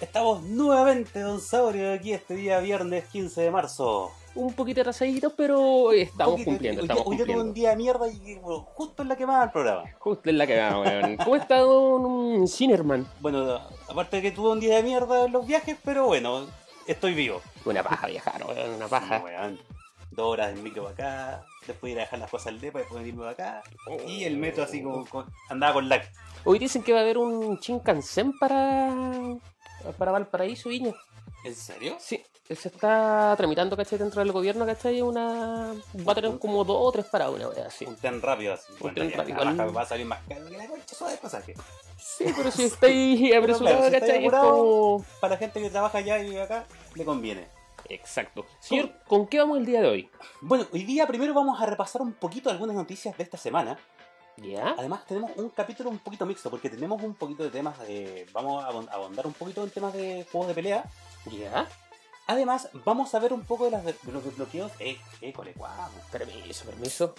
Estamos 0.00 0.42
nuevamente, 0.42 1.20
Don 1.20 1.40
Saurio, 1.40 1.92
aquí 1.92 2.12
este 2.12 2.34
día 2.34 2.58
viernes 2.60 3.04
15 3.12 3.42
de 3.42 3.50
marzo. 3.50 4.10
Un 4.34 4.52
poquito 4.54 4.80
atrasaditos, 4.80 5.32
pero 5.36 5.92
estamos 5.92 6.34
Poquito- 6.34 6.50
cumpliendo, 6.50 6.80
hoy, 6.82 6.84
estamos 6.88 7.06
hoy 7.06 7.16
día 7.16 7.26
tuve 7.26 7.40
un 7.42 7.52
día 7.52 7.70
de 7.70 7.76
mierda 7.76 8.08
y 8.08 8.34
bueno, 8.36 8.60
justo 8.74 9.02
en 9.02 9.08
la 9.08 9.16
quemada 9.16 9.40
del 9.42 9.50
programa. 9.50 9.82
Justo 9.98 10.30
en 10.30 10.38
la 10.38 10.46
cagada, 10.46 10.78
weón. 10.80 11.16
¿Cómo 11.18 11.36
está 11.36 11.58
Don 11.58 12.46
Cinerman? 12.48 13.06
Bueno, 13.20 13.60
aparte 13.88 14.16
de 14.16 14.22
que 14.22 14.30
tuve 14.30 14.50
un 14.50 14.60
día 14.60 14.76
de 14.76 14.82
mierda 14.84 15.26
en 15.26 15.32
los 15.32 15.46
viajes, 15.46 15.76
pero 15.84 16.06
bueno, 16.06 16.46
estoy 16.86 17.12
vivo. 17.14 17.42
Una 17.64 17.82
paja 17.82 18.06
viajar, 18.06 18.42
weón, 18.46 18.70
una 18.74 18.86
paja. 18.88 19.20
Weón. 19.22 19.58
Dos 20.12 20.26
horas 20.26 20.50
en 20.56 20.62
micro 20.62 20.84
para 20.84 20.94
acá, 20.94 21.46
después 21.66 21.92
ir 21.92 21.98
a 21.98 22.02
dejar 22.02 22.18
las 22.20 22.30
cosas 22.30 22.48
al 22.48 22.60
depa, 22.60 22.78
después 22.80 23.00
venirme 23.00 23.20
para 23.32 23.58
acá. 23.58 23.62
Y 24.06 24.24
el 24.24 24.36
metro 24.38 24.64
así 24.64 24.82
como 24.82 25.04
con- 25.06 25.26
andaba 25.48 25.74
con 25.74 25.88
lag. 25.88 26.02
Hoy 26.44 26.58
dicen 26.58 26.82
que 26.82 26.92
va 26.92 27.00
a 27.00 27.02
haber 27.02 27.18
un 27.18 27.56
Shinkansen 27.58 28.32
para, 28.38 28.92
para 29.98 30.12
Valparaíso, 30.12 30.68
Viña. 30.68 30.92
¿En 31.44 31.54
serio? 31.54 31.96
Sí, 31.98 32.22
se 32.48 32.68
está 32.68 33.34
tramitando, 33.36 33.76
¿cachai? 33.76 33.98
Dentro 33.98 34.20
del 34.20 34.32
gobierno, 34.32 34.66
¿cachai? 34.66 35.00
Una... 35.00 35.72
Va 36.06 36.12
a 36.12 36.14
tener 36.14 36.38
como 36.38 36.64
dos 36.64 36.76
o 36.80 36.92
tres 36.92 37.06
paradas, 37.06 37.34
una 37.34 37.48
wea 37.48 37.66
así. 37.66 37.86
Un 37.86 37.96
tren 37.96 38.20
rápido 38.20 38.52
así. 38.54 38.72
Un 38.80 38.94
tren 38.94 39.12
rápido. 39.12 39.72
va 39.72 39.82
a 39.82 39.86
salir 39.86 40.04
más 40.06 40.20
caro 40.28 40.46
que 40.48 40.56
la 40.56 40.66
concha 40.66 40.94
suave 40.94 41.14
de 41.14 41.18
pasaje. 41.18 41.54
Sí, 41.96 42.26
pero 42.36 42.50
si 42.50 42.64
estáis 42.64 43.34
apresurado, 43.36 43.78
claro, 43.78 43.90
si 43.90 43.94
estáis 43.94 44.00
¿cachai? 44.02 44.18
Es 44.18 44.28
apurado- 44.32 44.50
como... 44.58 45.04
Para 45.20 45.34
la 45.34 45.38
gente 45.38 45.60
que 45.62 45.70
trabaja 45.70 45.98
allá 45.98 46.18
y 46.18 46.24
vive 46.30 46.42
acá, 46.42 46.66
le 46.94 47.04
conviene. 47.04 47.46
Exacto. 47.88 48.44
Señor, 48.60 48.92
¿con 49.06 49.26
qué 49.26 49.38
vamos 49.38 49.58
el 49.58 49.66
día 49.66 49.80
de 49.80 49.88
hoy? 49.88 50.10
Bueno, 50.40 50.66
hoy 50.72 50.84
día 50.84 51.06
primero 51.06 51.32
vamos 51.34 51.60
a 51.60 51.66
repasar 51.66 52.02
un 52.02 52.12
poquito 52.12 52.50
algunas 52.50 52.76
noticias 52.76 53.16
de 53.16 53.24
esta 53.24 53.36
semana. 53.38 53.78
¿Ya? 54.42 54.74
Además 54.78 55.04
tenemos 55.06 55.30
un 55.36 55.50
capítulo 55.50 55.90
un 55.90 55.98
poquito 55.98 56.24
mixto 56.26 56.50
porque 56.50 56.70
tenemos 56.70 57.02
un 57.02 57.14
poquito 57.14 57.42
de 57.42 57.50
temas 57.50 57.78
de... 57.80 58.26
Vamos 58.32 58.64
a 58.64 58.68
abon- 58.70 58.88
a 58.88 58.94
abondar 58.94 59.26
un 59.26 59.32
poquito 59.34 59.62
en 59.64 59.70
temas 59.70 59.92
de 59.92 60.26
juegos 60.30 60.48
de 60.48 60.54
pelea. 60.54 60.84
¿Ya? 61.30 61.68
Además 62.26 62.68
vamos 62.84 63.14
a 63.14 63.18
ver 63.18 63.32
un 63.32 63.42
poco 63.44 63.64
de, 63.64 63.72
las 63.72 63.84
de 63.84 63.92
de 64.02 64.12
los 64.12 64.24
desbloqueos. 64.24 64.70
Eh, 64.78 64.96
eh. 65.20 65.34
Permiso, 66.12 66.64
permiso. 66.64 67.14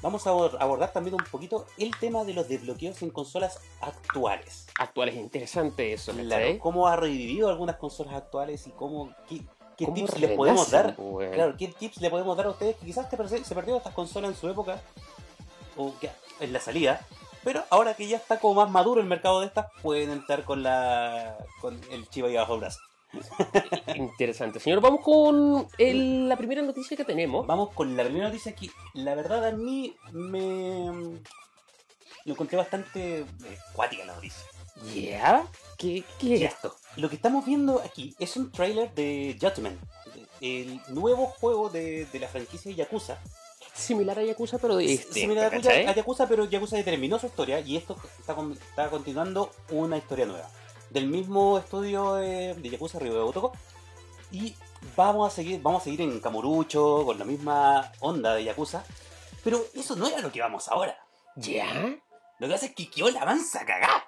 Vamos 0.00 0.26
a 0.26 0.30
abor- 0.30 0.56
abordar 0.60 0.92
también 0.92 1.14
un 1.14 1.24
poquito 1.24 1.66
el 1.76 1.90
tema 1.98 2.22
de 2.24 2.32
los 2.32 2.48
desbloqueos 2.48 3.02
en 3.02 3.10
consolas 3.10 3.58
actuales. 3.80 4.66
Actual 4.78 5.08
es 5.08 5.16
interesante 5.16 5.92
eso, 5.92 6.12
Claro, 6.12 6.58
cómo 6.60 6.86
ha 6.86 6.94
revivido 6.96 7.48
algunas 7.48 7.76
consolas 7.76 8.14
actuales 8.14 8.66
y 8.68 8.70
cómo... 8.70 9.12
¿Qué, 9.28 9.40
qué 9.76 9.84
¿Cómo 9.86 9.96
tips 9.96 10.18
les 10.20 10.36
podemos 10.36 10.70
dar? 10.70 10.94
weón? 10.96 11.32
Claro, 11.32 11.56
¿qué 11.58 11.68
tips 11.68 12.00
le 12.00 12.10
podemos 12.10 12.36
dar 12.36 12.46
a 12.46 12.50
ustedes 12.50 12.76
que 12.76 12.86
quizás 12.86 13.10
te 13.10 13.16
se 13.44 13.54
perdieron 13.56 13.78
estas 13.78 13.94
consolas 13.94 14.30
en 14.30 14.36
su 14.36 14.48
época? 14.48 14.80
O 15.78 15.94
que 15.98 16.10
en 16.40 16.52
la 16.52 16.60
salida. 16.60 17.06
Pero 17.44 17.64
ahora 17.70 17.94
que 17.94 18.06
ya 18.06 18.18
está 18.18 18.38
como 18.40 18.54
más 18.60 18.70
maduro 18.70 19.00
el 19.00 19.06
mercado 19.06 19.40
de 19.40 19.46
estas, 19.46 19.66
pueden 19.80 20.10
entrar 20.10 20.44
con 20.44 20.62
la 20.62 21.38
con 21.62 21.80
el 21.90 22.06
chivo 22.10 22.26
ahí 22.26 22.34
bajo 22.34 22.54
el 22.54 22.60
brazo. 22.60 22.80
Interesante. 23.96 24.60
Señor, 24.60 24.80
vamos 24.80 25.00
con 25.02 25.66
el- 25.78 26.28
la 26.28 26.36
primera 26.36 26.60
noticia 26.62 26.96
que 26.96 27.04
tenemos. 27.04 27.46
Vamos 27.46 27.70
con 27.72 27.96
la 27.96 28.04
primera 28.04 28.26
noticia 28.26 28.54
que 28.54 28.70
la 28.94 29.14
verdad 29.14 29.46
a 29.46 29.52
mí 29.52 29.96
me... 30.12 31.20
Lo 32.24 32.32
encontré 32.34 32.58
bastante 32.58 33.20
eh, 33.20 33.26
cuática 33.72 34.04
la 34.04 34.14
noticia. 34.14 34.44
¿Ya? 34.94 35.46
¿Qué, 35.78 36.04
qué 36.18 36.34
es 36.34 36.52
esto? 36.52 36.74
Lo 36.96 37.08
que 37.08 37.16
estamos 37.16 37.46
viendo 37.46 37.80
aquí 37.80 38.14
es 38.18 38.36
un 38.36 38.52
trailer 38.52 38.92
de 38.94 39.36
Judgment, 39.40 39.80
el 40.40 40.80
nuevo 40.88 41.26
juego 41.26 41.68
de, 41.70 42.04
de 42.06 42.18
la 42.18 42.28
franquicia 42.28 42.70
Yakuza. 42.72 43.18
Similar 43.78 44.18
a 44.18 44.22
Yakuza, 44.24 44.58
pero 44.58 44.78
Similar 44.78 45.46
a 45.46 45.50
Yakuza, 45.50 45.68
¿cachai? 45.68 45.86
a 45.86 45.94
Yakuza, 45.94 46.28
pero 46.28 46.44
Yakuza 46.44 46.82
terminó 46.82 47.18
su 47.18 47.26
historia 47.26 47.60
y 47.60 47.76
esto 47.76 47.96
está, 48.18 48.34
con- 48.34 48.52
está 48.52 48.90
continuando 48.90 49.50
una 49.70 49.96
historia 49.96 50.26
nueva. 50.26 50.48
Del 50.90 51.06
mismo 51.06 51.58
estudio 51.58 52.14
de, 52.14 52.54
de 52.54 52.68
Yakuza, 52.70 52.98
Ryo 52.98 53.24
Otoko. 53.26 53.52
Y 54.30 54.54
vamos 54.96 55.32
a 55.32 55.34
seguir, 55.34 55.60
vamos 55.62 55.82
a 55.82 55.84
seguir 55.84 56.02
en 56.02 56.20
Kamurucho, 56.20 57.04
con 57.04 57.18
la 57.18 57.24
misma 57.24 57.92
onda 58.00 58.34
de 58.34 58.44
Yakuza. 58.44 58.84
Pero 59.44 59.64
eso 59.74 59.96
no 59.96 60.06
era 60.08 60.20
lo 60.20 60.32
que 60.32 60.40
vamos 60.40 60.68
ahora. 60.68 60.98
¿Ya? 61.36 61.72
Lo 62.38 62.46
que 62.46 62.52
pasa 62.52 62.66
es 62.66 62.74
que 62.74 62.90
quedó 62.90 63.10
la 63.10 63.24
mansa 63.24 63.64
cagá. 63.64 64.04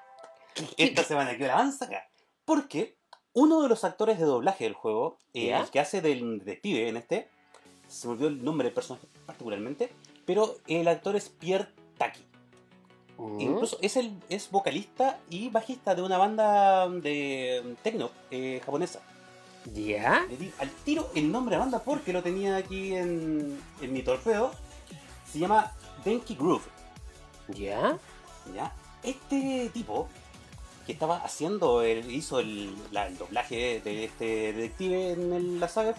Esta 0.77 1.05
semana 1.05 1.37
quedó 1.37 1.47
la 1.49 1.57
mansa 1.57 1.87
cagá. 1.87 2.09
Porque 2.45 2.97
uno 3.33 3.63
de 3.63 3.69
los 3.69 3.85
actores 3.85 4.19
de 4.19 4.25
doblaje 4.25 4.65
del 4.65 4.75
juego, 4.75 5.19
eh, 5.35 5.53
el 5.55 5.71
que 5.71 5.81
hace 5.81 6.01
del 6.01 6.41
detective 6.41 6.89
en 6.89 6.97
este, 6.97 7.31
se 7.91 8.07
me 8.07 8.13
olvidó 8.15 8.29
el 8.29 8.45
nombre 8.45 8.67
del 8.67 8.75
personaje 8.75 9.07
particularmente, 9.27 9.91
pero 10.25 10.57
el 10.67 10.87
actor 10.89 11.17
es 11.17 11.29
Pierre 11.29 11.69
Taki. 11.99 12.25
Incluso 13.39 13.77
es, 13.83 13.97
el, 13.99 14.15
es 14.31 14.51
vocalista 14.51 15.19
y 15.29 15.51
bajista 15.51 15.95
de 15.95 16.01
una 16.01 16.17
banda 16.17 16.89
de 16.89 17.77
techno 17.83 18.11
eh, 18.31 18.63
japonesa. 18.65 19.01
¿Ya? 19.75 20.25
Le 20.31 20.37
di 20.39 20.51
al 20.59 20.71
tiro 20.71 21.11
el 21.15 21.31
nombre 21.31 21.55
de 21.55 21.59
la 21.59 21.65
banda 21.65 21.83
porque 21.85 22.15
lo 22.15 22.23
tenía 22.23 22.57
aquí 22.57 22.95
en, 22.95 23.61
en 23.83 23.93
mi 23.93 24.03
torpedo. 24.03 24.53
Se 25.31 25.39
llama 25.39 25.71
Denki 26.03 26.35
Groove. 26.35 26.65
¿Ya? 27.49 27.99
¿ya? 28.55 28.73
Este 29.03 29.71
tipo 29.75 30.09
que 30.87 30.93
estaba 30.93 31.19
haciendo, 31.19 31.83
el, 31.83 32.11
hizo 32.11 32.41
el, 32.41 32.75
la- 32.91 33.07
el 33.07 33.19
doblaje 33.19 33.83
de 33.85 34.05
este 34.05 34.55
detective 34.55 35.13
en 35.13 35.33
el- 35.35 35.61
la 35.61 35.69
saga 35.69 35.95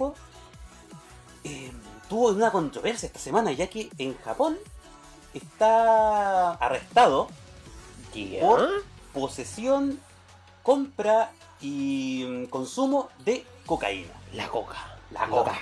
eh, 1.43 1.71
tuvo 2.09 2.29
una 2.29 2.51
controversia 2.51 3.07
esta 3.07 3.19
semana, 3.19 3.51
ya 3.51 3.67
que 3.69 3.89
en 3.97 4.17
Japón 4.21 4.57
está 5.33 6.51
arrestado 6.53 7.29
por 8.41 8.83
posesión, 9.13 9.99
compra 10.63 11.31
y 11.61 12.25
mm, 12.27 12.45
consumo 12.45 13.09
de 13.19 13.45
cocaína. 13.65 14.11
La 14.33 14.47
coca. 14.49 14.97
La 15.11 15.27
coca. 15.27 15.57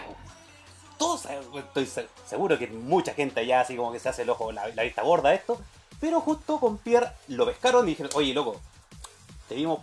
Todos, 0.98 1.26
estoy 1.56 1.86
se- 1.86 2.08
seguro 2.26 2.58
que 2.58 2.68
mucha 2.68 3.14
gente 3.14 3.40
allá 3.40 3.62
así 3.62 3.76
como 3.76 3.92
que 3.92 4.00
se 4.00 4.10
hace 4.10 4.24
el 4.24 4.30
ojo, 4.30 4.52
la, 4.52 4.68
la 4.70 4.84
vista 4.84 5.02
gorda 5.02 5.34
esto. 5.34 5.60
Pero 6.00 6.22
justo 6.22 6.60
con 6.60 6.78
Pierre 6.78 7.12
lo 7.28 7.46
pescaron 7.46 7.86
y 7.88 7.92
dijeron, 7.92 8.12
oye 8.16 8.34
loco, 8.34 8.60
te 9.48 9.56
vimos 9.56 9.80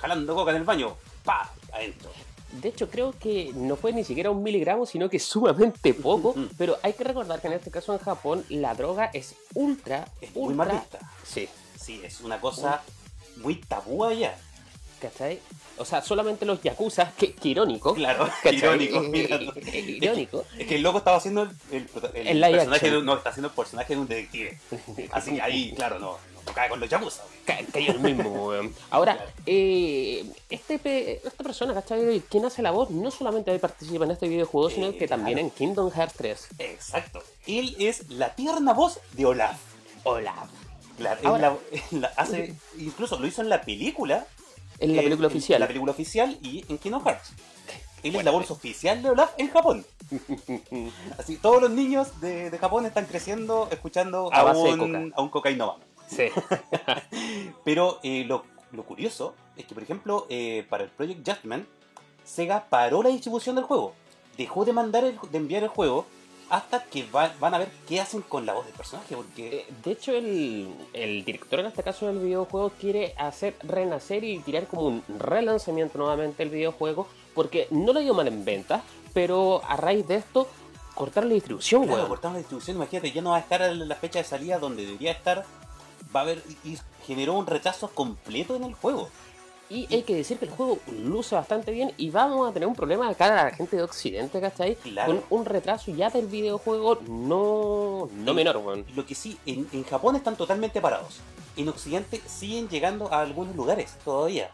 jalando 0.00 0.34
coca 0.34 0.50
en 0.52 0.56
el 0.58 0.64
baño. 0.64 0.96
Pa, 1.24 1.50
adentro. 1.72 2.10
De 2.52 2.68
hecho, 2.68 2.90
creo 2.90 3.12
que 3.18 3.52
no 3.54 3.76
fue 3.76 3.92
ni 3.92 4.04
siquiera 4.04 4.30
un 4.30 4.42
miligramo, 4.42 4.86
sino 4.86 5.08
que 5.08 5.18
sumamente 5.18 5.94
poco. 5.94 6.34
Mm. 6.36 6.48
pero 6.58 6.76
hay 6.82 6.92
que 6.92 7.04
recordar 7.04 7.40
que 7.40 7.46
en 7.48 7.54
este 7.54 7.70
caso 7.70 7.92
en 7.92 7.98
Japón 7.98 8.44
la 8.48 8.74
droga 8.74 9.10
es 9.12 9.34
ultra, 9.54 10.08
Es 10.20 10.34
muy 10.34 10.48
ultra... 10.48 10.64
mal 10.64 10.70
vista. 10.78 10.98
Sí, 11.24 11.48
Sí, 11.80 12.00
es 12.04 12.20
una 12.20 12.38
cosa 12.40 12.82
muy 13.38 13.54
tabú 13.56 14.04
allá. 14.04 14.36
¿cachai? 15.00 15.40
O 15.78 15.84
sea, 15.84 16.02
solamente 16.02 16.44
los 16.44 16.62
yakuza, 16.62 17.12
que, 17.16 17.32
que 17.32 17.48
irónico. 17.48 17.94
Claro, 17.94 18.28
¿cachai? 18.42 18.56
irónico, 18.56 19.00
mira. 19.00 19.40
irónico. 19.72 20.44
Es 20.58 20.66
que 20.66 20.76
el 20.76 20.82
loco 20.82 20.98
estaba 20.98 21.16
haciendo 21.16 21.42
el, 21.42 21.50
el, 21.72 21.88
el 22.14 22.44
El 22.44 22.52
personaje 22.52 22.90
de, 22.90 23.02
no, 23.02 23.16
está 23.16 23.30
haciendo 23.30 23.48
el 23.48 23.54
personaje 23.54 23.94
de 23.94 24.00
un 24.00 24.06
detective. 24.06 24.58
Así 25.12 25.32
que 25.32 25.42
ahí, 25.42 25.72
claro, 25.74 25.98
no, 25.98 26.18
no 26.46 26.52
cae 26.52 26.68
con 26.68 26.80
los 26.80 26.88
yakuza. 26.88 27.22
Ca- 27.44 27.58
Cayó 27.72 27.92
el 27.92 28.00
mismo, 28.00 28.30
weón. 28.48 28.74
Ahora, 28.90 29.16
Claro. 29.16 29.30
eh, 29.46 30.24
este, 30.50 31.20
esta 31.26 31.42
persona, 31.44 31.74
¿cachai? 31.74 32.20
Quien 32.28 32.44
hace 32.44 32.62
la 32.62 32.70
voz 32.70 32.90
no 32.90 33.10
solamente 33.10 33.58
participa 33.58 34.04
en 34.04 34.10
este 34.12 34.28
videojuego, 34.28 34.70
sino 34.70 34.86
Eh, 34.88 34.96
que 34.96 35.06
también 35.08 35.36
claro. 35.38 35.48
en 35.48 35.54
Kingdom 35.54 35.90
Hearts 35.90 36.14
3. 36.16 36.48
Exacto. 36.58 37.22
Él 37.46 37.76
es 37.78 38.08
la 38.10 38.34
tierna 38.34 38.72
voz 38.72 39.00
de 39.12 39.26
Olaf. 39.26 39.58
Hola. 40.04 40.34
Claro, 40.98 41.20
él 41.20 41.26
Ahora- 41.26 41.56
la- 41.92 41.98
la 42.00 42.12
hace, 42.16 42.54
incluso 42.78 43.18
lo 43.18 43.26
hizo 43.26 43.40
en 43.42 43.48
la 43.48 43.62
película. 43.62 44.26
En 44.78 44.94
la 44.96 45.00
eh, 45.02 45.04
película 45.04 45.28
en 45.28 45.32
oficial. 45.32 45.60
la 45.60 45.66
película 45.66 45.92
oficial 45.92 46.38
y 46.42 46.64
en 46.68 46.78
Kingdom 46.78 47.04
Hearts. 47.04 47.32
Él 48.02 48.16
es 48.16 48.24
la 48.24 48.30
voz 48.30 48.50
oficial 48.50 49.02
de 49.02 49.10
Olaf 49.10 49.32
en 49.36 49.50
Japón. 49.50 49.84
Así, 51.18 51.36
todos 51.36 51.60
los 51.60 51.70
niños 51.70 52.20
de, 52.20 52.50
de 52.50 52.58
Japón 52.58 52.86
están 52.86 53.04
creciendo 53.06 53.68
escuchando 53.70 54.30
A 54.32 54.44
un, 54.52 55.12
a 55.14 55.20
un 55.20 55.28
cocainómano. 55.28 55.80
Sí. 56.10 56.28
Pero 57.64 57.98
eh, 58.02 58.24
lo, 58.26 58.44
lo 58.72 58.82
curioso 58.84 59.34
es 59.56 59.64
que, 59.66 59.74
por 59.74 59.82
ejemplo, 59.82 60.26
eh, 60.28 60.66
para 60.68 60.84
el 60.84 60.90
Project 60.90 61.28
Judgment, 61.28 61.66
Sega 62.24 62.66
paró 62.68 63.02
la 63.02 63.08
distribución 63.10 63.56
del 63.56 63.64
juego. 63.64 63.94
Dejó 64.36 64.64
de 64.64 64.72
mandar 64.72 65.04
el- 65.04 65.18
de 65.30 65.38
enviar 65.38 65.62
el 65.62 65.68
juego 65.68 66.06
hasta 66.48 66.82
que 66.84 67.04
va- 67.14 67.32
van 67.38 67.54
a 67.54 67.58
ver 67.58 67.70
qué 67.88 68.00
hacen 68.00 68.22
con 68.22 68.44
la 68.46 68.54
voz 68.54 68.66
del 68.66 68.74
personaje. 68.74 69.14
Porque 69.14 69.60
Eh, 69.60 69.66
De 69.84 69.92
hecho, 69.92 70.12
el, 70.12 70.68
el 70.92 71.24
director 71.24 71.60
en 71.60 71.66
este 71.66 71.82
caso 71.82 72.06
del 72.06 72.18
videojuego 72.18 72.70
quiere 72.70 73.14
hacer 73.18 73.54
renacer 73.62 74.24
y 74.24 74.38
tirar 74.40 74.66
como 74.66 74.82
un 74.86 75.02
relanzamiento 75.18 75.98
nuevamente 75.98 76.42
el 76.42 76.50
videojuego 76.50 77.06
porque 77.34 77.68
no 77.70 77.92
le 77.92 78.00
dio 78.00 78.14
mal 78.14 78.26
en 78.26 78.44
ventas, 78.44 78.82
pero 79.14 79.62
a 79.68 79.76
raíz 79.76 80.06
de 80.08 80.16
esto 80.16 80.48
cortar 80.94 81.24
la 81.24 81.34
distribución, 81.34 81.82
Claro, 81.82 81.96
weón. 81.98 82.08
cortaron 82.08 82.32
la 82.34 82.38
distribución, 82.40 82.76
imagínate, 82.76 83.12
ya 83.12 83.22
no 83.22 83.30
va 83.30 83.36
a 83.36 83.40
estar 83.40 83.62
en 83.62 83.88
la 83.88 83.94
fecha 83.94 84.18
de 84.18 84.24
salida 84.24 84.58
donde 84.58 84.84
debería 84.84 85.12
estar. 85.12 85.46
Va 86.14 86.20
a 86.20 86.22
haber. 86.24 86.42
Y 86.64 86.78
generó 87.06 87.34
un 87.34 87.46
rechazo 87.46 87.88
completo 87.88 88.56
en 88.56 88.64
el 88.64 88.74
juego. 88.74 89.08
Y 89.68 89.86
hay 89.94 90.02
que 90.02 90.16
decir 90.16 90.38
que 90.38 90.46
el 90.46 90.50
juego 90.50 90.80
luce 90.90 91.36
bastante 91.36 91.70
bien 91.70 91.92
y 91.96 92.10
vamos 92.10 92.50
a 92.50 92.52
tener 92.52 92.66
un 92.66 92.74
problema 92.74 93.08
de 93.08 93.14
cara 93.14 93.40
a 93.40 93.44
la 93.44 93.50
gente 93.52 93.76
de 93.76 93.84
Occidente, 93.84 94.40
¿cachai? 94.40 94.74
Claro. 94.74 95.12
Con 95.12 95.38
un 95.38 95.44
retraso 95.46 95.92
ya 95.92 96.10
del 96.10 96.26
videojuego 96.26 96.98
no, 97.06 98.08
no 98.12 98.34
menor, 98.34 98.56
weón. 98.56 98.84
Lo 98.96 99.06
que 99.06 99.14
sí, 99.14 99.38
en, 99.46 99.68
en 99.72 99.84
Japón 99.84 100.16
están 100.16 100.34
totalmente 100.34 100.80
parados. 100.80 101.20
En 101.56 101.68
Occidente 101.68 102.20
siguen 102.26 102.68
llegando 102.68 103.12
a 103.12 103.20
algunos 103.20 103.54
lugares 103.54 103.96
todavía. 104.04 104.50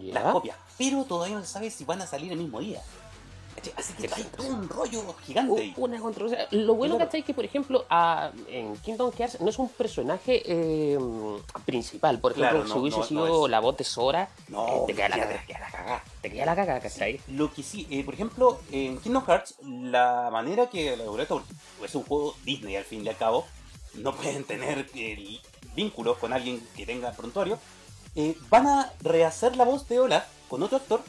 Ya. 0.00 0.14
las 0.14 0.32
copias, 0.32 0.56
pero 0.78 1.04
todavía 1.04 1.34
no 1.36 1.42
se 1.42 1.48
sabe 1.48 1.68
si 1.68 1.84
van 1.84 2.00
a 2.00 2.06
salir 2.06 2.30
el 2.30 2.38
mismo 2.38 2.60
día. 2.60 2.80
¿Cachai? 3.60 3.74
Así 3.76 3.92
que 3.94 4.14
hay 4.14 4.22
todo 4.24 4.46
un 4.48 4.68
rollo 4.68 5.14
gigante 5.26 5.74
Una 5.76 6.00
controversia. 6.00 6.48
Lo 6.50 6.74
bueno, 6.74 6.96
Claro. 6.96 7.08
¿cachai? 7.08 7.22
Que, 7.22 7.34
por 7.34 7.44
ejemplo, 7.44 7.84
a- 7.90 8.30
en 8.48 8.76
Kingdom 8.78 9.12
Hearts 9.12 9.40
no 9.40 9.48
es 9.50 9.58
un 9.58 9.68
personaje 9.68 10.42
eh, 10.46 10.98
principal. 11.64 12.18
Por 12.20 12.32
ejemplo, 12.32 12.50
Claro, 12.64 12.72
si 12.72 12.78
hubiese 12.78 12.98
no, 12.98 13.04
sido 13.04 13.26
no 13.26 13.44
es. 13.46 13.50
la 13.50 13.60
voz 13.60 13.76
de 13.76 13.84
Sora, 13.84 14.28
No, 14.48 14.66
eh, 14.68 14.80
te 14.86 14.94
queda 14.94 15.08
la 15.10 15.16
cagada. 15.18 15.44
queda 15.46 15.58
la 15.60 15.70
cagada. 15.70 16.04
Te 16.22 16.30
queda 16.30 16.46
la 16.46 16.56
cagada, 16.56 16.80
¿cachai? 16.80 17.20
Lo 17.28 17.52
que 17.52 17.62
sí, 17.62 17.86
eh, 17.90 18.04
por 18.04 18.14
ejemplo, 18.14 18.60
en 18.72 18.98
Kingdom 18.98 19.24
Hearts, 19.26 19.56
la 19.62 20.28
manera 20.32 20.68
que 20.68 20.96
la 20.96 21.04
porque 21.04 21.26
es 21.84 21.94
un 21.94 22.02
juego 22.04 22.34
Disney 22.44 22.76
al 22.76 22.84
fin 22.84 23.04
y 23.04 23.08
al 23.08 23.16
cabo, 23.16 23.46
no 23.94 24.14
pueden 24.14 24.44
tener 24.44 24.86
eh, 24.94 25.38
vínculos 25.74 26.18
con 26.18 26.32
alguien 26.32 26.66
que 26.76 26.86
tenga 26.86 27.12
prontuario, 27.12 27.58
eh, 28.16 28.36
van 28.48 28.66
a 28.66 28.92
rehacer 29.02 29.56
la 29.56 29.64
voz 29.64 29.88
de 29.88 30.00
Olaf 30.00 30.24
con 30.48 30.62
otro 30.62 30.78
actor 30.78 31.00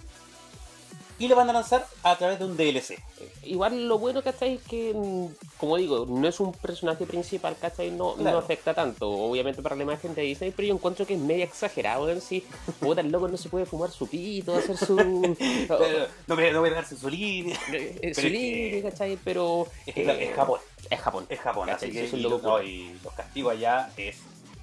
y 1.24 1.28
le 1.28 1.36
van 1.36 1.48
a 1.50 1.54
lanzar 1.54 1.86
a 2.02 2.18
través 2.18 2.40
de 2.40 2.46
un 2.46 2.58
DLC. 2.58 2.98
Igual 3.44 3.88
lo 3.88 4.00
bueno, 4.00 4.24
¿cachai? 4.24 4.56
Es 4.56 4.64
que, 4.64 4.92
mm, 4.96 5.28
como 5.60 5.78
digo, 5.78 6.06
no 6.10 6.28
es 6.28 6.40
un 6.40 6.52
personaje 6.52 7.06
principal, 7.06 7.56
¿cachai? 7.62 7.92
No, 7.92 8.16
Claro. 8.16 8.32
no 8.32 8.38
afecta 8.40 8.74
tanto, 8.74 9.08
obviamente 9.10 9.62
para 9.62 9.76
la 9.76 9.84
imagen 9.84 10.16
de 10.16 10.24
Disney, 10.24 10.52
pero 10.52 10.68
yo 10.68 10.74
encuentro 10.74 11.06
que 11.06 11.14
es 11.14 11.20
medio 11.20 11.44
exagerado 11.44 12.10
en 12.10 12.22
sí. 12.22 12.44
Puta, 12.80 13.02
el 13.02 13.12
loco 13.12 13.28
no 13.28 13.38
se 13.38 13.50
puede 13.50 13.66
fumar 13.68 13.92
su 13.92 14.08
pito, 14.08 14.56
hacer 14.56 14.78
su... 14.78 14.96
Pero 15.68 16.08
no, 16.28 16.36
no 16.54 16.60
voy 16.62 16.70
a 16.72 16.74
darse 16.74 16.98
su 16.98 17.08
línea. 17.10 17.58
eh, 17.72 17.98
Pero 18.02 18.16
su 18.16 18.28
línea, 18.28 18.82
¿cachai? 18.90 19.18
Pero... 19.24 19.68
Es, 19.86 19.96
eh, 19.98 20.24
es 20.30 20.36
Japón. 20.36 20.60
Es 20.90 21.00
Japón. 21.00 21.26
Es 21.30 21.40
Japón, 21.40 21.68
¿cachai? 21.68 21.90
así 21.90 21.98
Sí, 22.00 22.02
que 22.02 22.06
es 22.08 22.14
y, 22.14 22.18
lo 22.24 22.30
lo- 22.30 22.38
no, 22.40 22.48
ocurre. 22.56 22.66
y 22.68 23.00
los 23.04 23.14
castigos 23.14 23.54
allá 23.54 23.92
es 23.96 24.18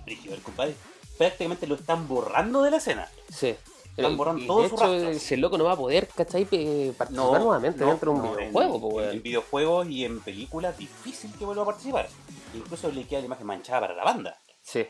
brígido. 0.05 0.35
El 0.35 0.43
compadre 0.43 0.75
prácticamente 1.17 1.67
lo 1.69 1.77
están 1.77 2.09
borrando 2.09 2.63
de 2.63 2.71
la 2.73 2.77
escena. 2.79 3.09
Sí. 3.33 3.55
Están 3.99 4.17
borrando 4.17 4.47
todo 4.47 4.63
de 4.63 4.69
su 4.69 4.75
hecho, 4.77 4.85
rastro. 4.85 5.09
ese 5.11 5.37
loco 5.37 5.59
no 5.59 5.65
va 5.65 5.73
a 5.73 5.77
poder, 5.77 6.09
¿cachai? 6.09 6.45
Participar 6.45 7.11
nuevamente 7.13 7.85
dentro 7.85 8.13
de 8.13 8.19
un 8.19 8.25
no, 8.25 8.35
videojuego, 8.37 9.03
en, 9.03 9.11
en 9.11 9.23
videojuegos 9.23 9.89
y 9.89 10.05
en 10.05 10.21
películas 10.21 10.79
difícil 10.79 11.31
que 11.39 11.45
vuelva 11.45 11.65
a 11.65 11.67
participar. 11.67 12.09
Incluso 12.55 12.91
le 12.91 13.05
queda 13.05 13.21
la 13.21 13.27
imagen 13.27 13.47
manchada 13.47 13.81
para 13.81 13.95
la 13.95 14.05
banda. 14.05 14.41
Sí. 14.63 14.87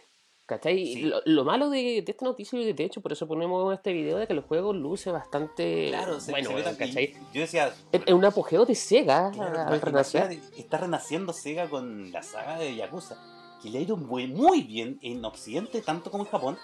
¿Cachai? 0.46 0.78
Sí. 0.94 1.02
Lo, 1.02 1.20
lo 1.26 1.44
malo 1.44 1.68
de, 1.68 2.00
de 2.00 2.12
esta 2.12 2.24
noticia, 2.24 2.58
y 2.58 2.72
de 2.72 2.84
hecho, 2.84 3.02
por 3.02 3.12
eso 3.12 3.28
ponemos 3.28 3.74
este 3.74 3.92
video 3.92 4.16
de 4.16 4.26
que 4.26 4.32
el 4.32 4.40
juego 4.40 4.72
luce 4.72 5.10
bastante 5.10 5.88
Claro, 5.88 6.20
se, 6.20 6.30
bueno, 6.30 6.48
se 6.48 6.54
ve 6.54 6.62
¿cachai? 6.62 7.14
Yo 7.34 7.42
decía, 7.42 7.74
Es 7.92 8.00
es 8.06 8.14
un 8.14 8.24
apogeo 8.24 8.64
de 8.64 8.74
Sega 8.74 9.30
claro, 9.30 9.60
al 9.60 9.80
renacer. 9.80 10.40
está 10.56 10.78
renaciendo 10.78 11.34
Sega 11.34 11.68
con 11.68 12.10
la 12.12 12.22
saga 12.22 12.58
de 12.58 12.74
Yakuza, 12.76 13.16
que 13.62 13.68
le 13.68 13.78
ha 13.78 13.82
ido 13.82 13.98
muy, 13.98 14.26
muy 14.26 14.62
bien 14.62 14.98
en 15.02 15.22
Occidente, 15.24 15.82
tanto 15.82 16.10
como 16.10 16.24
en 16.24 16.30
Japón, 16.30 16.58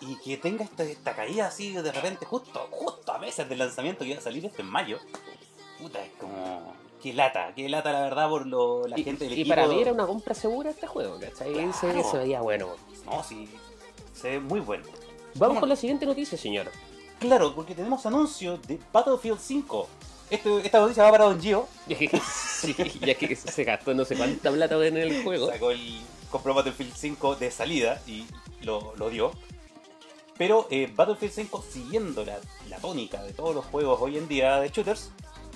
y 0.00 0.16
que 0.16 0.36
tenga 0.36 0.64
esta, 0.64 0.84
esta 0.84 1.14
caída 1.14 1.46
así 1.48 1.72
de 1.72 1.92
repente, 1.92 2.24
justo, 2.26 2.68
justo 2.70 3.12
a 3.12 3.18
meses 3.18 3.48
del 3.48 3.58
lanzamiento 3.58 4.04
que 4.04 4.10
iba 4.10 4.18
a 4.18 4.22
salir 4.22 4.44
este 4.46 4.62
en 4.62 4.68
mayo. 4.68 4.98
Puta, 5.80 6.02
es 6.04 6.10
como. 6.20 6.74
Qué 7.02 7.12
lata, 7.12 7.52
qué 7.54 7.68
lata 7.68 7.92
la 7.92 8.00
verdad 8.00 8.28
por 8.28 8.44
lo, 8.46 8.86
la 8.88 8.98
Y, 8.98 9.04
gente 9.04 9.24
del 9.24 9.32
y 9.38 9.42
equipo. 9.42 9.54
para 9.54 9.68
mí 9.68 9.80
era 9.80 9.92
una 9.92 10.04
compra 10.06 10.34
segura 10.34 10.70
este 10.70 10.88
juego, 10.88 11.18
¿cachai? 11.20 11.54
Se, 11.72 11.90
Claro. 11.92 12.10
se 12.10 12.18
veía 12.18 12.40
bueno. 12.40 12.74
No, 13.06 13.22
sí, 13.22 13.48
se 14.12 14.30
ve 14.30 14.40
muy 14.40 14.58
bueno. 14.58 14.82
Vamos 14.86 15.38
Vamos. 15.38 15.60
con 15.60 15.68
la 15.68 15.76
siguiente 15.76 16.06
noticia, 16.06 16.36
señor. 16.36 16.70
Claro, 17.20 17.54
porque 17.54 17.74
tenemos 17.76 18.04
anuncio 18.06 18.58
de 18.66 18.80
Battlefield 18.92 19.38
5. 19.40 19.88
Este- 20.30 20.58
esta 20.66 20.80
noticia 20.80 21.04
va 21.04 21.10
para 21.12 21.24
Don 21.26 21.40
Gio. 21.40 21.68
sí, 21.88 22.74
ya 23.00 23.14
que 23.14 23.36
se 23.36 23.64
gastó 23.64 23.94
no 23.94 24.04
sé 24.04 24.16
cuánta 24.16 24.50
plata 24.50 24.84
en 24.84 24.96
el 24.96 25.22
juego. 25.22 25.48
Sacó 25.50 25.70
el. 25.70 26.00
compró 26.32 26.52
Battlefield 26.54 26.94
5 26.96 27.36
de 27.36 27.50
salida 27.52 28.02
y 28.08 28.26
lo, 28.62 28.94
lo 28.96 29.08
dio. 29.08 29.30
Pero 30.38 30.66
eh, 30.70 30.90
Battlefield 30.94 31.32
5, 31.34 31.64
siguiendo 31.68 32.24
la, 32.24 32.38
la 32.70 32.78
tónica 32.78 33.22
de 33.22 33.32
todos 33.32 33.54
los 33.54 33.64
juegos 33.66 34.00
hoy 34.00 34.16
en 34.16 34.28
día 34.28 34.60
de 34.60 34.68
shooters, 34.70 35.10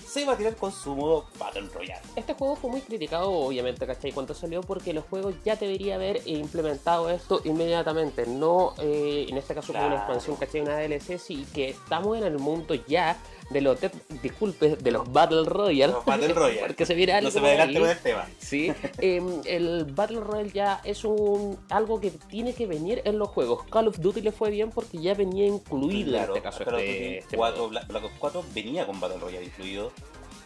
se 0.07 0.27
va 0.27 0.35
a 0.35 0.37
tirar 0.37 0.57
con 0.57 0.71
su 0.73 0.95
modo 0.95 1.25
Battle 1.39 1.69
Royale. 1.73 2.03
Este 2.17 2.35
juego 2.35 2.55
fue 2.57 2.69
muy 2.71 2.81
criticado, 2.83 3.31
obviamente, 3.31 3.87
¿cachai? 3.87 4.13
Cuando 4.13 4.35
salió, 4.35 4.61
porque 4.61 4.93
los 4.93 5.05
juegos 5.07 5.35
ya 5.43 5.57
debería 5.57 5.95
haber 5.95 6.21
implementado 6.29 7.09
esto 7.09 7.41
inmediatamente. 7.45 8.27
No, 8.27 8.75
eh, 8.79 9.25
en 9.31 9.39
este 9.39 9.55
caso, 9.55 9.73
como 9.73 9.87
una 9.87 9.95
Claro. 9.95 10.03
expansión, 10.05 10.37
¿cachai? 10.37 10.61
Una 10.61 10.77
DLC, 10.77 11.19
sí, 11.19 11.47
que 11.55 11.71
estamos 11.71 12.19
en 12.19 12.25
el 12.25 12.39
mundo 12.39 12.75
ya 12.75 13.17
de 13.53 13.61
los, 13.61 13.79
disculpe, 14.23 14.77
de 14.77 14.91
los 14.91 15.11
Battle 15.13 15.45
Royale. 15.45 15.93
Los 15.93 16.05
Battle 16.05 16.29
Royale. 16.35 16.61
porque 16.69 16.87
se 16.87 16.95
viene 16.95 17.13
algo 17.13 17.29
No 17.29 17.33
se 17.33 17.41
me 17.41 17.49
adelante 17.49 17.81
con 17.81 17.89
el 17.91 17.99
tema. 17.99 18.27
Sí, 18.39 18.73
em, 18.99 19.41
el 19.45 19.85
Battle 19.87 20.21
Royale 20.21 20.51
ya 20.53 20.81
es 20.85 21.05
un 21.05 21.59
algo 21.69 22.01
que 22.01 22.11
tiene 22.11 22.55
que 22.55 22.67
venir 22.67 23.03
en 23.05 23.19
los 23.19 23.29
juegos. 23.29 23.65
Call 23.71 23.89
of 23.89 23.99
Duty 23.99 24.21
le 24.23 24.33
fue 24.33 24.51
bien 24.51 24.71
porque 24.71 24.99
ya 24.99 25.15
venía 25.15 25.47
incluido 25.47 26.11
Claro, 26.11 26.33
en 26.33 26.37
este 26.39 26.43
caso. 26.43 26.65
Call 26.65 26.75
of 26.75 26.81
este- 26.81 26.93
Duty 27.05 27.17
este 27.19 27.37
4, 27.37 27.59
modo. 27.59 27.69
Black, 27.71 27.87
Black 27.89 28.05
Ops 28.05 28.15
4 28.19 28.45
venía 28.55 28.87
con 28.87 29.01
Battle 29.01 29.19
Royale 29.19 29.45
incluido. 29.47 29.93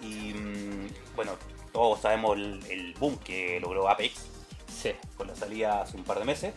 Y 0.03 0.35
mm, 0.35 0.89
bueno, 1.17 1.33
todos 1.73 2.01
sabemos 2.01 2.37
el, 2.37 2.61
el 2.71 2.95
boom 2.95 3.17
que 3.19 3.59
logró 3.61 3.89
Apex 3.89 4.27
Sí. 4.69 4.91
con 5.17 5.27
la 5.29 5.35
salida 5.35 5.83
hace 5.83 5.97
un 5.97 6.05
par 6.05 6.19
de 6.19 6.25
meses. 6.27 6.53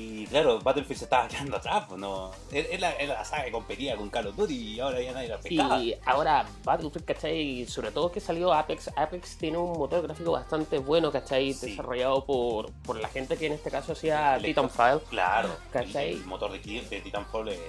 Y 0.00 0.26
claro, 0.28 0.60
Battlefield 0.60 0.96
se 0.98 1.04
estaba 1.06 1.26
quedando 1.26 1.56
atrás, 1.56 1.84
pues 1.88 2.00
no. 2.00 2.30
Era, 2.52 2.68
era- 2.68 2.92
era 2.98 3.14
la 3.14 3.24
saga 3.24 3.44
que 3.46 3.50
competía 3.52 3.96
con 3.96 4.08
Call 4.10 4.28
of 4.28 4.36
Duty 4.36 4.54
y 4.54 4.80
ahora 4.80 5.00
ya 5.00 5.12
nadie 5.12 5.28
la 5.28 5.38
pescaba. 5.40 5.78
Y 5.80 5.96
ahora 6.06 6.46
Battlefield, 6.64 7.04
¿cachai? 7.04 7.66
Sobre 7.66 7.90
todo 7.90 8.12
que 8.12 8.20
salió 8.20 8.52
Apex. 8.52 8.90
Apex 8.96 9.36
tiene 9.38 9.58
un 9.58 9.76
motor 9.76 10.02
gráfico 10.02 10.32
bastante 10.32 10.78
bueno, 10.78 11.10
¿cachai? 11.10 11.52
Sí. 11.52 11.70
Desarrollado 11.70 12.24
por, 12.24 12.70
por 12.84 13.00
la 13.00 13.08
gente 13.08 13.36
que 13.36 13.46
en 13.46 13.54
este 13.54 13.70
caso 13.70 13.92
hacía 13.92 14.38
Titanfall. 14.40 15.02
Claro, 15.10 15.50
¿Cachai? 15.72 16.12
el, 16.12 16.18
el 16.18 16.26
motor 16.26 16.52
de, 16.52 16.58
de 16.60 17.00
Titanfall 17.00 17.48
es 17.48 17.60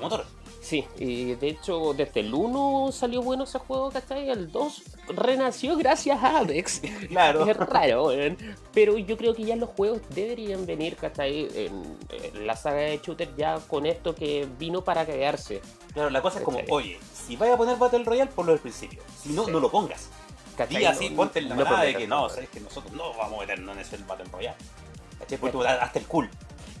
motor. 0.00 0.24
Sí, 0.66 0.84
y 0.98 1.34
de 1.36 1.46
hecho 1.50 1.92
desde 1.94 2.18
el 2.20 2.34
1 2.34 2.90
salió 2.90 3.22
bueno 3.22 3.44
ese 3.44 3.60
juego, 3.60 3.88
¿cachai? 3.92 4.28
El 4.30 4.50
2 4.50 4.82
renació 5.10 5.76
gracias 5.76 6.20
a 6.20 6.40
Apex. 6.40 6.82
Claro. 7.08 7.46
Es 7.46 7.56
raro, 7.56 8.06
weón. 8.06 8.36
Pero 8.74 8.98
yo 8.98 9.16
creo 9.16 9.32
que 9.32 9.44
ya 9.44 9.54
los 9.54 9.68
juegos 9.70 10.00
deberían 10.10 10.66
venir, 10.66 10.96
¿cachai? 10.96 11.46
En, 11.54 11.96
en 12.34 12.46
la 12.48 12.56
saga 12.56 12.78
de 12.78 12.98
shooter 13.00 13.28
ya 13.36 13.60
con 13.68 13.86
esto 13.86 14.12
que 14.16 14.48
vino 14.58 14.82
para 14.82 15.06
quedarse. 15.06 15.62
Claro, 15.94 16.10
la 16.10 16.20
cosa 16.20 16.38
es 16.40 16.44
como, 16.44 16.58
¿Cachai? 16.58 16.74
oye, 16.74 16.98
si 17.14 17.36
vais 17.36 17.52
a 17.52 17.56
poner 17.56 17.76
Battle 17.76 18.02
Royale, 18.02 18.30
ponlo 18.34 18.52
al 18.52 18.58
principio. 18.58 19.00
Si 19.22 19.28
no, 19.28 19.44
Sí. 19.44 19.52
no 19.52 19.60
lo 19.60 19.70
pongas. 19.70 20.08
¿cachai? 20.56 20.84
Así, 20.84 21.10
No- 21.10 21.16
ponte 21.16 21.38
en 21.38 21.48
la 21.50 21.54
no 21.54 21.76
de 21.80 21.94
que 21.94 22.08
no, 22.08 22.28
sabes 22.28 22.48
que 22.48 22.58
nosotros 22.58 22.92
no 22.92 23.12
vamos 23.16 23.38
a 23.38 23.40
meternos 23.42 23.76
en 23.76 23.82
ese 23.82 23.98
Battle 23.98 24.26
Royale. 24.32 24.56
¿Cachai? 25.20 25.38
Porque 25.38 25.52
tú 25.52 25.62
hasta 25.62 25.98
el 26.00 26.06
cool. 26.06 26.28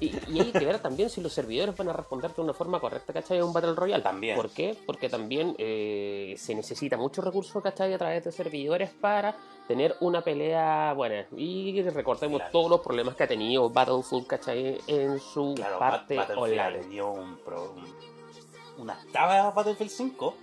Y, 0.00 0.12
y 0.30 0.40
hay 0.40 0.52
que 0.52 0.64
ver 0.64 0.78
también 0.80 1.08
si 1.08 1.20
los 1.22 1.32
servidores 1.32 1.74
van 1.76 1.88
a 1.88 1.92
responder 1.94 2.34
de 2.34 2.42
una 2.42 2.52
forma 2.52 2.78
correcta, 2.80 3.12
¿cachai? 3.12 3.38
A 3.38 3.44
un 3.44 3.52
Battle 3.52 3.74
Royale. 3.74 4.02
También. 4.02 4.36
¿Por 4.36 4.50
qué? 4.50 4.76
Porque 4.84 5.08
también 5.08 5.54
eh, 5.58 6.34
se 6.36 6.54
necesita 6.54 6.96
mucho 6.98 7.22
recurso, 7.22 7.62
¿cachai? 7.62 7.94
A 7.94 7.98
través 7.98 8.22
de 8.24 8.30
servidores 8.32 8.90
para 8.90 9.36
tener 9.66 9.96
una 10.00 10.20
pelea 10.22 10.92
buena. 10.94 11.26
Y 11.36 11.80
recordemos 11.82 12.38
Claro. 12.40 12.52
todos 12.52 12.70
los 12.70 12.80
problemas 12.80 13.14
que 13.16 13.22
ha 13.24 13.28
tenido 13.28 13.70
Battlefield, 13.70 14.26
¿cachai? 14.26 14.78
En 14.86 15.18
su 15.18 15.54
Claro, 15.56 15.78
parte 15.78 16.14
Bat- 16.16 16.36
online. 16.36 16.70
le 16.72 16.84
dio 16.88 17.10
un, 17.10 17.38
pro- 17.38 17.72
un- 17.74 18.82
una 18.82 18.92
octava 19.02 19.48
a 19.48 19.50
Battlefield 19.52 19.90
5, 19.90 20.34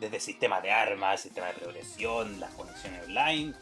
desde 0.00 0.18
sistema 0.18 0.60
de 0.60 0.70
armas, 0.72 1.20
sistema 1.20 1.46
de 1.48 1.54
progresión, 1.54 2.40
las 2.40 2.52
conexiones 2.54 3.04
online. 3.06 3.54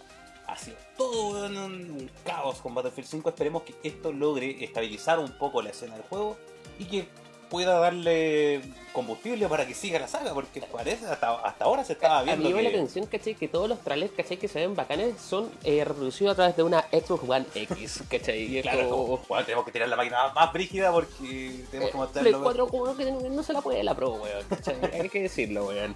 Ha 0.48 0.56
sido 0.56 0.76
todo 0.96 1.46
un 1.46 2.10
caos 2.24 2.58
con 2.60 2.74
Battlefield 2.74 3.08
5. 3.08 3.28
Esperemos 3.30 3.62
que 3.62 3.74
esto 3.82 4.12
logre 4.12 4.62
estabilizar 4.64 5.18
un 5.18 5.32
poco 5.38 5.60
la 5.62 5.70
escena 5.70 5.94
del 5.94 6.04
juego 6.04 6.36
y 6.78 6.84
que 6.84 7.08
pueda 7.50 7.78
darle 7.78 8.60
combustible 8.92 9.46
para 9.48 9.64
que 9.66 9.72
siga 9.74 10.00
la 10.00 10.08
saga, 10.08 10.34
porque 10.34 10.60
parece 10.62 11.06
hasta, 11.06 11.32
hasta 11.34 11.64
ahora 11.64 11.84
se 11.84 11.92
estaba 11.92 12.18
A 12.18 12.22
mí 12.22 12.26
viendo 12.26 12.44
me 12.44 12.50
llama 12.50 12.62
la 12.62 12.68
atención, 12.70 13.06
¿cachai? 13.06 13.36
Que 13.36 13.46
todos 13.46 13.68
los 13.68 13.80
trailers, 13.82 14.12
¿cachai? 14.16 14.36
Que 14.36 14.48
se 14.48 14.58
ven 14.60 14.74
bacanes 14.74 15.20
son 15.20 15.48
eh, 15.62 15.84
reproducidos 15.84 16.32
a 16.32 16.34
través 16.34 16.56
de 16.56 16.64
una 16.64 16.82
Xbox 16.90 17.28
One 17.28 17.46
X, 17.54 18.02
¿cachai? 18.10 18.58
Y 18.58 18.62
Claro, 18.62 18.88
como- 18.88 19.18
"Bueno, 19.28 19.44
tenemos 19.44 19.64
que 19.64 19.70
tirar 19.72 19.88
la 19.88 19.94
máquina 19.96 20.32
más, 20.34 20.52
brígida 20.52 20.90
porque 20.92 21.64
tenemos 21.70 21.88
Eh, 21.88 21.92
que 21.92 21.96
mostrar 21.96 22.22
Play 22.22 22.32
lo 22.32 22.42
4 22.42 22.66
como 22.66 22.96
que 22.96 23.04
no, 23.12 23.20
no 23.20 23.42
se 23.44 23.52
la 23.52 23.60
puede 23.62 23.84
la 23.84 23.94
pro, 23.94 24.14
weón. 24.14 24.44
¿cachai? 24.48 24.76
Hay 25.02 25.08
que 25.08 25.22
decirlo, 25.22 25.66
weón. 25.68 25.94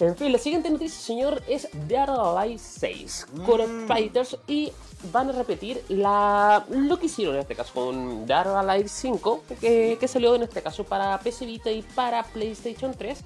En 0.00 0.16
fin, 0.16 0.32
la 0.32 0.38
siguiente 0.38 0.70
noticia, 0.70 1.00
señor, 1.00 1.42
es 1.48 1.68
Dead 1.88 2.08
Alive 2.08 2.58
6. 2.58 3.26
Core 3.46 3.64
of 3.64 3.70
Mm. 3.70 3.86
Fighters 3.86 4.36
y 4.46 4.72
van 5.12 5.28
a 5.28 5.32
repetir 5.32 5.82
la 5.88 6.64
lo 6.70 6.98
que 6.98 7.06
hicieron 7.06 7.34
en 7.34 7.42
este 7.42 7.54
caso 7.54 7.72
con 7.74 8.26
Dead 8.26 8.56
Alive 8.56 8.88
5, 8.88 9.42
que, 9.60 9.96
que 10.00 10.08
salió 10.08 10.34
en 10.34 10.42
este 10.42 10.62
caso 10.62 10.84
para 10.84 11.18
PC 11.20 11.46
Vita 11.46 11.70
y 11.70 11.82
para 11.82 12.22
PlayStation 12.24 12.94
3. 12.96 13.18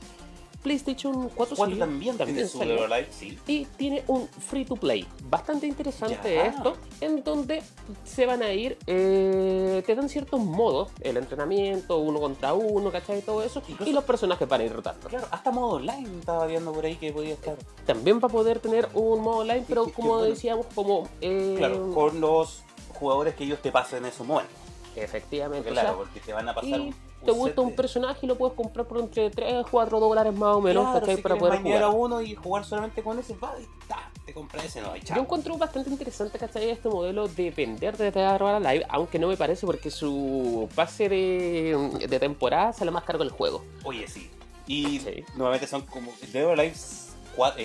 PlayStation 0.62 1.15
4 1.15 1.35
Cuatro 1.37 1.57
salió- 1.57 1.79
también, 1.79 2.17
tiene 2.19 2.47
su 2.47 2.59
salió. 2.59 2.79
Sí. 3.11 3.38
Y 3.47 3.65
tiene 3.77 4.03
un 4.09 4.29
free 4.29 4.65
to 4.65 4.75
play. 4.77 5.07
Bastante 5.31 5.67
interesante 5.67 6.35
Ya. 6.35 6.47
esto. 6.47 6.77
En 7.00 7.23
donde 7.23 7.62
se 8.05 8.27
van 8.27 8.43
a 8.43 8.53
ir. 8.53 8.77
eh, 8.87 9.83
te 9.87 9.95
dan 9.95 10.09
ciertos 10.09 10.41
modos. 10.41 10.91
El 11.00 11.17
entrenamiento, 11.17 11.99
uno 11.99 12.19
contra 12.21 12.55
uno, 12.55 12.91
¿cachai? 12.91 13.23
Todo 13.23 13.43
eso. 13.43 13.62
Incluso- 13.69 13.91
Y 13.91 13.95
los 13.95 14.05
personajes 14.05 14.49
van 14.49 14.61
a 14.61 14.65
ir 14.65 14.73
rotando. 14.73 15.09
Claro, 15.09 15.27
hasta 15.31 15.50
modo 15.50 15.77
online 15.77 16.09
estaba 16.19 16.47
viendo 16.47 16.73
por 16.73 16.85
ahí 16.85 16.97
que 16.97 17.12
podía 17.12 17.35
estar. 17.35 17.57
También 17.87 18.19
va 18.23 18.27
a 18.27 18.31
poder 18.31 18.59
tener 18.61 18.88
un 18.95 19.21
modo 19.21 19.38
online, 19.38 19.65
pero 19.69 19.85
qué- 19.85 19.91
qué 19.91 19.97
como 19.97 20.09
bueno. 20.15 20.25
decíamos, 20.25 20.67
como. 20.75 21.09
eh, 21.21 21.55
Claro, 21.59 21.93
con 21.95 22.21
los 22.21 22.62
jugadores 22.99 23.35
que 23.37 23.45
ellos 23.45 23.61
te 23.62 23.71
pasen 23.71 23.99
en 24.00 24.07
esos 24.07 24.27
momentos. 24.27 24.55
Efectivamente. 24.97 25.69
Porque, 25.69 25.71
o 25.71 25.75
sea, 25.75 25.83
claro, 25.93 25.99
porque 25.99 26.21
te 26.21 26.33
van 26.33 26.49
a 26.49 26.55
pasar 26.55 26.71
y- 26.81 26.88
un 26.88 26.95
te 27.25 27.33
un 27.33 27.39
gusta 27.39 27.61
un 27.63 27.71
de- 27.71 27.75
personaje 27.75 28.21
y 28.23 28.27
lo 28.27 28.37
puedes 28.39 28.57
comprar 28.57 28.87
por 28.87 28.99
entre 29.01 29.31
3 29.31 29.65
4 29.71 30.01
dólares 30.01 30.33
más 30.35 30.57
o 30.57 30.61
menos, 30.61 30.85
Claro, 30.85 31.01
¿cachai? 31.01 31.17
si 31.17 31.23
Para 31.23 31.37
poder 31.37 31.61
jugar. 31.63 31.83
a 31.83 31.89
uno 31.91 32.21
y 32.21 32.35
jugar 32.35 32.65
solamente 32.65 33.03
con 33.03 33.19
ese, 33.19 33.35
va, 33.35 33.55
y 33.61 33.67
ta, 33.89 34.11
te 34.25 34.33
compras 34.33 34.65
ese, 34.65 34.81
no, 34.81 34.95
y 34.97 35.01
Yo 35.01 35.17
encuentro 35.17 35.57
bastante 35.59 35.91
interesante, 35.91 36.39
¿cachai? 36.39 36.71
Este 36.71 36.89
modelo 36.89 37.29
de 37.29 37.51
vender 37.51 37.97
desde 37.97 38.25
ahora 38.25 38.61
live, 38.61 38.85
aunque 38.89 39.19
no 39.19 39.29
me 39.29 39.37
parece 39.37 39.67
porque 39.67 39.91
su 39.91 40.69
pase 40.75 41.09
de, 41.09 42.07
de 42.09 42.19
temporada 42.21 42.73
sale 42.73 42.91
más 42.91 43.05
caro 43.05 43.19
que 43.19 43.25
el 43.25 43.31
juego. 43.31 43.65
Oye, 43.85 44.07
sí. 44.09 44.31
Y 44.67 45.01
Sí. 45.01 45.25
nuevamente 45.35 45.67
son 45.67 45.83
como. 45.83 46.13
Dead 46.33 46.45
or 46.47 46.53
Alive 46.61 46.75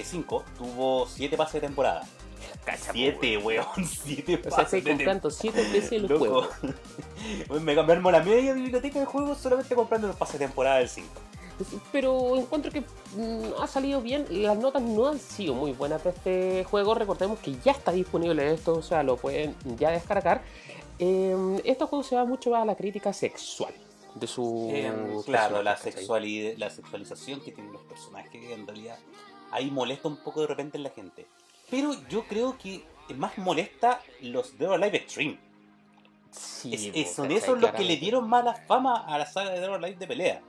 5 0.04 0.44
tuvo 0.58 1.06
7 1.08 1.36
pases 1.38 1.56
de 1.62 1.68
temporada. 1.68 2.04
Cacha, 2.66 2.92
7, 2.94 3.38
weón, 3.38 3.66
7 3.86 4.42
O 4.46 4.52
sea, 4.52 4.64
de 4.64 4.70
temporada. 4.70 4.98
comprando 4.98 5.32
7 5.32 5.62
veces 5.72 5.92
el 5.92 6.04
Loco. 6.04 6.18
juego. 6.18 6.48
Weón, 7.50 7.64
me 7.66 7.76
cambiaron 7.76 8.12
la 8.12 8.24
media 8.24 8.54
biblioteca 8.54 9.00
de 9.00 9.06
juegos 9.06 9.38
solamente 9.38 9.76
comprando 9.76 10.08
los 10.08 10.16
pases 10.16 10.40
de 10.40 10.46
temporada 10.46 10.78
del 10.78 10.90
5. 10.90 11.08
Pero 11.92 12.36
encuentro 12.36 12.72
que 12.72 12.82
mm, 12.82 13.62
ha 13.62 13.68
salido 13.68 14.02
bien. 14.02 14.26
Las 14.30 14.58
notas 14.58 14.82
no 14.82 15.08
han 15.08 15.20
sido 15.20 15.54
muy 15.54 15.72
buenas 15.72 16.04
de 16.04 16.10
este 16.10 16.64
juego. 16.64 16.96
Recordemos 16.96 17.40
que 17.40 17.56
ya 17.64 17.72
está 17.72 17.92
disponible 17.92 18.54
esto, 18.54 18.74
o 18.74 18.82
sea, 18.82 19.04
lo 19.04 19.18
pueden 19.18 19.56
ya 19.78 19.92
descargar. 19.92 20.42
Eh, 21.00 21.62
este 21.64 21.86
juego 21.86 22.04
se 22.04 22.16
va 22.16 22.26
mucho 22.26 22.56
a 22.56 22.66
la 22.66 22.76
crítica 22.76 23.14
sexual 23.14 23.74
de 24.16 24.28
su. 24.28 24.70
Em, 24.72 25.22
claro, 25.24 25.62
la, 25.64 25.78
sexualidad, 25.78 26.54
la 26.58 26.70
sexualización 26.70 27.42
que 27.42 27.52
tienen 27.52 27.74
los 27.74 27.84
personajes, 27.84 28.52
en 28.52 28.66
realidad, 28.66 28.98
ahí 29.52 29.72
molesta 29.72 30.08
un 30.08 30.18
poco 30.18 30.42
de 30.42 30.48
repente 30.48 30.78
en 30.78 30.84
la 30.84 30.90
gente. 30.90 31.28
Pero 31.74 31.94
yo 32.08 32.24
creo 32.28 32.56
que 32.56 32.86
más 33.16 33.36
molesta 33.40 34.00
los 34.22 34.56
Dead 34.60 34.70
or 34.70 34.76
Alive 34.76 34.98
Extreme. 34.98 35.40
Sí, 36.30 36.72
Es- 36.74 36.86
po, 36.88 37.00
es- 37.00 37.16
son 37.16 37.32
esos 37.32 37.60
los 37.60 37.72
que 37.72 37.84
le 37.84 37.98
dieron 37.98 38.30
mala 38.30 38.54
fama 38.54 39.06
a 39.08 39.18
la 39.18 39.26
saga 39.26 39.50
de 39.52 39.60
Dead 39.60 39.70
or 39.72 39.84
Alive 39.84 39.98
de 39.98 40.06
pelea. 40.08 40.42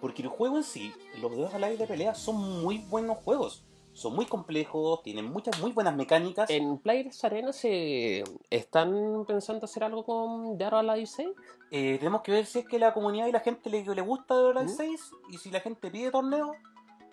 Porque 0.00 0.22
el 0.22 0.28
juego 0.28 0.56
en 0.56 0.64
sí, 0.64 0.92
los 1.20 1.30
Dead 1.36 1.44
or 1.46 1.54
Alive 1.54 1.76
de 1.76 1.86
pelea 1.86 2.16
son 2.16 2.62
muy 2.64 2.78
buenos 2.78 3.18
juegos. 3.18 3.64
Son 3.92 4.12
muy 4.16 4.26
complejos, 4.26 5.02
tienen 5.04 5.26
muchas 5.26 5.60
muy 5.60 5.70
buenas 5.70 5.94
mecánicas. 5.94 6.50
En 6.50 6.78
Players 6.78 7.22
Arena 7.24 7.52
se 7.52 8.24
están 8.50 9.24
pensando 9.26 9.66
hacer 9.66 9.84
algo 9.84 10.04
con 10.04 10.58
Dead 10.58 10.66
or 10.72 10.90
Alive 10.90 11.06
6. 11.06 11.28
Eh, 11.70 11.98
tenemos 11.98 12.22
que 12.22 12.32
ver 12.32 12.44
si 12.46 12.58
es 12.60 12.66
que 12.66 12.80
la 12.80 12.92
comunidad 12.92 13.28
y 13.28 13.32
la 13.32 13.40
gente 13.40 13.70
le, 13.70 13.84
le 13.84 14.02
gusta 14.02 14.34
Dead 14.34 14.44
or 14.46 14.58
Alive 14.58 14.72
¿Mm? 14.72 14.76
6 14.76 15.10
y 15.30 15.38
si 15.38 15.50
la 15.52 15.60
gente 15.60 15.90
pide 15.92 16.10
torneo, 16.10 16.56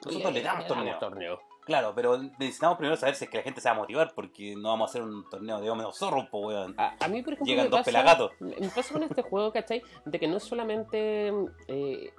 nosotros 0.03 0.33
le 0.33 0.41
damos 0.41 0.65
torneo. 0.65 0.97
torneo. 0.97 1.39
Claro, 1.69 1.93
pero 1.95 2.17
necesitamos 2.39 2.79
primero 2.79 2.97
saber 2.97 3.13
si 3.13 3.25
es 3.25 3.29
que 3.29 3.37
la 3.37 3.43
gente 3.43 3.61
se 3.61 3.69
va 3.69 3.75
a 3.75 3.77
motivar 3.77 4.11
porque 4.15 4.55
no 4.55 4.69
vamos 4.69 4.87
a 4.87 4.89
hacer 4.89 5.03
un 5.03 5.23
torneo 5.29 5.61
de 5.61 5.69
hombres 5.69 5.95
zorros, 5.95 6.25
po 6.29 6.39
weón. 6.47 6.73
A, 6.79 6.95
a 6.99 7.07
mí, 7.07 7.21
por 7.21 7.33
ejemplo, 7.33 7.45
Llegan 7.45 7.65
me 7.65 7.69
dos 7.69 7.79
pasa, 7.81 7.85
pelagatos. 7.91 8.31
me 8.39 8.55
me 8.59 8.69
pasa 8.69 8.91
con 8.91 9.03
este 9.03 9.21
juego, 9.21 9.53
¿cachai? 9.53 9.83
De 10.03 10.19
que 10.19 10.27
no 10.27 10.37
es 10.37 10.43
solamente 10.43 11.31
eh, 11.67 12.11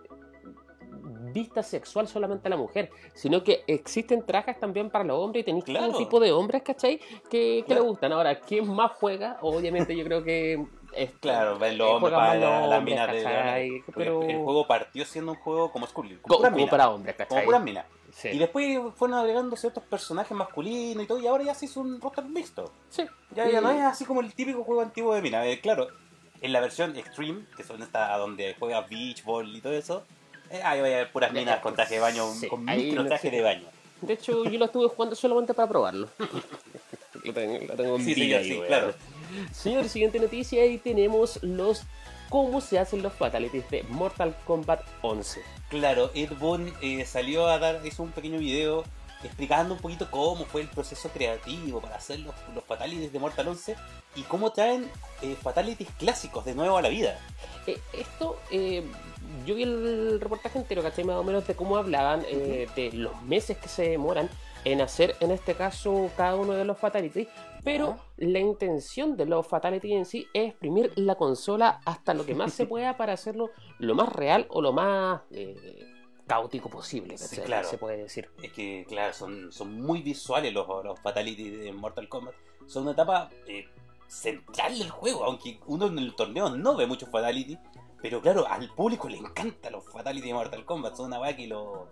vista 1.32 1.62
sexual 1.64 2.06
solamente 2.06 2.46
a 2.46 2.50
la 2.50 2.56
mujer, 2.56 2.90
sino 3.14 3.42
que 3.42 3.64
existen 3.66 4.24
trajes 4.24 4.58
también 4.60 4.88
para 4.88 5.02
los 5.04 5.18
hombres 5.18 5.42
y 5.42 5.44
tenéis 5.46 5.64
Claro. 5.64 5.88
todo 5.88 5.98
tipo 5.98 6.20
de 6.20 6.30
hombres, 6.30 6.62
¿cachai? 6.62 6.98
Que, 6.98 7.08
que 7.30 7.64
Claro. 7.66 7.82
le 7.82 7.88
gustan. 7.88 8.12
Ahora, 8.12 8.38
¿quién 8.40 8.72
más 8.72 8.92
juega? 8.92 9.36
Obviamente 9.42 9.96
yo 9.96 10.04
creo 10.04 10.22
que... 10.22 10.64
es- 10.92 11.10
Claro, 11.20 11.58
ven 11.58 11.78
los 11.78 11.88
eh, 11.88 11.92
hombres 11.92 12.14
juegan 12.14 12.40
para 12.40 12.60
la, 12.60 12.66
la 12.66 12.80
mina 12.80 13.06
de 13.06 13.82
Pero... 13.94 14.22
El 14.22 14.36
juego 14.38 14.66
partió 14.66 15.04
siendo 15.04 15.32
un 15.32 15.38
juego 15.38 15.70
como 15.72 15.86
Skull, 15.86 16.08
con 16.08 16.20
como, 16.22 16.36
puras 16.38 16.50
como 16.50 16.56
minas. 16.56 16.70
para 16.70 16.88
hombres, 16.90 17.16
Como 17.16 17.28
¿cachai? 17.28 17.44
puras 17.44 17.62
minas. 17.62 17.84
Sí. 18.12 18.28
Y 18.28 18.38
después 18.38 18.78
fueron 18.96 19.18
agregando 19.18 19.54
ciertos 19.56 19.84
personajes 19.84 20.36
masculinos 20.36 21.04
y 21.04 21.06
todo, 21.06 21.20
y 21.20 21.26
ahora 21.28 21.44
ya 21.44 21.54
se 21.54 21.66
hizo 21.66 21.80
un 21.80 22.00
roster 22.00 22.24
mixto. 22.24 22.72
Sí. 22.88 23.04
Ya, 23.34 23.48
ya 23.48 23.60
no 23.60 23.70
es 23.70 23.80
así 23.82 24.04
como 24.04 24.20
el 24.20 24.34
típico 24.34 24.64
juego 24.64 24.80
antiguo 24.82 25.14
de 25.14 25.22
mina. 25.22 25.46
Eh, 25.46 25.60
claro, 25.60 25.86
en 26.40 26.52
la 26.52 26.58
versión 26.60 26.96
Extreme, 26.96 27.44
que 27.56 27.62
son 27.62 27.80
esta 27.82 28.16
donde 28.16 28.56
juegas 28.58 28.88
beach 28.88 29.24
ball 29.24 29.54
y 29.54 29.60
todo 29.60 29.72
eso, 29.74 30.02
eh, 30.50 30.60
ahí 30.64 30.80
vaya 30.80 30.96
a 30.96 30.98
haber 31.00 31.12
puras 31.12 31.32
minas 31.32 31.60
con 31.60 31.74
traje 31.76 31.94
de 31.94 32.00
baño, 32.00 32.26
Sí, 32.32 32.48
con 32.48 32.64
micro 32.64 33.06
traje 33.06 33.30
de 33.30 33.42
baño. 33.42 33.66
De 34.00 34.14
hecho, 34.14 34.44
yo 34.44 34.58
lo 34.58 34.64
estuve 34.64 34.88
jugando 34.88 35.14
solamente 35.14 35.54
para 35.54 35.68
probarlo. 35.68 36.08
lo 37.24 37.32
tengo, 37.32 37.58
lo 37.66 37.74
tengo 37.76 37.96
en 37.96 38.04
Sí, 38.04 38.14
vida 38.14 38.38
señor, 38.38 38.40
ahí, 38.40 38.44
sí, 38.48 38.54
weón. 38.54 38.66
claro. 38.66 38.94
Señor, 39.52 39.88
siguiente 39.88 40.18
noticia 40.18 40.64
y 40.66 40.78
tenemos 40.78 41.42
los 41.42 41.82
cómo 42.28 42.60
se 42.60 42.78
hacen 42.78 43.02
los 43.02 43.12
fatalities 43.12 43.68
de 43.70 43.82
Mortal 43.84 44.36
Kombat 44.46 44.82
11. 45.02 45.42
Claro, 45.68 46.10
Ed 46.14 46.30
Boon 46.38 46.72
eh, 46.80 47.04
salió 47.04 47.46
a 47.48 47.58
dar, 47.58 47.80
hizo 47.84 48.02
un 48.02 48.12
pequeño 48.12 48.38
video 48.38 48.84
explicando 49.22 49.74
un 49.74 49.80
poquito 49.80 50.10
cómo 50.10 50.44
fue 50.46 50.62
el 50.62 50.68
proceso 50.68 51.08
creativo 51.10 51.80
para 51.80 51.96
hacer 51.96 52.20
los, 52.20 52.34
los 52.54 52.64
fatalities 52.64 53.12
de 53.12 53.18
Mortal 53.18 53.48
11 53.48 53.76
y 54.16 54.22
cómo 54.22 54.50
traen 54.52 54.90
eh, 55.22 55.36
fatalities 55.40 55.88
clásicos 55.98 56.44
de 56.44 56.54
nuevo 56.54 56.76
a 56.76 56.82
la 56.82 56.88
vida. 56.88 57.18
Eh, 57.66 57.78
esto, 57.92 58.38
eh, 58.50 58.82
yo 59.44 59.54
vi 59.54 59.64
el 59.64 60.20
reportaje 60.20 60.58
entero, 60.58 60.82
¿cachai? 60.82 61.04
Más 61.04 61.16
o 61.16 61.24
menos 61.24 61.46
de 61.46 61.54
cómo 61.54 61.76
hablaban, 61.76 62.22
de 62.22 62.90
los 62.94 63.20
meses 63.22 63.58
que 63.58 63.68
se 63.68 63.90
demoran 63.90 64.28
en 64.64 64.80
hacer, 64.80 65.16
en 65.20 65.30
este 65.30 65.54
caso, 65.54 66.10
cada 66.16 66.36
uno 66.36 66.52
de 66.52 66.64
los 66.64 66.78
fatalities. 66.78 67.28
Pero 67.62 67.98
la 68.16 68.38
intención 68.38 69.16
de 69.16 69.26
los 69.26 69.46
fatalities 69.46 69.96
en 69.96 70.06
sí 70.06 70.26
es 70.32 70.50
exprimir 70.50 70.92
la 70.96 71.14
consola 71.16 71.80
hasta 71.84 72.14
lo 72.14 72.24
que 72.24 72.34
más 72.34 72.52
se 72.52 72.66
pueda 72.66 72.96
para 72.96 73.12
hacerlo 73.12 73.50
lo 73.78 73.94
más 73.94 74.08
real 74.10 74.46
o 74.50 74.62
lo 74.62 74.72
más 74.72 75.22
eh, 75.30 75.56
caótico 76.26 76.70
posible, 76.70 77.18
Sí, 77.18 77.40
claro. 77.40 77.68
Se 77.68 77.76
puede 77.76 77.96
decir. 77.96 78.30
Es 78.42 78.52
que, 78.52 78.86
claro, 78.88 79.12
son, 79.12 79.50
son 79.50 79.80
muy 79.80 80.00
visuales 80.00 80.52
los, 80.52 80.66
los 80.84 80.98
fatalities 81.00 81.60
de 81.60 81.72
Mortal 81.72 82.08
Kombat. 82.08 82.34
Son 82.66 82.84
una 82.84 82.92
etapa 82.92 83.30
eh, 83.48 83.68
central 84.06 84.78
del 84.78 84.90
juego, 84.90 85.24
aunque 85.24 85.58
uno 85.66 85.88
en 85.88 85.98
el 85.98 86.14
torneo 86.14 86.48
no 86.50 86.76
ve 86.76 86.86
muchos 86.86 87.10
fatalities. 87.10 87.58
Pero 88.00 88.22
claro, 88.22 88.46
al 88.48 88.72
público 88.74 89.08
le 89.08 89.18
encantan 89.18 89.72
los 89.72 89.84
fatalities 89.84 90.28
de 90.28 90.34
Mortal 90.34 90.64
Kombat. 90.64 90.94
Son 90.94 91.06
una 91.06 91.20
weá 91.20 91.36
que 91.36 91.48
lo. 91.48 91.88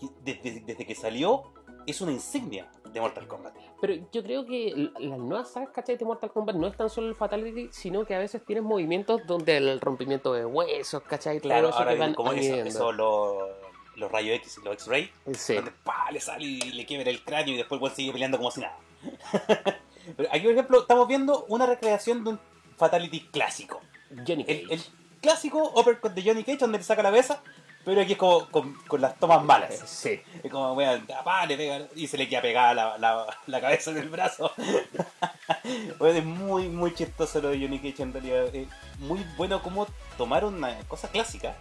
que 0.00 0.06
desde, 0.22 0.60
desde 0.60 0.86
que 0.86 0.94
salió 0.94 1.52
es 1.86 2.00
una 2.00 2.12
insignia 2.12 2.68
de 2.92 3.00
Mortal 3.00 3.26
Kombat. 3.26 3.54
Pero 3.80 3.94
yo 4.12 4.22
creo 4.22 4.44
que 4.46 4.90
las 4.98 5.18
nuevas 5.18 5.50
sagas, 5.50 5.70
¿cachai? 5.70 5.96
De 5.96 6.04
Mortal 6.04 6.30
Kombat 6.30 6.56
no 6.56 6.66
es 6.66 6.76
tan 6.76 6.88
solo 6.90 7.08
el 7.08 7.14
Fatality, 7.14 7.68
sino 7.72 8.04
que 8.04 8.14
a 8.14 8.18
veces 8.18 8.44
tienes 8.44 8.64
movimientos 8.64 9.22
donde 9.26 9.56
el 9.56 9.80
rompimiento 9.80 10.32
de 10.34 10.44
huesos, 10.46 11.02
¿cachai? 11.02 11.40
Claro, 11.40 11.70
eso 11.70 11.78
ahora 11.78 11.92
que 11.94 11.98
van 11.98 12.14
como 12.14 12.32
eso, 12.32 12.54
eso 12.56 12.92
los, 12.92 13.48
los 13.96 14.12
rayos 14.12 14.36
X, 14.36 14.58
los 14.64 14.74
X-Ray, 14.74 15.10
Sí. 15.34 15.54
donde 15.54 15.72
pa, 15.82 16.10
le 16.10 16.20
sale 16.20 16.44
y 16.44 16.60
le 16.72 16.84
quiebra 16.86 17.10
el 17.10 17.24
cráneo 17.24 17.54
y 17.54 17.56
después 17.58 17.80
el 17.82 17.90
sigue 17.90 18.12
peleando 18.12 18.36
como 18.38 18.50
si 18.50 18.60
nada. 18.60 18.76
Pero 20.16 20.28
aquí, 20.30 20.40
por 20.42 20.52
ejemplo, 20.52 20.80
estamos 20.82 21.08
viendo 21.08 21.44
una 21.48 21.66
recreación 21.66 22.24
de 22.24 22.30
un 22.30 22.40
Fatality 22.76 23.28
clásico. 23.30 23.80
Johnny 24.26 24.44
Cage. 24.44 24.62
El, 24.64 24.72
el 24.72 24.82
clásico 25.20 25.72
uppercut 25.76 26.12
de 26.12 26.22
Johnny 26.22 26.44
Cage 26.44 26.58
donde 26.58 26.78
le 26.78 26.84
saca 26.84 27.02
la 27.02 27.10
cabeza, 27.10 27.42
pero 27.84 28.00
aquí 28.00 28.12
es 28.12 28.18
como 28.18 28.48
con, 28.50 28.74
con 28.86 29.00
las 29.00 29.18
tomas 29.18 29.42
malas. 29.44 29.82
Sí. 29.86 30.20
Es 30.42 30.50
como, 30.50 30.72
weón, 30.74 31.06
le 31.48 31.56
pega 31.56 31.88
y 31.94 32.06
se 32.06 32.16
le 32.16 32.28
queda 32.28 32.42
pegada 32.42 32.74
la, 32.74 32.98
la, 32.98 33.26
la 33.46 33.60
cabeza 33.60 33.90
en 33.90 33.98
el 33.98 34.08
brazo. 34.08 34.52
Weón, 35.98 36.16
es 36.16 36.24
muy, 36.24 36.68
muy 36.68 36.94
chistoso 36.94 37.40
lo 37.40 37.50
de 37.50 37.60
Johnny 37.60 37.78
Cage 37.78 38.02
en 38.02 38.12
realidad. 38.12 38.54
Es 38.54 38.68
muy 38.98 39.24
bueno 39.36 39.62
como 39.62 39.86
tomaron 40.16 40.54
una 40.54 40.78
cosa 40.88 41.08
clásica. 41.08 41.56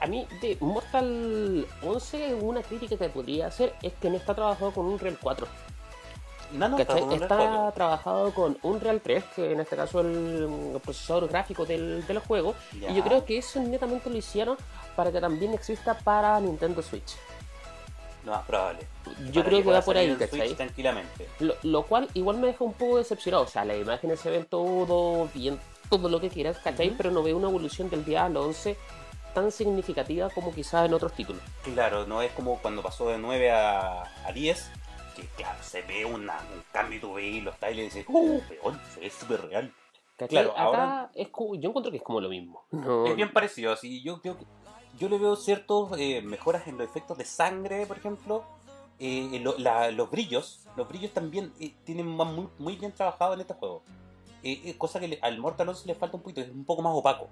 A 0.00 0.06
mí, 0.06 0.26
de 0.42 0.56
Mortal 0.60 1.66
11, 1.82 2.34
una 2.34 2.62
crítica 2.62 2.96
que 2.96 3.08
podría 3.08 3.46
hacer 3.46 3.74
es 3.82 3.92
que 3.94 4.10
no 4.10 4.16
está 4.16 4.34
trabajado 4.34 4.72
con 4.72 4.86
Unreal 4.86 5.18
4. 5.20 5.46
No, 6.52 6.68
no, 6.68 6.76
¿cachai? 6.76 7.00
con 7.00 7.12
un 7.12 7.22
Está 7.22 7.72
trabajado 7.72 8.32
con 8.32 8.58
Unreal 8.62 9.00
3, 9.00 9.24
que 9.34 9.52
en 9.52 9.60
este 9.60 9.76
caso 9.76 10.00
es 10.00 10.06
el 10.06 10.80
procesador 10.82 11.28
gráfico 11.28 11.64
del, 11.64 12.06
del 12.06 12.18
juego. 12.20 12.54
Ya. 12.80 12.90
Y 12.90 12.96
yo 12.96 13.02
creo 13.02 13.24
que 13.24 13.38
eso 13.38 13.60
netamente 13.60 14.10
lo 14.10 14.16
hicieron 14.16 14.56
para 14.94 15.12
que 15.12 15.20
también 15.20 15.52
exista 15.54 15.94
para 15.98 16.38
Nintendo 16.40 16.82
Switch. 16.82 17.16
Lo 18.24 18.32
más 18.32 18.44
probable. 18.44 18.80
Yo 19.30 19.34
Para 19.34 19.46
creo 19.46 19.62
que 19.62 19.70
va 19.70 19.82
por 19.82 19.96
ahí, 19.96 20.14
¿cachai? 20.16 20.54
Tranquilamente. 20.54 21.28
Lo, 21.38 21.54
lo 21.62 21.82
cual 21.84 22.08
igual 22.14 22.38
me 22.38 22.48
deja 22.48 22.64
un 22.64 22.72
poco 22.72 22.98
decepcionado. 22.98 23.44
O 23.44 23.46
sea, 23.46 23.64
las 23.64 23.76
imágenes 23.76 24.18
se 24.18 24.30
ven 24.30 24.46
todo 24.46 25.28
bien, 25.32 25.60
todo 25.88 26.08
lo 26.08 26.20
que 26.20 26.28
quieras, 26.28 26.58
¿cachai? 26.58 26.90
Pero 26.90 27.12
no 27.12 27.22
veo 27.22 27.36
una 27.36 27.48
evolución 27.48 27.88
del 27.88 28.04
Diablo 28.04 28.42
11 28.46 28.76
tan 29.32 29.52
significativa 29.52 30.30
como 30.30 30.52
quizás 30.52 30.86
en 30.86 30.94
otros 30.94 31.12
títulos. 31.12 31.42
Claro, 31.62 32.06
no 32.06 32.22
es 32.22 32.32
como 32.32 32.58
cuando 32.58 32.82
pasó 32.82 33.08
de 33.10 33.18
9 33.18 33.50
a, 33.52 34.02
a 34.24 34.32
10, 34.32 34.70
que 35.16 35.22
claro, 35.36 35.58
se 35.62 35.82
ve 35.82 36.04
una, 36.04 36.34
un 36.54 36.62
cambio 36.72 36.98
y 36.98 37.00
tú 37.00 37.14
veis 37.14 37.42
los 37.42 37.56
trailers 37.58 37.94
y 37.94 37.98
dices, 37.98 38.06
¡uh, 38.14 38.40
peón! 38.48 38.80
Se 38.94 39.00
ve 39.00 39.10
súper 39.10 39.46
real. 39.48 39.72
Claro, 40.28 40.52
Acá 40.52 40.62
ahora- 40.62 41.10
es 41.14 41.28
yo 41.28 41.68
encuentro 41.68 41.90
que 41.90 41.98
es 41.98 42.02
como 42.02 42.20
lo 42.20 42.28
mismo. 42.28 42.64
No, 42.70 43.06
Es 43.06 43.16
bien 43.16 43.32
parecido, 43.32 43.72
así 43.72 44.02
yo 44.02 44.20
creo 44.22 44.38
que 44.38 44.44
yo 44.98 45.08
le 45.08 45.18
veo 45.18 45.36
ciertas 45.36 45.90
mejoras 46.24 46.66
en 46.68 46.78
los 46.78 46.88
efectos 46.88 47.18
de 47.18 47.24
sangre, 47.24 47.86
por 47.86 47.96
ejemplo. 47.98 48.44
eh, 48.98 49.28
en 49.30 49.44
lo- 49.44 49.58
la- 49.58 49.90
los 49.90 50.10
brillos, 50.10 50.66
los 50.74 50.88
brillos 50.88 51.12
también 51.12 51.52
eh, 51.60 51.74
tienen 51.84 52.06
muy, 52.06 52.48
muy 52.58 52.76
bien 52.76 52.92
trabajado 52.92 53.34
en 53.34 53.42
este 53.42 53.52
juego. 53.52 53.82
Eh, 54.42 54.62
eh, 54.64 54.74
cosa 54.78 54.98
que 54.98 55.06
le- 55.08 55.18
al 55.20 55.38
Mortal 55.38 55.68
11 55.68 55.86
le 55.86 55.94
falta 55.94 56.16
un 56.16 56.22
poquito, 56.22 56.40
es 56.40 56.48
un 56.48 56.64
poco 56.64 56.80
más 56.80 56.94
opaco. 56.94 57.28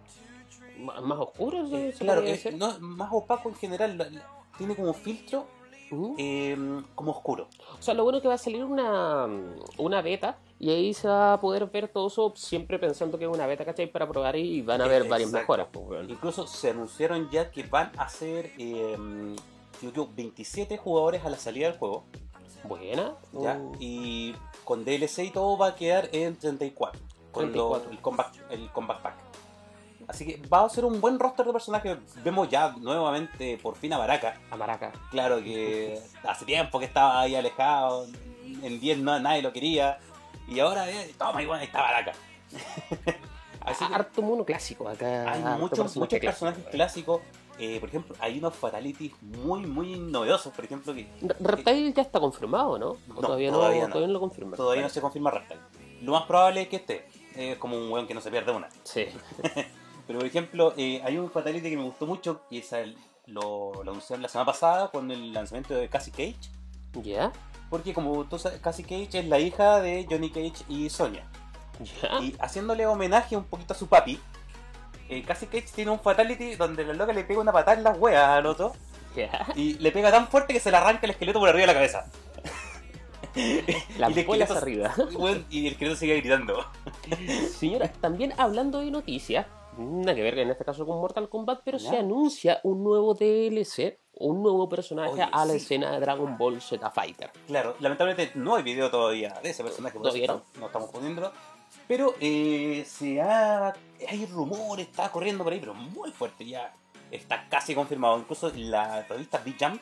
Más 0.79 1.19
oscuro, 1.19 1.67
se, 1.69 1.89
Eh, 1.89 1.95
claro, 1.99 2.21
es- 2.21 2.53
no, 2.55 2.79
más 2.81 3.09
opaco 3.13 3.49
en 3.49 3.55
general, 3.55 3.97
la- 3.97 4.11
la- 4.11 4.29
tiene 4.59 4.77
como 4.77 4.93
filtro 4.93 5.47
¿Mm? 5.91 6.15
eh, 6.19 6.83
como 6.95 7.13
oscuro. 7.13 7.49
O 7.79 7.83
sea, 7.83 7.95
lo 7.95 8.03
bueno 8.05 8.19
es 8.19 8.23
que 8.23 8.29
va 8.29 8.35
a 8.35 8.39
salir 8.39 8.65
una, 8.65 9.27
una 9.79 10.03
beta 10.03 10.39
y 10.59 10.71
ahí 10.71 10.95
se 10.95 11.09
va 11.09 11.35
a 11.35 11.41
poder 11.41 11.67
ver 11.67 11.89
todo 11.89 12.07
eso 12.07 12.33
siempre 12.37 12.79
pensando 12.79 13.19
que 13.19 13.25
es 13.25 13.31
una 13.31 13.47
beta, 13.47 13.65
¿cachai? 13.65 13.87
Para 13.91 14.09
probar 14.09 14.37
y 14.37 14.63
van 14.63 14.81
a 14.81 14.85
haber 14.85 15.09
varias 15.09 15.31
mejoras. 15.31 15.69
pues. 15.71 16.09
Incluso 16.09 16.47
se 16.47 16.71
anunciaron 16.71 17.29
ya 17.31 17.51
que 17.51 17.63
van 17.65 17.93
a 17.99 18.09
ser 18.09 18.53
eh, 18.59 18.97
equivoco, 19.77 20.11
27 20.17 20.79
jugadores 20.79 21.25
a 21.25 21.31
la 21.31 21.37
salida 21.37 21.69
del 21.69 21.79
juego. 21.79 22.05
Buena. 22.65 23.15
¿ya? 23.33 23.59
Uh, 23.59 23.73
Y 23.79 24.35
con 24.65 24.85
DLC 24.85 25.19
y 25.25 25.31
todo 25.31 25.59
va 25.59 25.69
a 25.69 25.75
quedar 25.75 26.09
en 26.13 26.37
34. 26.37 26.99
Con 27.31 27.53
lo- 27.53 27.71
34. 27.81 27.91
el, 27.91 27.99
combat, 28.01 28.35
el 28.51 28.71
Combat 28.71 29.03
Pack. 29.03 29.17
Así 30.09 30.27
que 30.27 30.47
va 30.49 30.65
a 30.65 30.69
ser 30.69 30.85
un 30.85 31.01
buen 31.01 31.19
roster 31.19 31.47
de 31.47 31.53
personajes. 31.53 31.99
Vemos 32.23 32.49
ya 32.49 32.75
nuevamente 32.79 33.59
por 33.63 33.77
fin 33.77 33.93
a 33.93 33.99
Baraka. 33.99 34.39
a 34.51 34.57
Maraca. 34.57 34.93
Claro 35.11 35.39
que 35.43 35.99
hace 36.27 36.45
tiempo 36.45 36.79
que 36.79 36.85
estaba 36.87 37.21
ahí 37.21 37.35
alejado. 37.35 38.07
En 38.63 38.79
10 38.81 38.99
no, 38.99 39.19
nadie 39.19 39.43
lo 39.43 39.53
quería. 39.53 39.99
Y 40.47 40.61
ahora, 40.61 40.91
eh, 40.91 41.15
toma, 41.19 41.43
igual 41.43 41.61
ahí 41.61 41.67
está 41.67 41.81
Baraka. 41.81 42.13
Así 43.61 43.87
que 43.87 43.95
Harto 43.95 44.21
mono 44.21 44.45
clásico 44.45 44.87
acá. 44.89 45.33
hay 45.33 45.41
muchos, 45.59 45.79
personaje 45.79 45.99
muchos 45.99 46.21
personajes 46.21 46.65
clásicos. 46.71 47.23
Eh, 47.59 47.79
por 47.81 47.89
ejemplo, 47.89 48.15
hay 48.21 48.39
unos 48.39 48.55
fatalities 48.55 49.13
muy, 49.23 49.65
muy 49.67 49.99
novedosos. 49.99 50.53
Por 50.53 50.65
ejemplo, 50.65 50.93
que 50.93 51.09
Reptile 51.41 51.93
ya 51.93 52.03
está 52.03 52.21
confirmado, 52.21 52.79
¿no? 52.79 52.89
¿O 52.91 52.99
No, 53.09 53.15
todavía, 53.21 53.51
no, 53.51 53.59
todavía 53.59 53.83
no. 53.83 53.89
todavía 53.89 54.07
no 54.09 54.13
lo 54.13 54.21
confirman. 54.21 54.57
todavía 54.57 54.83
no 54.83 54.89
se 54.91 55.01
confirma 55.01 55.31
Reptile. 55.31 55.61
Lo 56.03 56.13
más 56.13 56.25
probable 56.25 56.63
es 56.63 56.69
que 56.69 56.77
esté. 56.77 57.09
Es 57.35 57.57
como 57.59 57.77
un 57.79 57.91
weón 57.91 58.07
que 58.07 58.13
no 58.15 58.21
se 58.21 58.31
pierde 58.31 58.53
una. 58.53 58.69
Sí. 58.83 59.07
Pero 60.07 60.19
por 60.19 60.29
ejemplo, 60.29 60.75
eh, 60.77 61.01
hay 61.05 61.17
un 61.19 61.31
fatality 61.31 61.71
que 61.71 61.77
me 61.77 61.85
gustó 61.85 62.07
mucho, 62.07 62.43
que 62.49 62.59
es 62.59 62.73
el- 62.73 62.97
lo, 63.27 63.73
lo 63.83 63.91
anunciaron 63.93 64.23
la 64.23 64.29
semana 64.29 64.47
pasada 64.47 64.91
con 64.91 65.11
el 65.11 65.33
lanzamiento 65.33 65.75
de 65.75 65.89
Cassie 65.89 66.13
Cage. 66.13 66.51
¿Ya? 67.03 67.33
Porque 67.71 67.95
como 67.95 68.25
tú 68.25 68.39
sabes, 68.39 68.61
Cassie 68.61 68.85
Cage 68.85 69.21
es 69.21 69.25
la 69.27 69.39
hija 69.39 69.81
de 69.81 70.07
Johnny 70.09 70.31
Cage 70.31 70.65
y 70.69 70.91
Sonia. 70.91 71.27
¿Ya? 71.81 72.21
Y 72.21 72.37
haciéndole 72.39 72.87
homenaje 72.87 73.37
un 73.37 73.45
poquito 73.45 73.73
a 73.73 73.77
su 73.77 73.89
papi, 73.89 74.21
eh, 75.09 75.23
Cassie 75.23 75.49
Cage 75.49 75.69
tiene 75.75 75.91
un 75.91 75.99
fatality 76.01 76.55
donde 76.57 76.85
la 76.85 76.93
loca 76.93 77.13
le 77.13 77.25
pega 77.25 77.41
una 77.41 77.53
patada 77.53 77.77
en 77.79 77.83
las 77.85 77.99
weas 77.99 78.29
al 78.29 78.47
otro 78.47 78.73
¿Ya? 79.17 79.47
y 79.57 79.75
le 79.79 79.91
pega 79.91 80.11
tan 80.11 80.29
fuerte 80.29 80.53
que 80.53 80.61
se 80.61 80.71
le 80.71 80.77
arranca 80.77 81.01
el 81.07 81.11
esqueleto 81.13 81.41
por 81.41 81.49
arriba 81.49 81.63
de 81.63 81.67
la 81.69 81.75
cabeza. 81.75 82.07
Las 83.99 84.15
Y 84.17 84.23
bolas 84.25 84.51
arriba. 84.51 84.95
Y 85.51 85.67
el 85.67 85.73
esqueleto 85.73 85.97
sigue 85.97 86.17
gritando. 86.21 86.65
Señora, 87.59 87.91
también 88.01 88.33
hablando 88.39 88.81
de 88.81 88.91
noticias, 88.91 89.47
nada 89.79 90.15
que 90.15 90.23
ver 90.23 90.39
en 90.39 90.51
este 90.51 90.65
caso 90.65 90.87
con 90.87 90.99
Mortal 91.01 91.29
Kombat, 91.29 91.61
pero 91.65 91.79
¿Ya? 91.79 91.91
se 91.91 91.97
anuncia 91.99 92.61
un 92.65 92.83
nuevo 92.85 93.15
DLC, 93.15 93.99
un 94.15 94.43
nuevo 94.43 94.69
personaje 94.69 95.13
Oye, 95.13 95.27
a 95.31 95.45
la 95.45 95.53
sí. 95.53 95.57
escena 95.59 95.91
de 95.93 96.01
Dragon 96.01 96.37
Ball 96.39 96.61
Z 96.61 96.91
Fighter. 96.91 97.31
Claro, 97.47 97.75
lamentablemente 97.81 98.33
no 98.39 98.55
hay 98.57 98.63
video 98.63 98.91
todavía 98.91 99.35
de 99.43 99.51
ese 99.51 99.63
personaje, 99.65 99.99
por 99.99 100.09
eso 100.09 100.17
no. 100.17 100.23
estamos- 100.23 100.43
no 100.61 100.67
estamos 100.67 100.91
poniéndolo. 100.91 101.33
Pero 101.89 102.15
eh, 102.21 102.85
se 102.87 103.21
ha, 103.21 103.73
hay 104.09 104.27
rumores, 104.27 104.87
está 104.89 105.11
corriendo 105.11 105.43
por 105.45 105.53
ahí, 105.53 105.61
pero 105.61 105.75
muy 105.75 106.11
fuerte 106.13 106.45
ya. 106.47 106.73
Está 107.11 107.47
casi 107.49 107.75
confirmado. 107.75 108.17
Incluso 108.19 108.51
la 108.55 109.03
revista 109.03 109.43
B-Jump 109.45 109.81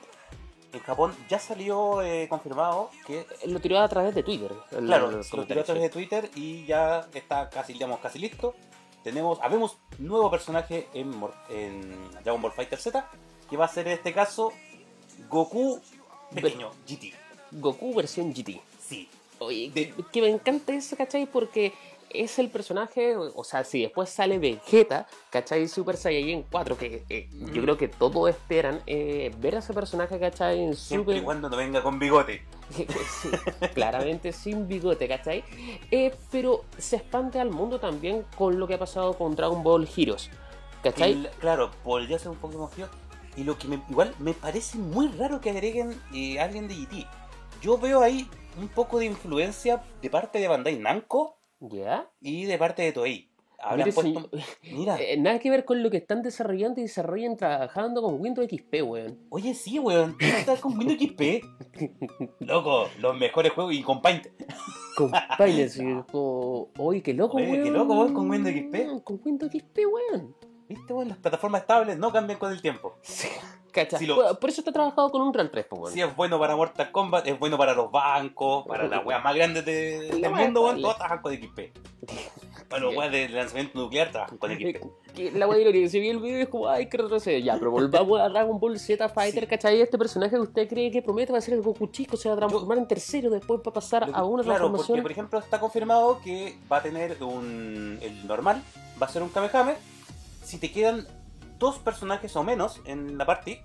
en 0.72 0.80
Japón 0.80 1.14
ya 1.28 1.38
salió 1.38 2.00
eh, 2.02 2.26
confirmado 2.28 2.88
que, 3.06 3.26
Lo 3.46 3.60
tiró 3.60 3.78
a 3.78 3.88
través 3.88 4.14
de 4.14 4.22
Twitter. 4.22 4.50
claro, 4.70 5.10
lo 5.10 5.46
tiró 5.46 5.60
a 5.60 5.64
través 5.64 5.82
de 5.82 5.90
Twitter 5.90 6.30
y 6.34 6.64
ya 6.64 7.06
está 7.12 7.48
casi, 7.50 7.74
digamos, 7.74 8.00
casi 8.00 8.18
listo. 8.18 8.54
Tenemos, 9.02 9.38
habemos 9.42 9.76
nuevo 9.98 10.30
personaje 10.30 10.88
en, 10.94 11.12
en 11.48 12.10
Dragon 12.24 12.40
Ball 12.40 12.52
Fighter 12.52 12.78
Z, 12.78 13.08
que 13.50 13.56
va 13.56 13.64
a 13.64 13.68
ser 13.68 13.86
en 13.88 13.94
este 13.94 14.12
caso 14.12 14.52
Goku 15.28 15.80
pequeño, 16.34 16.70
GT. 16.86 17.12
Goku 17.52 17.94
versión 17.94 18.32
GT. 18.32 18.60
Sí, 18.80 19.08
Oye, 19.38 19.70
De- 19.74 19.92
que 20.12 20.20
me 20.20 20.28
encanta 20.28 20.72
eso, 20.72 20.96
¿cachai? 20.96 21.26
Porque 21.26 21.72
es 22.14 22.38
el 22.38 22.48
personaje, 22.50 23.16
o 23.16 23.44
sea, 23.44 23.64
si 23.64 23.82
después 23.82 24.08
sale 24.10 24.38
Vegeta, 24.38 25.06
¿cachai? 25.30 25.68
Super 25.68 25.96
Saiyajin 25.96 26.44
4, 26.50 26.76
que 26.76 27.04
eh, 27.08 27.28
yo 27.32 27.44
Ujú. 27.46 27.60
creo 27.62 27.76
que 27.78 27.88
todos 27.88 28.28
esperan 28.30 28.80
eh, 28.86 29.30
ver 29.38 29.56
a 29.56 29.58
ese 29.58 29.72
personaje, 29.74 30.18
¿cachai? 30.18 30.62
En 30.62 30.74
siempre 30.76 31.14
y 31.14 31.18
Super... 31.18 31.24
cuando 31.24 31.48
no 31.50 31.56
venga 31.56 31.82
con 31.82 31.98
bigote. 31.98 32.42
Sí, 33.22 33.30
claramente 33.74 34.32
sin 34.32 34.66
bigote, 34.68 35.06
¿cachai? 35.08 35.44
Eh, 35.90 36.14
pero 36.30 36.64
se 36.78 36.96
expande 36.96 37.38
al 37.40 37.50
mundo 37.50 37.78
también 37.78 38.24
con 38.36 38.58
lo 38.58 38.66
que 38.66 38.74
ha 38.74 38.78
pasado 38.78 39.12
con 39.14 39.34
Dragon 39.36 39.62
Ball 39.62 39.88
Heroes, 39.96 40.30
¿cachai? 40.82 41.12
El- 41.12 41.28
claro, 41.38 41.70
podría 41.84 42.18
ser 42.18 42.28
un 42.30 42.36
poco 42.38 42.58
más 42.58 42.72
frío. 42.72 42.88
Y 43.36 43.44
lo 43.44 43.56
que 43.58 43.66
me, 43.68 43.80
igual 43.88 44.14
me 44.18 44.34
parece 44.34 44.76
muy 44.78 45.08
raro 45.08 45.40
que 45.40 45.50
agreguen 45.50 45.90
a 46.38 46.42
alguien 46.44 46.68
de 46.68 46.74
GT. 46.74 47.06
Yo 47.62 47.78
veo 47.78 48.02
ahí 48.02 48.28
un 48.60 48.68
poco 48.68 48.98
de 48.98 49.06
influencia 49.06 49.82
de 50.02 50.10
parte 50.10 50.38
de 50.38 50.48
Bandai 50.48 50.76
Namco 50.78 51.38
¿Ya? 51.70 52.08
y 52.20 52.44
de 52.44 52.58
parte 52.58 52.82
de 52.82 52.92
Toei. 52.92 53.28
Habrán 53.64 53.86
Mire, 53.86 53.92
puesto- 53.92 54.30
Mira, 54.72 54.96
eh, 55.00 55.16
nada 55.18 55.38
que 55.38 55.48
ver 55.48 55.64
con 55.64 55.84
lo 55.84 55.90
que 55.90 55.98
están 55.98 56.20
desarrollando 56.22 56.80
y 56.80 56.82
desarrollan 56.82 57.36
trabajando 57.36 58.02
con 58.02 58.20
Windows 58.20 58.48
XP, 58.50 58.82
weón. 58.82 59.20
oye, 59.30 59.54
sí, 59.54 59.78
weón, 59.78 60.16
está 60.20 60.56
con 60.56 60.76
Windows 60.76 60.98
XP. 61.00 61.44
Loco, 62.40 62.88
los 62.98 63.16
mejores 63.16 63.52
juegos 63.52 63.74
y 63.74 63.82
con 63.84 64.02
Paint. 64.02 64.26
Compañía, 64.96 65.66
así 65.66 65.80
como, 66.10 66.70
Oye, 66.76 67.02
qué 67.04 67.14
loco, 67.14 67.36
Oye, 67.36 67.52
weón. 67.52 67.62
qué 67.64 67.70
loco, 67.70 67.94
weón, 67.94 68.14
con 68.14 68.28
Windows 68.30 68.52
XP. 68.56 69.04
Con 69.04 69.20
Windows 69.24 69.52
XP, 69.52 69.78
weón. 69.86 70.34
¿Viste, 70.68 70.92
weón? 70.92 71.08
Las 71.10 71.18
plataformas 71.18 71.60
estables 71.60 71.96
no 71.98 72.10
cambian 72.10 72.40
con 72.40 72.50
el 72.50 72.60
tiempo. 72.60 72.96
Si 73.98 74.06
lo- 74.06 74.16
Bueno, 74.16 74.34
por 74.38 74.50
eso 74.50 74.60
está 74.60 74.72
trabajado 74.72 75.10
con 75.10 75.22
un 75.22 75.32
Real 75.32 75.50
3, 75.50 75.66
pues, 75.68 75.80
weón. 75.82 75.92
Si 75.94 76.00
es 76.00 76.14
bueno 76.16 76.38
para 76.38 76.54
Mortal 76.56 76.90
Kombat, 76.92 77.26
es 77.26 77.38
bueno 77.38 77.56
para 77.56 77.72
los 77.74 77.90
bancos, 77.90 78.66
para 78.66 78.86
las 78.86 79.04
weas 79.04 79.22
más 79.24 79.34
grandes 79.34 79.64
de- 79.64 80.10
del 80.20 80.30
mundo, 80.30 80.62
weón, 80.62 80.80
todos 80.82 80.96
trabajan 80.96 81.22
con 81.22 81.32
XP. 81.34 81.72
Para 82.68 82.84
los 82.84 82.96
weas 82.96 83.12
de 83.12 83.28
lanzamiento 83.28 83.78
nuclear 83.78 84.10
trabajan 84.10 84.38
con 84.38 84.50
XP. 84.50 84.64
Eh, 84.64 84.80
que 85.14 85.30
la 85.32 85.46
wea 85.46 85.58
irónica, 85.60 85.88
si 85.90 86.00
vi 86.00 86.08
el 86.08 86.20
video 86.20 86.40
es 86.42 86.48
como, 86.48 86.68
ay, 86.68 86.88
que 86.88 86.96
retroceder. 86.96 87.42
Ya, 87.42 87.58
pero 87.58 87.70
volvamos 87.70 88.18
a 88.18 88.28
Dragon 88.30 88.58
Ball 88.58 88.78
Z 88.78 89.08
Fighter, 89.10 89.42
Sí. 89.44 89.46
¿cachai? 89.46 89.80
Este 89.82 89.98
personaje 89.98 90.34
que 90.36 90.40
usted 90.40 90.68
cree 90.68 90.90
que 90.90 91.02
promete 91.02 91.32
va 91.32 91.38
a 91.38 91.42
ser 91.42 91.52
el 91.54 91.60
Goku 91.62 91.88
chico, 91.88 92.16
se 92.16 92.28
va 92.30 92.34
a 92.34 92.38
transformar 92.38 92.78
en 92.78 92.88
tercero, 92.88 93.28
después 93.28 93.60
va 93.60 93.70
a 93.70 93.72
pasar 93.74 94.06
Lo 94.08 94.14
que- 94.14 94.18
a 94.18 94.24
una 94.24 94.42
claro, 94.42 94.72
porque 94.72 95.02
por 95.02 95.10
ejemplo 95.12 95.38
está 95.38 95.60
confirmado 95.60 96.18
que 96.24 96.56
va 96.70 96.78
a 96.78 96.82
tener 96.82 97.22
un. 97.22 97.98
El 98.00 98.26
normal 98.26 98.62
va 99.00 99.06
a 99.06 99.10
ser 99.10 99.22
un 99.22 99.28
Kamehame. 99.28 99.74
Si 100.42 100.56
te 100.58 100.72
quedan 100.72 101.06
dos 101.62 101.78
personajes 101.78 102.34
o 102.36 102.42
menos 102.42 102.80
en 102.84 103.16
la 103.16 103.24
party, 103.24 103.58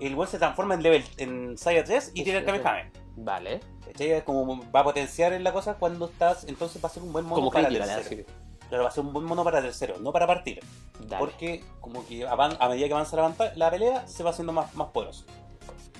el 0.00 0.14
weón 0.14 0.28
se 0.28 0.38
transforma 0.38 0.74
en 0.74 0.82
level 0.82 1.04
en 1.16 1.58
Saya 1.58 1.82
3 1.82 2.12
y 2.14 2.22
tiene 2.22 2.38
el. 2.40 2.44
Kamehame. 2.44 2.92
Vale. 3.16 3.60
¿Cachai? 3.84 4.12
Es 4.12 4.22
Como 4.22 4.70
va 4.70 4.80
a 4.80 4.84
potenciar 4.84 5.32
en 5.32 5.42
la 5.42 5.52
cosa 5.52 5.74
cuando 5.74 6.06
estás. 6.06 6.44
Entonces 6.44 6.82
va 6.84 6.88
a 6.88 6.92
ser 6.92 7.02
un 7.02 7.12
buen 7.12 7.24
mono 7.24 7.36
Como 7.36 7.50
para 7.50 7.68
tercero. 7.68 8.24
Claro, 8.68 8.84
va 8.84 8.90
a 8.90 8.92
ser 8.92 9.02
un 9.02 9.12
buen 9.14 9.24
mono 9.24 9.42
para 9.42 9.62
tercero, 9.62 9.96
no 9.98 10.12
para 10.12 10.26
partir. 10.26 10.60
Dale. 11.00 11.18
Porque 11.18 11.64
como 11.80 12.06
que 12.06 12.28
avan- 12.28 12.56
a 12.60 12.68
medida 12.68 12.86
que 12.86 12.92
avanza 12.92 13.16
la, 13.16 13.52
la 13.56 13.70
pelea, 13.70 14.06
se 14.06 14.22
va 14.22 14.30
haciendo 14.30 14.52
más, 14.52 14.74
más 14.74 14.88
poderoso. 14.88 15.24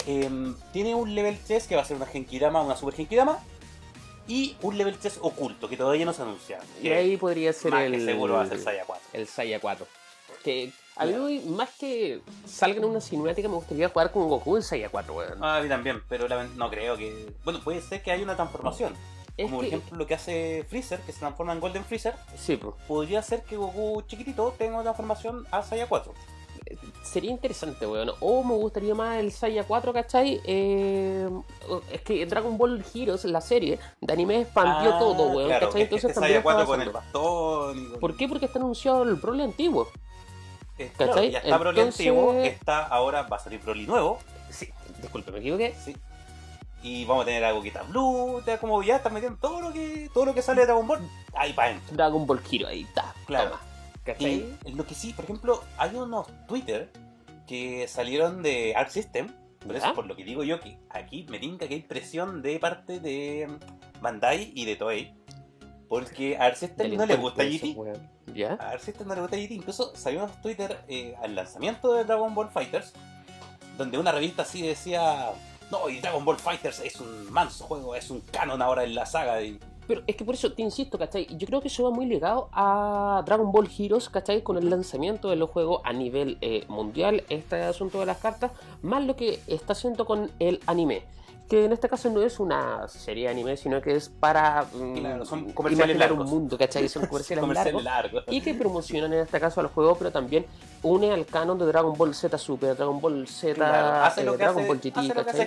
Em, 0.06 0.54
tiene 0.72 0.94
un 0.94 1.14
level 1.14 1.38
3 1.46 1.66
que 1.66 1.76
va 1.76 1.82
a 1.82 1.84
ser 1.84 1.96
una 1.96 2.06
Genkidama, 2.06 2.60
una 2.62 2.76
Super 2.76 2.94
Genkidama. 2.94 3.38
Y 4.26 4.56
un 4.60 4.76
level 4.76 4.98
3 4.98 5.20
oculto, 5.22 5.68
que 5.70 5.76
todavía 5.78 6.04
no 6.04 6.12
se 6.12 6.20
anuncia. 6.22 6.58
Y 6.82 6.90
ahí 6.90 7.16
podría 7.16 7.52
ser 7.54 7.72
más 7.72 7.82
el. 7.84 7.92
que 7.92 8.04
seguro 8.04 8.34
va 8.34 8.42
a 8.42 8.46
ser 8.46 8.60
Saya 8.60 8.84
4. 8.86 9.08
El 9.14 9.26
Saya 9.26 9.58
4. 9.58 9.86
Que 10.44 10.70
a 10.98 11.06
mí, 11.06 11.14
hoy, 11.14 11.40
más 11.40 11.70
que 11.78 12.20
salgan 12.46 12.84
en 12.84 12.90
una 12.90 13.00
cinemática, 13.00 13.48
me 13.48 13.54
gustaría 13.54 13.88
jugar 13.88 14.10
con 14.12 14.28
Goku 14.28 14.56
en 14.56 14.62
Saya 14.62 14.88
4, 14.88 15.14
weón. 15.14 15.44
Ah, 15.44 15.56
a 15.58 15.60
mí 15.62 15.68
también, 15.68 16.02
pero 16.08 16.26
no 16.56 16.70
creo 16.70 16.96
que... 16.96 17.32
Bueno, 17.44 17.60
puede 17.62 17.80
ser 17.80 18.02
que 18.02 18.10
haya 18.12 18.24
una 18.24 18.36
transformación. 18.36 18.94
es 19.36 19.44
como 19.46 19.56
por 19.58 19.62
que. 19.62 19.68
ejemplo 19.76 19.96
lo 19.96 20.06
que 20.06 20.14
hace 20.14 20.64
Freezer, 20.68 21.00
que 21.00 21.12
se 21.12 21.20
transforma 21.20 21.52
en 21.52 21.60
Golden 21.60 21.84
Freezer. 21.84 22.14
Sí, 22.36 22.56
pues. 22.56 22.74
Podría 22.88 23.22
ser 23.22 23.42
que 23.44 23.56
Goku 23.56 24.02
chiquitito 24.08 24.52
tenga 24.58 24.74
una 24.74 24.82
transformación 24.82 25.46
a 25.50 25.62
Saya 25.62 25.86
4. 25.88 26.12
Sería 27.02 27.30
interesante, 27.30 27.86
weón. 27.86 28.10
O 28.20 28.42
me 28.44 28.52
gustaría 28.54 28.94
más 28.94 29.18
el 29.18 29.32
Saya 29.32 29.64
4, 29.64 29.92
¿cachai? 29.92 30.40
Eh, 30.44 31.28
es 31.92 32.00
que 32.02 32.26
Dragon 32.26 32.58
Ball 32.58 32.84
Heroes, 32.94 33.24
la 33.24 33.40
serie 33.40 33.78
de 34.00 34.12
anime, 34.12 34.42
expandió 34.42 34.94
Ah, 34.94 34.98
todo, 34.98 35.28
weón. 35.28 35.46
claro, 35.48 35.68
¿cachai? 35.68 35.82
es 35.82 35.88
que 35.88 35.94
Entonces 35.96 36.10
este 36.10 36.20
también 36.20 36.34
Saya 36.34 36.42
4 36.42 36.60
está 36.62 36.70
con 36.72 36.82
el 36.82 36.90
bastón. 36.90 37.78
y 37.78 37.86
con- 37.92 38.00
¿Por 38.00 38.16
qué? 38.16 38.28
Porque 38.28 38.44
está 38.46 38.58
anunciado 38.58 39.02
el 39.04 39.14
Broly 39.14 39.44
antiguo. 39.44 39.88
Eh, 40.78 40.90
claro, 40.96 41.12
¿Cachai? 41.14 41.30
ya 41.32 41.38
está 41.40 41.58
Broly 41.58 41.80
Entonces- 41.80 42.06
antiguo, 42.06 42.32
está 42.42 42.86
ahora 42.86 43.22
va 43.22 43.36
a 43.36 43.40
salir 43.40 43.60
Broly 43.60 43.86
nuevo. 43.86 44.18
Sí, 44.50 44.68
disculpe, 45.02 45.30
me 45.32 45.38
equivoqué. 45.40 45.74
Sí. 45.84 45.96
Y 46.82 47.04
vamos 47.06 47.22
a 47.22 47.26
tener 47.26 47.44
a 47.44 47.50
Goquita 47.52 47.82
Blue, 47.82 48.40
te- 48.44 48.58
como 48.58 48.82
ya 48.84 48.96
están 48.96 49.12
metiendo 49.12 49.36
todo 49.40 49.60
lo 49.60 49.72
que 49.72 50.08
todo 50.14 50.24
lo 50.26 50.34
que 50.34 50.42
sale 50.42 50.60
de 50.60 50.66
Dragon 50.66 50.86
Ball, 50.86 51.00
ahí 51.34 51.52
para 51.52 51.70
adentro. 51.70 51.96
Dragon 51.96 52.24
Ball 52.26 52.40
Hero, 52.50 52.68
ahí 52.68 52.82
está. 52.82 53.12
Claro. 53.26 53.50
Toma. 53.50 53.62
¿Cachai? 54.04 54.44
Y 54.64 54.72
lo 54.72 54.86
que 54.86 54.94
sí, 54.94 55.12
por 55.12 55.24
ejemplo, 55.24 55.62
hay 55.76 55.94
unos 55.96 56.28
Twitter 56.46 56.90
que 57.48 57.86
salieron 57.88 58.42
de 58.42 58.74
Arc 58.76 58.90
System, 58.90 59.28
por 59.66 59.74
eso 59.74 59.92
por 59.94 60.06
lo 60.06 60.14
que 60.14 60.22
digo 60.24 60.44
yo 60.44 60.60
que 60.60 60.78
aquí 60.90 61.26
me 61.28 61.38
tinca 61.40 61.66
que 61.66 61.74
hay 61.74 61.82
presión 61.82 62.40
de 62.42 62.58
parte 62.60 63.00
de 63.00 63.48
Bandai 64.00 64.52
y 64.54 64.64
de 64.64 64.76
Toei, 64.76 65.14
porque 65.88 66.36
a 66.36 66.44
Arc 66.44 66.56
System 66.56 66.96
no 66.96 67.06
le 67.06 67.16
gusta 67.16 67.44
GT. 67.44 67.76
¿Ya? 68.34 68.54
A 68.60 68.70
Arc 68.70 68.80
System 68.80 69.08
no 69.08 69.14
le 69.14 69.20
gusta 69.22 69.36
GT, 69.36 69.52
incluso 69.52 69.94
salió 69.96 70.24
unos 70.24 70.40
Twitter 70.42 70.78
eh, 70.88 71.14
al 71.22 71.34
lanzamiento 71.34 71.94
de 71.94 72.04
Dragon 72.04 72.34
Ball 72.34 72.50
Fighters, 72.50 72.92
donde 73.76 73.98
una 73.98 74.12
revista 74.12 74.42
así 74.42 74.62
decía 74.62 75.32
no, 75.70 75.88
y 75.88 76.00
Dragon 76.00 76.24
Ball 76.24 76.38
Fighters 76.38 76.80
es 76.80 77.00
un 77.00 77.30
manso 77.30 77.64
juego, 77.64 77.94
es 77.94 78.10
un 78.10 78.20
canon 78.20 78.62
ahora 78.62 78.84
en 78.84 78.94
la 78.94 79.04
saga. 79.04 79.42
Y... 79.42 79.58
Pero 79.86 80.02
es 80.06 80.16
que 80.16 80.24
por 80.24 80.34
eso 80.34 80.52
te 80.52 80.62
insisto, 80.62 80.98
¿cachai? 80.98 81.26
Yo 81.36 81.46
creo 81.46 81.60
que 81.60 81.68
eso 81.68 81.84
va 81.84 81.90
muy 81.90 82.06
ligado 82.06 82.48
a 82.52 83.22
Dragon 83.26 83.52
Ball 83.52 83.68
Heroes, 83.78 84.08
¿cachai? 84.08 84.42
Con 84.42 84.56
el 84.56 84.70
lanzamiento 84.70 85.28
de 85.28 85.36
los 85.36 85.50
juegos 85.50 85.82
a 85.84 85.92
nivel 85.92 86.38
eh, 86.40 86.64
mundial, 86.68 87.24
este 87.28 87.62
asunto 87.62 88.00
de 88.00 88.06
las 88.06 88.18
cartas, 88.18 88.52
más 88.82 89.04
lo 89.04 89.16
que 89.16 89.40
está 89.46 89.74
haciendo 89.74 90.06
con 90.06 90.30
el 90.38 90.60
anime. 90.66 91.02
Que 91.48 91.64
en 91.64 91.72
este 91.72 91.88
caso 91.88 92.10
no 92.10 92.22
es 92.22 92.38
una 92.40 92.86
serie 92.88 93.24
de 93.24 93.30
anime, 93.30 93.56
sino 93.56 93.80
que 93.80 93.94
es 93.96 94.08
para 94.10 94.66
mm, 94.72 94.94
Claro, 94.98 95.24
son 95.24 95.52
comerciales 95.52 95.96
imaginar 95.96 96.12
un 96.12 96.18
largos. 96.18 96.30
mundo, 96.30 96.58
¿cachai? 96.58 96.88
Son 96.88 97.06
comerciales, 97.08 97.40
Comerciales 97.40 97.82
largos. 97.82 98.12
largos. 98.12 98.34
Y 98.34 98.40
que 98.42 98.54
promocionan 98.54 99.12
en 99.14 99.20
este 99.20 99.40
caso 99.40 99.60
al 99.60 99.68
juego, 99.68 99.96
pero 99.96 100.10
también 100.12 100.44
une 100.82 101.10
al 101.10 101.24
canon 101.24 101.58
de 101.58 101.64
Dragon 101.66 101.96
Ball 101.96 102.14
Z 102.14 102.36
Super, 102.36 102.76
Dragon 102.76 103.00
Ball 103.00 103.26
Z, 103.26 103.54
Claro, 103.54 104.04
hace 104.04 104.20
eh, 104.20 104.24
lo 104.24 104.32
que 104.32 104.38
Dragon 104.38 104.58
hace, 104.58 104.68
Ball 104.68 104.78
GT, 104.78 104.96
hace 104.98 105.08
lo 105.08 105.24
que 105.24 105.30
hace 105.30 105.46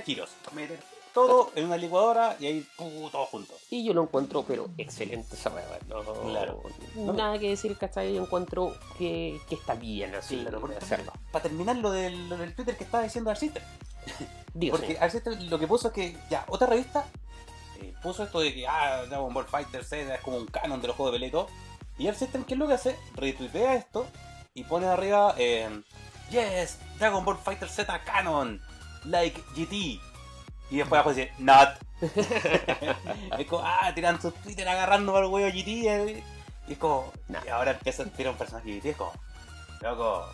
todo 1.14 1.52
en 1.56 1.66
una 1.66 1.78
licuadora 1.78 2.36
y 2.40 2.46
ahí 2.46 2.68
todo 2.78 3.26
junto. 3.26 3.54
Y 3.70 3.84
yo 3.84 3.94
lo 3.94 4.04
encuentro, 4.04 4.44
pero 4.48 4.70
excelente 4.78 5.36
esa. 5.36 5.52
No, 5.88 6.02
Claro. 6.04 6.64
Nada 6.96 7.38
que 7.38 7.50
decir, 7.50 7.78
¿cachai? 7.78 8.14
Yo 8.14 8.24
encuentro 8.24 8.74
que, 8.98 9.40
que 9.50 9.56
está 9.56 9.76
bien 9.76 10.16
así 10.16 10.38
Claro. 10.38 10.62
Para 11.32 11.44
terminar 11.44 11.76
lo 11.78 11.92
del, 11.92 12.30
lo 12.30 12.38
del 12.38 12.56
Twitter 12.56 12.78
que 12.78 12.84
estaba 12.86 13.04
diciendo 13.04 13.30
Arsister. 13.30 13.62
Digo, 14.54 14.78
Porque 14.78 14.98
Arsister 15.00 15.42
lo 15.44 15.58
que 15.60 15.68
puso 15.68 15.88
es 15.90 15.94
que, 15.94 16.18
ya, 16.30 16.46
otra 16.50 16.68
revista 16.68 17.06
eh, 17.82 17.94
puso 18.04 18.24
esto 18.24 18.40
de 18.40 18.54
que, 18.54 18.68
ah, 18.68 19.04
Dragon 19.10 19.34
Ball 19.34 19.46
Fighter 19.46 19.84
Z 19.84 20.14
es 20.16 20.22
como 20.22 20.38
un 20.38 20.46
canon 20.48 20.82
de 20.82 20.88
los 20.88 20.96
juegos 20.96 21.14
de 21.14 21.16
pelea 21.18 21.30
y 21.30 21.32
todo. 21.32 21.48
Y 21.98 22.08
Arsister, 22.08 22.42
¿qué 22.46 22.54
es 22.54 22.60
lo 22.60 22.68
que 22.68 22.74
hace? 22.74 22.98
Retuitea 23.16 23.76
esto 23.76 24.08
y 24.54 24.64
pone 24.64 24.88
arriba, 24.88 25.36
eh, 25.38 25.70
yes, 26.30 26.78
Dragon 27.00 27.24
Ball 27.24 27.38
Fighter 27.38 27.70
Z 27.70 28.04
canon, 28.04 28.62
like 29.06 29.42
GT. 29.56 29.74
Y 30.70 30.78
después 30.78 31.00
abajo 31.00 31.14
dice, 31.14 31.32
not. 31.38 31.70
es 32.02 33.48
como, 33.48 33.62
ah, 33.66 33.92
tiran 33.94 34.22
su 34.22 34.32
Twitter 34.32 34.68
agarrando 34.68 35.16
al 35.16 35.26
huevo 35.26 35.48
GT. 35.50 35.68
eh, 35.88 36.24
Y 36.68 36.74
es 36.74 36.78
como, 36.78 37.12
Nah. 37.28 37.40
y 37.46 37.50
ahora 37.50 37.72
empieza 37.72 38.04
a 38.04 38.06
tirar 38.08 38.32
un 38.34 38.38
personaje 38.38 38.70
GT. 38.80 38.90
Es 38.92 38.98
como, 38.98 39.14
loco. 39.82 40.26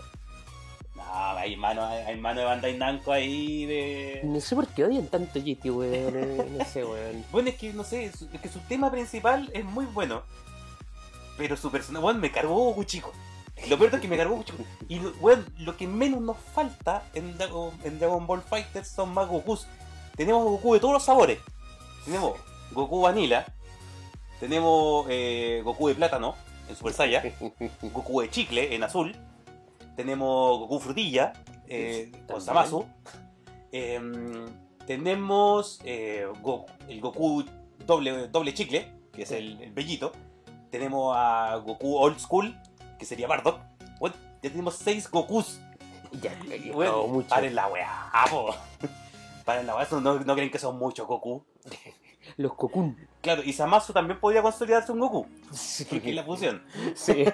No, 0.97 1.03
hay 1.37 1.55
mano, 1.55 1.85
hay, 1.85 2.19
mano 2.19 2.39
de 2.39 2.45
Bandai 2.47 2.75
Namco 2.75 3.11
ahí 3.11 3.65
de. 3.65 4.21
no 4.23 4.41
sé 4.41 4.55
por 4.55 4.67
qué 4.67 4.83
odian 4.83 5.05
tanto 5.07 5.39
GT, 5.39 5.69
weón. 5.69 6.57
No 6.57 6.65
sé, 6.65 6.83
weón. 6.85 7.23
Bueno, 7.31 7.49
es 7.49 7.55
que 7.55 7.71
no 7.71 7.83
sé, 7.83 8.05
es 8.05 8.25
que 8.41 8.49
su 8.49 8.59
tema 8.61 8.91
principal 8.91 9.49
es 9.53 9.63
muy 9.63 9.85
bueno. 9.85 10.23
Pero 11.37 11.55
su 11.55 11.69
personaje, 11.69 12.01
bueno, 12.01 12.19
me 12.19 12.31
cargó 12.31 12.55
Goku 12.55 12.83
chico. 12.83 13.13
Lo 13.69 13.77
peor 13.77 13.93
es 13.93 14.01
que 14.01 14.07
me 14.07 14.17
cargó 14.17 14.37
Goku 14.37 14.45
chico. 14.45 14.63
Y 14.89 14.97
bueno, 14.97 15.43
lo 15.59 15.77
que 15.77 15.85
menos 15.85 16.19
nos 16.19 16.37
falta 16.37 17.03
en 17.13 17.37
Dragon, 17.37 17.71
en 17.83 17.99
Dragon 17.99 18.25
Ball 18.25 18.41
Fighters 18.41 18.87
son 18.87 19.13
más 19.13 19.27
Gokus. 19.27 19.67
Tenemos 20.15 20.43
Goku 20.43 20.73
de 20.73 20.79
todos 20.79 20.95
los 20.95 21.03
sabores. 21.03 21.37
Tenemos 22.05 22.39
Goku 22.71 23.01
Vanilla. 23.01 23.45
Tenemos 24.39 25.05
eh, 25.09 25.61
Goku 25.63 25.89
de 25.89 25.95
plátano 25.95 26.33
en 26.67 26.75
Super 26.75 26.93
Saiyan. 26.93 27.31
Goku 27.83 28.21
de 28.21 28.31
chicle 28.31 28.73
en 28.73 28.83
azul. 28.83 29.15
Tenemos 29.97 30.59
Goku 30.59 30.79
frutilla 30.79 31.33
eh, 31.67 32.11
con. 32.27 32.41
Zamasu. 32.41 32.85
Em, 33.73 34.45
tenemos 34.85 35.81
eh, 35.83 36.25
Go- 36.41 36.65
el 36.87 37.01
Goku 37.01 37.43
doble, 37.85 38.29
doble 38.29 38.53
chicle, 38.53 38.89
que 39.11 39.23
es 39.23 39.31
el, 39.31 39.59
el 39.61 39.71
bellito. 39.73 40.13
Tenemos 40.71 41.13
a 41.17 41.55
Goku 41.57 41.97
Old 41.97 42.19
School, 42.19 42.55
que 42.97 43.05
sería 43.05 43.27
Bardock. 43.27 43.59
Bueno, 43.99 44.15
ya 44.41 44.49
tenemos 44.49 44.75
6 44.75 45.09
Gokus. 45.11 45.59
Ya, 46.21 46.31
ya, 46.45 46.71
Bueno, 46.73 46.91
no, 46.93 47.07
mucho. 47.07 47.27
paren 47.27 47.53
la 47.53 47.67
weá. 47.67 48.09
Paren 49.45 49.67
la 49.67 49.75
weá, 49.75 49.85
no, 49.91 49.99
no 50.19 50.35
creen 50.35 50.49
que 50.49 50.57
son 50.57 50.77
muchos 50.79 51.05
Goku. 51.05 51.43
Los 52.37 52.53
Cocoon. 52.53 52.97
Claro, 53.21 53.41
y 53.43 53.51
Zamasu 53.53 53.93
también 53.93 54.19
podría 54.19 54.41
consolidarse 54.41 54.91
un 54.91 54.99
Goku, 54.99 55.25
porque 55.89 56.09
es 56.09 56.15
la 56.15 56.23
fusión. 56.23 56.61
Sí. 56.95 57.25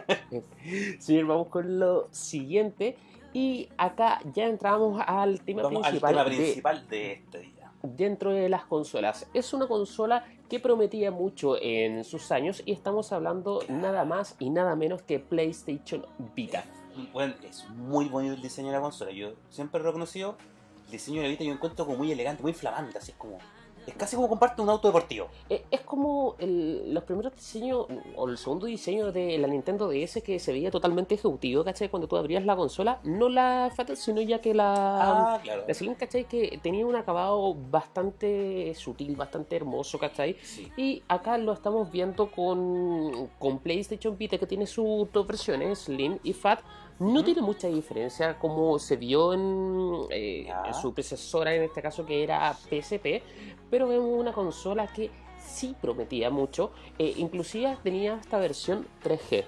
sí, 0.99 1.21
vamos 1.23 1.47
con 1.47 1.79
lo 1.79 2.07
siguiente. 2.11 2.95
Y 3.33 3.69
acá 3.77 4.19
ya 4.33 4.45
entramos 4.45 5.01
al 5.05 5.41
tema 5.41 5.63
Vamos 5.63 5.83
al 5.85 5.91
principal, 5.91 6.11
tema 6.13 6.23
de- 6.23 6.35
principal 6.35 6.87
de 6.87 7.11
este 7.13 7.39
día. 7.39 7.71
dentro 7.81 8.31
de 8.31 8.47
las 8.47 8.63
consolas. 8.65 9.27
Es 9.33 9.53
una 9.53 9.67
consola 9.67 10.23
que 10.49 10.59
prometía 10.59 11.09
mucho 11.11 11.57
en 11.59 12.03
sus 12.03 12.31
años 12.31 12.61
y 12.65 12.71
estamos 12.71 13.11
hablando 13.11 13.61
nada 13.69 14.05
más 14.05 14.35
y 14.39 14.51
nada 14.51 14.75
menos 14.75 15.01
que 15.01 15.19
PlayStation 15.19 16.05
Vita. 16.35 16.63
Bueno, 17.11 17.33
es 17.43 17.67
muy 17.69 18.05
bonito 18.05 18.35
el 18.35 18.41
diseño 18.41 18.67
de 18.67 18.73
la 18.75 18.81
consola. 18.81 19.11
Yo 19.11 19.33
siempre 19.49 19.81
he 19.81 19.83
reconocido 19.83 20.37
el 20.85 20.91
diseño 20.91 21.17
de 21.21 21.23
la 21.23 21.29
Vita. 21.31 21.43
Yo 21.43 21.53
encuentro 21.53 21.85
como 21.87 21.97
muy 21.97 22.11
elegante, 22.11 22.43
muy 22.43 22.53
flamante. 22.53 22.99
Así 22.99 23.11
es 23.11 23.17
como. 23.17 23.39
Es 23.85 23.95
casi 23.95 24.15
como 24.15 24.29
comparte 24.29 24.61
un 24.61 24.69
auto 24.69 24.87
deportivo. 24.87 25.27
Eh, 25.49 25.63
Es 25.71 25.81
como 25.81 26.35
el- 26.39 26.93
los 26.93 27.03
primeros 27.03 27.33
diseños 27.33 27.85
o 28.15 28.27
el 28.29 28.37
segundo 28.37 28.65
diseño 28.65 29.11
de 29.11 29.37
la 29.37 29.47
Nintendo 29.47 29.87
DS 29.89 30.21
que 30.21 30.39
se 30.39 30.51
veía 30.51 30.71
totalmente 30.71 31.15
ejecutivo, 31.15 31.63
¿cachai? 31.63 31.89
Cuando 31.89 32.07
tú 32.07 32.15
abrías 32.17 32.45
la 32.45 32.55
consola, 32.55 32.99
no 33.03 33.29
la 33.29 33.71
Fatal, 33.75 33.97
sino 33.97 34.21
ya 34.21 34.39
que 34.39 34.53
la... 34.53 35.33
Ah, 35.35 35.39
claro. 35.43 35.63
La 35.67 35.73
Slim, 35.73 35.95
¿cachai? 35.95 36.25
Que 36.25 36.59
tenía 36.61 36.85
un 36.85 36.95
acabado 36.95 37.53
bastante 37.53 38.73
sutil, 38.75 39.15
bastante 39.15 39.55
hermoso, 39.55 39.97
¿cachai? 39.99 40.35
Sí. 40.43 40.71
Y 40.77 41.03
acá 41.07 41.37
lo 41.37 41.53
estamos 41.53 41.91
viendo 41.91 42.31
con, 42.31 43.27
con 43.39 43.59
PlayStation 43.59 44.17
Vita 44.17 44.37
que 44.37 44.47
tiene 44.47 44.65
sus 44.67 45.11
dos 45.11 45.27
versiones, 45.27 45.79
Slim 45.79 46.19
y 46.23 46.33
Fat. 46.33 46.59
No 46.99 47.23
tiene 47.23 47.41
mucha 47.41 47.67
diferencia 47.67 48.37
como 48.37 48.77
se 48.79 48.95
vio 48.95 49.33
en, 49.33 50.05
eh, 50.11 50.47
en 50.65 50.73
su 50.73 50.93
predecesora, 50.93 51.53
en 51.53 51.63
este 51.63 51.81
caso 51.81 52.05
que 52.05 52.23
era 52.23 52.53
PSP, 52.53 53.23
pero 53.69 53.87
vemos 53.87 54.09
una 54.09 54.31
consola 54.31 54.87
que 54.87 55.09
sí 55.43 55.75
prometía 55.79 56.29
mucho, 56.29 56.71
eh, 56.97 57.13
inclusive 57.17 57.77
tenía 57.83 58.15
esta 58.15 58.37
versión 58.37 58.87
3G. 59.03 59.45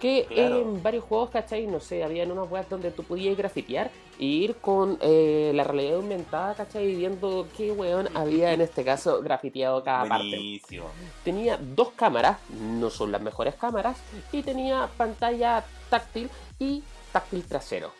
Que 0.00 0.26
Claro. 0.28 0.60
en 0.60 0.82
varios 0.82 1.04
juegos, 1.04 1.30
¿cachai? 1.30 1.66
No 1.66 1.80
sé, 1.80 2.04
habían 2.04 2.30
unas 2.30 2.48
webs 2.50 2.68
donde 2.70 2.90
tú 2.92 3.02
podías 3.02 3.36
grafitear 3.36 3.90
e 4.18 4.24
ir 4.24 4.56
con 4.56 4.96
eh, 5.00 5.50
la 5.54 5.64
realidad 5.64 5.96
aumentada, 5.96 6.54
¿cachai? 6.54 6.86
Y 6.86 6.94
viendo 6.96 7.48
qué 7.56 7.72
weón 7.72 8.08
había 8.16 8.52
en 8.52 8.60
este 8.60 8.84
caso 8.84 9.20
grafiteado 9.22 9.82
cada 9.82 10.06
parte 10.06 10.60
tenía 11.24 11.58
dos 11.60 11.90
cámaras, 11.96 12.38
no 12.50 12.90
son 12.90 13.10
las 13.10 13.20
mejores 13.20 13.54
cámaras, 13.56 13.96
y 14.30 14.42
tenía 14.42 14.88
pantalla 14.96 15.64
táctil 15.90 16.30
y 16.60 16.82
táctil 17.12 17.44
trasero. 17.44 17.90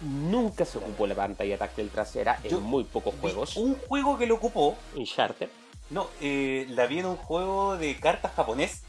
Nunca 0.00 0.64
se 0.64 0.78
ocupó 0.78 1.06
la 1.06 1.14
pantalla 1.14 1.56
táctil 1.58 1.88
trasera 1.90 2.40
Yo 2.42 2.58
en 2.58 2.64
muy 2.64 2.84
pocos 2.84 3.14
juegos. 3.20 3.56
Un 3.56 3.76
juego 3.76 4.18
que 4.18 4.26
lo 4.26 4.34
ocupó. 4.36 4.76
Uncharted. 4.96 5.48
No, 5.90 6.08
eh, 6.20 6.66
la 6.70 6.86
vi 6.86 7.00
en 7.00 7.06
un 7.06 7.16
juego 7.16 7.76
de 7.76 7.94
cartas 8.00 8.32
japonés. 8.34 8.82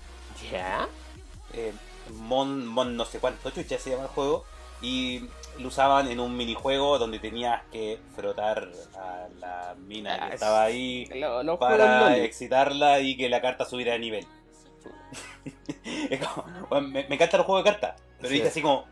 Ya. 0.51 0.87
eh, 1.53 1.71
Mon, 2.11 2.65
Mon 2.65 2.95
no 2.95 3.05
sé 3.05 3.19
cuánto 3.19 3.49
chucha 3.51 3.77
se 3.79 3.91
llama 3.91 4.03
el 4.03 4.09
juego. 4.09 4.45
Y 4.81 5.29
lo 5.59 5.69
usaban 5.69 6.09
en 6.11 6.19
un 6.19 6.35
minijuego 6.35 6.99
donde 6.99 7.19
tenías 7.19 7.61
que 7.71 7.99
frotar 8.15 8.69
a 8.97 9.27
la 9.39 9.75
mina 9.77 10.17
Ah, 10.19 10.27
que 10.29 10.35
estaba 10.35 10.63
ahí 10.63 11.05
Lo- 11.15 11.57
para 11.57 12.17
excitarla 12.17 12.99
y 12.99 13.15
que 13.15 13.29
la 13.29 13.39
carta 13.41 13.63
subiera 13.65 13.93
de 13.93 13.99
nivel. 13.99 14.27
Es 16.09 16.25
como, 16.25 16.45
bueno, 16.69 16.87
me, 16.89 17.05
me 17.07 17.15
encantan 17.15 17.39
los 17.39 17.45
juegos 17.45 17.63
de 17.63 17.71
cartas, 17.71 18.01
pero 18.17 18.27
Sí. 18.29 18.33
viste 18.35 18.49
así 18.49 18.61
como. 18.61 18.85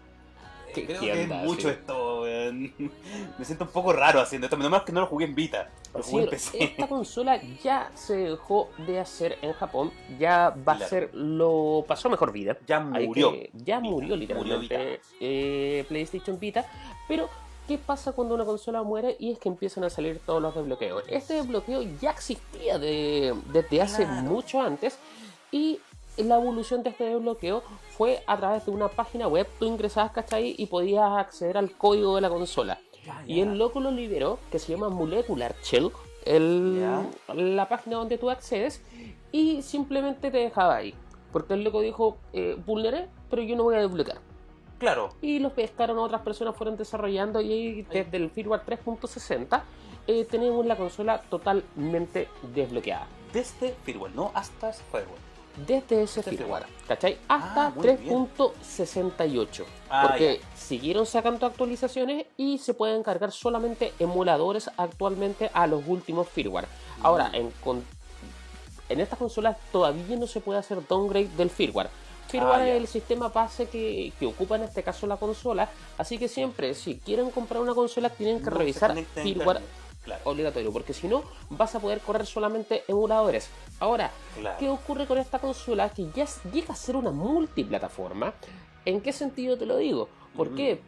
Eh, 0.71 0.73
¿Qué- 0.73 0.85
creo 0.85 0.99
que 1.01 1.21
es 1.23 1.27
mucho 1.29 1.61
sí? 1.61 1.67
esto, 1.69 2.21
weón. 2.21 2.73
Me 3.37 3.45
siento 3.45 3.65
un 3.65 3.71
poco 3.71 3.93
raro 3.93 4.19
haciendo 4.21 4.47
esto, 4.47 4.57
menos 4.57 4.71
mal 4.71 4.83
que 4.85 4.91
no 4.91 5.01
lo 5.01 5.07
jugué 5.07 5.25
en 5.25 5.35
Vita, 5.35 5.69
lo 5.93 6.01
Sí, 6.03 6.11
jugué 6.11 6.23
en 6.23 6.29
PC. 6.29 6.63
esta 6.63 6.87
consola 6.89 7.41
ya 7.63 7.91
se 7.95 8.15
dejó 8.15 8.69
de 8.87 8.99
hacer 8.99 9.37
en 9.41 9.53
Japón, 9.53 9.91
ya 10.19 10.55
va 10.67 10.73
a 10.73 10.79
ser 10.79 11.09
lo 11.13 11.83
pasó 11.87 12.09
mejor 12.09 12.31
vida. 12.31 12.57
Ya 12.67 12.79
murió. 12.79 13.31
que- 13.31 13.49
ya 13.53 13.79
Vita, 13.79 13.91
murió 13.91 14.07
murió 14.09 14.15
literalmente 14.15 15.01
eh, 15.19 15.85
PlayStation 15.87 16.39
Vita. 16.39 16.65
Pero, 17.07 17.29
¿qué 17.67 17.77
pasa 17.77 18.11
cuando 18.13 18.35
una 18.35 18.45
consola 18.45 18.83
muere? 18.83 19.15
Y 19.19 19.31
es 19.31 19.39
que 19.39 19.49
empiezan 19.49 19.83
a 19.83 19.89
salir 19.89 20.19
todos 20.25 20.41
los 20.41 20.55
desbloqueos. 20.55 21.03
Este 21.07 21.33
desbloqueo 21.35 21.81
ya 22.01 22.11
existía 22.11 22.77
de- 22.79 23.35
desde 23.51 23.81
hace 23.81 24.03
Claro. 24.05 24.21
mucho 24.23 24.61
antes. 24.61 24.97
Y 25.51 25.79
la 26.17 26.35
evolución 26.35 26.83
de 26.83 26.89
este 26.91 27.05
desbloqueo 27.05 27.63
fue 27.97 28.21
a 28.27 28.37
través 28.37 28.65
de 28.65 28.71
una 28.71 28.87
página 28.89 29.27
web. 29.27 29.47
Tú 29.59 29.65
ingresabas, 29.65 30.11
¿cachai? 30.11 30.55
Y 30.57 30.65
podías 30.67 31.09
acceder 31.17 31.57
al 31.57 31.71
código 31.71 32.15
de 32.15 32.21
la 32.21 32.29
consola. 32.29 32.79
Ya, 33.05 33.23
Y 33.25 33.41
el 33.41 33.57
loco 33.57 33.79
lo 33.79 33.89
liberó, 33.91 34.37
que 34.51 34.59
se 34.59 34.71
llama 34.73 34.89
Molecular 34.89 35.55
Shell, 35.63 35.91
el- 36.25 36.79
la 37.33 37.67
página 37.67 37.97
donde 37.97 38.17
tú 38.17 38.29
accedes, 38.29 38.83
y 39.31 39.61
simplemente 39.63 40.29
te 40.29 40.37
dejaba 40.37 40.75
ahí. 40.75 40.93
Porque 41.31 41.53
el 41.55 41.63
loco 41.63 41.81
dijo, 41.81 42.17
eh, 42.33 42.57
vulneré, 42.65 43.07
pero 43.29 43.41
yo 43.41 43.55
no 43.55 43.63
voy 43.63 43.75
a 43.75 43.79
desbloquear. 43.79 44.19
Claro, 44.77 45.09
Y 45.21 45.39
los 45.39 45.51
pescaron 45.53 45.97
otras 45.99 46.21
personas, 46.21 46.55
fueron 46.55 46.75
desarrollando, 46.75 47.39
y 47.41 47.51
ahí, 47.51 47.81
desde 47.83 48.17
el 48.17 48.29
firmware 48.29 48.61
3.60 48.65 49.63
eh, 50.07 50.25
tenemos 50.25 50.65
la 50.65 50.75
consola 50.75 51.21
totalmente 51.21 52.27
desbloqueada. 52.53 53.07
desde 53.31 53.73
firmware, 53.83 54.13
no 54.13 54.31
hasta 54.33 54.73
firmware. 54.73 55.30
Desde 55.67 56.03
ese 56.03 56.23
firmware. 56.23 56.65
¿cachai? 56.87 57.17
Hasta 57.27 57.67
Ah, 57.67 57.73
bien. 57.75 57.97
3.68. 57.97 59.65
Ah, 59.89 60.07
porque 60.09 60.41
siguieron 60.57 61.05
sacando 61.05 61.45
actualizaciones 61.45 62.25
y 62.37 62.57
se 62.57 62.73
pueden 62.73 63.03
cargar 63.03 63.31
solamente 63.31 63.93
emuladores 63.99 64.69
actualmente 64.77 65.49
a 65.53 65.67
los 65.67 65.83
últimos 65.87 66.27
firmware. 66.27 66.67
Ahora, 67.01 67.29
Mm. 67.29 67.35
en, 67.35 67.51
con- 67.63 67.85
en 68.89 68.99
estas 68.99 69.17
consolas 69.19 69.57
todavía 69.71 70.17
no 70.17 70.27
se 70.27 70.41
puede 70.41 70.59
hacer 70.59 70.85
downgrade 70.87 71.29
del 71.37 71.49
firmware. 71.49 71.89
Firmware 72.27 72.61
Ah, 72.61 72.67
es 72.69 72.75
el 72.77 72.87
sistema 72.87 73.27
base 73.29 73.67
que, 73.67 74.13
que 74.19 74.25
ocupa 74.25 74.55
en 74.55 74.63
este 74.63 74.83
caso 74.83 75.05
la 75.07 75.17
consola, 75.17 75.69
así 75.97 76.17
que 76.17 76.27
siempre 76.29 76.73
si 76.75 76.95
quieren 76.97 77.29
comprar 77.29 77.61
una 77.61 77.73
consola 77.73 78.09
tienen 78.09 78.39
que 78.39 78.49
No 78.49 78.57
revisar 78.57 78.95
firmware. 79.15 79.61
Claro, 80.03 80.21
obligatorio, 80.25 80.71
porque 80.73 80.93
si 80.93 81.07
no 81.07 81.23
vas 81.49 81.75
a 81.75 81.79
poder 81.79 81.99
correr 81.99 82.25
solamente 82.25 82.83
emuladores. 82.87 83.49
Ahora, 83.79 84.09
claro. 84.39 84.57
¿Qué 84.59 84.67
ocurre 84.69 85.05
con 85.05 85.17
esta 85.19 85.37
consola? 85.39 85.89
Que 85.89 86.09
ya 86.11 86.25
llega 86.51 86.73
a 86.73 86.75
ser 86.75 86.95
una 86.95 87.11
multiplataforma. 87.11 88.33
¿En 88.85 89.01
qué 89.01 89.13
sentido 89.13 89.57
te 89.57 89.65
lo 89.67 89.77
digo? 89.77 90.09
Porque 90.35 90.75
Mm. 90.75 90.79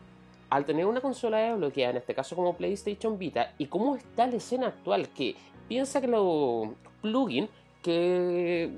al 0.50 0.66
tener 0.66 0.86
una 0.88 1.00
consola 1.02 1.38
desbloqueada, 1.38 1.92
en 1.92 1.98
este 1.98 2.16
caso 2.16 2.36
como 2.36 2.56
PlayStation 2.56 3.18
Vita, 3.20 3.54
y 3.60 3.68
cómo 3.68 3.96
está 3.96 4.26
la 4.26 4.36
escena 4.38 4.68
actual, 4.68 5.10
que 5.10 5.36
piensa 5.68 6.02
que 6.02 6.08
los 6.08 6.70
plugins 7.02 7.50
que... 7.84 8.72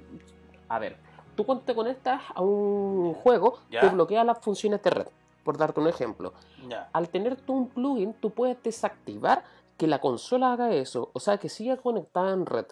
A 0.68 0.80
ver, 0.80 0.98
tú 1.36 1.46
cuando 1.46 1.64
te 1.64 1.74
conectas 1.76 2.22
a 2.34 2.42
un 2.42 3.14
juego, 3.14 3.60
Ya. 3.70 3.82
te 3.82 3.90
bloquea 3.90 4.24
las 4.26 4.40
funciones 4.40 4.82
de 4.84 4.90
red. 4.90 5.08
Por 5.44 5.58
darte 5.58 5.80
un 5.80 5.88
ejemplo. 5.88 6.34
Ya. 6.68 6.90
Al 6.92 7.08
tener 7.10 7.36
tú 7.38 7.54
un 7.54 7.68
plugin, 7.70 8.14
tú 8.14 8.32
puedes 8.32 8.62
desactivar 8.64 9.44
que 9.78 9.88
la 9.88 10.00
consola 10.00 10.54
haga 10.54 10.74
eso. 10.74 11.10
O 11.14 11.20
sea, 11.20 11.38
que 11.38 11.50
siga 11.50 11.78
conectada 11.78 12.34
en 12.34 12.46
red. 12.46 12.66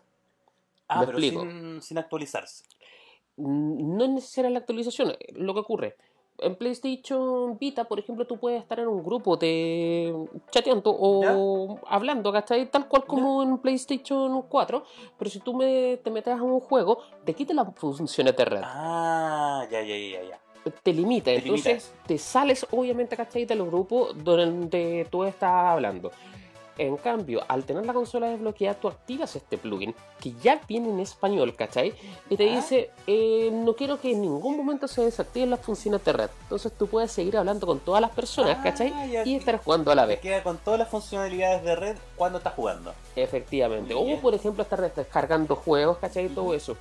Ah, 0.88 1.00
Me 1.02 1.06
pero 1.08 1.18
explico. 1.18 1.42
sin, 1.44 1.82
sin 1.82 1.98
actualizarse. 1.98 2.66
No 3.38 4.04
es 4.04 4.10
necesaria 4.12 4.50
la 4.52 4.60
actualización. 4.60 5.12
eh, 5.12 5.18
Lo 5.34 5.54
que 5.54 5.60
ocurre, 5.62 5.96
en 6.40 6.56
PlayStation 6.56 7.58
Vita, 7.58 7.84
por 7.86 8.00
ejemplo, 8.00 8.26
tú 8.28 8.38
puedes 8.38 8.62
estar 8.62 8.80
en 8.80 8.88
un 8.88 9.04
grupo 9.04 9.38
de 9.38 10.14
chateando 10.52 10.92
o 10.98 11.80
hablando, 11.88 12.32
¿cachai? 12.32 12.70
Tal 12.70 12.88
cual 12.88 13.06
como 13.06 13.44
en 13.44 13.58
PlayStation 13.60 14.42
4, 14.44 14.84
pero 15.18 15.30
si 15.30 15.40
tú 15.40 15.54
me, 15.54 15.98
te 15.98 16.10
metes 16.12 16.34
a 16.38 16.42
un 16.42 16.60
juego, 16.60 17.00
te 17.24 17.34
quita 17.34 17.54
las 17.54 17.68
funciones 17.76 18.36
de 18.36 18.46
red, 18.46 18.62
Ah, 18.64 19.66
ya, 19.72 19.82
ya, 19.82 19.96
ya, 19.96 20.24
ya. 20.30 20.40
te 20.84 20.92
limita, 20.94 21.26
te 21.26 21.36
entonces 21.38 21.94
te 22.06 22.18
sales 22.18 22.66
obviamente, 22.72 23.16
¿cachai? 23.16 23.46
De 23.46 23.56
los 23.56 23.68
grupos 23.68 24.16
donde 24.24 25.08
tú 25.12 25.24
estás 25.24 25.52
hablando. 25.52 26.12
En 26.78 26.98
cambio, 26.98 27.44
al 27.48 27.66
tener 27.66 27.86
la 27.86 27.94
consola 27.94 28.28
desbloqueada, 28.30 28.80
tú 28.80 28.88
activas 28.88 29.36
este 29.36 29.58
plugin 29.60 29.94
que 30.20 30.34
ya 30.42 30.60
viene 30.68 30.90
en 30.90 31.00
español, 31.00 31.56
¿cachai? 31.56 31.94
Y 32.30 32.36
te 32.38 32.44
dice, 32.46 32.90
eh, 33.06 33.50
no 33.54 33.76
quiero 33.76 34.00
que 34.00 34.12
en 34.12 34.22
ningún 34.22 34.58
momento 34.58 34.88
se 34.88 35.04
desactiven 35.04 35.50
las 35.52 35.60
funciones 35.60 36.04
de 36.04 36.14
red. 36.14 36.30
Entonces 36.44 36.72
tú 36.78 36.88
puedes 36.88 37.12
seguir 37.12 37.38
hablando 37.38 37.68
con 37.68 37.80
todas 37.80 38.02
las 38.02 38.10
personas, 38.12 38.58
Ah, 38.60 38.64
¿cachai? 38.64 38.92
Y 39.20 39.24
sí. 39.24 39.36
estar 39.36 39.58
jugando 39.64 39.92
a 39.92 39.96
la 39.96 40.06
vez. 40.06 40.20
queda 40.20 40.42
con 40.42 40.58
todas 40.58 40.80
las 40.80 40.90
funcionalidades 40.90 41.64
de 41.64 41.76
red 41.76 41.98
cuando 42.16 42.40
estás 42.40 42.54
jugando. 42.56 42.94
Efectivamente. 43.16 43.94
O 43.94 44.20
por 44.20 44.34
ejemplo, 44.34 44.64
estar 44.64 44.82
descargando 44.96 45.56
juegos, 45.56 45.98
¿cachai? 46.00 46.26
Y 46.26 46.30
todo 46.30 46.54
eso. 46.54 46.76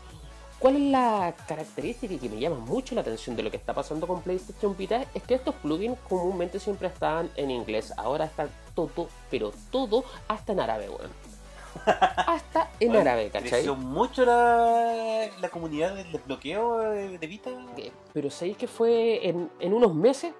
¿Cuál 0.62 0.77
es 0.77 0.83
la 0.92 1.35
característica 1.48 2.16
que 2.16 2.29
me 2.29 2.38
llama 2.38 2.55
mucho 2.55 2.94
la 2.94 3.01
atención 3.01 3.35
de 3.35 3.42
lo 3.42 3.51
que 3.51 3.57
está 3.57 3.75
pasando 3.75 4.07
con 4.07 4.22
PlayStation 4.22 4.77
Vita? 4.77 5.05
Es 5.12 5.25
que 5.25 5.35
estos 5.35 5.57
plugins 5.57 5.98
comúnmente 6.09 6.61
siempre 6.61 6.87
estaban 6.87 7.29
en 7.35 7.51
inglés. 7.51 7.92
Ahora 7.96 8.27
está 8.27 8.48
todo, 8.72 9.09
pero 9.29 9.53
todo 9.72 10.05
hasta 10.29 10.53
en 10.53 10.61
árabe, 10.61 10.88
weón. 10.88 11.11
Hasta 11.85 12.70
en 12.79 12.90
Bueno, 12.92 13.01
árabe, 13.01 13.31
¿cachai? 13.31 13.51
Creció 13.51 13.75
mucho 13.75 14.25
la, 14.25 15.27
la 15.40 15.48
comunidad 15.48 15.96
del 15.96 16.12
desbloqueo 16.12 16.79
de, 16.79 17.18
de 17.18 17.27
Vita. 17.27 17.51
Eh, 17.77 17.90
Pero 18.12 18.31
sabéis 18.31 18.57
que 18.57 18.68
fue 18.68 19.27
en, 19.29 19.51
en 19.59 19.75
unos 19.75 19.92
meses, 19.92 20.33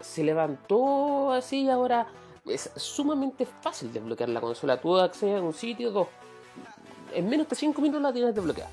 se 0.00 0.22
levantó 0.22 1.32
así 1.32 1.62
y 1.62 1.68
ahora 1.68 2.06
es 2.46 2.70
sumamente 2.76 3.44
fácil 3.44 3.92
desbloquear 3.92 4.28
la 4.28 4.40
consola. 4.40 4.80
Tú 4.80 4.96
accedes 4.96 5.40
a 5.40 5.42
un 5.42 5.52
sitio, 5.52 5.90
dos, 5.90 6.06
en 7.12 7.28
menos 7.28 7.48
de 7.48 7.56
5 7.56 7.82
minutos 7.82 8.00
la 8.02 8.12
tienes 8.12 8.32
desbloqueada. 8.36 8.70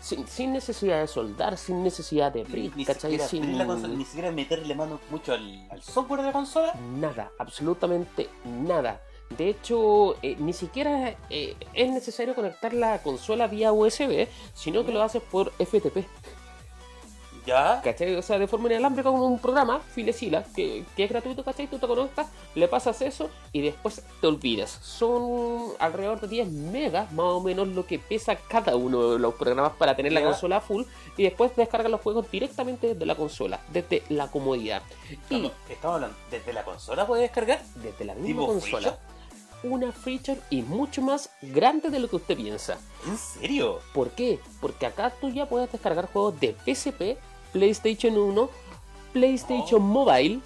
Sin, 0.00 0.26
sin 0.26 0.52
necesidad 0.52 1.00
de 1.00 1.06
soldar, 1.06 1.56
sin 1.58 1.82
necesidad 1.82 2.32
de 2.32 2.44
brick, 2.44 2.74
ni 2.74 2.84
¿cachai? 2.84 3.12
siquiera 3.12 3.28
Sin 3.28 3.58
la 3.58 3.66
consola, 3.66 3.94
ni 3.94 4.04
siquiera 4.04 4.30
meterle 4.30 4.74
mano 4.74 4.98
mucho 5.10 5.32
al, 5.34 5.66
al 5.70 5.82
software 5.82 6.20
de 6.22 6.26
la 6.28 6.32
consola. 6.32 6.74
nada, 6.98 7.30
absolutamente 7.38 8.28
nada. 8.44 9.00
De 9.36 9.48
hecho, 9.48 10.16
eh, 10.22 10.36
ni 10.40 10.52
siquiera 10.52 11.16
eh, 11.30 11.54
es 11.72 11.90
necesario 11.90 12.34
conectar 12.34 12.72
la 12.74 13.00
consola 13.02 13.46
vía 13.46 13.72
USB, 13.72 14.26
sino 14.54 14.84
que 14.84 14.90
lo 14.92 15.02
haces 15.02 15.22
por 15.22 15.52
FTP. 15.52 16.04
Ya. 17.50 17.80
¿Cachai? 17.82 18.14
O 18.14 18.22
sea, 18.22 18.38
de 18.38 18.46
forma 18.46 18.68
inalámbrica 18.68 19.10
con 19.10 19.20
un 19.20 19.40
programa, 19.40 19.80
Filecila, 19.80 20.44
que, 20.54 20.84
que 20.94 21.02
es 21.04 21.10
gratuito, 21.10 21.42
¿cachai? 21.42 21.66
Tú 21.66 21.78
te 21.80 21.86
conectas, 21.88 22.28
le 22.54 22.68
pasas 22.68 23.02
eso 23.02 23.28
y 23.52 23.60
después 23.60 24.02
te 24.20 24.26
olvidas. 24.28 24.70
Son 24.82 25.72
alrededor 25.80 26.20
de 26.20 26.28
10 26.28 26.48
megas 26.48 27.10
más 27.10 27.26
o 27.26 27.40
menos 27.40 27.66
lo 27.66 27.84
que 27.86 27.98
pesa 27.98 28.36
cada 28.36 28.76
uno 28.76 29.10
de 29.12 29.18
los 29.18 29.34
programas 29.34 29.72
para 29.72 29.96
tener 29.96 30.12
la 30.12 30.22
consola 30.22 30.60
full 30.60 30.84
y 31.16 31.24
después 31.24 31.56
descargas 31.56 31.90
los 31.90 32.00
juegos 32.00 32.30
directamente 32.30 32.94
desde 32.94 33.04
la 33.04 33.16
consola, 33.16 33.58
desde 33.72 34.04
la 34.10 34.30
comodidad. 34.30 34.82
Y 35.08 35.14
Estamos, 35.34 35.52
estamos 35.68 35.94
hablando, 35.96 36.16
¿desde 36.30 36.52
la 36.52 36.64
consola 36.64 37.06
puedes 37.06 37.22
descargar? 37.22 37.60
desde 37.74 38.04
la 38.04 38.14
misma 38.14 38.28
¿Tipo 38.28 38.46
consola, 38.46 38.98
una 39.62 39.92
feature 39.92 40.40
y 40.50 40.62
mucho 40.62 41.02
más 41.02 41.30
grande 41.42 41.90
de 41.90 41.98
lo 41.98 42.08
que 42.08 42.16
usted 42.16 42.36
piensa. 42.36 42.78
¿En 43.06 43.18
serio? 43.18 43.80
¿Por 43.92 44.10
qué? 44.10 44.38
Porque 44.60 44.86
acá 44.86 45.12
tú 45.20 45.30
ya 45.30 45.46
puedes 45.46 45.70
descargar 45.72 46.06
juegos 46.12 46.38
de 46.40 46.54
PSP, 46.64 47.18
PlayStation 47.52 48.16
1, 48.16 48.50
PlayStation 49.12 49.80
Oh. 49.82 49.84
Mobile 49.84 50.40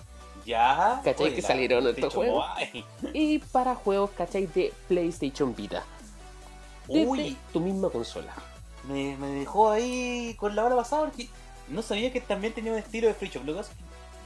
Ya. 0.46 1.00
¿Cachai 1.04 1.26
Oye, 1.26 1.34
que 1.36 1.42
salieron 1.42 1.86
estos 1.88 2.12
juegos? 2.14 2.44
Mobile. 2.48 2.84
y 3.14 3.38
para 3.38 3.74
juegos, 3.74 4.10
¿cachai? 4.16 4.46
De 4.46 4.72
PlayStation 4.88 5.54
Vita. 5.54 5.82
Desde 6.86 7.06
Uy, 7.06 7.36
tu 7.52 7.60
misma 7.60 7.88
consola. 7.88 8.32
me, 8.84 9.16
me 9.16 9.28
dejó 9.28 9.70
ahí 9.70 10.34
con 10.38 10.54
la 10.54 10.64
hora 10.64 10.76
pasada 10.76 11.06
porque 11.06 11.28
no 11.68 11.80
sabía 11.80 12.12
que 12.12 12.20
también 12.20 12.52
tenía 12.52 12.72
un 12.72 12.78
estilo 12.78 13.08
de 13.08 13.14
free 13.14 13.30
shop. 13.30 13.44
Lo 13.44 13.54
que 13.54 13.62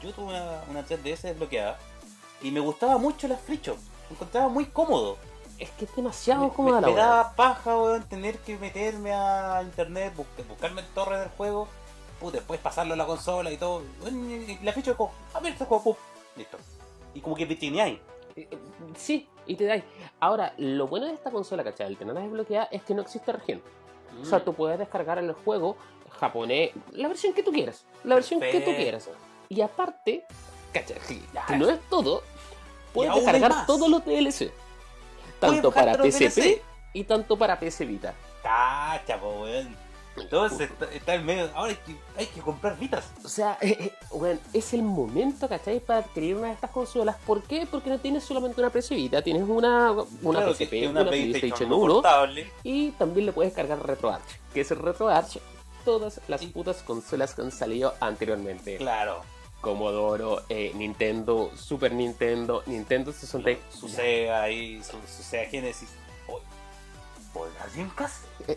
yo 0.02 0.12
tuve 0.12 0.26
una, 0.30 0.60
una 0.68 0.84
3DS 0.84 1.20
desbloqueada 1.22 1.78
y 2.42 2.50
me 2.50 2.58
gustaba 2.60 2.98
mucho 2.98 3.28
la 3.28 3.36
free 3.36 3.60
shop. 3.62 3.76
Me 4.10 4.14
encontraba 4.16 4.48
muy 4.48 4.64
cómodo. 4.66 5.16
Es 5.58 5.70
que 5.70 5.84
es 5.84 5.94
demasiado 5.96 6.44
me, 6.44 6.50
cómoda 6.52 6.80
me, 6.80 6.86
la 6.88 6.92
me 6.92 6.94
daba 6.98 7.32
paja, 7.34 7.76
weón, 7.76 8.02
tener 8.08 8.38
que 8.38 8.56
meterme 8.58 9.12
a 9.12 9.60
internet, 9.62 10.12
busca- 10.16 10.42
buscarme 10.48 10.80
el 10.80 10.86
torre 10.88 11.18
del 11.20 11.28
juego, 11.30 11.68
puta, 12.18 12.38
después 12.38 12.60
pasarlo 12.60 12.94
a 12.94 12.96
la 12.96 13.06
consola 13.06 13.50
y 13.50 13.56
todo. 13.56 13.82
La 14.62 14.72
ficha 14.72 14.92
es 14.92 14.96
como, 14.96 15.12
a 15.34 15.40
ver 15.40 15.52
este 15.52 15.64
juego, 15.64 15.82
pum, 15.84 15.94
listo. 16.36 16.58
Y 17.14 17.20
como 17.20 17.34
que 17.36 17.44
ahí. 17.44 18.00
Eh, 18.36 18.48
eh, 18.50 18.58
Sí, 18.96 19.28
y 19.46 19.54
te 19.56 19.64
dais. 19.64 19.84
Ahora, 20.20 20.54
lo 20.58 20.86
bueno 20.86 21.06
de 21.06 21.12
esta 21.14 21.30
consola, 21.30 21.64
¿cachai? 21.64 21.86
Al 21.86 21.96
tenerla 21.96 22.20
desbloqueada 22.20 22.68
es 22.70 22.82
que 22.82 22.94
no 22.94 23.02
existe 23.02 23.32
región. 23.32 23.62
O 24.16 24.20
Mm. 24.22 24.24
sea, 24.24 24.44
tú 24.44 24.54
puedes 24.54 24.78
descargar 24.78 25.18
el 25.18 25.32
juego 25.32 25.76
japonés, 26.18 26.70
la 26.92 27.08
versión 27.08 27.32
que 27.34 27.42
tú 27.42 27.52
quieras. 27.52 27.84
La 28.04 28.14
versión 28.14 28.40
que 28.40 28.60
tú 28.60 28.74
quieras. 28.74 29.08
Y 29.48 29.60
aparte, 29.60 30.24
¿cachai? 30.72 30.98
Que 31.46 31.56
no 31.56 31.68
es 31.70 31.80
todo, 31.88 32.22
puedes 32.92 33.14
descargar 33.14 33.66
todos 33.66 33.88
los 33.88 34.04
DLC. 34.04 34.50
Puedes 35.40 35.62
Tanto 35.62 35.70
para 35.70 35.94
PSP 35.94 36.62
y 36.94 37.04
tanto 37.04 37.36
para 37.36 37.58
PS 37.58 37.86
Vita. 37.86 38.14
Cacha, 38.42 39.16
weón. 39.18 39.76
Entonces 40.22 40.70
está, 40.70 40.84
está 40.92 41.14
en 41.14 41.26
medio. 41.26 41.50
Ahora 41.54 41.70
hay 41.72 41.76
que, 41.76 41.96
hay 42.16 42.26
que 42.26 42.40
comprar 42.40 42.78
vitas. 42.78 43.10
O 43.24 43.28
sea, 43.28 43.58
eh, 43.60 43.76
eh, 43.80 43.92
bueno, 44.12 44.40
es 44.52 44.72
el 44.74 44.82
momento, 44.82 45.48
¿cachai? 45.48 45.80
Para 45.80 46.00
adquirir 46.00 46.36
una 46.36 46.48
de 46.48 46.54
estas 46.54 46.70
consolas. 46.70 47.16
¿Por 47.26 47.42
qué? 47.42 47.66
Porque 47.70 47.90
no 47.90 47.98
tienes 47.98 48.24
solamente 48.24 48.60
una 48.60 48.70
PS 48.70 48.90
Vita, 48.90 49.22
tienes 49.22 49.44
una, 49.48 49.92
una 50.22 50.38
Claro, 50.38 50.54
PSP, 50.54 50.70
que 50.70 50.84
es 50.84 50.90
una, 50.90 51.06
PlayStation 51.06 51.68
no 51.68 51.76
1 51.78 51.94
portable. 51.94 52.52
y 52.62 52.90
también 52.92 53.26
le 53.26 53.32
puedes 53.32 53.52
cargar 53.52 53.84
RetroArch. 53.84 54.22
Que 54.52 54.62
es 54.62 54.70
el 54.70 54.78
RetroArch, 54.78 55.38
todas 55.84 56.20
las 56.28 56.44
putas 56.46 56.82
consolas 56.82 57.34
que 57.34 57.42
han 57.42 57.52
salido 57.52 57.94
anteriormente. 58.00 58.76
Claro. 58.76 59.22
Commodore, 59.60 60.44
eh, 60.48 60.72
Nintendo, 60.74 61.50
Super 61.56 61.92
Nintendo, 61.92 62.62
Nintendo 62.66 63.12
64. 63.12 63.76
Su 63.76 63.88
Sega 63.88 64.42
ahí, 64.42 64.80
su, 64.84 64.96
su 65.12 65.22
Sega 65.22 65.50
Genesis. 65.50 65.88
Oye, 66.28 66.44
¿Por 67.32 67.48
la 67.54 67.66
Dreamcast? 67.66 68.24
Eh, 68.46 68.56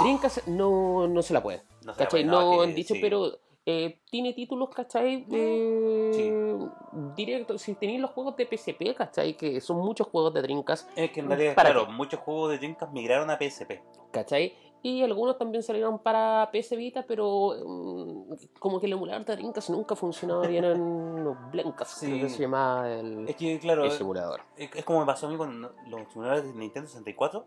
Dreamcast 0.00 0.46
no, 0.46 1.06
no 1.08 1.22
se 1.22 1.32
la 1.32 1.42
puede. 1.42 1.62
No 1.84 1.94
se 1.94 2.24
la 2.24 2.30
No 2.30 2.62
han 2.62 2.74
dicho, 2.74 2.94
sí. 2.94 3.00
pero 3.00 3.38
eh, 3.64 4.00
tiene 4.10 4.32
títulos, 4.32 4.70
¿cachai? 4.70 5.26
Eh, 5.30 6.68
Directo, 7.14 7.58
si 7.58 7.74
tenéis 7.74 8.00
los 8.00 8.10
juegos 8.12 8.36
de 8.36 8.46
PSP, 8.46 8.94
¿cachai? 8.96 9.36
Que 9.36 9.60
son 9.60 9.78
muchos 9.78 10.06
juegos 10.08 10.32
de 10.34 10.42
Dreamcast, 10.42 10.88
Es 10.96 11.10
que 11.10 11.20
en 11.20 11.28
realidad, 11.28 11.54
¿Para 11.54 11.70
claro, 11.72 11.86
qué? 11.86 11.92
muchos 11.92 12.20
juegos 12.20 12.50
de 12.50 12.58
Dreamcast 12.58 12.92
migraron 12.92 13.30
a 13.30 13.38
PSP. 13.38 13.80
¿cachai? 14.10 14.54
Y 14.82 15.02
algunos 15.02 15.36
también 15.38 15.62
salieron 15.62 15.98
para 15.98 16.48
PS 16.52 16.76
Vita, 16.76 17.04
pero 17.06 17.52
mm, 17.66 18.34
como 18.60 18.78
que 18.78 18.86
el 18.86 18.92
emulador 18.92 19.24
de 19.24 19.34
Dreamcast 19.36 19.70
nunca 19.70 19.96
funcionaba 19.96 20.46
bien 20.46 20.64
en 20.64 21.24
los 21.24 21.36
Blankas, 21.50 21.88
Sí. 21.90 22.06
creo 22.06 22.20
que 22.20 22.28
se 22.28 22.42
llama 22.42 22.84
el, 22.88 23.28
Es 23.28 23.36
que, 23.36 23.58
claro, 23.58 23.84
ese 23.84 24.02
emulador. 24.02 24.42
es 24.56 24.84
como 24.84 25.00
me 25.00 25.06
pasó 25.06 25.26
a 25.26 25.30
mí 25.30 25.36
con 25.36 25.60
los 25.62 26.08
simuladores 26.12 26.44
de 26.44 26.52
Nintendo 26.58 26.88
64. 26.88 27.44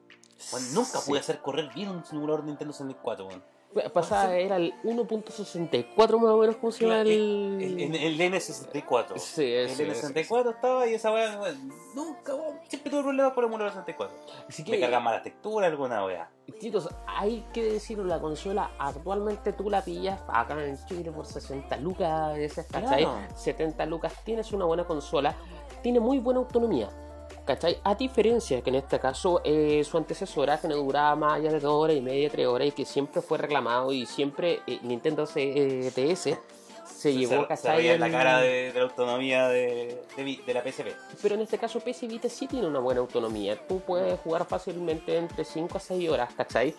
Bueno, 0.52 0.68
nunca 0.74 1.00
Sí. 1.00 1.10
pude 1.10 1.20
hacer 1.20 1.40
correr 1.42 1.70
bien 1.74 1.90
un 1.90 2.04
simulador 2.04 2.42
de 2.42 2.48
Nintendo 2.48 2.74
64, 2.74 3.26
weón. 3.28 3.44
Pasaba, 3.94 4.36
era 4.36 4.58
el 4.58 4.74
1.64 4.84 6.20
más 6.20 6.32
o 6.32 6.38
menos, 6.38 6.56
¿cómo 6.58 6.72
se 6.72 6.84
llama? 6.84 6.96
Claro, 6.96 7.10
El, 7.10 7.78
El, 7.80 7.96
el 7.96 8.34
N64. 8.34 9.18
Sí, 9.18 9.44
el 9.54 9.70
ese, 9.70 9.90
ese, 9.90 10.08
N64 10.14 10.56
estaba 10.56 10.88
y 10.88 10.94
esa 10.94 11.12
weá, 11.12 11.40
nunca, 11.96 12.34
siempre 12.68 12.92
tuve 12.92 13.04
problemas 13.04 13.32
por 13.34 13.46
emular 13.46 13.68
el 13.68 13.74
64. 13.74 14.18
Así 14.50 14.64
Me 14.64 14.72
que, 14.72 14.80
cargan 14.82 15.04
malas 15.04 15.24
texturas, 15.24 15.70
alguna 15.72 16.06
weá. 16.06 16.30
chicos, 16.60 16.90
hay 17.08 17.46
que 17.54 17.64
decirlo, 17.64 18.04
la 18.04 18.20
consola 18.20 18.72
actualmente 18.78 19.54
tú 19.54 19.70
la 19.70 19.82
pillas 19.84 20.22
acá 20.28 20.62
en 20.66 20.78
Chile 20.88 21.12
por 21.12 21.26
60 21.26 21.78
lucas, 21.78 22.38
esas, 22.38 22.66
¿cachai? 22.68 23.04
Claro. 23.04 23.38
70 23.38 23.86
lucas, 23.86 24.14
tienes 24.26 24.52
una 24.52 24.66
buena 24.66 24.84
consola, 24.86 25.36
tiene 25.82 26.00
muy 26.00 26.20
buena 26.20 26.42
autonomía. 26.42 26.90
¿Cachai? 27.46 27.78
A 27.84 27.96
diferencia 27.96 28.62
que 28.62 28.70
en 28.70 28.76
este 28.78 29.00
caso 29.00 29.42
eh, 29.44 29.84
su 29.84 29.98
antecesora, 29.98 30.60
que 30.60 30.68
no 30.68 30.76
duraba 30.76 31.16
más 31.16 31.34
allá 31.34 31.52
de 31.52 31.60
2 31.60 31.74
horas 31.74 31.98
y 31.98 32.02
media, 32.02 32.30
3 32.30 32.48
horas, 32.48 32.68
y 32.68 32.72
que 32.72 32.86
siempre 32.86 33.22
fue 33.22 33.38
reclamado 33.40 33.92
y 33.92 34.06
siempre 34.06 34.62
eh, 34.68 34.80
Nintendo 34.84 35.26
C- 35.26 35.88
eh, 35.88 35.92
DS 35.92 36.38
se 36.86 37.14
llevó, 37.14 37.32
se, 37.34 37.42
se 37.42 37.48
¿cachai? 37.48 37.78
veía 37.78 37.94
en 37.96 38.00
la 38.02 38.12
cara 38.12 38.40
de, 38.42 38.72
de 38.72 38.80
la 38.80 38.86
autonomía 38.86 39.48
de, 39.48 40.04
de, 40.16 40.40
de 40.46 40.54
la 40.54 40.62
PSP. 40.62 40.88
Pero 41.22 41.34
en 41.36 41.42
este 41.42 41.58
caso 41.58 41.80
PS 41.80 42.02
Vita 42.08 42.30
sí 42.30 42.46
tiene 42.48 42.68
una 42.68 42.80
buena 42.80 43.00
autonomía. 43.02 43.58
Tú 43.68 43.80
puedes 43.80 44.20
jugar 44.20 44.46
fácilmente 44.46 45.18
entre 45.18 45.44
5 45.44 45.78
a 45.78 45.80
6 45.80 46.10
horas, 46.10 46.34
¿cachai? 46.36 46.76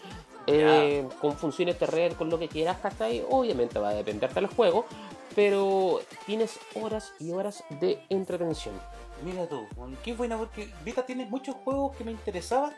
Eh, 0.47 1.07
con 1.21 1.37
funciones 1.37 1.79
de 1.81 1.87
red, 1.87 2.13
con 2.13 2.31
lo 2.31 2.39
que 2.39 2.47
quieras, 2.49 2.77
¿cachai? 2.81 3.25
Obviamente 3.31 3.79
va 3.81 3.89
a 3.91 3.95
depender 3.95 4.33
del 4.33 4.47
juego, 4.47 4.87
pero 5.35 6.01
tienes 6.25 6.59
horas 6.81 7.13
y 7.19 7.33
horas 7.33 7.65
de 7.81 7.99
entretención. 8.09 8.75
Mira 9.25 9.47
tú, 9.47 9.67
qué 10.03 10.15
buena 10.15 10.37
porque 10.37 10.73
Vita 10.85 11.05
tiene 11.07 11.27
muchos 11.27 11.55
juegos 11.57 11.97
que 11.97 12.05
me 12.05 12.11
interesaban, 12.11 12.73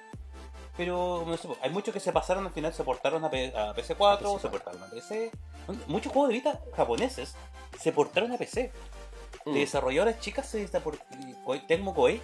pero 0.77 1.25
no 1.27 1.37
sé, 1.37 1.49
hay 1.63 1.71
muchos 1.71 1.95
que 1.95 2.01
se 2.01 2.13
pasaron 2.13 2.45
al 2.47 2.53
final, 2.53 2.73
se 2.75 2.85
portaron 2.85 3.25
a, 3.25 3.31
P- 3.31 3.53
a 3.57 3.75
PC4, 3.75 4.41
se 4.41 4.49
portaron 4.49 4.83
a 4.83 4.87
PC. 4.87 5.31
Muchos 5.87 6.13
juegos 6.13 6.29
de 6.29 6.35
Vita 6.35 6.61
japoneses 6.77 7.35
se 7.81 7.93
portaron 7.93 8.33
a 8.33 8.39
PC. 8.39 8.73
Mm. 9.47 9.53
De 9.53 9.61
desarrolladoras 9.61 10.21
chicas 10.21 10.47
se 10.47 10.67
por 10.81 10.97
Tecmo 11.67 11.95
Koei 11.95 12.21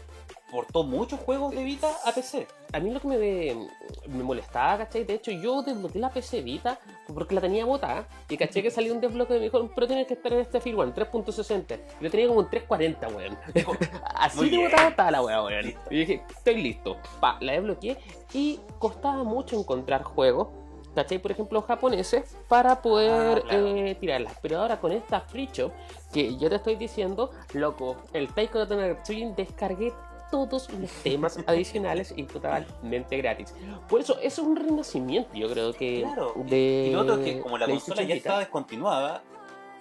portó 0.50 0.82
muchos 0.82 1.20
juegos 1.20 1.54
de 1.54 1.62
Vita 1.64 1.88
a 2.04 2.12
PC. 2.12 2.46
A 2.72 2.80
mí 2.80 2.90
lo 2.90 3.00
que 3.00 3.08
me, 3.08 3.68
me 4.08 4.22
molestaba, 4.24 4.78
¿cachai? 4.78 5.04
De 5.04 5.14
hecho, 5.14 5.30
yo 5.30 5.62
desbloqueé 5.62 6.00
la 6.00 6.10
PC 6.10 6.42
Vita 6.42 6.78
porque 7.12 7.34
la 7.34 7.40
tenía 7.40 7.64
botada 7.64 8.06
y 8.28 8.36
caché 8.36 8.62
que 8.62 8.70
salió 8.70 8.92
un 8.94 9.00
desbloque 9.00 9.34
y 9.34 9.38
me 9.38 9.44
dijo, 9.44 9.68
pero 9.74 9.86
tienes 9.86 10.06
que 10.06 10.14
estar 10.14 10.32
en 10.32 10.40
este 10.40 10.60
firmware, 10.60 10.88
en 10.88 10.94
3.60. 10.94 11.80
Y 12.00 12.04
lo 12.04 12.10
tenía 12.10 12.28
como 12.28 12.40
en 12.42 12.50
340, 12.50 13.08
weón. 13.08 13.38
Así 14.14 14.36
Muy 14.38 14.50
de 14.50 14.56
bien. 14.58 14.70
botada 14.70 14.88
estaba 14.88 15.10
la 15.10 15.22
weá, 15.22 15.42
weón. 15.42 15.74
Y 15.90 15.96
dije, 15.96 16.22
estoy 16.30 16.62
listo. 16.62 16.96
Pa, 17.20 17.36
la 17.40 17.52
desbloqueé 17.52 17.96
y 18.32 18.60
costaba 18.78 19.22
mucho 19.24 19.58
encontrar 19.58 20.02
juegos. 20.02 20.48
¿Cachai? 20.94 21.18
Por 21.20 21.30
ejemplo, 21.30 21.62
japoneses 21.62 22.36
para 22.48 22.82
poder 22.82 23.38
Ah, 23.38 23.40
claro. 23.48 23.66
eh, 23.76 23.94
tirarlas. 24.00 24.34
Pero 24.42 24.58
ahora 24.58 24.80
con 24.80 24.90
esta 24.90 25.20
Free 25.20 25.48
Shop, 25.52 25.70
que 26.12 26.36
yo 26.36 26.48
te 26.48 26.56
estoy 26.56 26.74
diciendo, 26.74 27.30
loco, 27.52 27.94
el 28.12 28.26
Taiko 28.34 28.58
no 28.58 28.66
Tenersuin 28.66 29.36
descargué 29.36 29.92
todos 30.31 30.71
los 30.73 30.90
temas 31.03 31.38
adicionales 31.47 32.12
y 32.16 32.25
totalmente 32.25 33.16
gratis. 33.16 33.55
Por 33.88 34.01
eso, 34.01 34.19
eso 34.21 34.43
es 34.43 34.49
un 34.49 34.57
renacimiento, 34.57 35.31
yo 35.35 35.51
creo 35.51 35.73
que. 35.73 36.03
Claro. 36.03 36.35
De 36.37 36.88
Y 36.88 36.93
lo 36.93 37.01
otro 37.01 37.16
es 37.16 37.25
que 37.25 37.40
como 37.40 37.59
la 37.59 37.66
consola 37.66 38.03
ya 38.03 38.14
está 38.14 38.38
descontinuada, 38.38 39.23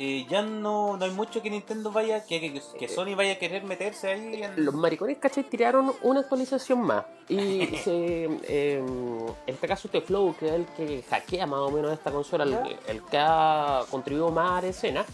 eh, 0.01 0.25
ya 0.29 0.41
no, 0.41 0.95
no 0.95 1.03
hay 1.03 1.11
mucho 1.11 1.41
que 1.41 1.49
Nintendo 1.49 1.91
vaya, 1.91 2.25
que, 2.25 2.39
que, 2.39 2.61
que 2.79 2.87
Sony 2.87 3.15
vaya 3.17 3.33
a 3.33 3.35
querer 3.35 3.65
meterse 3.65 4.07
ahí 4.07 4.41
en... 4.41 4.63
Los 4.63 4.73
maricones, 4.73 5.17
¿cachai? 5.17 5.43
Tiraron 5.43 5.91
una 6.03 6.21
actualización 6.21 6.79
más. 6.79 7.03
Y 7.27 7.65
se, 7.83 8.29
eh, 8.47 8.77
en 8.77 9.35
este 9.45 9.67
caso, 9.67 9.89
este 9.89 9.99
Flow, 9.99 10.33
que 10.39 10.47
es 10.47 10.53
el 10.53 10.65
que 10.67 11.01
hackea 11.01 11.45
más 11.45 11.59
o 11.59 11.69
menos 11.69 11.91
esta 11.91 12.11
consola, 12.11 12.45
el, 12.45 12.77
el 12.87 13.03
que 13.03 13.17
ha 13.17 13.81
contribuido 13.91 14.31
más 14.31 14.59
a 14.59 14.61
la 14.61 14.67
escena, 14.69 15.05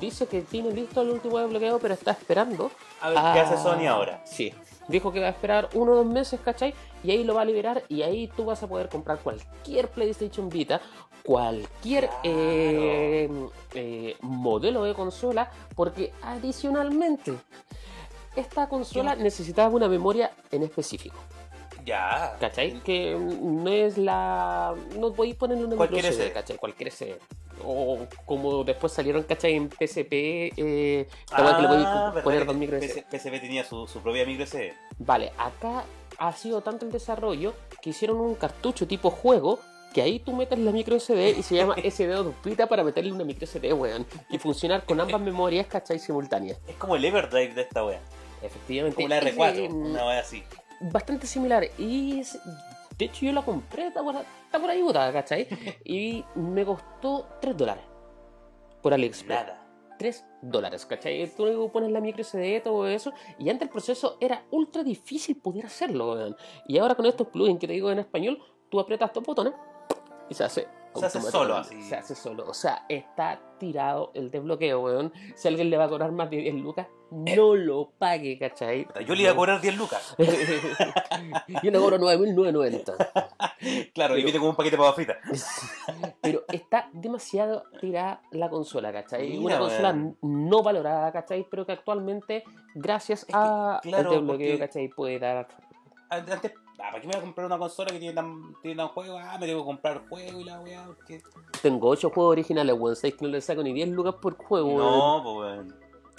dice 0.00 0.26
que 0.26 0.42
tiene 0.42 0.70
listo 0.70 1.00
el 1.02 1.10
último 1.10 1.38
desbloqueo, 1.38 1.78
pero 1.78 1.94
está 1.94 2.10
esperando. 2.12 2.70
A 3.00 3.08
ver 3.10 3.18
qué 3.34 3.40
hace 3.40 3.56
Sony 3.62 3.86
ahora. 3.86 4.20
Sí. 4.24 4.52
Dijo 4.88 5.12
que 5.12 5.20
va 5.20 5.26
a 5.28 5.30
esperar 5.30 5.68
uno 5.74 5.92
o 5.92 5.94
dos 5.96 6.06
meses, 6.06 6.40
¿cachai? 6.44 6.74
Y 7.04 7.10
ahí 7.12 7.24
lo 7.24 7.34
va 7.34 7.42
a 7.42 7.44
liberar 7.44 7.82
y 7.88 8.02
ahí 8.02 8.26
tú 8.36 8.44
vas 8.44 8.62
a 8.62 8.66
poder 8.66 8.88
comprar 8.88 9.18
cualquier 9.18 9.88
PlayStation 9.88 10.48
Vita, 10.48 10.80
cualquier 11.24 12.06
Claro. 12.08 12.20
eh, 12.24 13.30
eh, 13.74 14.16
modelo 14.22 14.82
de 14.82 14.94
consola, 14.94 15.50
porque 15.76 16.12
adicionalmente 16.22 17.32
esta 18.34 18.68
consola 18.68 19.14
necesitaba 19.14 19.68
una 19.74 19.88
memoria 19.88 20.32
en 20.50 20.62
específico, 20.64 21.16
Ya. 21.84 22.36
¿cachai? 22.40 22.80
Que 22.80 23.16
no 23.16 23.68
es 23.70 23.98
la... 23.98 24.74
no 24.98 25.12
podéis 25.12 25.36
ponerle 25.36 25.64
una 25.64 25.76
Cualquier 25.76 26.04
micro 26.04 26.24
SD. 26.24 26.32
¿cachai? 26.32 26.56
Cualquier 26.56 26.92
SD. 26.92 27.18
O 27.64 28.06
como 28.24 28.64
después 28.64 28.92
salieron, 28.92 29.22
¿cachai? 29.24 29.54
En 29.54 29.70
PSP, 29.70 30.12
eh, 30.12 31.06
weá 31.38 31.56
que 31.56 31.62
le 31.62 31.68
podéis 31.68 31.86
Ah, 31.86 32.14
poner 32.24 32.46
dos 32.46 32.56
micro 32.56 32.78
SD. 32.78 33.04
PSP 33.10 33.40
tenía 33.40 33.64
su, 33.64 33.86
su 33.86 34.00
propia 34.00 34.24
micro 34.24 34.46
SD. 34.46 34.74
Vale, 34.98 35.32
acá 35.38 35.84
ha 36.18 36.32
sido 36.32 36.60
tanto 36.60 36.84
el 36.86 36.92
desarrollo 36.92 37.54
que 37.80 37.90
hicieron 37.90 38.20
un 38.20 38.34
cartucho 38.34 38.86
tipo 38.86 39.10
juego 39.10 39.58
que 39.92 40.02
ahí 40.02 40.18
tú 40.18 40.32
metes 40.32 40.58
la 40.58 40.72
micro 40.72 40.98
SD 40.98 41.38
y 41.38 41.42
se 41.42 41.54
llama 41.54 41.74
SD 41.82 42.14
duplicita 42.14 42.66
para 42.66 42.82
meterle 42.82 43.12
una 43.12 43.24
micro 43.24 43.46
SD, 43.46 43.72
weón. 43.74 44.06
Y 44.30 44.38
funcionar 44.38 44.84
con 44.84 45.00
ambas 45.00 45.20
memorias, 45.20 45.66
¿cachai? 45.66 45.98
Simultáneas. 45.98 46.58
Es 46.66 46.76
como 46.76 46.96
el 46.96 47.04
Everdrive 47.04 47.54
de 47.54 47.62
esta 47.62 47.84
wea. 47.84 48.00
Efectivamente. 48.42 48.96
Como 48.96 49.08
la 49.08 49.18
es, 49.18 49.36
R4, 49.36 49.56
eh, 49.56 49.68
una 49.68 50.06
wea 50.06 50.20
así. 50.20 50.42
Bastante 50.90 51.26
similar. 51.26 51.64
Y 51.78 52.22
de 52.98 53.04
hecho 53.04 53.26
yo 53.26 53.32
la 53.32 53.42
compré, 53.42 53.88
está 53.88 54.02
por, 54.02 54.16
está 54.16 54.58
por 54.58 54.70
ahí 54.70 54.82
botada, 54.82 55.12
¿cachai? 55.12 55.46
Y 55.84 56.24
me 56.34 56.64
costó 56.64 57.26
3 57.40 57.56
dólares 57.56 57.84
por 58.82 58.92
AliExpress. 58.92 59.40
Nada. 59.40 59.58
3 59.98 60.24
dólares, 60.42 60.84
¿cachai? 60.86 61.30
Tú 61.36 61.44
luego 61.44 61.70
pones 61.70 61.90
la 61.90 62.00
micro 62.00 62.24
SD, 62.24 62.60
todo 62.60 62.88
eso, 62.88 63.12
y 63.38 63.48
antes 63.50 63.66
el 63.66 63.72
proceso 63.72 64.16
era 64.20 64.44
ultra 64.50 64.82
difícil 64.82 65.36
poder 65.40 65.66
hacerlo. 65.66 66.36
Y 66.66 66.78
ahora 66.78 66.94
con 66.94 67.06
estos 67.06 67.28
plugins 67.28 67.60
que 67.60 67.68
te 67.68 67.74
digo 67.74 67.90
en 67.90 68.00
español, 68.00 68.42
tú 68.68 68.80
aprietas 68.80 69.12
dos 69.12 69.22
botones 69.22 69.52
y 70.28 70.34
se 70.34 70.44
hace. 70.44 70.81
Se 70.94 71.06
hace 71.06 71.20
solo, 71.20 71.56
así. 71.56 71.82
Se 71.82 71.96
hace 71.96 72.14
solo. 72.14 72.44
O 72.46 72.54
sea, 72.54 72.84
está 72.88 73.40
tirado 73.58 74.10
el 74.14 74.30
desbloqueo, 74.30 74.80
weón. 74.80 75.12
Si 75.34 75.48
alguien 75.48 75.70
le 75.70 75.76
va 75.76 75.84
a 75.84 75.88
cobrar 75.88 76.12
más 76.12 76.28
de 76.30 76.38
10 76.38 76.54
lucas, 76.56 76.86
no 77.10 77.54
lo 77.54 77.90
pague, 77.98 78.38
¿cachai? 78.38 78.86
Yo 79.06 79.14
le 79.14 79.22
iba 79.22 79.32
a 79.32 79.36
cobrar 79.36 79.60
10 79.60 79.76
lucas. 79.76 80.14
Yo 81.62 81.70
le 81.70 81.78
cobro 81.78 81.98
9.990. 81.98 83.28
Claro, 83.94 84.18
y 84.18 84.24
viene 84.24 84.40
con 84.40 84.48
un 84.48 84.56
paquete 84.56 84.76
de 84.76 84.82
papas 84.82 84.96
fritas. 84.96 85.16
Pero 86.20 86.42
está 86.52 86.90
demasiado 86.92 87.62
tirada 87.80 88.20
la 88.32 88.50
consola, 88.50 88.92
¿cachai? 88.92 89.28
Mira, 89.28 89.40
Una 89.40 89.58
consola 89.60 90.14
no 90.20 90.62
valorada, 90.64 91.12
¿cachai? 91.12 91.46
Pero 91.48 91.64
que 91.64 91.70
actualmente, 91.70 92.42
gracias 92.74 93.24
que, 93.24 93.32
a 93.32 93.78
claro, 93.80 94.10
el 94.10 94.18
desbloqueo, 94.18 94.58
¿cachai? 94.58 94.88
Puede 94.88 95.20
dar. 95.20 95.46
Antes, 96.10 96.52
ah, 96.82 96.88
¿para 96.90 97.00
qué 97.00 97.06
me 97.06 97.12
voy 97.14 97.20
a 97.20 97.24
comprar 97.24 97.46
una 97.46 97.58
consola 97.58 97.90
que 97.92 97.98
tiene 97.98 98.14
tan, 98.14 98.54
tiene 98.60 98.76
tan 98.76 98.88
juego? 98.88 99.18
Ah, 99.18 99.38
me 99.38 99.46
tengo 99.46 99.60
que 99.60 99.66
comprar 99.66 100.08
juego 100.08 100.40
y 100.40 100.44
la 100.44 100.60
weá. 100.60 100.86
que- 101.06 101.22
Tengo 101.62 101.88
8 101.88 102.10
juegos 102.10 102.32
originales, 102.32 102.76
weón. 102.78 102.96
6 102.96 103.14
que 103.14 103.24
no 103.24 103.30
le 103.30 103.40
saco 103.40 103.62
ni 103.62 103.72
10 103.72 103.88
lucas 103.90 104.14
por 104.20 104.36
juego, 104.36 104.68
weón. 104.68 104.98
No, 104.98 105.20
pues 105.22 105.36
weón. 105.36 105.76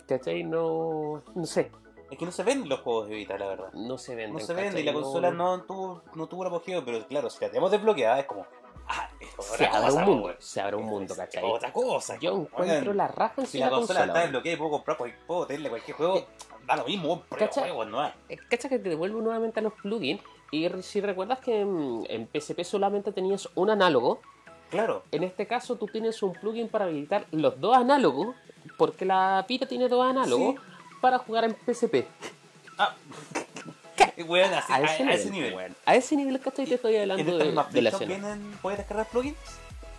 ¿Cachai? 0.08 0.44
No. 0.44 1.22
No 1.36 1.46
sé. 1.46 1.72
Es 2.12 2.18
que 2.18 2.26
no 2.26 2.32
se 2.32 2.44
venden 2.44 2.70
los 2.70 2.82
juegos 2.82 3.10
de 3.10 3.16
Vita, 3.16 3.38
la 3.38 3.48
verdad. 3.48 3.74
No 3.74 3.98
se 3.98 4.14
venden. 4.16 4.34
No 4.34 4.40
se 4.40 4.54
vende 4.54 4.82
y 4.82 4.84
la 4.84 4.94
consola 4.94 5.32
no 5.32 5.62
tuvo, 5.64 6.04
no 6.16 6.28
tuvo 6.28 6.44
el 6.44 6.48
apogeo, 6.50 6.86
pero 6.86 7.08
claro, 7.08 7.30
si 7.30 7.40
la 7.42 7.48
tenemos 7.50 7.72
desbloqueada 7.72 8.20
es 8.20 8.26
como. 8.28 8.46
Ah, 8.88 9.10
esto 9.20 9.42
Se 9.42 9.66
abre 9.66 9.94
un 9.94 10.04
mundo. 10.04 10.36
Se 10.40 10.62
abre 10.62 10.76
un 10.76 10.86
mundo, 10.86 11.16
¿cachai? 11.16 11.42
Otra 11.44 11.72
cosa. 11.72 12.20
Yo 12.20 12.34
encuentro 12.36 12.94
la 12.94 13.08
raja 13.08 13.42
en 13.42 13.48
Si 13.48 13.58
la 13.58 13.66
la 13.68 13.72
consola 13.78 14.00
consola. 14.02 14.14
está 14.14 14.22
desbloqueada 14.28 14.56
y 14.56 14.58
puedo 14.60 14.72
comprar, 14.72 14.98
puedo 15.26 15.48
tenerle 15.48 15.70
cualquier 15.70 15.96
juego, 15.98 16.26
da 16.68 16.76
lo 16.76 16.84
mismo, 16.86 17.24
pero 17.30 17.40
¿Cacha? 17.46 17.62
juegos 17.62 17.88
no 17.88 18.02
hay. 18.02 18.12
Eh, 18.30 18.38
¿Cacha 18.50 18.68
que 18.70 18.78
te 18.80 18.90
devuelvo 18.90 19.22
nuevamente 19.22 19.62
a 19.62 19.64
los 19.64 19.74
plugins? 19.74 20.22
Y 20.54 20.70
si 20.84 21.02
recuerdas 21.02 21.40
que 21.40 21.62
en, 21.62 22.06
en 22.10 22.28
PSP 22.32 22.64
solamente 22.64 23.12
tenías 23.12 23.50
un 23.56 23.72
análogo, 23.72 24.22
Claro. 24.70 25.02
en 25.12 25.24
este 25.24 25.48
caso 25.48 25.78
tú 25.78 25.88
tienes 25.88 26.22
un 26.22 26.34
plugin 26.34 26.68
para 26.70 26.86
habilitar 26.86 27.26
los 27.32 27.60
dos 27.60 27.76
análogos, 27.76 28.36
porque 28.78 29.04
la 29.04 29.44
Vita 29.50 29.66
tiene 29.66 29.88
dos 29.88 30.06
análogos, 30.06 30.54
Sí. 30.56 30.62
para 31.02 31.18
jugar 31.18 31.46
en 31.46 31.56
PSP. 31.66 32.06
Ah. 32.78 32.94
Así- 34.16 35.04
a, 35.04 35.08
a 35.08 35.14
ese 35.14 35.32
nivel. 35.32 35.76
A 35.86 35.96
ese 35.96 36.16
nivel, 36.16 36.40
¿cachai? 36.40 36.68
Te 36.68 36.76
estoy 36.76 36.98
hablando 36.98 37.24
esta 37.24 37.64
de, 37.64 37.72
de 37.74 37.82
la 37.82 37.90
escena. 37.90 38.38
puedes 38.62 38.78
descargar 38.78 39.08
plugins. 39.10 39.36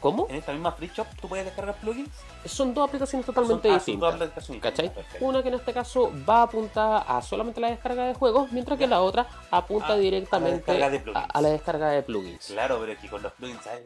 ¿Cómo? 0.04 0.26
En 0.28 0.36
esta 0.36 0.52
misma 0.52 0.70
Free 0.72 0.90
Shop 0.94 1.06
tú 1.18 1.28
puedes 1.28 1.46
descargar 1.46 1.76
plugins. 1.76 2.10
Son 2.44 2.74
dos 2.74 2.86
aplicaciones 2.86 3.24
totalmente 3.24 3.68
Son- 3.68 3.76
ah, 3.76 3.80
son 3.80 3.98
dos 3.98 4.12
distintas. 4.12 4.14
aplicaciones 4.28 4.62
¿Cachai? 4.62 4.82
distintas, 4.88 5.04
perfecto. 5.06 5.26
Una 5.26 5.42
que 5.42 5.48
en 5.48 5.54
este 5.54 5.72
caso 5.72 6.12
va 6.28 6.42
apuntada 6.42 6.98
a 6.98 7.22
solamente 7.22 7.58
la 7.62 7.70
descarga 7.70 8.06
de 8.06 8.12
juegos, 8.12 8.52
mientras 8.52 8.78
que 8.78 8.86
la 8.86 9.00
otra 9.00 9.26
apunta 9.50 9.86
Ah, 9.88 9.92
a 9.92 9.96
la 9.96 10.02
directamente 10.02 10.72
de 10.72 11.00
plugins. 11.00 11.16
a- 11.16 11.38
a 11.38 11.40
la 11.40 11.48
descarga 11.48 11.88
de 11.88 12.02
plugins. 12.02 12.46
Claro, 12.48 12.78
pero 12.80 12.92
es 12.92 12.98
que 12.98 13.08
con 13.08 13.22
los 13.22 13.32
plugins 13.32 13.62
¿sabes? 13.64 13.80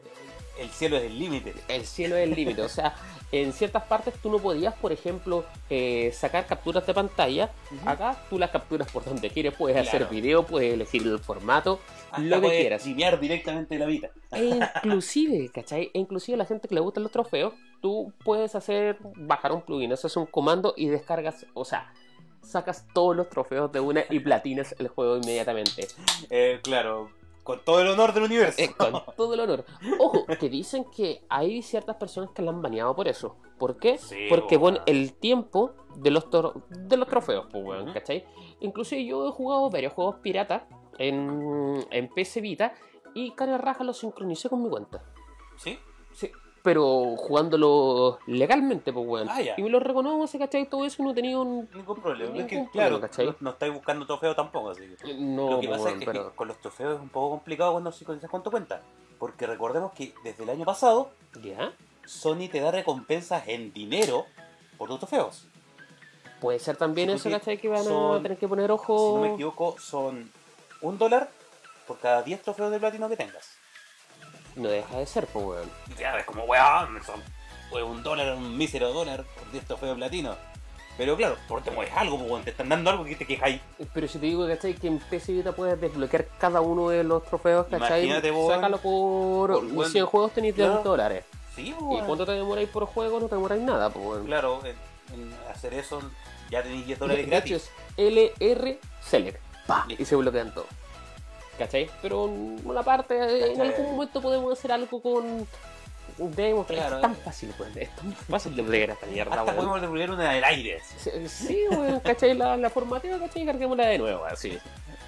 el 0.59 0.69
cielo 0.71 0.97
es 0.97 1.03
el 1.03 1.17
límite. 1.17 1.53
El 1.69 1.85
cielo 1.85 2.17
es 2.17 2.23
el 2.27 2.35
límite. 2.35 2.61
O 2.63 2.67
sea, 2.67 2.93
en 3.31 3.53
ciertas 3.53 3.83
partes 3.83 4.13
tú 4.21 4.29
no 4.29 4.39
podías, 4.39 4.73
por 4.73 4.91
ejemplo, 4.91 5.45
eh, 5.69 6.11
sacar 6.13 6.45
capturas 6.47 6.85
de 6.85 6.93
pantalla. 6.93 7.49
Ujú. 7.73 7.89
Acá 7.89 8.17
tú 8.29 8.37
las 8.37 8.49
capturas 8.49 8.91
por 8.91 9.05
donde 9.05 9.29
quieres. 9.29 9.53
Puedes 9.53 9.81
Claro. 9.81 10.05
hacer 10.05 10.13
video, 10.13 10.43
puedes 10.45 10.73
elegir 10.73 11.03
el 11.03 11.19
formato, 11.19 11.79
Hasta 12.11 12.19
lo 12.19 12.41
que 12.41 12.49
quieras. 12.49 12.83
directamente 13.21 13.75
de 13.75 13.79
la 13.79 13.85
Vita. 13.85 14.09
E 14.31 14.45
inclusive, 14.83 15.49
¿cachai? 15.53 15.91
E 15.93 15.99
inclusive 16.09 16.33
a 16.35 16.37
la 16.39 16.45
gente 16.45 16.67
que 16.67 16.73
le 16.73 16.81
gustan 16.81 17.03
los 17.03 17.11
trofeos, 17.11 17.53
tú 17.81 18.11
puedes 18.25 18.55
hacer, 18.55 18.97
bajar 19.15 19.51
un 19.51 19.61
plugin, 19.61 19.93
haces 19.93 20.17
un 20.17 20.25
comando 20.25 20.73
y 20.75 20.87
descargas, 20.87 21.45
o 21.53 21.63
sea, 21.63 21.93
sacas 22.41 22.87
todos 22.95 23.15
los 23.15 23.29
trofeos 23.29 23.71
de 23.71 23.79
una 23.79 24.03
y 24.09 24.19
platinas 24.19 24.73
el 24.79 24.87
juego 24.87 25.17
inmediatamente. 25.17 25.87
Eh, 26.31 26.59
claro, 26.63 27.11
con 27.43 27.63
todo 27.63 27.79
el 27.81 27.87
honor 27.89 28.13
del 28.13 28.23
universo. 28.23 28.59
Eh, 28.59 28.73
con 28.75 29.03
todo 29.15 29.35
el 29.35 29.39
honor. 29.41 29.65
Ojo, 29.99 30.25
que 30.39 30.49
dicen 30.49 30.85
que 30.85 31.21
hay 31.29 31.61
ciertas 31.61 31.95
personas 31.97 32.31
que 32.31 32.41
la 32.41 32.49
han 32.49 32.61
baneado 32.63 32.95
por 32.95 33.07
eso. 33.07 33.37
¿Por 33.59 33.77
qué? 33.77 33.99
Sí, 33.99 34.25
Porque, 34.29 34.57
bueno. 34.57 34.79
bueno, 34.79 34.85
el 34.87 35.13
tiempo 35.13 35.75
de 35.95 36.09
los, 36.09 36.25
de 36.69 36.97
los 36.97 37.07
trofeos, 37.07 37.45
pues, 37.51 37.63
weón, 37.63 37.83
Ujú. 37.83 37.93
¿cachai? 37.93 38.25
Inclusive 38.61 39.05
yo 39.05 39.27
he 39.27 39.31
jugado 39.31 39.69
varios 39.69 39.93
juegos 39.93 40.15
pirata 40.23 40.67
en, 40.97 41.85
en 41.91 42.07
PC 42.09 42.41
Vita 42.41 42.73
y 43.13 43.31
cara 43.31 43.57
raja 43.59 43.83
los 43.83 43.99
sincronicé 43.99 44.49
con 44.49 44.63
mi 44.63 44.69
cuenta. 44.69 45.03
¿Sí? 45.57 45.77
Pero 46.69 47.15
jugándolo 47.17 48.19
legalmente, 48.27 48.93
pues, 48.93 49.03
weón. 49.03 49.27
Ah. 49.27 49.41
Y 49.57 49.63
me 49.63 49.71
lo 49.71 49.79
reconoce, 49.79 50.37
¿cachai? 50.37 50.67
Todo 50.67 50.85
eso 50.85 51.01
no 51.01 51.15
tenía 51.15 51.39
un... 51.39 51.67
Ningún 51.73 51.99
problema. 51.99 52.29
Ningún 52.29 52.41
es 52.41 52.47
que, 52.47 52.55
problema, 52.57 52.71
claro, 52.71 53.01
¿cachai? 53.01 53.35
no, 53.39 53.49
estáis 53.49 53.73
buscando 53.73 54.05
trofeos 54.05 54.35
tampoco, 54.35 54.69
así 54.69 54.83
que. 55.01 55.15
No, 55.15 55.49
Lo 55.49 55.59
que 55.61 55.67
pues, 55.67 55.79
pasa 55.79 55.89
weón, 55.89 55.99
es 55.99 56.05
que 56.05 56.11
pero... 56.11 56.35
con 56.35 56.47
los 56.47 56.59
trofeos 56.59 56.97
es 56.97 57.01
un 57.01 57.09
poco 57.09 57.31
complicado 57.31 57.71
cuando 57.71 57.91
con 58.29 58.43
tu 58.43 58.51
cuenta. 58.51 58.83
Porque 59.17 59.47
recordemos 59.47 59.93
que 59.93 60.13
desde 60.23 60.43
el 60.43 60.51
año 60.51 60.63
pasado, 60.63 61.09
¿Ya? 61.41 61.73
Sony 62.05 62.47
te 62.51 62.59
da 62.59 62.69
recompensas 62.69 63.47
en 63.47 63.73
dinero 63.73 64.27
por 64.77 64.89
tus 64.89 64.99
trofeos. 64.99 65.47
Puede 66.39 66.59
ser 66.59 66.77
también 66.77 67.09
Sí, 67.09 67.15
eso, 67.15 67.31
¿cachai? 67.31 67.57
Que 67.57 67.67
van 67.67 67.87
a 67.87 68.21
tener 68.21 68.37
que 68.37 68.47
poner 68.47 68.67
Si 68.67 68.73
ojo... 68.73 69.15
no 69.15 69.21
me 69.23 69.33
equivoco, 69.33 69.75
son 69.79 70.31
un 70.83 70.97
dólar 70.99 71.31
por 71.87 71.97
cada 71.97 72.21
10 72.21 72.43
trofeos 72.43 72.69
de 72.69 72.79
platino 72.79 73.09
que 73.09 73.17
tengas. 73.17 73.58
No 74.59 74.69
deja 74.69 74.97
de 74.97 75.05
ser, 75.05 75.25
pues, 75.27 75.45
weón. 75.45 75.69
Y 75.89 75.93
te 75.93 76.03
es 76.03 76.25
como, 76.25 76.43
weón, 76.43 76.99
son 77.03 77.21
un 77.89 78.03
dólar, 78.03 78.35
un 78.35 78.57
mísero 78.57 78.91
dólar 78.93 79.23
por 79.23 79.51
10 79.51 79.65
trofeos 79.65 79.95
platino. 79.97 80.35
Pero 80.97 81.15
claro, 81.15 81.37
porque 81.47 81.69
te 81.69 81.75
mueves 81.75 81.93
algo, 81.95 82.17
pues, 82.17 82.29
weón, 82.29 82.43
te 82.43 82.49
están 82.51 82.67
dando 82.67 82.89
algo 82.89 83.05
que 83.05 83.15
te 83.15 83.25
quejáis. 83.25 83.61
Pero 83.93 84.07
si 84.07 84.19
te 84.19 84.25
digo, 84.25 84.45
¿cachai? 84.47 84.73
Que 84.73 84.87
en 84.87 84.99
PC 84.99 85.31
Vita 85.31 85.53
puedes 85.53 85.79
desbloquear 85.79 86.27
cada 86.37 86.59
uno 86.59 86.89
de 86.89 87.03
los 87.05 87.23
trofeos, 87.23 87.67
¿cachai? 87.67 88.03
Imagínate, 88.03 88.31
vos, 88.31 88.53
Sácalo 88.53 88.77
por, 88.79 89.51
por 89.53 89.65
buen- 89.71 89.89
100 89.89 90.05
juegos 90.05 90.31
tenéis 90.33 90.55
10 90.55 90.67
Claro. 90.67 90.83
dólares. 90.83 91.23
Sí, 91.55 91.73
pues, 91.77 91.79
¿Y 91.79 91.93
weón. 91.95 92.05
cuánto 92.05 92.25
te 92.25 92.33
demoráis 92.33 92.67
por 92.69 92.85
juego? 92.85 93.19
No 93.21 93.27
te 93.27 93.35
demoráis 93.35 93.61
nada, 93.61 93.89
pues, 93.89 94.05
weón. 94.05 94.25
Claro, 94.25 94.59
en, 94.65 94.75
en 95.21 95.33
hacer 95.49 95.73
eso 95.73 96.01
ya 96.49 96.61
tenéis 96.63 96.85
10 96.85 96.99
De, 96.99 97.05
dólares 97.05 97.29
de 97.29 97.37
hecho 97.37 97.47
gratis. 97.47 97.71
es 97.95 98.13
LR 98.51 98.79
Seller. 99.01 99.39
Pa, 99.67 99.85
y 99.87 100.03
se 100.03 100.15
bloquean 100.17 100.53
todos. 100.53 100.67
¿Cachai? 101.59 101.87
Pero 102.01 102.23
una 102.23 102.81
parte, 102.81 103.15
en 103.17 103.57
¿Cachai? 103.57 103.67
algún 103.73 103.91
momento 103.91 104.21
podemos 104.21 104.53
hacer 104.57 104.71
algo 104.71 105.01
con 105.01 105.45
Demos, 106.17 106.65
pero 106.67 106.79
Claro. 106.79 106.95
es 106.97 107.01
tan 107.01 107.15
fácil, 107.17 107.53
pues, 107.57 107.75
es 107.77 107.95
tan 107.95 108.11
fácil 108.13 108.55
de 108.55 108.83
esta 108.85 109.05
mierda, 109.05 109.39
Hasta 109.39 109.55
podemos 109.55 109.79
devolver 109.81 110.11
una 110.11 110.31
del 110.31 110.43
aire. 110.43 110.79
Sí, 110.97 111.11
Sí, 111.27 111.59
weón, 111.69 111.99
¿cachai? 111.99 112.33
La, 112.33 112.57
la 112.57 112.69
formateo, 112.69 113.19
¿cachai? 113.19 113.43
Y 113.43 113.45
carguémosla 113.45 113.85
de 113.87 113.97
nuevo, 113.99 114.25
así. 114.25 114.57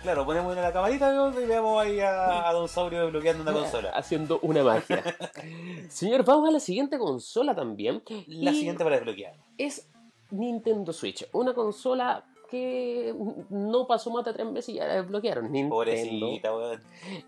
Claro, 0.03 0.25
ponemos 0.25 0.55
en 0.55 0.61
la 0.63 0.71
camarita 0.73 1.13
y 1.41 1.45
veamos 1.45 1.81
ahí 1.83 1.99
a, 1.99 2.49
a 2.49 2.53
Don 2.53 2.67
Saurio 2.67 3.03
desbloqueando 3.03 3.43
una 3.43 3.53
consola. 3.53 3.89
Haciendo 3.91 4.39
una 4.41 4.63
magia. 4.63 5.03
Señor, 5.89 6.23
vamos 6.25 6.49
a 6.49 6.51
la 6.51 6.59
siguiente 6.59 6.97
consola 6.97 7.53
también. 7.55 8.01
La 8.27 8.51
Y 8.51 8.55
siguiente 8.55 8.83
para 8.83 8.95
desbloquear. 8.95 9.33
es 9.57 9.87
Nintendo 10.31 10.91
Switch. 10.93 11.27
Una 11.33 11.53
consola 11.53 12.23
que 12.51 13.15
no 13.49 13.87
pasó 13.87 14.11
más 14.11 14.25
de 14.25 14.33
tres 14.33 14.45
meses 14.45 14.69
y 14.69 14.73
ya 14.73 14.85
la 14.85 14.95
desbloquearon. 14.95 15.45
Nintendo. 15.51 15.75
Pobrecita, 15.75 16.53
weón. 16.55 16.81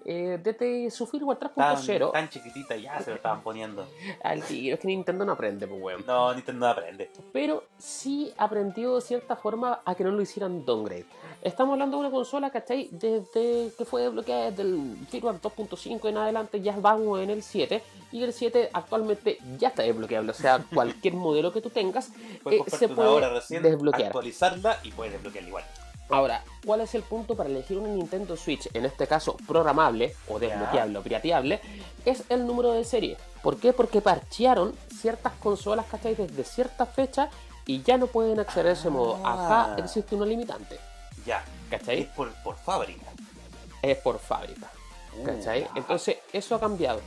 Eh, 0.05 0.37
desde 0.43 0.91
su 0.91 1.07
firmware 1.07 1.39
Tan, 1.39 1.49
3.0 1.51 2.11
tan 2.11 2.29
chiquitita 2.29 2.75
ya 2.75 2.99
se 3.01 3.11
lo 3.11 3.15
estaban 3.15 3.41
poniendo. 3.41 3.87
al 4.23 4.43
tiro. 4.43 4.75
Es 4.75 4.81
que 4.81 4.87
Nintendo 4.87 5.23
no 5.23 5.31
aprende, 5.31 5.65
pues, 5.65 5.81
weón. 5.81 6.03
No, 6.05 6.33
Nintendo 6.33 6.65
no 6.65 6.71
aprende. 6.71 7.09
pero 7.31 7.63
sí 7.77 8.33
aprendió 8.37 8.95
de 8.95 9.01
cierta 9.01 9.37
forma 9.37 9.81
a 9.85 9.95
que 9.95 10.03
no 10.03 10.11
lo 10.11 10.21
hicieran 10.21 10.65
downgrade. 10.65 11.05
Estamos 11.43 11.73
hablando 11.73 11.97
de 11.97 12.01
una 12.05 12.11
consola, 12.11 12.49
¿cachai? 12.51 12.87
Desde 12.91 13.69
que 13.77 13.83
fue 13.83 14.03
desbloqueada 14.03 14.51
desde 14.51 14.63
el 14.63 14.95
firmware 15.11 15.41
2.5 15.41 16.07
en 16.07 16.17
adelante, 16.17 16.61
ya 16.61 16.73
vamos 16.79 17.19
en 17.19 17.29
el 17.29 17.43
7, 17.43 17.83
y 18.13 18.23
el 18.23 18.31
7 18.31 18.69
actualmente 18.71 19.37
ya 19.59 19.67
está 19.67 19.83
desbloqueable, 19.83 20.31
o 20.31 20.33
sea, 20.33 20.63
cualquier 20.73 21.13
modelo 21.25 21.51
que 21.51 21.59
tú 21.59 21.69
tengas 21.69 22.11
eh, 22.49 22.61
se 22.67 22.87
puede 22.87 23.29
recién, 23.29 23.61
desbloquear. 23.61 24.07
actualizarla 24.07 24.77
y 24.83 24.91
puedes 24.91 25.11
desbloquearla 25.13 25.49
igual. 25.49 25.63
Ahora, 26.09 26.43
¿cuál 26.65 26.79
es 26.81 26.95
el 26.95 27.01
punto 27.03 27.35
para 27.35 27.49
elegir 27.49 27.77
una 27.77 27.89
Nintendo 27.89 28.37
Switch, 28.37 28.69
en 28.73 28.85
este 28.85 29.05
caso 29.07 29.35
programable 29.45 30.15
o 30.29 30.39
desbloqueable 30.39 30.97
o 30.97 31.01
pirateable? 31.01 31.59
Es 32.05 32.23
el 32.29 32.47
número 32.47 32.71
de 32.71 32.85
serie. 32.85 33.17
¿Por 33.41 33.57
qué? 33.57 33.73
Porque 33.73 33.99
parchearon 33.99 34.73
ciertas 35.01 35.33
consolas, 35.41 35.87
¿cachai? 35.87 36.15
Desde 36.15 36.43
cierta 36.45 36.85
fecha 36.85 37.29
y 37.65 37.81
ya 37.81 37.97
no 37.97 38.07
pueden 38.07 38.39
acceder 38.39 38.67
a 38.67 38.71
ese 38.73 38.89
modo. 38.89 39.15
Acá 39.25 39.73
Ah. 39.73 39.75
existe 39.79 40.13
una 40.15 40.25
limitante, 40.25 40.77
Ya. 41.25 41.43
¿cachai? 41.69 42.01
Es 42.01 42.07
por, 42.07 42.31
por 42.43 42.55
fábrica. 42.57 43.05
Es 43.81 43.97
por 43.97 44.19
fábrica, 44.19 44.69
Uh, 45.17 45.25
¿cachai? 45.25 45.61
ya. 45.61 45.69
Entonces, 45.75 46.17
eso 46.31 46.55
ha 46.55 46.59
cambiado. 46.59 46.99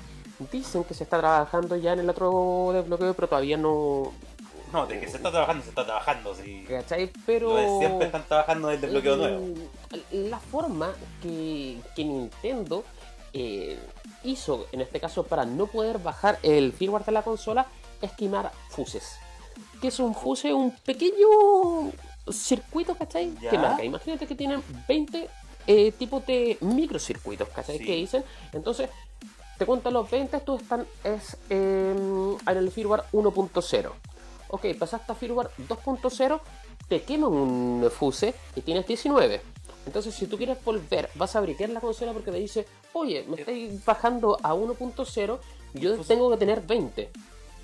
Dicen 0.52 0.84
que 0.84 0.94
se 0.94 1.04
está 1.04 1.18
trabajando 1.18 1.76
ya 1.76 1.92
en 1.94 2.00
el 2.00 2.10
otro 2.10 2.70
desbloqueo, 2.72 3.14
pero 3.14 3.28
todavía 3.28 3.56
no... 3.56 4.12
No, 4.72 4.86
de 4.86 5.00
que 5.00 5.08
se 5.08 5.16
está 5.16 5.30
trabajando, 5.30 5.62
se 5.62 5.70
está 5.70 5.84
trabajando. 5.84 6.34
Sí. 6.34 6.64
¿Cachai? 6.68 7.10
Pero... 7.24 7.54
Lo 7.56 7.78
siempre 7.78 8.06
están 8.06 8.24
trabajando 8.28 8.68
del 8.68 8.80
desbloqueo 8.80 9.16
Mm, 9.16 9.18
nuevo. 9.20 9.54
La 10.12 10.38
forma 10.38 10.92
que, 11.22 11.78
que 11.94 12.04
Nintendo 12.04 12.84
eh, 13.32 13.78
hizo, 14.24 14.66
en 14.72 14.80
este 14.82 15.00
caso, 15.00 15.22
para 15.24 15.44
no 15.46 15.66
poder 15.66 15.98
bajar 15.98 16.38
el 16.42 16.72
firmware 16.72 17.04
de 17.04 17.12
la 17.12 17.22
consola, 17.22 17.66
es 18.02 18.12
quemar 18.12 18.52
fuses. 18.70 19.16
Que 19.80 19.88
es 19.88 19.98
un 20.00 20.14
fuse, 20.14 20.52
un 20.52 20.70
pequeño 20.72 21.90
circuito, 22.30 22.94
¿cachai? 22.94 23.34
Ya. 23.40 23.50
Que 23.50 23.58
marca. 23.58 23.84
Imagínate 23.84 24.26
que 24.26 24.34
tienen 24.34 24.62
20 24.88 25.28
eh, 25.66 25.92
tipos 25.92 26.24
de 26.26 26.58
microcircuitos, 26.60 27.48
¿cachai? 27.48 27.78
Sí. 27.78 27.84
Que 27.84 27.96
dicen. 27.96 28.24
Entonces, 28.52 28.88
te 29.58 29.66
cuentan 29.66 29.94
los 29.94 30.10
20, 30.10 30.36
estos 30.36 30.62
están 30.62 30.86
es, 31.02 31.36
eh, 31.50 31.94
en 32.46 32.56
el 32.56 32.70
firmware 32.70 33.04
1.0. 33.12 33.92
Ok, 34.48 34.66
pasaste 34.78 35.12
a 35.12 35.14
firmware 35.14 35.50
2.0, 35.68 36.40
te 36.88 37.02
quema 37.02 37.28
un 37.28 37.90
fuse 37.90 38.34
y 38.54 38.60
tienes 38.60 38.86
19. 38.86 39.40
Entonces, 39.86 40.14
si 40.14 40.26
tú 40.26 40.36
quieres 40.36 40.62
volver, 40.64 41.10
vas 41.14 41.34
a 41.36 41.40
briquear 41.40 41.70
la 41.70 41.80
consola 41.80 42.12
porque 42.12 42.30
te 42.30 42.38
dice, 42.38 42.66
oye, 42.92 43.24
me 43.28 43.36
estáis 43.36 43.84
bajando 43.84 44.36
a 44.42 44.54
1.0, 44.54 45.38
yo 45.74 45.98
tengo 46.00 46.30
que 46.30 46.36
tener 46.36 46.60
20 46.60 47.10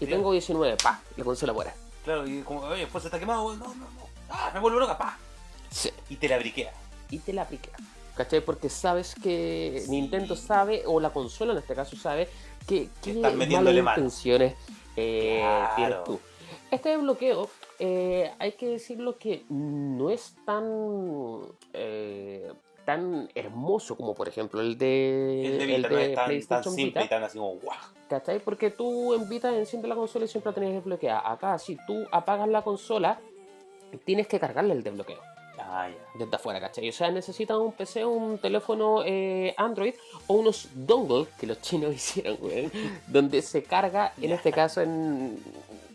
y 0.00 0.06
tengo 0.06 0.32
19, 0.32 0.76
pa, 0.82 1.02
la 1.16 1.24
consola 1.24 1.52
fuera. 1.52 1.74
Claro, 2.04 2.26
y 2.26 2.42
como, 2.42 2.62
oye, 2.62 2.86
pues 2.86 3.04
está 3.04 3.18
quemado, 3.18 3.54
no, 3.56 3.66
no. 3.66 4.11
Ah, 4.35 4.51
me 4.55 4.61
vuelvo 4.61 4.80
loca, 4.80 4.97
pa. 4.99 5.18
Sí. 5.70 5.91
Y 6.09 6.16
te 6.16 6.28
la 6.28 6.39
briquea. 6.39 6.72
y 7.11 7.18
te 7.18 7.33
la 7.35 7.43
aplica. 7.43 7.70
¿Cachai? 8.16 8.41
Porque 8.43 8.68
sabes 8.70 9.14
que 9.14 9.83
Sí. 9.85 9.91
Nintendo 9.91 10.35
sabe, 10.37 10.83
o 10.87 10.99
la 11.01 11.11
consola 11.11 11.53
en 11.53 11.59
este 11.59 11.74
caso 11.74 11.95
sabe, 11.97 12.28
que, 12.66 12.89
que 13.03 13.12
metiéndole 13.14 13.83
malas 13.83 13.99
intenciones 13.99 14.55
eh, 14.97 15.41
Claro. 15.43 15.74
tienes 15.76 16.05
tú. 16.05 16.20
Este 16.70 16.89
desbloqueo, 16.91 17.51
eh, 17.78 18.33
hay 18.39 18.53
que 18.53 18.66
decirlo 18.68 19.18
que 19.18 19.45
no 19.51 20.09
es 20.11 20.35
tan 20.47 21.43
eh, 21.74 22.51
tan 22.87 23.28
hermoso 23.35 23.97
como 23.97 24.14
por 24.14 24.26
ejemplo 24.28 24.61
el 24.61 24.76
de, 24.78 25.47
El 25.47 25.59
de 25.59 25.66
Vita 25.66 25.89
no 25.89 25.99
es 25.99 26.07
tan, 26.09 26.14
tan 26.14 26.24
PlayStation 26.26 26.74
simple 26.74 27.03
Vita. 27.03 27.05
y 27.05 27.09
tan 27.09 27.24
así 27.24 27.39
como, 27.39 27.57
guau. 27.57 27.78
¿Cachai? 28.09 28.39
Porque 28.41 28.70
tú 28.70 29.14
en 29.14 29.28
Vita 29.28 29.55
enciendes 29.57 29.89
la 29.89 29.95
consola 29.95 30.24
y 30.24 30.28
siempre 30.28 30.51
la 30.51 30.55
tenés 30.55 30.74
desbloqueada. 30.74 31.30
Acá, 31.30 31.59
si 31.59 31.76
tú 31.87 32.05
apagas 32.11 32.49
la 32.49 32.62
consola, 32.62 33.20
tienes 33.99 34.26
que 34.26 34.38
cargarle 34.40 34.74
el 34.74 34.82
desbloqueo 34.82 35.18
Ah, 35.59 35.88
ya. 35.88 36.18
desde 36.18 36.36
afuera, 36.36 36.61
¿cachai? 36.61 36.88
O 36.88 36.93
sea, 36.93 37.11
necesitas 37.11 37.57
un 37.57 37.72
PC, 37.72 38.05
un 38.05 38.38
teléfono 38.38 39.03
eh, 39.05 39.55
Android 39.57 39.95
o 40.26 40.34
unos 40.34 40.68
dongles 40.74 41.28
que 41.38 41.47
los 41.47 41.61
chinos 41.61 41.95
hicieron, 41.95 42.36
güey, 42.36 42.70
donde 43.07 43.40
se 43.43 43.62
carga, 43.62 44.12
en 44.20 44.32
este 44.32 44.51
caso, 44.53 44.80
en, 44.80 45.38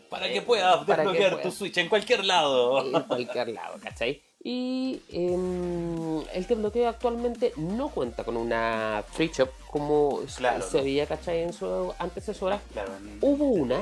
Para 0.09 0.27
Eh, 0.27 0.33
que 0.33 0.41
puedas 0.41 0.77
para 0.85 1.03
que 1.03 1.09
desbloquear 1.09 1.31
puedas. 1.33 1.43
tu 1.43 1.51
Switch 1.51 1.77
en 1.77 1.89
cualquier 1.89 2.23
lado. 2.25 2.81
en 2.85 3.03
cualquier 3.03 3.49
lado, 3.49 3.77
¿cachai? 3.83 4.21
Y 4.43 5.01
em, 5.11 6.21
el 6.33 6.47
desbloqueo 6.47 6.87
actualmente 6.87 7.51
no 7.57 7.89
cuenta 7.89 8.23
con 8.23 8.37
una 8.37 9.03
free 9.11 9.29
shop 9.33 9.49
como 9.69 10.21
se- 10.27 10.37
Claro, 10.37 10.61
se 10.65 10.81
veía, 10.81 11.05
¿cachai? 11.05 11.41
En 11.43 11.51
su 11.51 11.93
antecesora. 11.99 12.61
Claro, 12.71 12.91
Hubo 13.21 13.45
una. 13.49 13.81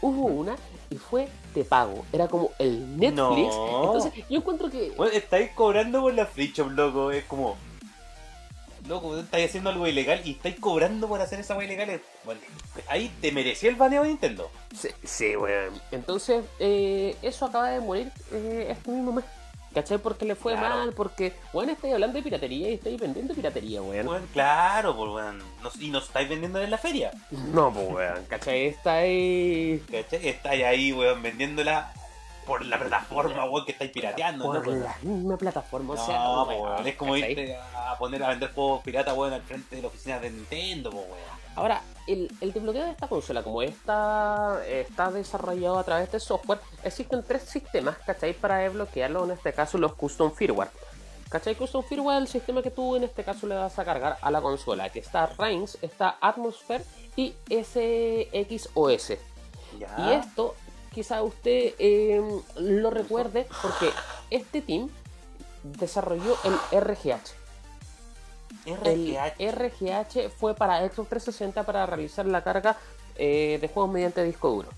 Hubo 0.00 0.26
una 0.26 0.56
y 0.90 0.96
fue 0.96 1.28
de 1.60 1.64
pago. 1.64 2.04
Era 2.12 2.28
como 2.28 2.50
el 2.58 2.96
Netflix. 2.96 3.54
No. 3.54 3.84
Entonces, 3.84 4.12
yo 4.28 4.38
encuentro 4.38 4.70
que. 4.70 4.92
Bueno, 4.96 5.12
estáis 5.12 5.50
cobrando 5.52 6.02
por 6.02 6.14
la 6.14 6.26
free 6.26 6.52
shop, 6.52 6.70
loco. 6.70 7.10
Es 7.10 7.24
como. 7.24 7.56
Loco, 8.88 9.18
estáis 9.18 9.48
haciendo 9.48 9.70
algo 9.70 9.86
ilegal 9.88 10.20
y 10.24 10.32
estáis 10.32 10.60
cobrando 10.60 11.08
por 11.08 11.20
hacer 11.20 11.40
esa 11.40 11.56
wea 11.56 11.66
ilegal. 11.66 12.00
Bueno, 12.24 12.40
ahí 12.86 13.10
te 13.20 13.32
merecía 13.32 13.68
el 13.68 13.74
baneo 13.74 14.02
de 14.02 14.08
Nintendo. 14.10 14.48
Sí, 14.78 14.88
sí, 15.02 15.36
weón. 15.36 15.74
Entonces, 15.90 16.44
eh, 16.60 17.16
eso 17.20 17.46
acaba 17.46 17.70
de 17.70 17.80
morir 17.80 18.12
eh, 18.30 18.68
este 18.70 18.92
mismo 18.92 19.12
mes. 19.12 19.24
¿Cachai? 19.76 19.98
Porque 19.98 20.24
le 20.24 20.34
fue 20.34 20.54
Claro. 20.54 20.76
mal, 20.76 20.92
porque, 20.94 21.34
weón, 21.52 21.68
estáis 21.68 21.92
hablando 21.92 22.16
de 22.16 22.22
piratería 22.22 22.70
y 22.70 22.74
estáis 22.74 22.98
vendiendo 22.98 23.34
piratería, 23.34 23.82
weón. 23.82 24.08
Weón, 24.08 24.26
claro, 24.32 24.96
pues 24.96 25.10
weón. 25.12 25.42
Y 25.78 25.90
nos 25.90 26.04
estáis 26.04 26.30
vendiendo 26.30 26.62
en 26.62 26.70
la 26.70 26.78
feria. 26.78 27.10
No, 27.52 27.70
pues, 27.70 27.86
weón, 27.90 28.24
¿cachai? 28.26 28.68
Estáis... 28.68 29.82
¿Cachai? 29.90 30.28
Estáis 30.28 30.64
ahí, 30.64 30.92
weón, 30.94 31.22
vendiéndola 31.22 31.92
por 32.46 32.64
la 32.64 32.78
plataforma, 32.78 33.44
weón, 33.44 33.66
que 33.66 33.72
estáis 33.72 33.90
pirateando. 33.90 34.46
Por 34.46 34.66
¿no? 34.66 34.72
la 34.76 34.96
misma 35.02 35.36
plataforma, 35.36 35.92
o 35.92 35.96
No, 35.96 36.06
sea, 36.06 36.24
po, 36.24 36.44
weón, 36.46 36.62
weón, 36.72 36.86
es 36.86 36.96
como 36.96 37.12
¿cachai? 37.12 37.30
irte 37.32 37.56
a 37.76 37.98
poner 37.98 38.22
a 38.24 38.28
vender 38.30 38.52
juegos 38.54 38.82
pirata, 38.82 39.12
weón, 39.12 39.34
al 39.34 39.42
frente 39.42 39.76
de 39.76 39.82
la 39.82 39.88
oficina 39.88 40.18
de 40.18 40.30
Nintendo, 40.30 40.88
po, 40.90 41.00
weón. 41.00 41.35
Ahora, 41.56 41.82
el, 42.06 42.30
el 42.40 42.52
desbloqueo 42.52 42.84
de 42.84 42.90
esta 42.90 43.08
consola, 43.08 43.42
como 43.42 43.62
está, 43.62 44.62
está 44.66 45.10
desarrollado 45.10 45.78
a 45.78 45.84
través 45.84 46.12
de 46.12 46.20
software, 46.20 46.60
existen 46.84 47.24
tres 47.26 47.42
sistemas, 47.42 47.96
¿cachai? 48.04 48.34
Para 48.34 48.58
desbloquearlo, 48.58 49.24
en 49.24 49.32
este 49.32 49.52
caso 49.52 49.78
los 49.78 49.94
custom 49.94 50.30
firmware. 50.32 50.70
¿Cachai? 51.30 51.56
Custom 51.56 51.82
firmware 51.82 52.18
es 52.18 52.22
el 52.22 52.28
sistema 52.28 52.62
que 52.62 52.70
tú 52.70 52.94
en 52.94 53.04
este 53.04 53.24
caso 53.24 53.46
le 53.46 53.56
vas 53.56 53.78
a 53.78 53.84
cargar 53.84 54.18
a 54.20 54.30
la 54.30 54.40
consola, 54.40 54.90
que 54.90 55.00
está 55.00 55.26
Reigns, 55.26 55.78
está 55.82 56.18
Atmosphere 56.20 56.84
y 57.16 57.34
SXOS. 57.48 59.14
Ya. 59.80 59.96
Y 59.98 60.12
esto 60.12 60.54
quizá 60.94 61.22
usted 61.22 61.74
eh, 61.78 62.22
lo 62.56 62.90
recuerde 62.90 63.46
porque 63.60 63.90
este 64.30 64.62
team 64.62 64.88
desarrolló 65.62 66.36
el 66.44 66.80
RGH. 66.80 67.45
El 68.64 68.76
RGH. 68.76 69.40
RGH 69.40 70.30
fue 70.30 70.54
para 70.54 70.80
Xbox 70.80 71.08
360 71.08 71.62
para 71.64 71.86
realizar 71.86 72.26
la 72.26 72.42
carga 72.42 72.76
eh, 73.16 73.58
de 73.60 73.68
juegos 73.68 73.92
mediante 73.92 74.24
disco 74.24 74.50
duro. 74.50 74.68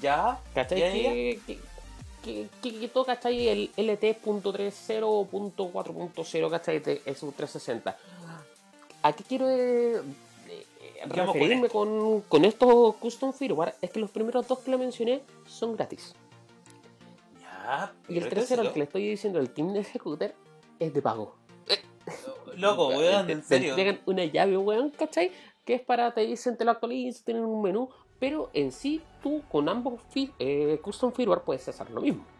Ya. 0.00 0.38
¿Cachai? 0.54 0.78
Ya, 0.80 0.88
ya. 0.88 1.10
Que, 1.10 1.40
que, 1.46 1.58
que, 2.22 2.48
que 2.62 2.78
quitó, 2.78 3.04
¿cachai? 3.04 3.48
El 3.48 3.70
LT.30 3.76 5.02
o 5.04 5.28
.4.0, 5.30 6.50
¿cachai? 6.50 6.78
De 6.80 6.96
Xbox 6.98 7.36
360. 7.36 7.96
¿A 9.02 9.12
qué 9.12 9.24
quiero 9.24 9.48
eh, 9.48 9.96
eh, 9.96 10.66
con 11.08 11.10
referirme 11.10 11.68
con, 11.68 12.20
con 12.22 12.44
estos 12.44 12.96
custom 12.96 13.32
firmware? 13.32 13.74
Es 13.80 13.90
que 13.90 14.00
los 14.00 14.10
primeros 14.10 14.46
dos 14.46 14.58
que 14.60 14.70
le 14.70 14.78
mencioné 14.78 15.22
son 15.46 15.74
gratis. 15.74 16.14
Ya. 17.40 17.92
Y 18.08 18.18
el 18.18 18.28
tercero, 18.28 18.62
al 18.62 18.72
que 18.72 18.80
le 18.80 18.84
estoy 18.84 19.08
diciendo, 19.08 19.38
el 19.38 19.50
Team 19.50 19.74
Executor, 19.76 20.34
es 20.78 20.92
de 20.92 21.02
pago. 21.02 21.39
Loco, 22.60 22.88
weón, 22.88 23.26
te, 23.26 23.32
en 23.32 23.40
te 23.40 23.46
serio. 23.46 23.70
entregan 23.70 24.00
una 24.06 24.24
llave, 24.24 24.56
weón, 24.56 24.90
¿cachai? 24.90 25.30
Que 25.64 25.74
es 25.74 25.80
para, 25.82 26.12
te 26.12 26.22
dicen, 26.22 26.56
te 26.56 26.64
lo 26.64 26.70
actualizas, 26.72 27.22
tienen 27.24 27.44
un 27.44 27.62
menú, 27.62 27.88
pero 28.18 28.50
en 28.52 28.72
sí, 28.72 29.02
tú 29.22 29.42
con 29.50 29.68
ambos 29.68 30.00
eh, 30.38 30.78
custom 30.82 31.12
firmware 31.12 31.42
puedes 31.42 31.66
hacer 31.68 31.90
lo 31.90 32.00
mismo. 32.00 32.24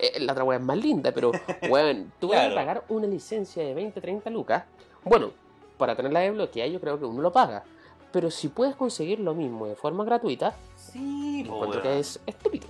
Eh, 0.00 0.18
la 0.18 0.32
otra 0.32 0.42
weón 0.44 0.62
es 0.62 0.66
más 0.66 0.76
linda, 0.78 1.12
pero, 1.12 1.30
weón, 1.68 2.12
tú 2.18 2.28
vas 2.28 2.38
a 2.38 2.40
Claro. 2.46 2.54
pagar 2.56 2.84
una 2.88 3.06
licencia 3.06 3.62
de 3.62 3.72
20, 3.74 4.00
30 4.00 4.28
lucas. 4.30 4.64
Bueno, 5.04 5.30
para 5.78 5.94
tenerla 5.94 6.20
desbloqueada, 6.20 6.68
yo 6.68 6.80
creo 6.80 6.98
que 6.98 7.04
uno 7.04 7.22
lo 7.22 7.30
paga. 7.32 7.62
Pero 8.10 8.30
si 8.32 8.48
puedes 8.48 8.74
conseguir 8.74 9.20
lo 9.20 9.32
mismo 9.34 9.66
de 9.68 9.76
forma 9.76 10.04
gratuita, 10.04 10.56
Sí, 10.74 11.44
encuentro 11.46 11.80
que 11.82 12.00
es 12.00 12.18
estúpido. 12.26 12.66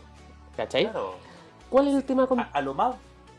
¿Cachai? 0.56 0.84
Claro. 0.90 1.14
¿Cuál 1.70 1.88
es 1.88 1.94
el 1.94 2.04
tema 2.04 2.26
con.? 2.26 2.40
A, 2.40 2.50
a 2.52 2.60
lo 2.60 2.74
más. 2.74 2.96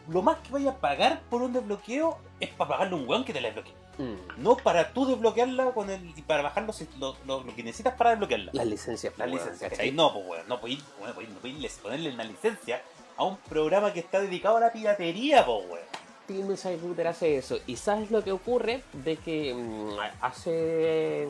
Lo 0.07 0.21
más 0.21 0.37
que 0.39 0.51
vaya 0.51 0.71
a 0.71 0.75
pagar 0.77 1.21
por 1.29 1.41
un 1.41 1.53
desbloqueo 1.53 2.17
es 2.39 2.49
para 2.49 2.69
pagarle 2.69 2.95
a 2.95 2.99
un 2.99 3.07
weón 3.07 3.23
que 3.23 3.33
te 3.33 3.41
la 3.41 3.49
desbloquee. 3.49 3.73
Mm, 3.97 4.41
No 4.43 4.57
para 4.57 4.91
tú 4.93 5.05
desbloquearla 5.05 5.71
con 5.71 5.89
el. 5.89 6.13
y 6.17 6.21
para 6.21 6.41
bajar 6.43 6.63
los- 6.63 6.81
lo, 6.99 7.15
lo- 7.25 7.43
lo 7.43 7.55
que 7.55 7.61
necesitas 7.63 7.93
para 7.95 8.11
desbloquearla. 8.11 8.51
las 8.53 8.65
licencias, 8.65 9.13
La 9.17 9.25
weón, 9.25 9.37
licencia, 9.37 9.69
¿cachai? 9.69 9.87
¿cachai? 9.89 9.95
No, 9.95 10.13
pues 10.13 10.25
weón, 10.27 10.47
no 10.47 10.59
podéis 10.59 10.79
no 10.99 11.07
no 11.07 11.69
ponerle 11.83 12.13
una 12.13 12.23
licencia 12.23 12.81
a 13.17 13.23
un 13.25 13.37
programa 13.37 13.93
que 13.93 13.99
está 13.99 14.19
dedicado 14.21 14.57
a 14.57 14.59
la 14.61 14.71
piratería, 14.71 15.45
pues 15.45 15.65
weón. 15.69 15.85
Team 16.27 16.51
Executor 16.51 17.07
hace 17.07 17.37
eso. 17.37 17.57
¿Y 17.67 17.75
sabes 17.75 18.09
lo 18.09 18.23
que 18.23 18.31
ocurre? 18.31 18.83
De 18.93 19.17
que 19.17 19.53
mm, 19.53 19.97
hace 20.21 21.27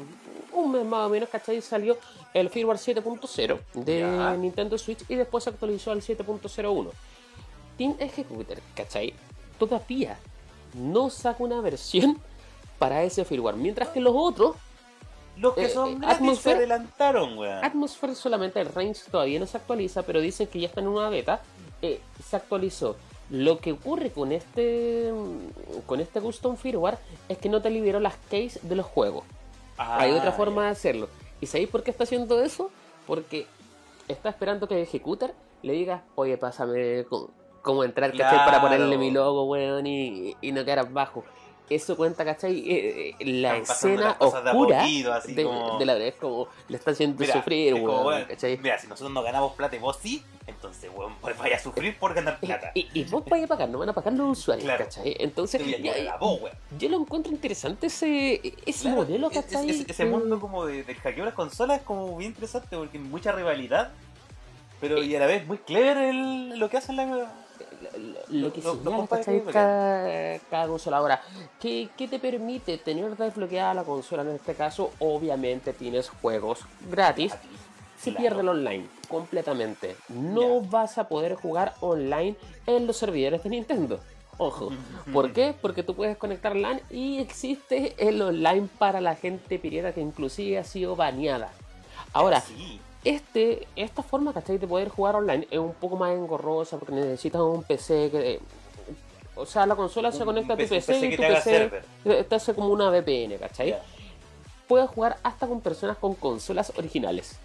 un 0.53 0.71
mes 0.71 0.85
más 0.85 1.07
o 1.07 1.09
menos, 1.09 1.29
¿cachai? 1.29 1.61
Salió 1.61 1.97
el 2.33 2.49
firmware 2.49 2.77
7.0 2.77 3.59
de 3.73 3.99
Ya. 4.01 4.35
Nintendo 4.35 4.77
Switch 4.77 5.03
y 5.09 5.15
después 5.15 5.43
se 5.43 5.49
actualizó 5.49 5.91
al 5.91 6.01
7.01. 6.01 6.91
Team 7.81 7.95
Executor, 7.99 8.59
¿cachai? 8.75 9.13
Todavía 9.57 10.19
no 10.75 11.09
saca 11.09 11.43
una 11.43 11.61
versión 11.61 12.19
para 12.77 13.01
ese 13.03 13.25
firmware. 13.25 13.55
Mientras 13.55 13.89
que 13.89 13.99
los 13.99 14.13
otros, 14.15 14.55
Los 15.37 15.55
que 15.55 15.65
Eh, 15.65 15.69
son 15.69 15.89
eh, 15.93 15.95
gratis 15.99 16.17
se 16.17 16.23
Atmosphere- 16.23 16.57
adelantaron, 16.57 17.37
weón. 17.39 17.63
Atmosphere 17.65 18.13
solamente 18.15 18.59
el 18.61 18.67
range 18.67 19.01
todavía 19.09 19.39
no 19.39 19.47
se 19.47 19.57
actualiza, 19.57 20.03
pero 20.03 20.19
dicen 20.21 20.45
que 20.47 20.59
ya 20.59 20.67
está 20.67 20.81
en 20.81 20.87
una 20.89 21.09
beta. 21.09 21.41
eh, 21.81 21.99
se 22.23 22.35
actualizó. 22.35 22.95
Lo 23.31 23.57
que 23.59 23.71
ocurre 23.71 24.11
con 24.11 24.31
este 24.31 25.11
con 25.87 25.99
este 25.99 26.21
custom 26.21 26.55
firmware 26.57 26.99
es 27.29 27.39
que 27.39 27.49
no 27.49 27.59
te 27.61 27.71
liberó 27.71 27.99
las 27.99 28.15
keys 28.29 28.59
de 28.61 28.75
los 28.75 28.85
juegos. 28.85 29.23
Hay 29.77 30.11
Ah, 30.11 30.17
otra 30.17 30.31
forma 30.33 30.65
de 30.65 30.69
hacerlo. 30.71 31.07
¿Y 31.39 31.47
sabéis 31.47 31.69
por 31.69 31.81
qué 31.81 31.89
está 31.89 32.03
haciendo 32.03 32.39
eso? 32.43 32.69
Porque 33.07 33.47
está 34.07 34.29
esperando 34.29 34.67
que 34.67 34.75
el 34.75 34.81
Executor 34.81 35.33
le 35.63 35.73
diga, 35.73 36.03
oye, 36.15 36.37
pásame 36.37 37.05
cómo, 37.09 37.29
cómo 37.61 37.83
entrar, 37.83 38.11
¿cachai? 38.11 38.37
Para 38.39 38.59
Claro. 38.59 38.61
ponerle 38.63 38.97
mi 38.97 39.11
logo, 39.11 39.45
weón, 39.45 39.85
y, 39.87 40.35
y 40.41 40.51
no 40.51 40.63
quedar 40.63 40.79
abajo. 40.79 41.23
Eso 41.69 41.95
cuenta, 41.95 42.25
¿cachai? 42.25 42.69
Eh, 42.69 43.15
eh, 43.17 43.25
la 43.25 43.55
Están 43.55 43.75
escena 43.77 44.17
de 44.19 44.25
oscura 44.25 44.79
poquito, 44.81 45.13
así 45.13 45.33
de, 45.33 45.43
como- 45.45 45.77
de 45.79 45.85
la 45.85 45.93
verdad 45.93 46.09
es 46.09 46.15
como 46.15 46.47
le 46.67 46.75
está 46.75 46.91
haciendo 46.91 47.17
Mira, 47.21 47.31
sufrir, 47.31 47.67
es 47.73 47.79
como, 47.79 47.85
weón, 48.01 48.05
weón, 48.07 48.25
¿cachai? 48.25 48.57
Mira, 48.57 48.77
si 48.77 48.87
nosotros 48.87 49.13
no 49.13 49.23
ganamos 49.23 49.53
plata 49.53 49.77
y 49.77 49.79
vos 49.79 49.97
sí, 50.01 50.21
entonces, 50.47 50.91
weón, 50.93 51.15
pues 51.21 51.37
vaya 51.37 51.55
a 51.55 51.59
sufrir 51.59 51.97
por 51.97 52.13
ganar 52.13 52.41
plata. 52.41 52.71
Y, 52.73 52.89
y 52.93 53.05
vos 53.05 53.23
vais 53.23 53.45
a 53.45 53.47
pagar, 53.47 53.69
no 53.69 53.77
van 53.79 53.87
a 53.87 53.93
pagar 53.93 54.11
los 54.11 54.37
usuarios, 54.39 54.65
Claro. 54.65 54.83
¿cachai? 54.83 55.15
Entonces, 55.17 55.61
a 55.61 55.77
ya- 55.77 56.17
vos, 56.17 56.41
weón. 56.41 56.55
yo 56.77 56.89
lo 56.89 56.97
encuentro 56.97 57.31
interesante 57.31 57.87
ese, 57.87 58.41
ese 58.65 58.81
Claro, 58.81 58.97
modelo, 58.97 59.31
es- 59.31 59.37
es- 59.37 59.45
¿cachai? 59.45 59.69
es- 59.69 59.89
ese 59.89 60.03
Mm, 60.03 60.09
mundo 60.09 60.41
como 60.41 60.65
de, 60.65 60.83
del 60.83 60.97
hackeo 60.97 61.19
de 61.23 61.25
las 61.27 61.35
consolas 61.35 61.77
es 61.79 61.83
como 61.85 62.17
bien 62.17 62.31
interesante 62.31 62.75
porque 62.75 62.97
hay 62.97 63.03
mucha 63.05 63.31
rivalidad, 63.31 63.91
pero 64.81 65.01
y 65.01 65.15
a 65.15 65.21
la 65.21 65.25
vez 65.25 65.47
muy 65.47 65.59
clever 65.59 65.95
el, 65.99 66.59
lo 66.59 66.69
que 66.69 66.75
hacen 66.75 66.97
la... 66.97 67.31
lo, 68.29 68.53
que 68.53 68.61
que 68.61 69.43
cada, 69.51 70.39
cada 70.49 70.67
consola. 70.67 70.97
Ahora, 70.97 71.21
¿qué, 71.59 71.89
qué 71.97 72.07
te 72.07 72.19
permite 72.19 72.77
tener 72.77 73.15
desbloqueada 73.17 73.73
la 73.73 73.83
consola? 73.83 74.23
En 74.23 74.29
este 74.29 74.53
caso, 74.53 74.91
obviamente 74.99 75.73
tienes 75.73 76.09
juegos 76.09 76.59
gratis. 76.89 77.33
Se 77.99 78.09
Claro. 78.11 78.19
pierde 78.21 78.41
el 78.41 78.49
online 78.49 78.87
completamente. 79.07 79.95
No 80.09 80.61
Ya. 80.61 80.67
vas 80.71 80.97
a 80.97 81.07
poder 81.07 81.35
jugar 81.35 81.75
online 81.81 82.35
en 82.65 82.87
los 82.87 82.97
servidores 82.97 83.43
de 83.43 83.49
Nintendo. 83.51 83.99
Ojo. 84.39 84.71
¿Por 85.13 85.33
qué? 85.33 85.53
Porque 85.61 85.83
tú 85.83 85.93
puedes 85.93 86.17
conectar 86.17 86.55
LAN 86.55 86.81
y 86.89 87.19
existe 87.19 87.93
el 87.99 88.19
online 88.21 88.67
para 88.79 88.99
la 89.01 89.15
gente 89.15 89.59
pirata 89.59 89.93
que 89.93 90.01
inclusive 90.01 90.57
ha 90.57 90.63
sido 90.63 90.95
baneada. 90.95 91.51
Ahora, 92.11 92.41
Sí. 92.41 92.79
Este, 93.03 93.67
esta 93.75 94.03
forma, 94.03 94.33
¿cachai? 94.33 94.57
De 94.57 94.67
poder 94.67 94.89
jugar 94.89 95.15
online 95.15 95.47
es 95.49 95.59
un 95.59 95.73
poco 95.73 95.95
más 95.95 96.11
engorrosa 96.13 96.77
porque 96.77 96.93
necesitas 96.93 97.41
un 97.41 97.63
PC 97.63 98.09
que... 98.11 98.39
O 99.35 99.45
sea, 99.45 99.65
la 99.65 99.75
consola 99.75 100.11
se 100.11 100.25
conecta 100.25 100.53
a 100.53 100.57
tu 100.57 100.67
PC 100.67 101.07
y 101.07 101.15
tu 101.15 101.21
PC 101.21 101.71
te 102.27 102.35
hace 102.35 102.53
como 102.53 102.67
una 102.67 102.89
VPN, 102.89 103.37
¿cachai? 103.39 103.69
Ya. 103.69 103.81
Puedes 104.67 104.89
jugar 104.89 105.17
hasta 105.23 105.47
con 105.47 105.61
personas 105.61 105.97
con 105.97 106.15
consolas 106.15 106.73
originales. 106.77 107.39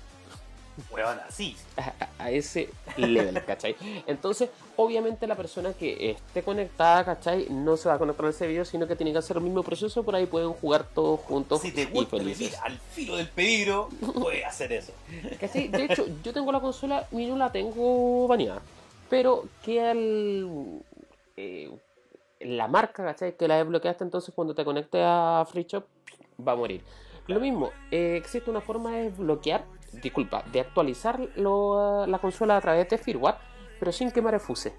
Weón, 0.91 1.19
así. 1.27 1.57
A, 1.77 1.93
a 2.19 2.31
ese 2.31 2.71
level, 2.97 3.43
¿cachai? 3.45 3.77
Entonces, 4.07 4.51
obviamente 4.77 5.27
la 5.27 5.35
persona 5.35 5.73
que 5.73 6.11
esté 6.11 6.43
conectada, 6.43 7.05
¿cachai? 7.05 7.47
No 7.51 7.77
se 7.77 7.89
va 7.89 7.95
a 7.95 7.99
conectar 7.99 8.27
al 8.27 8.35
servidor, 8.35 8.67
sino 8.67 8.87
que 8.87 8.97
tiene 8.97 9.13
que 9.13 9.19
hacer 9.19 9.37
el 9.37 9.43
mismo 9.43 9.63
proceso, 9.63 10.03
por 10.03 10.15
ahí 10.15 10.27
pueden 10.27 10.53
jugar 10.53 10.85
todos 10.95 11.21
juntos 11.21 11.61
Si 11.63 11.73
te 11.73 11.83
y 11.83 11.87
gusta 11.87 12.17
vivir 12.19 12.53
al 12.63 12.79
filo 12.79 13.17
del 13.17 13.29
peligro, 13.29 13.89
puedes 14.15 14.45
hacer 14.45 14.73
eso. 14.73 14.93
¿Cachai? 15.41 15.69
De 15.69 15.85
hecho, 15.85 16.07
yo 16.23 16.33
tengo 16.33 16.53
la 16.53 16.61
consola 16.61 17.07
y 17.13 17.27
no 17.27 17.37
la 17.37 17.51
tengo 17.53 18.27
baneada. 18.29 18.61
Pero 19.09 19.45
que 19.63 19.81
al. 19.81 20.83
eh, 21.37 21.71
la 22.41 22.69
marca, 22.69 23.05
¿cachai? 23.05 23.37
Que 23.37 23.49
la 23.49 23.57
desbloqueaste 23.57 24.05
entonces 24.05 24.35
cuando 24.35 24.55
te 24.55 24.65
conectes 24.65 25.01
a 25.05 25.47
Free 25.51 25.65
Shop 25.69 25.85
va 26.47 26.53
a 26.53 26.57
morir. 26.57 26.83
Lo 27.27 27.41
mismo, 27.41 27.71
eh, 27.91 28.17
existe 28.17 28.51
una 28.51 28.61
forma 28.61 28.93
de 28.93 29.11
bloquear, 29.11 29.65
disculpa, 30.03 30.43
de 30.53 30.61
actualizar 30.61 31.21
lo- 31.37 32.07
la 32.07 32.19
consola 32.19 32.57
a 32.57 32.61
través 32.61 32.89
de 32.89 32.99
firmware, 32.99 33.37
pero 33.79 33.93
sin 33.93 34.11
quemar 34.11 34.35
el 34.35 34.41
fuse. 34.41 34.75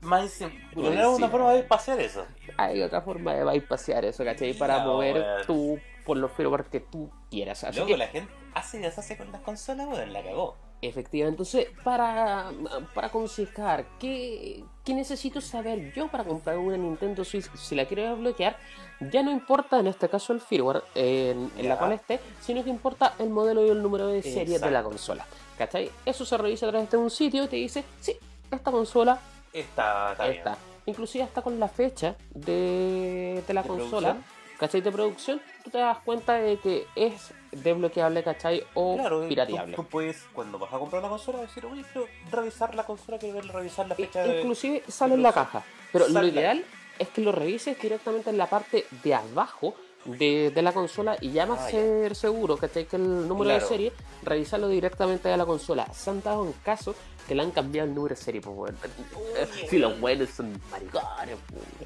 Más 0.00 0.40
no 0.76 0.92
era 0.92 1.08
una 1.08 1.28
forma 1.28 1.52
de 1.52 1.62
pasear 1.64 1.98
eso. 2.00 2.24
Hay 2.56 2.80
otra 2.82 3.02
forma 3.02 3.34
de 3.34 3.44
bypassear 3.44 4.04
eso, 4.04 4.24
¿cachai? 4.24 4.54
Para 4.54 4.84
No, 4.84 4.92
mover 4.92 5.16
weón. 5.16 5.46
tú 5.46 5.78
por 6.06 6.16
los 6.16 6.30
firmware 6.32 6.64
que 6.66 6.80
tú 6.80 7.10
quieras. 7.30 7.64
Así 7.64 7.76
Luego 7.76 7.88
que, 7.92 7.96
la 7.96 8.06
gente 8.08 8.32
hace 8.54 8.78
y 8.78 8.80
deshace 8.82 9.16
con 9.16 9.30
las 9.32 9.40
consolas, 9.42 9.86
weón, 9.88 10.12
la 10.12 10.22
cagó. 10.22 10.56
Efectivamente, 10.80 11.42
entonces 11.42 11.66
para, 11.82 12.52
para 12.94 13.08
aconsejar, 13.08 13.84
¿qué, 13.98 14.62
¿qué 14.84 14.94
necesito 14.94 15.40
saber 15.40 15.92
yo 15.92 16.06
para 16.06 16.22
comprar 16.22 16.56
una 16.56 16.76
Nintendo 16.76 17.24
Switch 17.24 17.50
si 17.56 17.74
la 17.74 17.84
quiero 17.86 18.04
desbloquear? 18.10 18.56
Ya 19.10 19.24
no 19.24 19.32
importa 19.32 19.80
en 19.80 19.88
este 19.88 20.08
caso 20.08 20.32
el 20.32 20.40
firmware 20.40 20.84
en, 20.94 21.50
en 21.56 21.68
la 21.68 21.76
cual 21.78 21.92
esté, 21.92 22.20
sino 22.40 22.62
que 22.62 22.70
importa 22.70 23.14
el 23.18 23.28
modelo 23.30 23.66
y 23.66 23.70
el 23.70 23.82
número 23.82 24.06
de 24.06 24.22
serie 24.22 24.58
de 24.60 24.70
la 24.70 24.84
consola. 24.84 25.26
¿Cachai? 25.56 25.90
Eso 26.06 26.24
se 26.24 26.36
revisa 26.38 26.66
a 26.66 26.70
través 26.70 26.88
de 26.90 26.96
un 26.96 27.10
sitio 27.10 27.42
y 27.44 27.48
te 27.48 27.56
dice, 27.56 27.82
sí, 28.00 28.16
esta 28.48 28.70
consola 28.70 29.18
Está, 29.52 30.12
está 30.12 30.28
está. 30.28 30.58
inclusive 30.86 31.24
hasta 31.24 31.42
con 31.42 31.58
la 31.58 31.66
fecha 31.68 32.14
de, 32.30 33.42
de 33.46 33.54
la 33.54 33.62
¿De 33.62 33.68
consola, 33.68 34.10
producción? 34.10 34.37
¿Cachai? 34.58 34.80
De 34.80 34.90
producción, 34.92 35.40
tú 35.64 35.70
te 35.70 35.78
das 35.78 35.98
cuenta 35.98 36.34
de 36.34 36.58
que 36.58 36.86
es 36.94 37.32
desbloqueable, 37.52 38.22
¿cachai? 38.22 38.62
O 38.74 38.96
Claro, 38.96 39.26
pirateable. 39.28 39.74
Tú, 39.76 39.82
tú 39.82 39.88
puedes, 39.88 40.26
cuando 40.32 40.58
vas 40.58 40.72
a 40.72 40.78
comprar 40.78 41.00
una 41.00 41.08
consola, 41.10 41.40
decir, 41.40 41.64
oye, 41.66 41.82
quiero 41.92 42.06
revisar 42.30 42.74
la 42.74 42.84
consola, 42.84 43.18
quiero 43.18 43.40
revisar 43.40 43.86
la 43.88 43.94
I- 43.94 44.04
fecha 44.04 44.22
de. 44.22 44.40
Inclusive 44.40 44.82
sale 44.88 45.14
en 45.14 45.22
la 45.22 45.32
caja. 45.32 45.64
Pero 45.92 46.08
lo 46.08 46.26
ideal 46.26 46.64
es 46.98 47.08
que 47.08 47.20
lo 47.22 47.32
revises 47.32 47.80
directamente 47.80 48.28
en 48.30 48.36
la 48.38 48.46
parte 48.50 48.86
de 49.02 49.14
abajo 49.14 49.74
de, 50.16 50.50
de 50.50 50.62
la 50.62 50.72
consola 50.72 51.16
y 51.20 51.32
ya 51.32 51.46
más 51.46 51.60
Ah, 51.60 51.64
ya. 51.66 51.70
ser 51.70 52.14
seguro 52.16 52.56
que 52.56 52.68
que 52.86 52.96
el 52.96 53.26
número 53.28 53.52
de 53.52 53.60
serie, 53.60 53.92
revisarlo 54.22 54.68
directamente 54.68 55.28
de 55.28 55.36
la 55.36 55.44
consola. 55.46 55.92
Se 55.92 56.10
han 56.10 56.22
dado 56.22 56.44
en 56.46 56.52
caso 56.64 56.94
que 57.26 57.34
le 57.34 57.42
han 57.42 57.50
cambiado 57.50 57.88
el 57.88 57.94
número 57.94 58.14
de 58.14 58.20
serie, 58.20 58.40
pues 58.40 58.72
Si 59.70 59.78
los 59.78 60.00
buenos 60.00 60.30
son 60.30 60.60
maricones, 60.70 61.36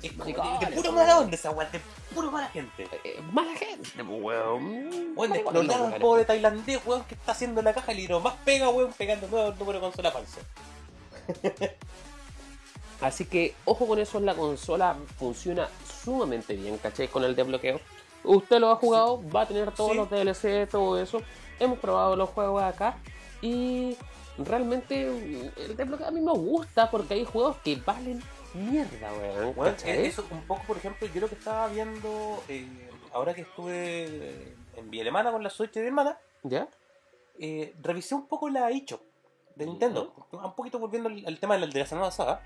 pues. 0.01 0.17
Maricones, 0.17 0.61
de, 0.61 0.67
puro 0.77 0.93
mala 0.93 1.15
weón. 1.15 1.25
onda 1.25 1.35
esa 1.35 1.51
weá, 1.51 1.69
de 1.71 1.81
puro 2.15 2.31
mala 2.31 2.49
gente. 2.49 2.89
Eh, 3.05 3.21
mala 3.33 3.55
gente, 3.57 3.91
pues, 4.05 4.23
weón. 4.23 5.15
Weón, 5.17 5.31
los 5.31 5.65
un 5.65 5.71
weones. 5.71 6.01
pobre 6.01 6.25
tailandés, 6.25 6.81
weón, 6.87 7.05
que 7.05 7.15
está 7.15 7.33
haciendo 7.33 7.61
la 7.63 7.73
caja 7.75 7.93
y 7.93 8.07
le 8.07 8.21
más 8.21 8.35
pega, 8.45 8.69
weón, 8.69 8.93
pegando 8.93 9.27
nuevo 9.29 9.49
el 9.51 9.59
número 9.59 9.79
de 9.81 9.85
consola 9.87 10.13
falso. 10.13 10.41
Así 13.01 13.25
que 13.25 13.55
ojo 13.65 13.87
con 13.89 13.99
eso, 13.99 14.21
la 14.21 14.35
consola 14.35 14.97
funciona 15.19 15.69
sumamente 16.05 16.55
bien, 16.55 16.79
¿cachai? 16.79 17.09
Con 17.09 17.25
el 17.25 17.35
desbloqueo. 17.35 17.81
Usted 18.25 18.59
lo 18.61 18.71
ha 18.71 18.77
jugado, 18.77 19.23
va 19.31 19.43
a 19.43 19.47
tener 19.47 19.73
todos 19.73 19.93
Sí. 19.93 19.97
los 19.97 20.11
DLC, 20.11 20.67
todo 20.71 21.01
eso. 21.01 21.21
Hemos 21.59 21.79
probado 21.79 22.17
los 22.17 22.29
juegos 22.31 22.63
acá 22.63 22.97
y 23.41 23.97
realmente 24.39 25.07
mm, 25.07 25.61
el 25.61 25.77
desbloqueo 25.77 26.07
a 26.09 26.11
mí 26.11 26.21
me 26.21 26.33
gusta 26.33 26.91
porque 26.91 27.15
hay 27.15 27.25
juegos 27.25 27.57
que 27.65 27.77
valen 27.77 28.23
mierda, 28.55 29.11
weón. 29.13 29.55
Bueno, 29.55 29.77
¿cachai? 29.77 30.07
eso 30.07 30.25
un 30.31 30.43
poco, 30.43 30.63
por 30.67 30.77
ejemplo, 30.77 31.07
yo 31.13 31.21
lo 31.21 31.29
que 31.29 31.35
estaba 31.35 31.67
viendo 31.69 32.43
eh, 32.49 32.67
ahora 33.13 33.35
que 33.35 33.43
estuve 33.43 34.55
en 34.77 34.91
Vía 34.91 35.03
Alemana 35.03 35.33
con 35.33 35.43
la 35.43 35.51
Switch 35.51 35.73
de 35.73 35.81
mi 35.83 35.87
hermana, 35.89 36.17
¿Ya? 36.43 36.69
eh, 37.39 37.75
revisé 37.83 38.15
un 38.15 38.27
poco 38.27 38.49
la 38.49 38.71
eShop 38.71 39.01
de 39.57 39.67
Nintendo. 39.67 40.13
Un 40.33 40.55
poquito 40.55 40.79
volviendo 40.79 41.09
al, 41.09 41.25
al 41.27 41.39
tema 41.39 41.55
de 41.55 41.61
la, 41.61 41.67
de 41.67 41.79
la 41.81 41.87
semana 41.87 42.07
pasada. 42.09 42.43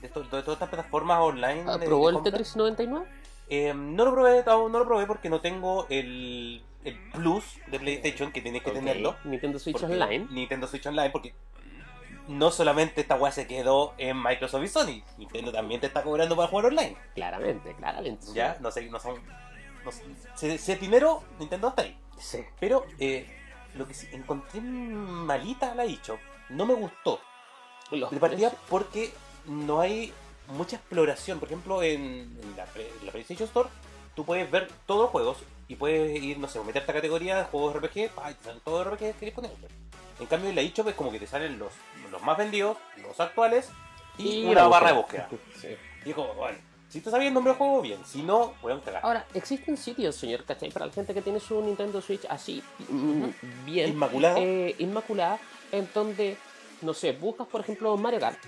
De, 0.00 0.06
esto- 0.06 0.22
de 0.22 0.28
todas 0.28 0.48
estas 0.48 0.68
plataformas 0.68 1.20
online. 1.20 1.64
Ah, 1.66 1.76
de- 1.78 1.86
¿Probó 1.86 2.10
de 2.12 2.18
el. 2.18 2.22
Tetris 2.22 2.54
99? 2.54 3.06
Eh, 3.50 3.72
no 3.74 4.04
lo 4.04 4.12
probé, 4.12 4.44
no 4.46 4.68
lo 4.68 4.84
probé 4.84 5.06
porque 5.06 5.30
no 5.30 5.40
tengo 5.40 5.86
el, 5.88 6.62
el 6.84 7.10
Plus 7.12 7.44
de 7.68 7.78
PlayStation 7.80 8.30
que 8.32 8.40
tienes 8.42 8.62
que 8.62 8.70
tenerlo. 8.70 9.16
Nintendo 9.24 9.58
Switch 9.58 9.78
porque- 9.78 9.94
Online. 9.94 10.26
Nintendo 10.30 10.66
Switch 10.66 10.86
Online 10.86 11.10
porque 11.10 11.34
no 12.28 12.50
solamente 12.50 13.00
esta 13.00 13.14
weá 13.16 13.32
se 13.32 13.46
quedó 13.46 13.94
en 13.96 14.22
Microsoft 14.22 14.62
y 14.64 14.68
Sony, 14.68 15.02
Nintendo 15.16 15.50
también 15.50 15.80
te 15.80 15.86
está 15.86 16.02
cobrando 16.02 16.36
para 16.36 16.48
jugar 16.48 16.66
online. 16.66 16.96
Claramente, 17.14 17.74
claramente. 17.74 18.26
Ya, 18.34 18.58
no 18.60 18.70
sé, 18.70 18.82
no 18.90 19.00
son. 19.00 19.18
No 19.84 19.92
sé, 19.92 20.02
si, 20.34 20.58
si 20.58 20.72
es 20.72 20.80
dinero, 20.80 21.22
Nintendo 21.38 21.68
está 21.68 21.82
ahí. 21.82 21.98
Sí. 22.18 22.44
Pero 22.60 22.84
eh, 22.98 23.26
lo 23.76 23.86
que 23.86 23.94
sí 23.94 24.08
encontré 24.12 24.60
malita 24.60 25.74
la 25.74 25.84
eShop, 25.84 26.18
no 26.50 26.66
me 26.66 26.74
gustó. 26.74 27.18
Los 27.90 28.10
De 28.10 28.18
partida 28.18 28.52
porque 28.68 29.10
no 29.46 29.80
hay 29.80 30.12
mucha 30.48 30.76
exploración. 30.76 31.38
Por 31.38 31.48
ejemplo, 31.48 31.82
en, 31.82 32.02
en 32.42 32.54
la, 32.56 32.64
pre- 32.66 32.90
la 33.04 33.12
PlayStation 33.12 33.46
Store, 33.46 33.68
tú 34.14 34.24
puedes 34.24 34.50
ver 34.50 34.68
todos 34.86 35.02
los 35.02 35.10
juegos 35.10 35.38
y 35.68 35.76
puedes 35.76 36.20
ir, 36.22 36.38
no 36.38 36.48
sé, 36.48 36.60
meterte 36.64 36.90
a 36.90 36.94
categoría 36.94 37.36
de 37.36 37.44
juegos 37.44 37.74
RPG, 37.76 38.10
pa, 38.14 38.30
y 38.30 38.34
te 38.34 38.44
salen 38.44 38.60
todos 38.64 38.84
los 38.86 38.94
RPG 38.94 39.18
que 39.18 39.26
disponibles. 39.26 39.70
En 40.20 40.26
cambio, 40.26 40.50
en 40.50 40.56
la 40.56 40.62
eShop 40.62 40.88
es 40.88 40.94
como 40.94 41.12
que 41.12 41.20
te 41.20 41.26
salen 41.26 41.58
los, 41.58 41.72
los 42.10 42.22
más 42.22 42.36
vendidos, 42.36 42.76
los 43.02 43.18
actuales 43.20 43.70
y, 44.18 44.44
una 44.46 44.66
barra 44.66 44.88
de 44.88 44.96
búsqueda. 44.98 45.28
Sí. 45.60 45.68
Y 46.04 46.10
es 46.10 46.14
como, 46.14 46.32
bueno, 46.34 46.58
si 46.88 47.00
tú 47.02 47.10
sabías 47.10 47.28
el 47.28 47.34
nombre 47.34 47.52
del 47.52 47.58
juego, 47.58 47.82
bien. 47.82 48.00
Si 48.06 48.22
no, 48.22 48.54
voy 48.62 48.72
a 48.72 48.80
cagar. 48.80 49.04
Ahora, 49.04 49.26
existen 49.34 49.76
sitios, 49.76 50.16
señor, 50.16 50.44
¿cachai? 50.44 50.70
Para 50.70 50.86
la 50.86 50.92
gente 50.92 51.12
que 51.14 51.20
tiene 51.22 51.38
su 51.38 51.60
Nintendo 51.60 52.00
Switch 52.00 52.24
así, 52.30 52.62
mm, 52.88 53.24
bien. 53.66 53.90
Inmaculada. 53.90 54.36
eh, 54.40 54.74
inmaculada, 54.78 55.38
en 55.70 55.88
donde, 55.94 56.36
no 56.80 56.94
sé, 56.94 57.12
buscas, 57.12 57.46
por 57.46 57.60
ejemplo, 57.60 57.94
Mario 57.98 58.20
Kart. 58.20 58.38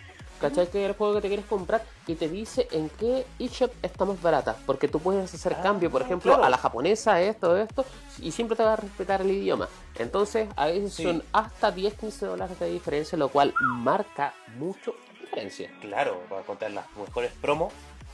¿Cachai? 0.41 0.69
Que 0.69 0.83
es 0.85 0.91
el 0.91 0.97
juego 0.97 1.15
que 1.15 1.21
te 1.21 1.29
quieres 1.29 1.45
comprar 1.47 1.83
y 2.07 2.15
te 2.15 2.29
dice 2.29 2.67
en 2.73 2.89
qué 2.91 3.27
eShop 3.39 3.71
está 3.83 4.05
más 4.05 4.21
barata. 4.23 4.57
Porque 4.67 4.89
tú 4.89 4.99
puedes 5.01 5.33
hacer 5.35 5.55
Ah, 5.59 5.63
cambio, 5.63 5.91
por 5.91 6.03
ejemplo, 6.03 6.33
claro. 6.33 6.45
a 6.45 6.49
la 6.49 6.57
japonesa, 6.57 7.21
esto, 7.21 7.57
esto, 7.57 7.85
y 8.21 8.31
siempre 8.33 8.57
te 8.57 8.63
va 8.63 8.73
a 8.73 8.77
respetar 8.77 9.21
el 9.21 9.31
idioma. 9.31 9.69
Entonces, 9.99 10.49
a 10.57 10.67
veces 10.67 10.95
Sí. 10.95 11.03
son 11.03 11.23
hasta 11.33 11.71
10-15 11.75 12.27
dólares 12.27 12.59
de 12.59 12.71
diferencia, 12.71 13.19
lo 13.19 13.29
cual 13.29 13.53
marca 13.61 14.33
mucho 14.57 14.95
diferencia. 15.21 15.71
Claro, 15.81 16.21
para 16.29 16.43
contar 16.43 16.71
las 16.71 16.87
mejores 16.97 17.33
promos, 17.41 17.73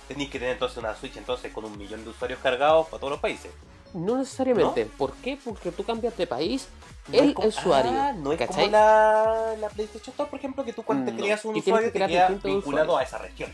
tenéis 0.09 0.31
que 0.31 0.39
tener 0.39 0.55
entonces 0.55 0.79
una 0.79 0.95
Switch 0.95 1.17
entonces 1.17 1.53
con 1.53 1.65
un 1.65 1.79
millón 1.79 2.03
de 2.05 2.11
usuarios 2.11 2.41
cargados 2.43 2.87
para 2.89 2.99
todos 3.01 3.13
los 3.13 3.21
países. 3.21 3.51
No 3.95 4.17
necesariamente. 4.19 4.87
¿Por 4.87 5.13
qué? 5.15 5.39
Porque 5.43 5.71
tú 5.73 5.85
cambias 5.85 6.17
de 6.17 6.27
país 6.27 6.69
No 7.09 7.19
el 7.19 7.35
como- 7.35 7.49
usuario. 7.49 7.91
Ah, 7.93 8.13
no 8.13 8.33
es 8.33 8.39
¿cachai? 8.39 8.57
como 8.67 8.71
la, 8.73 9.55
la 9.61 9.69
PlayStation 9.69 10.11
Store, 10.13 10.29
por 10.31 10.39
ejemplo, 10.39 10.65
que 10.65 10.73
tú 10.73 10.83
cuando 10.83 11.07
te 11.07 11.13
No, 11.13 11.19
creas 11.23 11.45
un 11.45 11.57
usuario 11.57 11.93
que 11.93 11.99
te 12.01 12.07
queda 12.07 12.29
vinculado 12.29 12.97
a 12.99 13.03
esa 13.03 13.19
región. 13.19 13.53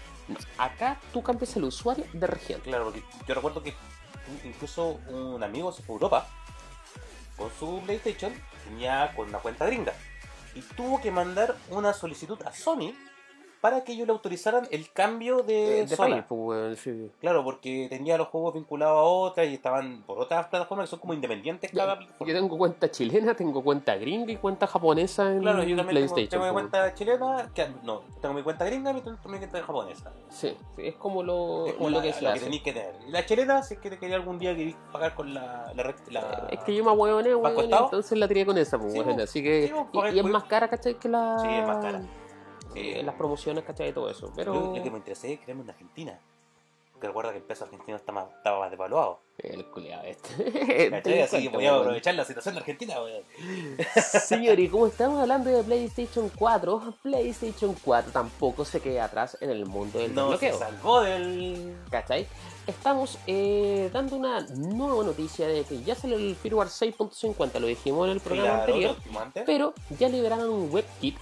Acá 0.59 0.99
tú 1.13 1.23
cambias 1.23 1.55
el 1.57 1.65
usuario 1.65 2.05
de 2.13 2.27
región. 2.27 2.61
Claro, 2.63 2.85
porque 2.85 3.03
yo 3.27 3.35
recuerdo 3.35 3.63
que 3.63 3.75
incluso 4.45 4.99
un 5.09 5.43
amigo 5.43 5.73
se 5.73 5.83
fue 5.83 5.95
a 5.95 5.97
Europa 5.97 6.27
con 7.37 7.51
su 7.59 7.81
PlayStation, 7.85 8.33
tenía 8.65 9.13
con 9.17 9.29
una 9.29 9.39
cuenta 9.39 9.67
gringa. 9.67 9.93
Y 10.55 10.61
tuvo 10.61 11.01
que 11.01 11.11
mandar 11.11 11.57
una 11.71 11.93
solicitud 11.93 12.39
a 12.45 12.53
Sony 12.53 12.93
para 13.63 13.85
que 13.85 13.93
ellos 13.93 14.09
le 14.09 14.13
autorizaran 14.13 14.67
el 14.73 14.91
cambio 14.91 15.45
de, 15.45 15.83
Eh, 15.83 15.87
de 15.87 15.97
zona. 15.97 16.17
país, 16.17 16.25
pues, 16.29 16.81
sí. 16.81 17.11
Claro, 17.21 17.45
porque 17.45 17.87
tenía 17.89 18.19
los 18.19 18.27
juegos 18.27 18.55
vinculados 18.55 18.99
a 18.99 19.03
otras 19.03 19.47
y 19.47 19.55
estaban 19.55 20.03
por 20.03 20.19
otras 20.19 20.49
plataformas 20.49 20.87
que 20.87 20.91
son 20.91 20.99
como 20.99 21.15
independientes 21.15 21.71
cada 21.71 22.01
Yo 22.01 22.35
tengo 22.35 22.59
cuenta 22.59 22.91
chilena, 22.91 23.35
tengo 23.35 23.63
cuenta 23.63 23.95
gringa 23.95 24.33
y 24.33 24.37
cuenta 24.37 24.67
japonesa 24.67 25.31
en 25.33 25.43
Claro, 25.43 25.63
yo 25.63 25.77
también 25.77 25.95
tengo, 25.97 26.15
PlayStation. 26.15 26.29
tengo 26.29 26.45
mi 26.45 26.51
pues, 26.51 26.71
cuenta 26.73 26.95
chilena, 26.95 27.51
que, 27.55 27.69
no, 27.85 28.01
tengo 28.21 28.35
mi 28.35 28.43
cuenta 28.43 28.65
gringa 28.65 28.91
y 28.91 29.01
tengo 29.01 29.17
mi 29.27 29.39
cuenta 29.39 29.63
japonesa. 29.63 30.13
Sí, 30.29 30.57
sí, 30.75 30.83
es 30.89 30.95
como 30.97 31.23
lo, 31.23 31.67
Es 31.69 31.75
como 31.75 31.91
lo 31.91 31.99
la, 31.99 32.03
que 32.03 32.13
se 32.15 32.23
la 32.23 32.35
que 32.35 32.41
tenéis 32.41 32.63
que 32.65 32.73
tener. 32.73 32.95
La 33.11 33.25
chilena, 33.25 33.63
si 33.63 33.75
es 33.75 33.81
que 33.81 33.91
te 33.91 33.99
quería 33.99 34.17
algún 34.17 34.41
día 34.41 34.57
queréis 34.57 34.75
pagar 34.91 35.15
con 35.15 35.33
la... 35.33 35.73
la, 36.11 36.49
Es 36.51 36.59
que 36.65 36.75
yo 36.75 36.83
me 36.83 36.91
costado? 37.55 37.85
entonces 37.85 38.19
la 38.19 38.27
tiré 38.27 38.45
con 38.45 38.59
esa, 38.59 38.77
pues, 38.77 38.93
Sí, 38.93 39.01
pues, 39.05 39.19
así 39.21 39.41
que... 39.41 39.69
sí, 39.69 39.73
y- 39.73 39.97
porque- 39.97 40.17
y, 40.17 40.19
es 40.19 40.25
más 40.25 40.43
cara, 40.45 40.67
¿cachai? 40.69 40.95
Que 40.95 41.09
la... 41.09 41.39
Sí, 41.41 41.49
es 41.49 41.65
más 41.65 41.77
cara. 41.79 42.03
Eh, 42.75 43.03
las 43.03 43.15
promociones, 43.15 43.65
¿cachai? 43.65 43.89
Y 43.91 43.93
todo 43.93 44.09
eso, 44.11 44.33
pero... 44.35 44.55
Yo 44.55 44.77
lo 44.77 44.83
que 44.83 44.91
me 44.91 44.99
interesé 44.99 45.33
es 45.35 45.41
crearme 45.41 45.63
en 45.65 45.71
Argentina. 45.71 46.19
Porque 46.93 47.07
recuerda 47.09 47.33
que 47.33 47.39
el 47.39 47.43
peso 47.43 47.65
argentino 47.65 47.97
está 47.97 48.13
más, 48.13 48.27
estaba 48.37 48.61
más 48.61 48.71
devaluado. 48.71 49.19
El 49.39 49.65
culiado 49.67 50.05
este. 50.05 50.91
¿Cachai? 50.91 51.21
Así 51.23 51.43
que 51.43 51.49
voy 51.49 51.67
a 51.67 51.75
aprovechar 51.75 52.15
la 52.15 52.25
situación 52.25 52.55
de 52.55 52.61
Argentina, 52.61 53.03
weón. 53.03 53.25
Señor, 54.25 54.61
y 54.61 54.69
como 54.69 54.87
estamos 54.87 55.21
hablando 55.21 55.51
de 55.51 55.65
PlayStation 55.65 56.31
4, 56.37 56.95
PlayStation 57.03 57.75
4 57.83 58.13
tampoco 58.13 58.65
se 58.65 58.81
queda 58.81 59.07
atrás 59.07 59.37
en 59.41 59.51
el 59.51 59.67
mundo 59.67 59.99
del 59.99 60.15
No 60.15 60.37
se 60.37 60.47
desbloqueo. 60.47 60.59
salvó 60.59 61.01
del... 61.01 61.75
¿Cachai? 61.91 62.29
Estamos 62.69 63.19
eh, 63.27 63.91
dando 63.93 64.15
una 64.15 64.41
nueva 64.55 65.03
noticia 65.03 65.49
de 65.49 65.65
que 65.65 65.83
ya 65.83 65.97
salió 65.97 66.17
el 66.17 66.37
firmware 66.37 66.69
6.50, 66.69 67.59
lo 67.59 67.67
dijimos 67.67 68.07
en 68.07 68.13
el 68.13 68.21
programa 68.21 68.65
Claro, 68.65 68.75
anterior, 68.75 68.97
pero 69.45 69.75
ya 69.99 70.09
liberaron 70.09 70.49
un 70.51 70.73
WebKit 70.73 71.17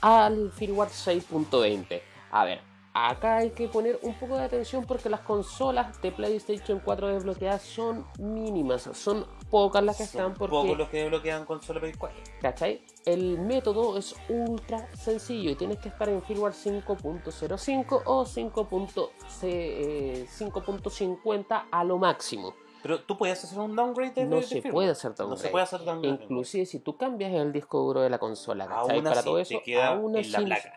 al 0.00 0.50
firmware 0.52 0.90
6.20. 0.90 2.00
A 2.30 2.44
ver, 2.44 2.60
acá 2.94 3.38
hay 3.38 3.50
que 3.50 3.68
poner 3.68 3.98
un 4.02 4.14
poco 4.14 4.36
de 4.36 4.44
atención 4.44 4.84
porque 4.84 5.08
las 5.08 5.20
consolas 5.20 6.00
de 6.00 6.12
PlayStation 6.12 6.80
4 6.84 7.08
desbloqueadas 7.08 7.62
son 7.62 8.06
mínimas, 8.18 8.88
son 8.94 9.26
pocas 9.50 9.82
las 9.82 9.96
que 9.96 10.06
Son 10.06 10.20
están 10.20 10.34
porque 10.34 10.56
pocos 10.56 10.78
los 10.78 10.88
que 10.88 11.02
desbloquean 11.02 11.44
consola 11.44 11.80
Play 11.80 11.92
4. 11.92 12.18
¿Cachai? 12.40 12.82
El 13.04 13.38
método 13.38 13.96
es 13.96 14.14
ultra 14.28 14.88
sencillo 14.94 15.50
y 15.50 15.54
tienes 15.54 15.78
que 15.78 15.88
estar 15.88 16.08
en 16.08 16.22
firmware 16.22 16.54
5.05 16.54 18.02
o 18.04 18.24
5.0, 18.24 19.10
eh, 19.42 20.26
5.50 20.28 21.64
a 21.70 21.84
lo 21.84 21.98
máximo. 21.98 22.54
Pero 22.82 23.00
tú 23.00 23.16
puedes 23.18 23.42
hacer 23.44 23.58
un 23.58 23.76
downgrade 23.76 24.12
de 24.14 24.24
No 24.24 24.36
de 24.36 24.42
se 24.42 24.54
firmware. 24.62 24.72
puede 24.72 24.90
hacer 24.90 25.10
No 25.12 25.16
downgrade. 25.16 25.42
se 25.42 25.48
puede 25.48 25.62
hacer 25.64 25.84
downgrade. 25.84 26.22
Inclusive 26.22 26.66
si 26.66 26.80
tú 26.80 26.96
cambias 26.96 27.32
el 27.32 27.52
disco 27.52 27.78
duro 27.80 28.00
de 28.00 28.10
la 28.10 28.18
consola, 28.18 28.66
¿cachai? 28.66 28.96
Aún 28.96 29.04
Para 29.04 29.16
así 29.20 29.24
todo 29.28 29.36
te 29.36 29.42
eso, 29.42 29.60
queda 29.64 29.88
aún 29.88 30.16
en 30.16 30.32
la 30.32 30.38
placa. 30.40 30.76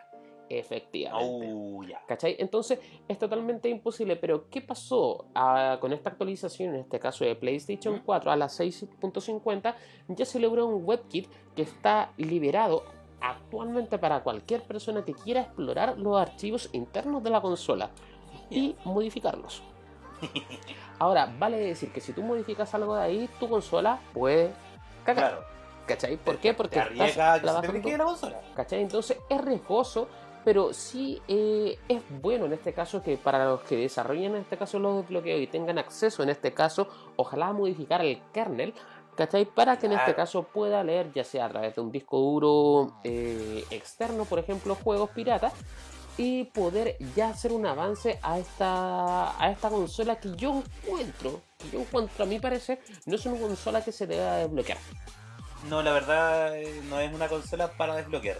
Efectivamente. 0.50 1.50
Oh, 1.54 1.82
ya. 1.82 2.00
¿Cachai? 2.06 2.36
Entonces 2.38 2.78
es 3.08 3.18
totalmente 3.18 3.68
imposible. 3.70 4.16
Pero 4.16 4.48
¿qué 4.50 4.60
pasó 4.60 5.26
Ah, 5.34 5.78
con 5.80 5.92
esta 5.92 6.10
actualización, 6.10 6.74
en 6.74 6.80
este 6.82 7.00
caso 7.00 7.24
de 7.24 7.34
PlayStation 7.34 8.02
4 8.04 8.30
a 8.30 8.36
la 8.36 8.46
6.50? 8.48 9.74
Ya 10.08 10.24
se 10.26 10.38
logró 10.38 10.66
un 10.66 10.84
WebKit 10.86 11.28
que 11.56 11.62
está 11.62 12.12
liberado 12.18 12.84
actualmente 13.20 13.96
para 13.98 14.22
cualquier 14.22 14.62
persona 14.64 15.02
que 15.04 15.14
quiera 15.14 15.40
explorar 15.40 15.98
los 15.98 16.18
archivos 16.20 16.68
internos 16.72 17.22
de 17.22 17.30
la 17.30 17.40
consola 17.40 17.90
y 18.50 18.76
modificarlos. 18.84 19.62
Ahora, 20.98 21.32
vale 21.38 21.58
decir 21.58 21.92
que 21.92 22.00
si 22.00 22.12
tú 22.12 22.22
modificas 22.22 22.74
algo 22.74 22.96
de 22.96 23.02
ahí, 23.02 23.30
tu 23.38 23.48
consola 23.48 24.00
puede 24.12 24.52
cagar. 25.04 25.30
Claro. 25.30 25.44
¿Cachai? 25.86 26.16
¿Por 26.16 26.38
qué? 26.38 26.54
Porque 26.54 26.80
te 26.80 27.04
estás 27.04 27.40
que 27.40 27.48
se 27.48 27.80
te 27.80 27.98
la 27.98 28.04
consola. 28.04 28.40
¿Cachai? 28.54 28.80
Entonces 28.80 29.18
es 29.28 29.40
riesgoso 29.40 30.08
pero 30.44 30.74
sí 30.74 31.20
eh, 31.26 31.78
es 31.88 32.02
bueno 32.20 32.44
en 32.44 32.52
este 32.52 32.72
caso 32.72 33.02
que 33.02 33.16
para 33.16 33.44
los 33.46 33.62
que 33.62 33.76
desarrollen 33.76 34.34
en 34.34 34.42
este 34.42 34.58
caso 34.58 34.78
los 34.78 35.02
desbloqueos 35.02 35.40
y 35.40 35.46
tengan 35.46 35.78
acceso 35.78 36.22
en 36.22 36.28
este 36.28 36.52
caso, 36.52 36.88
ojalá 37.16 37.52
modificar 37.52 38.04
el 38.04 38.20
kernel, 38.32 38.74
¿cachai? 39.16 39.46
Para 39.46 39.78
que 39.78 39.86
en 39.86 39.92
este 39.92 40.14
caso 40.14 40.42
pueda 40.42 40.84
leer 40.84 41.12
ya 41.12 41.24
sea 41.24 41.46
a 41.46 41.48
través 41.48 41.74
de 41.74 41.80
un 41.80 41.90
disco 41.90 42.18
duro 42.18 42.92
eh, 43.04 43.64
externo, 43.70 44.26
por 44.26 44.38
ejemplo, 44.38 44.74
juegos 44.74 45.10
piratas, 45.10 45.54
y 46.16 46.44
poder 46.44 46.96
ya 47.16 47.30
hacer 47.30 47.52
un 47.52 47.66
avance 47.66 48.18
a 48.22 48.38
esta, 48.38 49.42
a 49.42 49.50
esta 49.50 49.68
consola 49.68 50.16
que 50.16 50.34
yo 50.36 50.62
encuentro, 50.84 51.40
que 51.58 51.70
yo 51.70 51.80
encuentro 51.80 52.24
a 52.24 52.28
mi 52.28 52.38
parecer, 52.38 52.80
no 53.06 53.16
es 53.16 53.26
una 53.26 53.40
consola 53.40 53.84
que 53.84 53.92
se 53.92 54.06
deba 54.06 54.36
desbloquear. 54.36 54.78
No, 55.68 55.82
la 55.82 55.92
verdad 55.92 56.56
eh, 56.56 56.82
no 56.88 57.00
es 57.00 57.12
una 57.12 57.28
consola 57.28 57.72
para 57.72 57.96
desbloquear. 57.96 58.36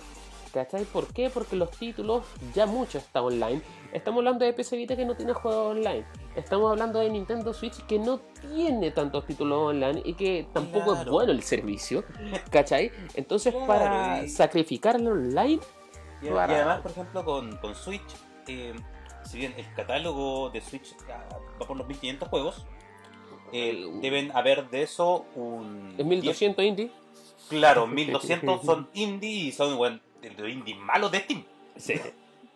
¿Cachai? 0.52 0.84
¿Por 0.84 1.12
qué? 1.12 1.30
Porque 1.30 1.56
los 1.56 1.72
títulos 1.72 2.24
ya 2.54 2.64
mucho 2.64 2.98
están 2.98 3.24
online. 3.24 3.60
Estamos 3.92 4.20
hablando 4.20 4.44
de 4.44 4.52
PC 4.52 4.76
Vita 4.76 4.94
que 4.94 5.04
no 5.04 5.16
tiene 5.16 5.32
juegos 5.32 5.76
online. 5.76 6.04
Estamos 6.36 6.70
hablando 6.70 7.00
de 7.00 7.10
Nintendo 7.10 7.52
Switch 7.52 7.84
que 7.86 7.98
no 7.98 8.20
tiene 8.40 8.92
tantos 8.92 9.26
títulos 9.26 9.70
online 9.70 10.00
y 10.04 10.14
que 10.14 10.46
tampoco 10.52 10.94
es 10.94 11.04
bueno 11.06 11.32
el 11.32 11.42
servicio. 11.42 12.04
¿Cachai? 12.50 12.92
Entonces 13.14 13.52
Claro, 13.52 13.66
para 13.66 14.28
sacrificar 14.28 14.94
el 14.94 15.08
online, 15.08 15.58
Y, 16.24 16.28
además, 16.28 16.80
por 16.80 16.90
ejemplo, 16.90 17.24
con, 17.24 17.56
con 17.58 17.74
Switch, 17.74 18.02
eh, 18.48 18.74
si 19.24 19.38
bien 19.38 19.54
el 19.56 19.72
catálogo 19.74 20.50
de 20.50 20.60
Switch 20.60 20.94
ah, 21.10 21.24
va 21.60 21.66
por 21.66 21.76
los 21.76 21.86
1500 21.86 22.28
juegos, 22.28 22.66
eh, 23.52 23.90
deben 24.00 24.32
haber 24.32 24.68
de 24.70 24.82
eso 24.82 25.26
un. 25.34 25.94
es 25.98 26.04
1200 26.04 26.64
indie. 26.64 26.86
10 26.86 27.04
Claro, 27.48 27.86
1200 27.86 28.62
son 28.64 28.88
indie 28.94 29.30
y 29.46 29.52
son 29.52 29.76
bueno, 29.76 30.00
de 30.20 30.30
los 30.30 30.48
indie 30.48 30.74
malos 30.74 31.12
de 31.12 31.20
Steam. 31.20 31.44
Sí. 31.76 32.00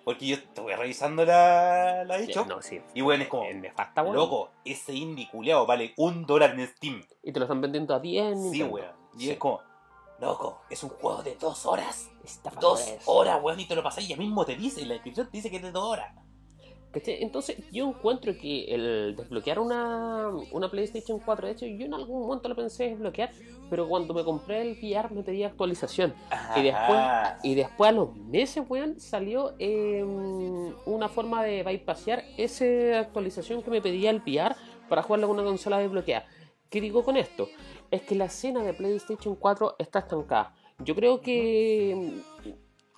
Porque 0.05 0.27
yo 0.27 0.37
estuve 0.37 0.75
revisando 0.75 1.25
la, 1.27 2.03
la 2.05 2.17
dicho. 2.17 2.47
No, 2.47 2.63
sí. 2.63 2.81
Y 2.95 3.03
bueno, 3.03 3.25
es 3.25 3.29
como, 3.29 3.45
nefasta, 3.53 4.03
weón. 4.03 4.17
loco, 4.17 4.51
ese 4.65 4.95
indie 4.95 5.29
culeado 5.31 5.67
vale 5.67 5.93
un 5.99 6.25
dólar 6.25 6.59
en 6.59 6.67
Steam. 6.67 7.03
Y 7.23 7.31
te 7.33 7.39
lo 7.39 7.45
están 7.45 7.61
vendiendo 7.61 7.95
a 7.95 8.01
10 8.01 8.25
en 8.33 8.51
Sí, 8.51 8.63
weón. 8.63 8.89
Y 9.19 9.25
Sí. 9.25 9.31
es 9.33 9.37
como, 9.39 9.61
loco, 10.21 10.61
es 10.71 10.83
un 10.83 10.91
juego 10.91 11.23
de 11.23 11.37
dos 11.37 11.67
horas. 11.67 12.11
Estafa, 12.25 12.61
Dos 12.61 12.83
pues. 12.83 13.03
horas, 13.07 13.41
weón, 13.43 13.61
y 13.61 13.67
te 13.67 13.75
lo 13.75 13.83
pasás 13.83 14.05
y 14.05 14.09
ya 14.09 14.17
mismo 14.17 14.45
te 14.45 14.57
dice, 14.57 14.83
en 14.83 14.89
la 14.89 14.95
descripción 14.95 15.31
te 15.31 15.37
dice 15.39 15.51
que 15.51 15.57
es 15.57 15.63
de 15.63 15.73
dos 15.73 15.85
horas. 15.85 16.15
Entonces 16.93 17.59
yo 17.71 17.87
encuentro 17.87 18.33
que 18.37 18.65
el 18.75 19.15
desbloquear 19.15 19.59
una, 19.61 20.31
una 20.53 20.71
PlayStation 20.71 21.21
4, 21.21 21.47
de 21.47 21.53
hecho 21.53 21.67
yo 21.67 21.85
en 21.87 21.95
algún 21.95 22.23
momento 22.23 22.49
lo 22.49 22.57
pensé 22.57 22.89
desbloquear, 22.91 23.31
pero 23.71 23.87
cuando 23.89 24.15
me 24.15 24.25
compré 24.25 24.63
el 24.63 24.73
VR 24.83 25.11
me 25.15 25.23
pedía 25.23 25.49
actualización. 25.49 26.15
Y 26.57 26.63
después, 26.63 26.99
Ajá. 26.99 27.39
y 27.43 27.55
después 27.55 27.91
a 27.91 27.93
los 27.93 28.17
meses, 28.17 28.65
weón, 28.69 28.99
salió 28.99 29.55
eh, 29.59 30.03
una 30.87 31.09
forma 31.09 31.45
de 31.45 31.63
bypassear 31.63 32.25
esa 32.37 33.01
actualización 33.01 33.63
que 33.63 33.71
me 33.71 33.83
pedía 33.83 34.11
el 34.11 34.23
VR 34.27 34.57
para 34.89 35.03
jugarlo 35.03 35.29
con 35.29 35.39
una 35.39 35.47
consola 35.47 35.79
desbloqueada. 35.79 36.27
¿Qué 36.71 36.81
digo 36.81 37.05
con 37.05 37.17
esto? 37.17 37.49
Es 37.91 38.03
que 38.03 38.15
la 38.15 38.27
escena 38.27 38.63
de 38.63 38.75
PlayStation 38.75 39.35
4 39.35 39.77
está 39.79 40.01
estancada. 40.01 40.55
Yo 40.79 40.95
creo 40.95 41.21
que 41.21 42.23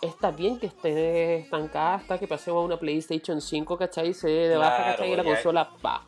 está 0.02 0.30
bien 0.30 0.58
que 0.58 0.66
esté 0.66 1.38
estancada 1.38 1.94
hasta 1.94 2.18
que 2.18 2.26
pasemos 2.26 2.62
a 2.62 2.64
una 2.66 2.78
PlayStation 2.78 3.40
5, 3.40 3.76
¿cachai? 3.78 4.14
Se 4.14 4.28
de 4.28 4.56
baja, 4.56 4.76
Claro, 4.76 4.90
¿cachai? 4.92 5.12
Y 5.12 5.16
la 5.16 5.24
consola 5.24 5.70
va. 5.84 6.02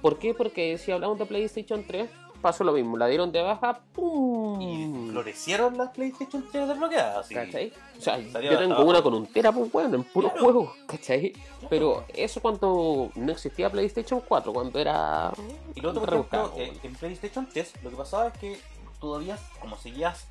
¿Por 0.00 0.18
qué? 0.18 0.34
Porque 0.34 0.78
si 0.78 0.92
hablamos 0.92 1.18
de 1.18 1.26
PlayStation 1.26 1.84
3, 1.86 2.08
pasó 2.44 2.62
lo 2.62 2.72
mismo. 2.72 2.96
La 2.96 3.06
dieron 3.08 3.32
de 3.32 3.42
baja, 3.42 3.80
¡pum! 3.94 4.60
Y 4.60 5.10
florecieron 5.10 5.76
las 5.76 5.90
PlayStation 5.90 6.46
3 6.52 6.68
desbloqueadas. 6.68 7.24
así. 7.26 7.34
¿Cachai? 7.34 7.72
O 7.98 8.00
sea, 8.00 8.20
Salió 8.30 8.52
yo 8.52 8.58
tengo 8.58 8.84
una 8.84 9.02
con 9.02 9.14
un 9.14 9.26
tera, 9.26 9.50
pues 9.50 9.72
bueno, 9.72 9.96
en 9.96 10.04
puro 10.04 10.28
Claro. 10.30 10.44
juego, 10.44 10.72
¿cachai? 10.86 11.32
Pero 11.70 12.04
eso 12.14 12.40
cuando 12.40 13.10
no 13.14 13.32
existía 13.32 13.70
PlayStation 13.70 14.20
4, 14.20 14.52
cuando 14.52 14.78
era. 14.78 15.32
Y 15.74 15.80
lo 15.80 15.90
otro, 15.90 16.04
ejemplo, 16.04 16.52
eh, 16.56 16.72
en 16.82 16.94
PlayStation 16.94 17.48
3, 17.52 17.72
lo 17.82 17.90
que 17.90 17.96
pasaba 17.96 18.28
es 18.28 18.38
que 18.38 18.60
todavía, 19.00 19.38
como 19.60 19.76
seguías 19.76 20.26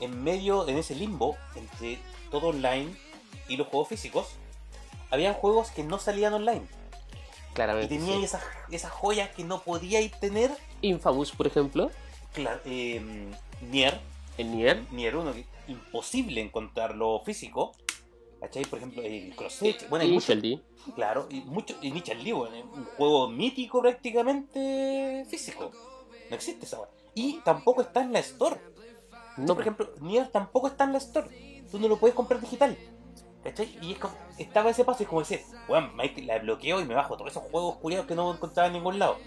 en 0.00 0.22
medio, 0.22 0.66
en 0.68 0.76
ese 0.78 0.94
limbo, 0.96 1.36
entre 1.54 1.98
todo 2.30 2.48
online 2.48 2.94
y 3.48 3.56
los 3.56 3.68
juegos 3.68 3.88
físicos, 3.88 4.26
habían 5.10 5.34
juegos 5.34 5.70
que 5.70 5.84
no 5.84 5.98
salían 5.98 6.34
online. 6.34 6.66
Y 7.50 7.54
Claramente. 7.54 7.94
tenían 7.96 8.18
sí. 8.18 8.24
esas, 8.24 8.42
esas 8.70 8.90
joyas 8.90 9.30
que 9.30 9.44
no 9.44 9.60
podíais 9.62 10.10
tener. 10.18 10.50
Infamous, 10.82 11.32
por 11.32 11.46
ejemplo, 11.46 11.90
Claro, 12.32 12.60
eh, 12.64 13.00
Nier, 13.70 14.00
en 14.38 14.56
Nier. 14.56 14.82
Nier 14.90 15.16
1, 15.16 15.32
que 15.34 15.44
imposible 15.68 16.40
encontrarlo 16.40 17.20
físico. 17.24 17.72
¿Cachai? 18.40 18.64
Por 18.64 18.78
ejemplo, 18.78 19.02
el 19.02 19.34
Cross 19.36 19.62
Edge. 19.62 19.88
Bueno, 19.88 20.04
hay. 20.04 20.62
Claro, 20.96 21.28
y 21.30 21.42
mucho, 21.42 21.76
y 21.80 21.88
Initial 21.88 22.24
D, 22.24 22.32
bueno, 22.32 22.56
un 22.74 22.84
juego 22.84 23.28
mítico 23.28 23.80
prácticamente 23.82 25.24
físico. 25.28 25.70
No 26.28 26.34
existe 26.34 26.66
esa. 26.66 26.78
Y 27.14 27.38
tampoco 27.44 27.82
está 27.82 28.02
en 28.02 28.12
la 28.12 28.18
Store. 28.18 28.56
No, 29.36 29.54
por 29.54 29.60
ejemplo, 29.60 29.90
Nier 30.00 30.28
tampoco 30.28 30.66
está 30.66 30.84
en 30.84 30.92
la 30.92 30.98
Store. 30.98 31.28
Tú 31.70 31.78
no 31.78 31.86
lo 31.86 31.98
puedes 31.98 32.16
comprar 32.16 32.40
digital. 32.40 32.76
¿Cachai? 33.44 33.76
Y 33.82 33.92
es 33.92 33.98
como, 33.98 34.14
estaba 34.38 34.70
ese 34.70 34.84
paso 34.84 35.02
y 35.02 35.04
es 35.04 35.08
como 35.08 35.20
decir, 35.20 35.40
bueno, 35.68 35.92
la 36.24 36.38
bloqueo 36.38 36.80
y 36.80 36.84
me 36.84 36.94
bajo 36.94 37.16
todos 37.16 37.30
esos 37.30 37.44
juegos 37.44 37.76
culiados 37.76 38.06
que 38.06 38.14
no 38.14 38.32
encontraba 38.32 38.68
en 38.68 38.72
ningún 38.72 38.98
lado. 38.98 39.18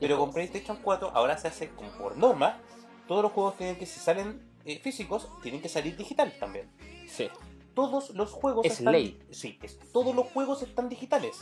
Pero 0.00 0.18
con 0.18 0.32
PlayStation 0.32 0.78
4 0.82 1.10
ahora 1.14 1.36
se 1.38 1.48
hace 1.48 1.68
como 1.70 1.90
por 1.92 2.16
norma, 2.16 2.58
todos 3.06 3.22
los 3.22 3.32
juegos 3.32 3.56
tienen 3.56 3.76
que, 3.76 3.86
si 3.86 4.00
salen 4.00 4.40
eh, 4.64 4.78
físicos, 4.78 5.28
tienen 5.42 5.60
que 5.60 5.68
salir 5.68 5.96
digital 5.96 6.32
también 6.38 6.68
sí. 7.08 7.28
todos 7.74 8.10
los 8.10 8.30
juegos 8.32 8.66
Es 8.66 8.72
están 8.78 8.92
ley. 8.92 9.18
sí, 9.30 9.58
es- 9.62 9.78
todos 9.92 10.14
los 10.14 10.26
juegos 10.28 10.62
están 10.62 10.88
digitales. 10.88 11.40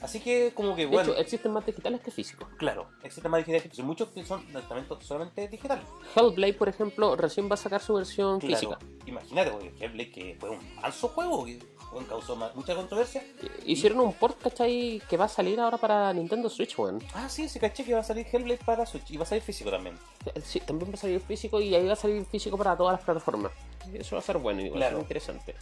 Así 0.00 0.18
que 0.20 0.52
como 0.54 0.74
que 0.74 0.82
De 0.82 0.86
bueno, 0.88 1.12
hecho, 1.12 1.20
existen 1.20 1.52
más 1.52 1.66
digitales 1.66 2.00
que 2.00 2.10
físicos. 2.10 2.48
claro, 2.56 2.88
existen 3.02 3.30
más 3.30 3.44
digitales, 3.44 3.78
hay 3.78 3.84
muchos 3.84 4.08
que 4.08 4.24
son 4.24 4.42
lanzamientos 4.52 5.04
solamente 5.04 5.46
digitales. 5.48 5.84
Hellblade, 6.16 6.54
por 6.54 6.70
ejemplo, 6.70 7.14
recién 7.16 7.50
va 7.50 7.54
a 7.54 7.58
sacar 7.58 7.82
su 7.82 7.92
versión 7.94 8.40
Claro, 8.40 8.56
física. 8.56 8.78
imagínate, 9.04 9.50
porque 9.50 9.74
Hellblade 9.78 10.10
que 10.10 10.36
fue 10.40 10.48
un 10.50 10.60
falso 10.80 11.08
juego 11.08 11.44
que 11.44 11.58
bueno, 11.92 12.06
causó 12.08 12.36
mucha 12.54 12.74
controversia. 12.74 13.24
Hicieron 13.64 14.00
un 14.00 14.12
port, 14.12 14.40
¿cachai? 14.40 15.02
Que 15.08 15.16
va 15.16 15.24
a 15.24 15.28
salir 15.28 15.58
ahora 15.60 15.76
para 15.78 16.12
Nintendo 16.12 16.48
Switch, 16.48 16.78
weón. 16.78 17.02
Ah, 17.14 17.28
sí, 17.28 17.48
se 17.48 17.58
caché 17.58 17.84
que 17.84 17.94
va 17.94 18.00
a 18.00 18.04
salir 18.04 18.26
Hellblade 18.30 18.60
para 18.64 18.86
Switch 18.86 19.10
y 19.10 19.16
va 19.16 19.24
a 19.24 19.26
salir 19.26 19.42
físico 19.42 19.70
también. 19.70 19.98
Sí, 20.44 20.60
también 20.60 20.90
va 20.90 20.94
a 20.94 20.98
salir 20.98 21.20
físico 21.20 21.60
y 21.60 21.74
ahí 21.74 21.86
va 21.86 21.94
a 21.94 21.96
salir 21.96 22.24
físico 22.26 22.56
para 22.56 22.76
todas 22.76 22.92
las 22.96 23.02
plataformas. 23.04 23.52
Eso 23.92 24.14
va 24.16 24.20
a 24.20 24.24
ser 24.24 24.38
bueno 24.38 24.60
y 24.60 24.68
va 24.68 24.76
a 24.76 24.78
Claro. 24.78 24.96
ser 24.96 25.00
interesante. 25.02 25.54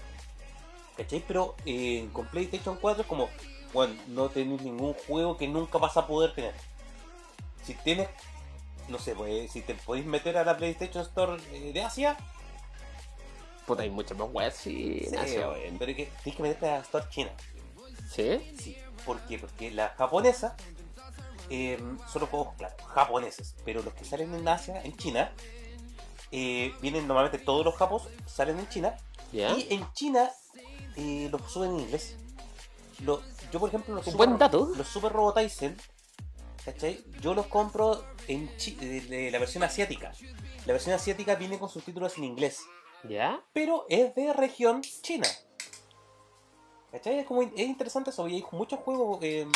¿Cachai? 0.96 1.24
Pero 1.26 1.54
eh, 1.64 2.08
con 2.12 2.26
PlayStation 2.26 2.76
4 2.80 3.02
es 3.02 3.08
como, 3.08 3.28
bueno, 3.72 3.94
no 4.08 4.28
tenés 4.28 4.60
ningún 4.62 4.94
juego 4.94 5.36
que 5.36 5.46
nunca 5.48 5.78
vas 5.78 5.96
a 5.96 6.06
poder 6.06 6.34
tener. 6.34 6.54
Si 7.64 7.74
tienes, 7.74 8.08
no 8.88 8.98
sé, 8.98 9.14
pues, 9.14 9.50
si 9.52 9.62
te 9.62 9.74
podéis 9.74 10.06
meter 10.06 10.36
a 10.36 10.44
la 10.44 10.56
PlayStation 10.56 11.02
Store 11.04 11.40
eh, 11.52 11.72
de 11.72 11.82
Asia, 11.82 12.16
Puta, 13.68 13.82
hay 13.84 13.90
muchas 13.90 14.16
más 14.18 14.28
weas, 14.32 14.54
sí. 14.56 15.06
Sí, 15.08 15.36
pero 15.78 15.94
que 15.94 16.10
tienes 16.24 16.36
que 16.36 16.42
meterte 16.42 16.66
a 16.68 16.72
la 16.72 16.78
Store 16.80 17.04
China. 17.10 17.30
¿Sí? 18.10 18.40
Sí. 18.58 18.76
¿Por 19.04 19.20
qué? 19.26 19.38
Porque 19.38 19.70
la 19.70 19.90
japonesa 19.90 20.56
eh, 21.50 21.78
son 22.10 22.20
los 22.22 22.30
juegos, 22.30 22.54
claro, 22.56 22.74
japoneses. 22.86 23.54
Pero 23.64 23.82
los 23.82 23.94
que 23.94 24.04
salen 24.04 24.34
en 24.34 24.48
Asia, 24.48 24.82
en 24.82 24.96
China, 24.96 25.30
eh, 26.32 26.74
vienen 26.80 27.06
normalmente 27.06 27.38
todos 27.38 27.64
los 27.64 27.74
japos, 27.76 28.08
salen 28.26 28.58
en 28.58 28.68
China. 28.68 28.96
¿Ya? 29.32 29.50
Y 29.56 29.66
en 29.70 29.92
China 29.92 30.30
eh, 30.96 31.28
los 31.30 31.42
suben 31.52 31.72
en 31.72 31.80
inglés. 31.80 32.16
Lo- 33.04 33.22
yo, 33.52 33.60
por 33.60 33.68
ejemplo, 33.68 33.94
los 33.94 34.06
Un 34.06 34.12
Super, 34.12 34.26
buen 34.28 34.38
dato. 34.38 34.72
los 34.76 34.88
Super 34.88 35.12
Robotizen, 35.12 35.76
¿cachai? 36.64 37.04
Yo 37.20 37.34
los 37.34 37.46
compro 37.46 38.02
en 38.26 38.54
chi- 38.56 38.74
de, 38.74 39.00
de 39.02 39.30
la 39.30 39.38
versión 39.38 39.62
asiática. 39.62 40.12
La 40.66 40.72
versión 40.72 40.94
asiática 40.94 41.34
viene 41.34 41.58
con 41.58 41.68
subtítulos 41.68 42.18
en 42.18 42.24
inglés 42.24 42.60
¿Ya? 43.04 43.40
pero 43.52 43.86
es 43.88 44.14
de 44.14 44.32
región 44.32 44.82
china. 44.82 45.26
¿Cachai? 46.92 47.18
Es, 47.18 47.26
como, 47.26 47.42
es 47.42 47.50
interesante 47.58 48.10
eso, 48.10 48.26
y 48.28 48.36
hay 48.36 48.44
muchos 48.52 48.80
juegos 48.80 49.18
eh, 49.22 49.46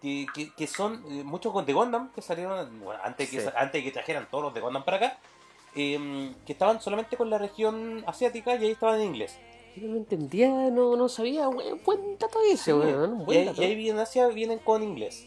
que, 0.00 0.26
que- 0.34 0.52
que 0.54 0.66
son, 0.66 1.04
eh, 1.10 1.24
muchos 1.24 1.66
de 1.66 1.72
Gundam 1.72 2.12
que 2.12 2.22
salieron, 2.22 2.80
bueno, 2.80 3.00
antes, 3.02 3.28
que, 3.30 3.40
Sí. 3.40 3.48
antes 3.56 3.72
de 3.80 3.84
que 3.84 3.90
trajeran 3.92 4.28
todos 4.30 4.44
los 4.44 4.54
de 4.54 4.60
Gundam 4.60 4.84
para 4.84 4.96
acá, 4.98 5.18
eh, 5.74 6.32
que 6.46 6.52
estaban 6.52 6.80
solamente 6.80 7.16
con 7.16 7.28
la 7.30 7.38
región 7.38 8.04
asiática 8.06 8.54
y 8.54 8.64
ahí 8.64 8.70
estaban 8.70 9.00
en 9.00 9.08
inglés. 9.08 9.36
Yo 9.76 9.88
no 9.88 9.96
entendía, 9.96 10.48
no, 10.70 10.96
no 10.96 11.08
sabía. 11.08 11.48
Buen 11.48 12.16
dato 12.18 12.38
ese, 12.50 12.72
weón. 12.72 13.26
y 13.28 13.36
ahí 13.36 13.90
en 13.90 13.98
Asia 13.98 14.26
vienen 14.28 14.58
con 14.60 14.82
inglés. 14.82 15.26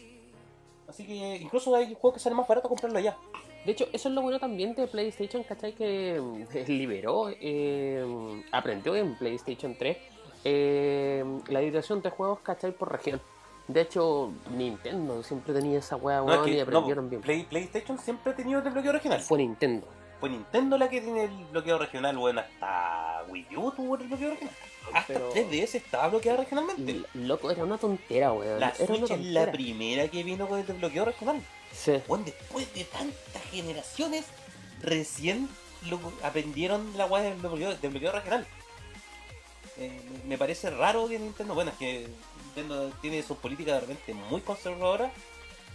Así 0.88 1.06
que 1.06 1.36
incluso 1.36 1.72
hay 1.76 1.86
juegos 1.94 2.14
que 2.14 2.18
salen 2.20 2.36
más 2.36 2.48
barato 2.48 2.68
comprarlo 2.68 2.98
allá. 2.98 3.16
De 3.64 3.72
hecho, 3.72 3.86
eso 3.92 4.08
es 4.08 4.14
lo 4.14 4.22
bueno 4.22 4.38
también 4.38 4.74
de 4.74 4.86
PlayStation, 4.86 5.42
¿cachai? 5.42 5.72
Que 5.74 6.18
mm, 6.20 6.68
liberó, 6.70 7.28
eh, 7.40 8.42
aprendió 8.52 8.96
en 8.96 9.16
PlayStation 9.16 9.76
3 9.78 9.96
eh, 10.44 11.24
la 11.48 11.60
dirección 11.60 12.00
de 12.02 12.10
juegos, 12.10 12.40
¿cachai? 12.40 12.72
Por 12.72 12.90
región. 12.92 13.20
De 13.68 13.82
hecho, 13.82 14.32
Nintendo 14.56 15.22
siempre 15.22 15.52
tenía 15.54 15.78
esa 15.78 15.96
weá, 15.96 16.18
No, 16.18 16.24
weón, 16.24 16.38
es 16.40 16.44
que, 16.46 16.50
y 16.52 16.56
no, 16.56 16.62
aprendieron 16.62 17.10
bien. 17.10 17.22
Play- 17.22 17.44
PlayStation 17.44 17.98
siempre 17.98 18.32
ha 18.32 18.36
tenido 18.36 18.60
desbloqueo 18.62 18.92
regional. 18.92 19.20
Fue 19.20 19.38
Nintendo. 19.38 19.86
fue 20.18 20.28
Nintendo 20.30 20.76
la 20.76 20.88
que 20.88 21.00
tiene 21.00 21.24
el 21.24 21.30
bloqueo 21.52 21.78
regional, 21.78 22.16
bueno, 22.18 22.40
hasta 22.40 23.22
Wii 23.28 23.46
U 23.56 23.70
tuvo 23.72 23.96
el 23.96 24.06
bloqueo 24.08 24.30
regional. 24.30 24.54
Hasta 24.92 25.12
Pero- 25.14 25.32
3DS 25.32 25.74
estaba 25.76 26.08
bloqueado 26.08 26.38
regionalmente. 26.38 27.02
Loco, 27.14 27.50
era 27.50 27.62
una 27.62 27.78
tontera, 27.78 28.32
weón. 28.32 28.58
La 28.58 28.68
era 28.70 28.86
Switch 28.86 29.10
es 29.10 29.24
la 29.26 29.52
primera 29.52 30.08
que 30.08 30.22
vino 30.24 30.48
con 30.48 30.58
el 30.58 30.66
desbloqueo 30.66 31.04
regional. 31.04 31.40
Bueno, 32.08 32.24
después 32.24 32.72
de 32.74 32.84
tantas 32.84 33.42
generaciones, 33.50 34.24
recién 34.82 35.48
lo 35.88 35.98
aprendieron 36.22 36.96
la 36.96 37.06
weá 37.06 37.22
del 37.22 37.34
bloqueo, 37.38 37.72
regional. 38.12 38.46
Eh, 39.78 40.00
me- 40.26 40.36
parece 40.36 40.68
raro 40.70 41.08
que 41.08 41.18
Nintendo, 41.18 41.54
bueno, 41.54 41.70
es 41.70 41.76
que 41.78 42.08
Nintendo 42.44 42.90
tiene 43.00 43.22
sus 43.22 43.38
políticas 43.38 43.74
de 43.74 43.80
repente 43.80 44.14
muy 44.14 44.40
conservadoras 44.42 45.10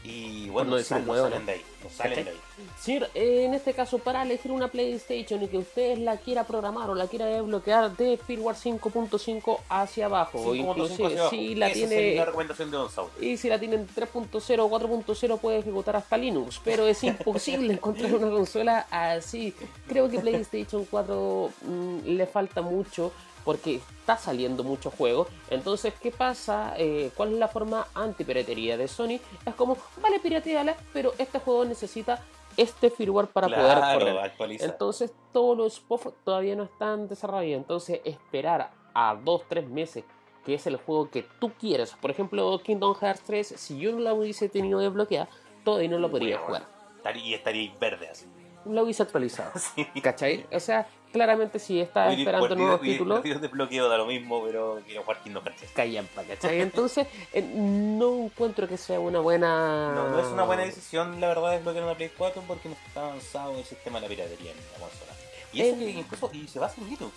y 0.06 0.50
bueno, 0.50 0.66
no 0.66 0.72
no, 0.72 0.78
decir 0.78 0.90
salen, 0.90 1.08
no 1.08 1.14
huevo, 1.14 1.30
salen 1.30 1.46
de 1.46 1.52
ahí, 1.54 1.62
no 1.84 1.90
salen 1.90 2.26
de 2.26 2.32
ahí. 2.32 2.38
Señor, 2.80 3.10
eh, 3.16 3.46
en 3.46 3.54
este 3.56 3.74
caso, 3.74 3.98
para 3.98 4.22
elegir 4.22 4.52
una 4.52 4.68
PlayStation 4.68 5.42
y 5.42 5.48
que 5.48 5.58
usted 5.58 5.98
la 5.98 6.18
quiera 6.18 6.44
programar 6.44 6.90
o 6.92 6.96
la 6.96 7.08
quiera 7.08 7.26
desbloquear 7.26 7.98
de 7.98 8.18
firmware 8.18 8.56
5.5 8.56 9.60
hacia 9.68 10.06
abajo, 10.06 10.40
o 10.40 10.56
5.5 10.56 10.70
inclusive 10.70 11.06
hacia 11.08 11.20
abajo. 11.22 11.30
si 11.32 11.56
la 11.56 11.68
Esa 11.68 11.74
tiene 11.74 12.16
la 12.16 12.26
recomendación 12.26 12.72
de. 12.72 12.78
Y 13.20 13.38
si 13.38 13.50
la 13.50 13.60
tienen 13.60 13.88
3.0 13.88 14.60
o 14.60 14.70
4.0 14.70 15.40
puede 15.40 15.58
ejecutar 15.58 15.96
hasta 15.96 16.18
Linux, 16.18 16.62
pero 16.64 16.86
es 16.86 17.04
imposible 17.04 17.74
encontrar 17.74 18.14
una 18.14 18.30
consola 18.30 18.86
así. 18.92 19.56
Creo 19.88 20.08
que 20.10 20.20
PlayStation 20.20 20.86
4 20.86 21.52
mm, 21.64 21.98
le 22.06 22.28
falta 22.28 22.62
mucho 22.62 23.12
porque 23.46 23.76
está 23.76 24.18
saliendo 24.18 24.64
muchos 24.64 24.94
juegos. 24.94 25.28
Entonces, 25.50 25.94
¿qué 26.02 26.12
pasa? 26.12 26.74
Eh, 26.78 27.12
¿Cuál 27.16 27.34
es 27.34 27.40
la 27.40 27.48
forma 27.48 27.88
antipiratería 27.94 28.76
de 28.76 28.88
Sony? 28.88 29.20
Es 29.46 29.56
como, 29.56 29.78
vale, 30.02 30.20
pirateala, 30.20 30.76
pero 30.92 31.14
este 31.18 31.40
juego 31.40 31.64
necesita 31.64 32.22
este 32.58 32.90
firmware 32.90 33.28
para 33.28 33.48
poder 33.48 33.78
claro, 33.78 34.00
correr. 34.00 34.18
actualiza. 34.18 34.66
Entonces 34.66 35.14
todos 35.32 35.58
los 35.58 35.80
POF 35.80 36.08
todavía 36.24 36.56
no 36.56 36.64
están 36.64 37.08
desarrollados. 37.08 37.62
Entonces 37.62 38.02
esperar 38.04 38.72
a 38.94 39.16
2-3 39.16 39.68
meses, 39.68 40.04
que 40.46 40.54
es 40.56 40.66
el 40.68 40.78
juego 40.78 41.10
que 41.10 41.24
tú 41.40 41.52
quieres. 41.60 41.92
Por 42.02 42.12
ejemplo, 42.12 42.58
Kingdom 42.64 42.96
Hearts 42.96 43.22
3, 43.26 43.48
si 43.58 43.78
yo 43.78 43.92
no 43.92 44.00
la 44.00 44.14
hubiese 44.14 44.48
tenido 44.50 44.80
desbloqueada, 44.80 45.28
todavía 45.64 45.90
no 45.90 46.00
lo 46.00 46.10
podría 46.10 46.36
Bueno, 46.38 46.46
jugar. 46.48 46.76
Estaría- 46.98 47.26
Y 47.26 47.34
estaría 47.34 47.74
verde 47.80 48.08
así. 48.10 48.26
Lo 48.66 48.84
hubiese 48.84 49.04
actualizado. 49.04 49.52
Sí. 49.76 49.86
¿Cachai? 50.02 50.46
O 50.52 50.60
sea, 50.60 50.88
claramente 51.12 51.60
si 51.60 51.80
estás 51.80 52.10
Hoy- 52.14 52.20
esperando 52.22 52.56
nuevos 52.56 52.82
títulos, 52.82 53.22
hoy 53.24 53.34
de 53.34 53.48
bloqueo 53.48 53.88
da 53.90 53.98
lo 53.98 54.06
mismo, 54.06 54.44
pero 54.44 54.82
quiero 54.86 55.04
jugar 55.04 55.22
Kingdom 55.24 55.44
Hearts. 55.44 55.64
callampa, 55.74 56.24
¿cachai? 56.24 56.62
Entonces, 56.62 57.08
eh, 57.34 57.42
no 57.42 58.26
encuentro 58.26 58.68
que 58.68 58.78
sea 58.78 59.00
una 59.00 59.20
buena... 59.20 59.94
No, 59.94 60.10
no 60.10 60.20
es 60.20 60.28
una 60.28 60.44
buena 60.44 60.64
decisión, 60.64 61.20
la 61.22 61.28
verdad, 61.30 61.52
desbloquear 61.52 61.84
una 61.86 61.96
Play 61.96 62.12
4 62.18 62.44
porque 62.48 62.70
no 62.70 62.76
está 62.88 63.06
avanzado 63.06 63.58
el 63.58 63.64
sistema 63.66 64.00
de 64.00 64.04
la 64.04 64.10
piratería 64.16 64.52
en 64.52 64.58
la 64.58 64.80
consola. 64.80 65.12
Y 65.54 65.62
eso 65.62 65.78
que 65.78 65.90
incluso 65.92 66.30
y 66.34 66.48
se 66.48 66.60
basa 66.60 66.82
en 66.82 66.88
Linux. 66.90 67.14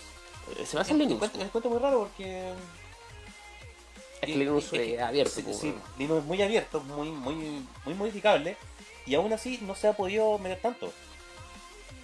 Eh, 0.58 0.64
Se 0.66 0.76
basa 0.76 0.92
en 0.92 0.98
Linux. 0.98 1.14
Encuentro, 1.14 1.42
encuentro 1.42 1.70
muy 1.70 1.80
raro 1.80 1.98
porque. 2.00 2.52
Es 4.20 4.26
que 4.26 4.36
Linux 4.36 4.72
eh, 4.74 4.94
es 4.94 5.00
abierto. 5.02 5.30
Sí, 5.34 5.42
pues, 5.42 5.58
sí. 5.58 5.74
Linux 5.98 6.20
es 6.20 6.24
muy 6.26 6.40
abierto, 6.42 6.80
muy, 6.80 7.10
muy, 7.10 7.66
muy 7.84 7.94
modificable. 7.94 8.56
Y 9.06 9.14
aún 9.14 9.32
así 9.32 9.58
no 9.62 9.74
se 9.74 9.88
ha 9.88 9.92
podido 9.94 10.38
meter 10.38 10.60
tanto. 10.60 10.92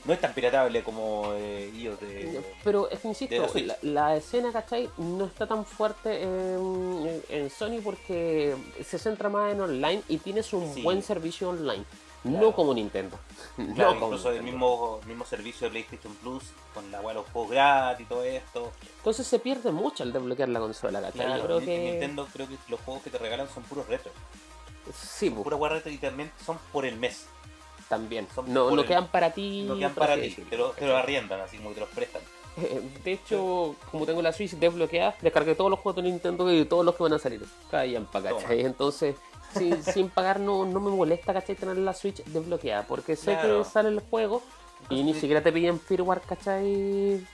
No 0.05 0.13
es 0.13 0.21
tan 0.21 0.35
piratable 0.35 0.83
como 0.83 1.33
eh, 1.35 1.71
iOS 1.75 2.01
de. 2.01 2.43
Pero 2.63 2.91
es 2.91 3.01
que 3.01 3.09
insisto, 3.09 3.47
la, 3.65 3.77
la 3.83 4.17
escena, 4.17 4.53
¿cachai? 4.53 4.91
No 4.99 5.25
está 5.25 5.47
tan 5.47 5.65
fuerte 5.65 6.23
en, 6.23 7.23
en 7.29 7.51
Sony 7.51 7.81
porque 7.83 8.55
se 8.85 8.99
centra 8.99 9.29
más 9.31 9.53
en 9.53 9.61
online 9.63 10.03
y 10.09 10.19
tienes 10.19 10.53
un 10.53 10.75
Sí. 10.75 10.83
buen 10.83 11.03
servicio 11.03 11.49
online. 11.51 11.85
No 12.25 12.53
como 12.53 12.73
Nintendo. 12.75 13.19
Claro, 13.75 13.95
no 13.95 14.01
como 14.01 14.07
incluso 14.07 14.31
el 14.33 14.43
mismo, 14.43 15.01
mismo 15.07 15.25
servicio 15.25 15.67
de 15.67 15.71
PlayStation 15.71 16.15
Plus 16.17 16.43
con 16.75 16.91
la 16.91 17.01
de 17.01 17.15
los 17.15 17.27
juegos 17.31 17.51
gratis 17.53 18.05
y 18.05 18.09
todo 18.09 18.25
esto. 18.25 18.73
Entonces 18.99 19.27
se 19.27 19.39
pierde 19.39 19.71
mucho 19.73 20.03
al 20.03 20.13
desbloquear 20.13 20.49
la 20.49 20.61
consola, 20.61 21.01
¿cachai? 21.01 21.27
Claro, 21.27 21.37
Yo 21.41 21.45
creo 21.47 21.61
que. 21.61 21.79
Nintendo 21.79 22.27
creo 22.33 22.49
que 22.49 22.57
los 22.69 22.81
juegos 22.81 23.03
que 23.05 23.11
te 23.11 23.19
regalan 23.19 23.49
son 23.49 23.63
puros 23.65 23.87
retro. 23.89 24.11
Sí, 24.95 25.31
pues, 25.31 25.45
Pura 25.45 25.57
weá 25.57 25.71
retro 25.73 25.91
y 25.91 25.97
también 25.99 26.31
son 26.45 26.59
por 26.73 26.85
el 26.85 26.97
mes. 26.97 27.27
También. 27.89 28.27
son 28.35 28.53
No, 28.53 28.71
no 28.71 28.85
quedan 28.85 29.09
para 29.09 29.31
ti. 29.33 29.63
No 29.67 29.77
quedan 29.77 29.95
para 29.95 30.15
ti, 30.17 30.31
te 30.31 30.57
lo, 30.57 30.71
te 30.71 30.87
lo 30.87 30.93
¿cachai? 30.93 31.03
arriendan, 31.03 31.41
así 31.41 31.57
como 31.59 31.71
te 31.71 31.81
los 31.81 31.89
prestan. 31.91 32.23
De 33.05 33.13
hecho, 33.13 33.75
como 33.91 34.07
tengo 34.07 34.23
la 34.23 34.33
Switch 34.33 34.53
desbloqueada, 34.53 35.17
descargué 35.21 35.55
todos 35.57 35.71
los 35.71 35.81
juegos 35.81 36.03
de 36.03 36.09
Nintendo 36.09 36.53
y 36.53 36.65
todos 36.65 36.85
los 36.85 36.95
que 36.95 37.03
van 37.03 37.13
a 37.15 37.19
salir. 37.19 37.45
Callan 37.71 38.07
pa' 38.07 38.23
¿cachai? 38.23 38.61
Entonces, 38.61 39.17
sin, 39.57 39.83
sin 39.83 40.09
pagar 40.09 40.39
no, 40.39 40.65
no 40.65 40.79
me 40.79 40.91
molesta, 40.91 41.33
¿cachai? 41.33 41.57
Tener 41.57 41.77
la 41.79 41.93
Switch 41.93 42.23
desbloqueada, 42.25 42.85
porque 42.87 43.17
sé 43.17 43.33
Claro. 43.33 43.59
que 43.59 43.65
sale 43.69 43.89
el 43.89 44.01
juego 44.01 44.41
y 44.89 45.03
ni 45.03 45.15
siquiera 45.15 45.43
te 45.43 45.51
piden 45.51 45.81
firmware, 45.81 46.21
¿cachai? 46.21 47.27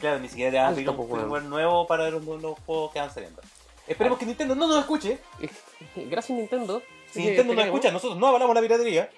Claro, 0.00 0.18
ni 0.18 0.28
siquiera 0.28 0.50
te 0.50 0.56
van 0.56 0.72
a 0.72 0.74
pedir 0.74 0.90
un 0.90 0.96
pues, 0.96 1.08
firmware 1.20 1.42
nuevo 1.44 1.86
para 1.86 2.10
los, 2.10 2.24
los 2.24 2.58
juegos 2.66 2.92
que 2.92 2.98
van 2.98 3.12
saliendo. 3.12 3.42
Esperemos 3.86 4.18
que 4.18 4.26
Nintendo 4.26 4.54
no 4.54 4.66
nos 4.66 4.80
escuche. 4.80 5.18
Gracias 5.96 6.36
Nintendo. 6.36 6.82
Si 7.12 7.20
Nintendo 7.20 7.52
te 7.52 7.56
nos 7.56 7.66
escucha, 7.66 7.90
nosotros 7.92 8.18
no 8.18 8.26
hablamos 8.28 8.54
la 8.56 8.60
piratería. 8.62 9.10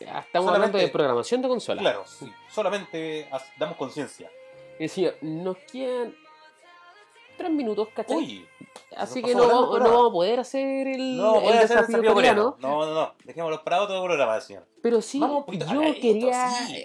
Estamos 0.00 0.24
solamente- 0.30 0.54
hablando 0.54 0.78
de 0.78 0.88
programación 0.88 1.42
de 1.42 1.48
consola. 1.48 1.80
Claro, 1.80 2.04
sí, 2.06 2.32
solamente 2.50 3.28
damos 3.58 3.76
conciencia. 3.76 4.30
Y 4.78 4.84
decía, 4.84 5.14
nos 5.22 5.56
quedan 5.70 6.14
tres 7.38 7.50
minutos, 7.50 7.88
¿cachai? 7.94 8.16
Uy, 8.16 8.48
Así 8.96 9.22
que 9.22 9.34
no, 9.34 9.46
no 9.48 9.78
vamos 9.78 10.08
a 10.10 10.12
poder 10.12 10.40
hacer 10.40 10.86
el, 10.88 11.16
no, 11.16 11.40
el 11.40 11.46
hacer 11.48 11.60
desafío 11.62 11.86
desafío 11.98 12.14
coreano. 12.14 12.52
coreano. 12.56 12.78
No, 12.80 12.86
no, 12.86 12.94
no, 12.94 13.14
dejémoslo 13.24 13.62
para 13.64 13.82
otro 13.82 14.02
programa, 14.02 14.40
señor. 14.40 14.66
Pero 14.82 15.00
sí, 15.00 15.18
Vamos 15.20 15.44
poquito 15.44 15.66
yo 15.72 15.80
quería. 16.00 16.48
sí. 16.50 16.82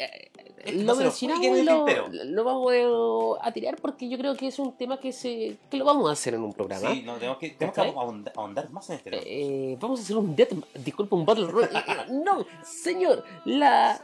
Eh, 0.69 0.83
Lo 0.83 0.95
mencionamos 0.95 1.45
y 1.45 1.63
lo, 1.63 1.85
lo 2.25 2.43
vamos 2.43 3.37
a 3.41 3.51
tirar 3.51 3.75
porque 3.81 4.09
yo 4.09 4.17
creo 4.17 4.35
que 4.35 4.47
es 4.47 4.59
un 4.59 4.73
tema 4.73 4.99
que 4.99 5.11
se 5.11 5.57
que 5.69 5.77
lo 5.77 5.85
vamos 5.85 6.09
a 6.09 6.13
hacer 6.13 6.33
en 6.33 6.43
un 6.43 6.53
programa. 6.53 6.91
Sí, 6.91 7.03
no, 7.03 7.15
tenemos 7.15 7.37
que, 7.37 7.49
tenemos 7.51 7.75
que 7.75 7.81
ahondar, 7.81 8.33
ahondar 8.35 8.69
más 8.71 8.89
en 8.89 8.95
este 8.97 9.11
tema. 9.11 9.23
Eh, 9.25 9.77
vamos 9.79 9.99
a 9.99 10.03
hacer 10.03 10.17
un 10.17 10.35
death, 10.35 10.53
disculpa, 10.83 11.15
un 11.15 11.25
battle 11.25 11.47
royale. 11.47 11.83
no, 12.11 12.45
señor, 12.63 13.23
la, 13.45 14.01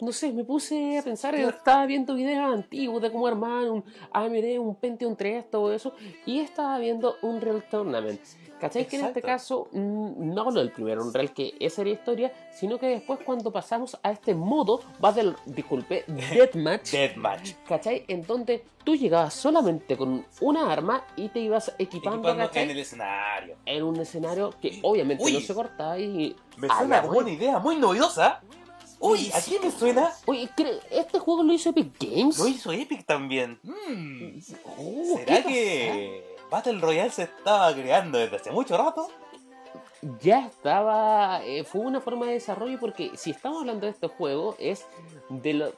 no 0.00 0.12
sé, 0.12 0.32
me 0.32 0.44
puse 0.44 0.98
a 0.98 1.02
pensar, 1.02 1.34
estaba 1.34 1.86
viendo 1.86 2.14
videos 2.14 2.52
antiguos 2.52 3.02
de 3.02 3.10
cómo 3.10 3.26
armar 3.26 3.70
un 3.70 3.84
AMD, 4.12 4.58
un 4.58 4.74
Pentium 4.74 5.16
3, 5.16 5.50
todo 5.50 5.72
eso, 5.72 5.94
y 6.26 6.40
estaba 6.40 6.78
viendo 6.78 7.16
un 7.22 7.40
Real 7.40 7.64
Tournament. 7.70 8.20
¿Cachai? 8.60 8.86
Que 8.86 8.96
en 8.96 9.06
este 9.06 9.22
caso, 9.22 9.68
mm, 9.72 10.34
no 10.34 10.42
hablo 10.42 10.60
del 10.60 10.70
primer 10.70 10.98
Unreal, 10.98 11.32
que 11.32 11.54
esa 11.58 11.76
sería 11.76 11.94
historia, 11.94 12.32
sino 12.52 12.78
que 12.78 12.86
después 12.88 13.18
cuando 13.24 13.50
pasamos 13.50 13.98
a 14.02 14.10
este 14.12 14.34
modo, 14.34 14.82
Battle, 14.98 15.34
disculpe, 15.46 16.04
Deathmatch, 16.06 16.90
Deathmatch. 16.92 17.52
¿cachai? 17.66 18.04
En 18.08 18.22
donde 18.26 18.64
tú 18.84 18.94
llegabas 18.96 19.32
solamente 19.34 19.96
con 19.96 20.26
una 20.42 20.70
arma 20.70 21.04
y 21.16 21.28
te 21.30 21.40
ibas 21.40 21.72
equipando, 21.78 22.18
Equipando 22.28 22.46
¿cachai? 22.48 22.64
en 22.64 22.70
el 22.70 22.78
escenario. 22.80 23.56
en 23.64 23.82
un 23.82 23.96
escenario 24.00 24.50
que 24.60 24.78
obviamente 24.82 25.24
Uy. 25.24 25.32
no 25.32 25.40
se 25.40 25.54
corta 25.54 25.98
y... 25.98 26.36
Me 26.58 26.68
suena 26.68 27.00
buena 27.00 27.30
idea, 27.30 27.58
muy 27.58 27.76
novedosa. 27.76 28.40
Uy, 29.02 29.30
¿a 29.34 29.40
quién 29.40 29.62
me 29.64 29.70
suena? 29.70 30.10
Oye, 30.26 30.46
¿cree- 30.54 30.78
¿este 30.90 31.18
juego 31.18 31.42
lo 31.42 31.54
hizo 31.54 31.70
Epic 31.70 31.94
Games? 31.98 32.38
Lo 32.38 32.46
hizo 32.46 32.70
Epic 32.70 33.06
también. 33.06 33.58
Mm, 33.62 34.38
Oh, 34.78 35.16
¿qué 35.16 35.24
¿Será 35.24 35.42
que 35.42 36.29
Battle 36.50 36.78
Royale 36.80 37.10
se 37.10 37.22
estaba 37.24 37.72
creando 37.72 38.18
desde 38.18 38.36
hace 38.36 38.50
mucho 38.50 38.76
rato? 38.76 39.08
Ya 40.20 40.46
estaba... 40.46 41.42
eh, 41.44 41.64
fue 41.64 41.82
una 41.82 42.00
forma 42.00 42.26
de 42.26 42.32
desarrollo 42.32 42.78
porque 42.80 43.10
si 43.16 43.30
estamos 43.30 43.60
hablando 43.60 43.86
de 43.86 43.92
este 43.92 44.08
juego 44.08 44.56
es 44.58 44.86
de, 45.28 45.52
lo- 45.54 45.72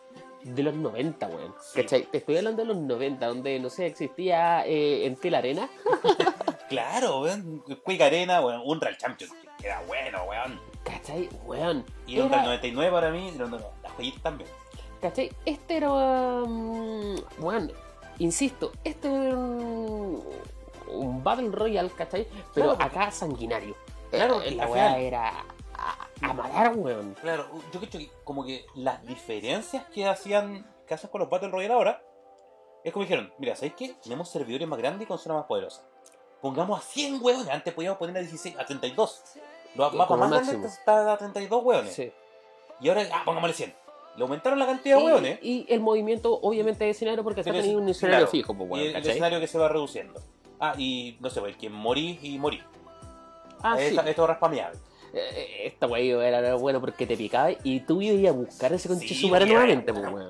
de 0.44 0.62
los 0.62 0.74
90, 0.74 1.26
weón. 1.26 1.54
Sí. 1.60 1.82
¿Cachai? 1.82 2.04
Te 2.04 2.18
estoy 2.18 2.36
hablando 2.38 2.62
de 2.62 2.68
los 2.68 2.76
90, 2.78 3.26
donde, 3.26 3.58
no 3.58 3.68
sé, 3.68 3.86
existía 3.86 4.64
eh, 4.66 5.06
en 5.06 5.16
Tel 5.16 5.34
Arena. 5.34 5.68
Claro, 6.68 7.20
weón. 7.20 7.62
Quick 7.84 8.00
Arena, 8.00 8.40
weón. 8.40 8.62
Unreal 8.64 8.96
Champions, 8.96 9.34
era 9.62 9.82
bueno, 9.86 10.22
weón. 10.24 10.58
¿Cachai? 10.84 11.28
Weón. 11.44 11.84
Y 12.06 12.16
era- 12.16 12.24
Unreal 12.26 12.44
99 12.46 12.90
para 12.92 13.10
mí, 13.10 13.30
no, 13.36 13.46
no, 13.46 13.58
no, 13.58 13.66
las 13.82 13.92
joyitas 13.92 14.22
también. 14.22 14.48
¿Cachai? 15.02 15.30
Este 15.44 15.76
era. 15.76 15.88
mm, 15.90 17.16
bueno, 17.38 17.68
insisto, 18.20 18.72
este 18.84 19.08
era 19.08 19.36
un, 19.36 20.22
un 20.98 21.22
Battle 21.24 21.50
Royale, 21.50 21.90
¿cachai? 21.90 22.26
Pero 22.54 22.74
Claro, 22.76 22.82
acá 22.84 23.10
sanguinario. 23.10 23.76
Claro, 24.10 24.42
Eh, 24.42 24.50
la 24.52 24.66
weá 24.68 24.98
era 24.98 25.28
a, 25.74 26.08
a 26.20 26.32
matar, 26.32 26.76
weón. 26.76 27.14
Claro, 27.20 27.46
yo 27.72 27.80
creo 27.80 27.90
que 27.90 28.10
como 28.24 28.44
que 28.44 28.66
las 28.74 29.04
diferencias 29.06 29.84
que 29.86 30.06
hacían, 30.06 30.66
que 30.86 30.94
hacen 30.94 31.10
con 31.10 31.20
los 31.20 31.30
Battle 31.30 31.48
Royale 31.50 31.74
ahora, 31.74 32.02
es 32.84 32.92
como 32.92 33.04
dijeron, 33.04 33.32
mira, 33.38 33.54
¿sabéis 33.56 33.74
qué? 33.74 33.94
Tenemos 34.02 34.28
servidores 34.28 34.66
más 34.68 34.78
grandes 34.78 35.04
y 35.04 35.06
consolas 35.06 35.38
más 35.38 35.46
poderosas. 35.46 35.84
Pongamos 36.40 36.80
a 36.80 36.82
100 36.82 37.20
hueones, 37.22 37.48
antes 37.48 37.72
podíamos 37.72 37.98
poner 37.98 38.16
a 38.16 38.20
16, 38.20 38.56
a 38.58 38.66
32. 38.66 39.22
Los 39.76 39.94
mapas 39.94 40.18
más 40.18 40.30
grandes 40.30 40.72
estaban 40.78 41.08
a 41.08 41.16
32 41.16 41.62
hueones. 41.64 41.94
Sí. 41.94 42.12
Y 42.80 42.88
ahora, 42.88 43.02
ah, 43.12 43.22
pongámosle 43.24 43.54
100. 43.54 43.74
Le 44.16 44.22
aumentaron 44.24 44.58
la 44.58 44.66
cantidad 44.66 44.98
de 44.98 45.04
hueones. 45.04 45.38
Y, 45.40 45.64
y 45.68 45.72
el 45.72 45.80
movimiento, 45.80 46.38
obviamente, 46.42 46.84
de 46.84 46.90
escenario, 46.90 47.22
porque 47.24 47.40
acá 47.40 47.56
es- 47.56 47.66
un 47.68 47.88
escenario 47.88 48.18
claro, 48.26 48.30
fijo, 48.30 48.52
pues, 48.54 48.68
y 48.68 48.72
weón, 48.72 48.86
el, 48.88 48.96
el 48.96 49.06
escenario 49.08 49.40
que 49.40 49.46
se 49.46 49.56
va 49.58 49.68
reduciendo. 49.68 50.20
Ah, 50.64 50.74
y 50.78 51.16
no 51.20 51.28
sé, 51.28 51.40
pues, 51.40 51.54
el 51.54 51.58
que 51.60 51.68
morí 51.68 52.18
y 52.22 52.38
morí. 52.38 52.62
Ah, 53.62 53.76
sí. 53.78 53.96
Esto 53.96 54.08
es 54.08 54.16
raspameable. 54.28 54.78
eh, 55.12 55.62
esta 55.66 55.86
wey 55.88 56.10
era 56.10 56.54
bueno 56.54 56.80
porque 56.80 57.06
te 57.06 57.16
picaba 57.16 57.50
y 57.64 57.80
tú 57.80 58.00
ibas 58.00 58.32
a 58.32 58.36
buscar 58.36 58.72
ese 58.72 58.88
conche 58.88 59.08
Sí, 59.14 59.28
nuevamente, 59.28 59.92
pues, 59.92 60.06
weón. 60.10 60.28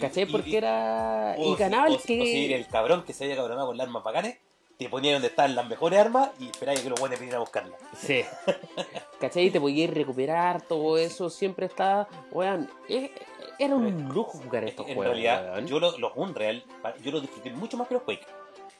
¿Cachai? 0.00 0.26
Porque 0.26 0.50
y- 0.50 0.56
era. 0.56 1.34
o 1.38 1.52
Y 1.52 1.56
ganaba 1.56 1.86
el 1.88 1.98
si- 2.00 2.20
o 2.20 2.24
si 2.24 2.48
que. 2.48 2.56
el 2.56 2.66
cabrón 2.66 3.04
que 3.04 3.12
se 3.12 3.24
había 3.24 3.36
cabronado 3.36 3.68
con 3.68 3.76
las 3.76 3.86
armas 3.86 4.02
bacanes, 4.02 4.38
te 4.78 4.88
ponía 4.88 5.12
donde 5.12 5.28
estaban 5.28 5.54
las 5.54 5.68
mejores 5.68 6.00
armas 6.00 6.30
y 6.40 6.46
esperaba 6.46 6.80
que 6.80 6.88
los 6.90 6.98
buenos 6.98 7.18
vinieran 7.20 7.36
a 7.38 7.40
buscarlas. 7.44 7.78
Sí. 7.96 8.24
¿Cachai? 9.20 9.50
Te 9.50 9.60
podías 9.60 9.90
recuperar 9.92 10.62
todo 10.62 10.98
eso, 10.98 11.30
siempre 11.30 11.66
estaba. 11.66 12.08
Weón, 12.32 12.68
eh, 12.88 13.12
era 13.58 13.74
un 13.76 14.08
lujo 14.08 14.38
jugar 14.38 14.64
estos 14.64 14.88
En 14.88 14.96
juegos. 14.96 15.14
realidad, 15.16 15.52
weón. 15.54 15.66
yo 15.68 15.78
lo- 15.78 15.96
los 15.98 16.12
Unreal, 16.16 16.64
yo 17.02 17.12
los 17.12 17.22
disfruté 17.22 17.50
mucho 17.50 17.76
más 17.76 17.86
que 17.86 17.94
los 17.94 18.02
Quake. 18.02 18.26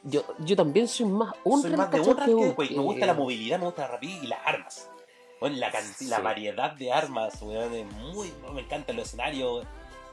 Yo, 0.07 0.23
yo 0.39 0.55
también 0.55 0.87
soy 0.87 1.07
más 1.07 1.33
un 1.43 1.61
Soy 1.61 1.71
más 1.71 1.89
de. 1.91 1.99
Unreal 1.99 2.25
que 2.25 2.33
un-. 2.35 2.55
Me 2.77 2.81
gusta 2.83 3.05
la 3.07 3.13
movilidad, 3.15 3.57
me 3.59 3.65
gusta 3.65 3.81
la 3.83 3.87
rapidez 3.89 4.23
y 4.23 4.27
las 4.27 4.39
armas. 4.45 4.89
Bueno, 5.39 5.57
la, 5.57 5.71
canti- 5.71 5.93
Sí. 5.95 6.05
la 6.05 6.19
variedad 6.19 6.71
de 6.73 6.91
armas, 6.93 7.41
weón, 7.41 7.73
es 7.73 7.91
muy, 7.93 8.31
me 8.53 8.61
encantan 8.61 8.95
los 8.95 9.07
escenarios. 9.07 9.65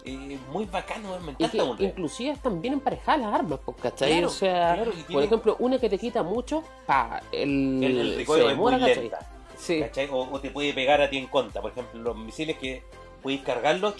eh, 0.05 0.36
muy 0.51 0.64
bacano, 0.64 1.11
me 1.20 1.30
Y 1.30 1.34
encanta 1.45 1.51
que 1.53 1.62
Unreal. 1.62 1.90
inclusive 1.93 2.30
están 2.32 2.61
bien 2.61 2.74
emparejadas 2.74 3.20
las 3.20 3.34
armas, 3.34 3.61
pues, 3.64 3.76
¿cachai? 3.80 4.11
Claro, 4.11 4.26
o 4.26 4.30
sea, 4.30 4.74
claro, 4.74 4.93
y 5.09 5.12
por 5.12 5.22
ejemplo, 5.22 5.57
una 5.61 5.78
que 5.78 5.88
te 5.88 5.97
quita 5.97 6.24
mucho, 6.24 6.64
pa, 6.86 7.22
el, 7.30 7.84
El, 7.84 7.99
el 8.01 8.11
se 8.12 8.16
recoil 8.18 8.40
es 8.40 8.47
muy 8.47 8.53
demora, 8.72 8.78
¿cachai? 8.80 8.95
lenta. 9.03 9.30
Sí. 9.57 9.78
¿cachai? 9.80 10.09
O, 10.11 10.28
o 10.32 10.40
te 10.40 10.51
puede 10.51 10.72
pegar 10.72 11.01
a 11.01 11.09
ti 11.09 11.18
en 11.18 11.28
contra. 11.28 11.62
Por 11.62 11.70
ejemplo, 11.70 12.01
los 12.01 12.16
misiles 12.16 12.57
que 12.59 12.82
puedes 13.22 13.43
cargarlos 13.43 13.95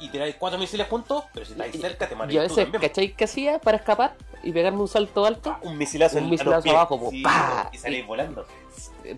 y 0.00 0.08
tirar 0.08 0.34
cuatro 0.38 0.58
misiles 0.58 0.86
juntos, 0.88 1.24
pero 1.32 1.44
si 1.46 1.52
estás 1.52 1.74
Y- 1.74 1.78
cerca 1.78 2.08
te 2.08 2.14
Y 2.14 2.16
a 2.16 2.18
matas 2.18 2.48
tú 2.48 2.56
veces. 2.56 2.80
¿cachai? 2.80 3.12
¿Qué 3.14 3.24
hacía 3.24 3.58
para 3.58 3.76
escapar 3.76 4.14
y 4.42 4.52
pegarme 4.52 4.80
un 4.80 4.88
salto 4.88 5.24
alto? 5.26 5.56
Un 5.62 5.76
misilazo, 5.78 6.16
Un 6.16 6.22
en- 6.24 6.28
a 6.28 6.30
misilazo 6.30 6.54
los 6.56 6.62
pies. 6.64 6.74
abajo, 6.74 6.98
po, 7.00 7.10
Sí, 7.10 7.22
pa. 7.22 7.70
y 7.72 7.78
salís 7.78 8.06
volando. 8.06 8.46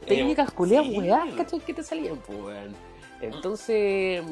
Técnicas 0.06 0.48
eh, 0.48 0.52
culiadas, 0.52 0.86
sí, 0.88 0.98
weá. 0.98 1.24
¿cachai? 1.36 1.60
Que 1.60 1.74
te 1.74 1.82
salían, 1.82 2.16
pues, 2.18 2.38
weón. 2.40 2.74
Entonces, 3.20 4.24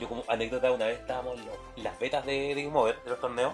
Yo 0.00 0.08
como 0.08 0.24
anécdota, 0.28 0.70
una 0.72 0.86
vez 0.86 0.98
estábamos 1.00 1.38
en, 1.76 1.82
las 1.84 1.98
betas 2.00 2.24
de, 2.26 2.54
de 2.54 2.64
Game 2.64 2.76
Over, 2.76 3.00
de 3.04 3.10
los 3.10 3.20
torneos, 3.20 3.52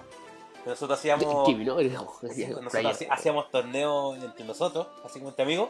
nosotros 0.64 0.98
hacíamos... 0.98 1.24
no, 1.26 1.44
Sí, 2.32 2.46
nosotros 2.46 3.06
hacíamos 3.10 3.50
torneos 3.50 4.16
entre 4.22 4.44
nosotros, 4.46 4.86
así 5.04 5.18
como 5.18 5.30
entre 5.30 5.44
amigos, 5.44 5.68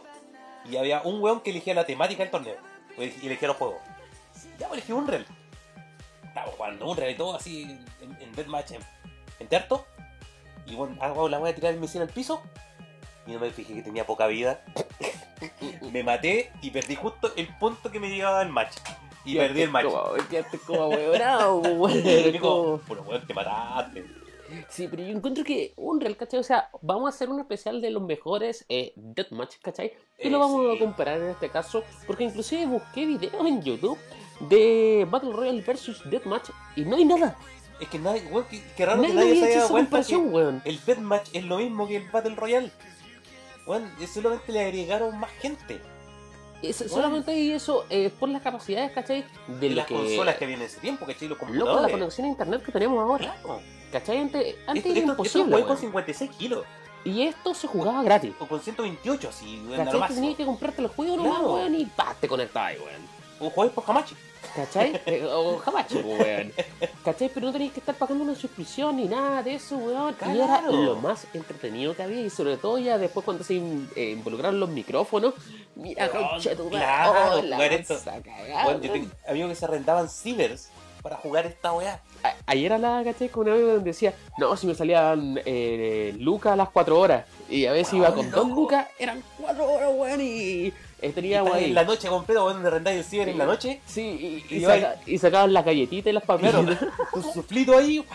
y 0.69 0.77
había 0.77 1.01
un 1.03 1.21
weón 1.21 1.41
que 1.41 1.49
elegía 1.51 1.73
la 1.73 1.85
temática 1.85 2.23
del 2.23 2.31
torneo, 2.31 2.55
y 2.97 3.25
elegía 3.25 3.47
los 3.49 3.57
juegos. 3.57 3.77
Ya, 4.59 4.67
pues 4.69 4.79
elegí 4.79 4.93
Unreal. 4.93 5.25
Estábamos 6.31 6.55
jugando 6.55 6.89
Unreal 6.89 7.11
y 7.11 7.15
todo 7.15 7.35
así 7.35 7.63
en, 8.01 8.17
en 8.21 8.31
Deathmatch, 8.33 8.71
en, 8.71 8.81
en 9.39 9.47
Terto, 9.47 9.85
y 10.65 10.75
bueno, 10.75 10.95
hago 11.01 11.27
la 11.27 11.39
voy 11.39 11.49
a 11.49 11.55
tirar 11.55 11.73
el 11.73 11.79
misil 11.79 12.01
al 12.01 12.07
piso, 12.09 12.41
y 13.27 13.31
no 13.33 13.39
me 13.39 13.49
fijé 13.51 13.73
que 13.75 13.81
tenía 13.83 14.05
poca 14.05 14.27
vida. 14.27 14.61
me 15.91 16.03
maté 16.03 16.51
y 16.61 16.69
perdí 16.71 16.95
justo 16.95 17.31
el 17.35 17.47
punto 17.57 17.91
que 17.91 17.99
me 17.99 18.09
llevaba 18.09 18.41
el 18.41 18.49
match. 18.49 18.77
Y 19.25 19.35
perdí 19.35 19.63
el 19.63 19.69
match. 19.71 19.85
como- 19.85 20.13
Quedaste 20.29 20.57
como 20.59 20.87
weonado, 20.87 21.57
weón. 21.59 22.79
Puro 22.87 23.01
weón, 23.03 23.27
te 23.27 23.33
mataste. 23.33 24.05
Sí, 24.67 24.87
pero 24.89 25.03
yo 25.03 25.09
encuentro 25.15 25.43
que 25.45 25.73
un 25.77 26.01
real, 26.01 26.17
¿cachai? 26.17 26.39
O 26.39 26.43
sea, 26.43 26.69
vamos 26.81 27.05
a 27.05 27.15
hacer 27.15 27.29
un 27.29 27.39
especial 27.39 27.79
de 27.81 27.89
los 27.89 28.01
mejores 28.03 28.65
eh, 28.67 28.91
Deathmatch, 28.95 29.55
¿cachai? 29.61 29.93
Y 30.19 30.29
lo 30.29 30.37
Eh, 30.37 30.39
vamos 30.39 30.65
sí. 30.71 30.75
a 30.75 30.79
comparar 30.79 31.21
en 31.21 31.29
este 31.29 31.49
caso, 31.49 31.83
porque 32.07 32.23
inclusive 32.25 32.65
busqué 32.65 33.05
videos 33.05 33.45
en 33.45 33.61
YouTube 33.61 33.97
de 34.49 35.07
Battle 35.09 35.31
Royale 35.33 35.61
versus 35.61 36.01
Deathmatch 36.09 36.49
y 36.75 36.81
no 36.85 36.95
hay 36.97 37.05
nada. 37.05 37.35
Es 37.79 37.87
que 37.89 37.97
nadie, 37.99 38.21
weón, 38.31 38.45
qué, 38.49 38.61
qué 38.77 38.85
raro 38.85 39.01
Nadie 39.01 39.09
que 39.13 39.15
nadie 39.19 39.35
se 39.39 39.45
haya 39.45 39.53
dado 39.55 39.65
esa 39.65 39.71
cuenta 39.71 40.03
que 40.03 40.15
weón. 40.17 40.61
el 40.65 40.85
Deathmatch 40.85 41.29
es 41.33 41.43
lo 41.45 41.57
mismo 41.57 41.87
que 41.87 41.97
el 41.97 42.09
Battle 42.09 42.35
Royale. 42.35 42.71
Bueno, 43.65 43.87
solamente 44.11 44.51
le 44.51 44.61
agregaron 44.61 45.19
más 45.19 45.31
gente. 45.39 45.79
Es- 46.61 46.75
solamente 46.77 47.31
hay 47.31 47.51
eso 47.53 47.85
eh, 47.89 48.11
por 48.19 48.29
las 48.29 48.41
capacidades, 48.43 48.91
¿cachai? 48.91 49.25
De 49.59 49.69
las 49.71 49.87
que... 49.87 49.95
consolas 49.95 50.35
que 50.37 50.45
vienen 50.45 50.63
en 50.65 50.71
ese 50.71 50.79
tiempo, 50.79 51.05
¿cachai? 51.05 51.27
Los 51.27 51.37
Loco, 51.39 51.45
computadores. 51.47 51.81
la 51.91 51.91
conexión 51.91 52.25
a 52.27 52.29
internet 52.29 52.63
que 52.63 52.71
tenemos 52.71 52.99
ahora. 53.01 53.33
Claro. 53.41 53.61
¿Cachai? 53.91 54.17
Antes, 54.19 54.55
antes 54.67 54.85
Esto, 54.85 54.89
era 54.89 54.99
esto, 54.99 54.99
esto 54.99 55.11
imposible. 55.11 55.43
jugué 55.53 55.61
con 55.63 55.69
weón. 55.71 55.79
56 55.81 56.31
kilos. 56.37 56.65
Y 57.03 57.23
esto 57.23 57.53
se 57.55 57.65
jugaba 57.67 58.03
gratis. 58.03 58.33
O 58.39 58.45
con 58.47 58.61
128, 58.61 59.29
así, 59.29 59.63
weón, 59.67 59.85
¿Cachai? 59.85 60.07
Que 60.07 60.13
tenías 60.13 60.37
que 60.37 60.45
comprarte 60.45 60.81
el 60.83 60.87
juego 60.89 61.17
nomás, 61.17 61.33
Claro. 61.39 61.53
weón, 61.55 61.75
y 61.75 61.85
pa, 61.85 62.15
te 62.19 62.27
conectabas, 62.27 62.75
weón. 62.77 63.20
O 63.41 63.49
jugáis 63.49 63.71
por 63.73 63.83
Hamachi. 63.87 64.15
¿Cachai? 64.55 64.99
Eh, 65.05 65.25
o 65.25 65.61
Hamachi, 65.65 65.95
weón. 65.97 66.51
¿Cachai? 67.05 67.29
Pero 67.33 67.47
no 67.47 67.53
tenías 67.53 67.73
que 67.73 67.79
estar 67.79 67.95
pagando 67.95 68.23
una 68.23 68.35
suscripción 68.35 68.97
ni 68.97 69.05
nada 69.05 69.41
de 69.43 69.55
eso, 69.55 69.77
weón. 69.77 70.15
Y 70.27 70.35
era 70.37 70.45
Claro. 70.59 70.71
lo 70.71 70.95
más 70.97 71.25
entretenido 71.33 71.95
que 71.95 72.03
había. 72.03 72.21
Y 72.21 72.29
sobre 72.29 72.57
todo 72.57 72.77
ya 72.77 72.97
después 72.97 73.23
cuando 73.25 73.43
se 73.43 73.55
eh, 73.95 74.11
involucraron 74.11 74.59
los 74.59 74.69
micrófonos. 74.69 75.33
Mira, 75.75 76.09
concha 76.09 76.55
tu 76.55 76.69
claro, 76.69 77.37
oh, 77.37 77.41
la 77.41 77.57
mansa 77.57 78.21
cagada, 78.21 78.63
Bueno, 78.65 78.81
yo 78.81 78.91
tengo 78.91 79.07
amigos 79.27 79.49
que 79.49 79.55
se 79.55 79.65
arrendaban 79.65 80.09
cibers 80.09 80.69
para 81.01 81.15
jugar 81.15 81.47
esta 81.47 81.73
weá. 81.73 81.99
Ayer 82.45 82.71
hablaba, 82.73 83.03
¿cachai? 83.03 83.29
Con 83.29 83.47
un 83.47 83.53
amigo 83.53 83.67
donde 83.69 83.89
decía, 83.89 84.13
no, 84.37 84.55
si 84.55 84.67
me 84.67 84.75
salían 84.75 85.39
eh, 85.45 86.13
lucas 86.19 86.53
a 86.53 86.55
las 86.55 86.69
4 86.69 86.99
horas. 86.99 87.25
Y 87.49 87.65
a 87.65 87.71
veces 87.71 87.93
iba 87.95 88.09
Weón, 88.09 88.15
con 88.17 88.31
dos 88.31 88.47
loco. 88.49 88.61
lucas, 88.61 88.87
eran 88.99 89.23
4 89.39 89.65
horas, 89.65 89.89
weón. 89.95 90.21
Y 90.21 90.71
Estás 91.01 91.53
weón. 91.53 91.57
en 91.65 91.73
la 91.73 91.83
noche 91.83 92.07
completa, 92.07 92.43
weón, 92.43 92.61
de 92.63 92.69
rendáis 92.69 92.97
el 92.99 93.03
ciber 93.05 93.29
en 93.29 93.37
la 93.37 93.45
noche. 93.45 93.81
Sí, 93.85 94.01
y, 94.49 94.55
Y 94.55 94.59
y, 94.59 94.63
va- 94.65 94.75
saca- 94.75 94.99
y 95.05 95.17
sacaban 95.17 95.53
las 95.53 95.65
galletitas 95.65 96.09
y 96.11 96.13
las 96.13 96.23
papitas. 96.23 96.51
Claro, 96.65 96.77
tu 97.13 97.21
suflito 97.23 97.77
ahí. 97.77 98.05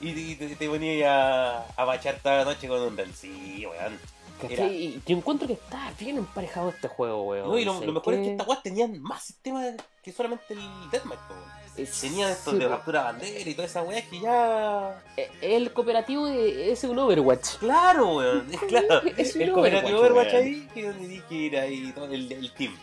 Y, 0.00 0.34
te, 0.34 0.56
te 0.56 0.68
ponías 0.68 1.08
a, 1.08 1.64
a 1.76 1.84
bachar 1.84 2.18
toda 2.22 2.38
la 2.38 2.44
noche 2.44 2.66
con 2.66 2.80
un 2.80 2.96
rel. 2.96 3.14
Sí, 3.14 3.64
weón. 3.64 3.98
¿Cachai? 4.40 4.74
Y 4.74 5.02
yo 5.06 5.16
encuentro 5.16 5.46
que 5.46 5.52
está 5.52 5.92
bien 6.00 6.18
emparejado 6.18 6.70
este 6.70 6.88
juego, 6.88 7.22
weón. 7.22 7.48
No, 7.48 7.58
y 7.58 7.64
lo, 7.64 7.74
¿Sabes 7.74 7.86
lo 7.86 7.92
mejor 7.92 8.14
es 8.14 8.20
que 8.20 8.30
estas 8.32 8.48
weas 8.48 8.62
tenían 8.64 9.00
más 9.00 9.22
sistemas 9.22 9.74
que 10.02 10.10
solamente 10.12 10.54
el 10.54 10.60
Deathmatch, 10.90 11.20
weón. 11.30 11.61
Tenían 11.74 12.30
estos 12.30 12.52
sí, 12.52 12.58
de 12.58 12.68
captura 12.68 13.04
bandera 13.04 13.48
y 13.48 13.54
todas 13.54 13.70
esas 13.70 13.86
weas 13.86 14.04
que 14.04 14.20
ya. 14.20 15.02
Eh, 15.16 15.30
El 15.40 15.72
cooperativo 15.72 16.28
es 16.28 16.84
un 16.84 16.98
Overwatch. 16.98 17.56
Claro, 17.58 18.16
weón. 18.16 18.46
Es 18.52 18.60
claro. 18.68 19.02
Es 19.16 19.34
un 19.36 19.42
el 19.42 19.52
cooperativo 19.52 20.00
Overwatch, 20.00 20.34
ahí, 20.34 20.68
que 20.74 20.88
donde 20.88 21.08
di 21.08 21.20
que 21.20 21.34
ir 21.34 21.56
ahí 21.56 21.92
todo 21.94 22.06
el, 22.06 22.30
el 22.30 22.52
team. 22.52 22.76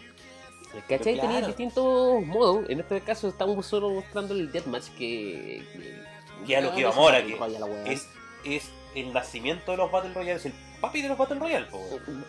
¿Cachai? 0.88 1.14
Claro. 1.14 1.30
Tenía 1.30 1.48
distintos 1.48 2.26
modos. 2.26 2.70
En 2.70 2.80
este 2.80 3.02
caso 3.02 3.28
estamos 3.28 3.66
solo 3.66 3.90
mostrando 3.90 4.34
el 4.34 4.52
Deathmatch 4.52 4.90
que... 4.98 5.64
Que 6.48 6.58
a 6.58 6.62
lo 6.62 6.74
que 6.74 6.84
vamos 6.84 6.98
ahora, 6.98 7.24
que 7.24 7.36
weá. 7.36 7.86
Es, 7.86 8.08
es 8.44 8.70
el 8.96 9.14
nacimiento 9.14 9.72
de 9.72 9.78
los 9.78 9.92
Battle 9.92 10.14
Royale, 10.14 10.38
es 10.38 10.46
el 10.46 10.54
papi 10.80 11.02
de 11.02 11.10
los 11.10 11.18
Battle 11.18 11.40
Royale, 11.40 11.66
po. 11.68 11.82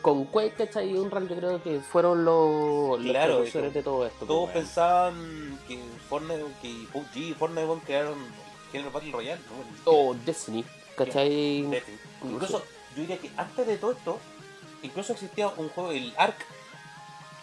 Con 0.03 0.25
Quake, 0.27 0.55
¿cachai? 0.55 0.91
Y 0.91 0.95
Unreal 0.99 1.29
yo 1.29 1.37
creo 1.37 1.63
que 1.63 1.81
fueron 1.81 2.25
los, 2.25 2.99
los 3.01 3.11
Claro, 3.11 3.35
precursores 3.37 3.71
y 3.71 3.75
de 3.75 3.83
todo 3.83 4.07
esto. 4.07 4.27
Todos 4.27 4.51
pensaban 4.51 5.59
que 5.69 5.79
Fortnite, 6.09 6.45
que 6.63 6.87
PUBG 6.93 7.17
y 7.17 7.35
Fortnite 7.35 7.67
weón, 7.67 7.81
crearon 7.81 8.19
género 8.73 8.91
Battle 8.91 9.13
Royale, 9.13 9.41
¿no? 9.85 9.93
O 9.93 10.15
Destiny, 10.15 10.65
¿cachai? 10.97 11.63
Destiny. 11.63 11.99
Incluso, 12.25 12.59
yo 12.97 13.01
diría 13.03 13.19
que 13.19 13.31
antes 13.37 13.67
de 13.67 13.77
todo 13.79 13.93
esto, 13.93 14.19
incluso 14.83 15.13
existía 15.13 15.49
un 15.49 15.69
juego, 15.71 15.93
el 15.93 16.13
Ark, 16.17 16.37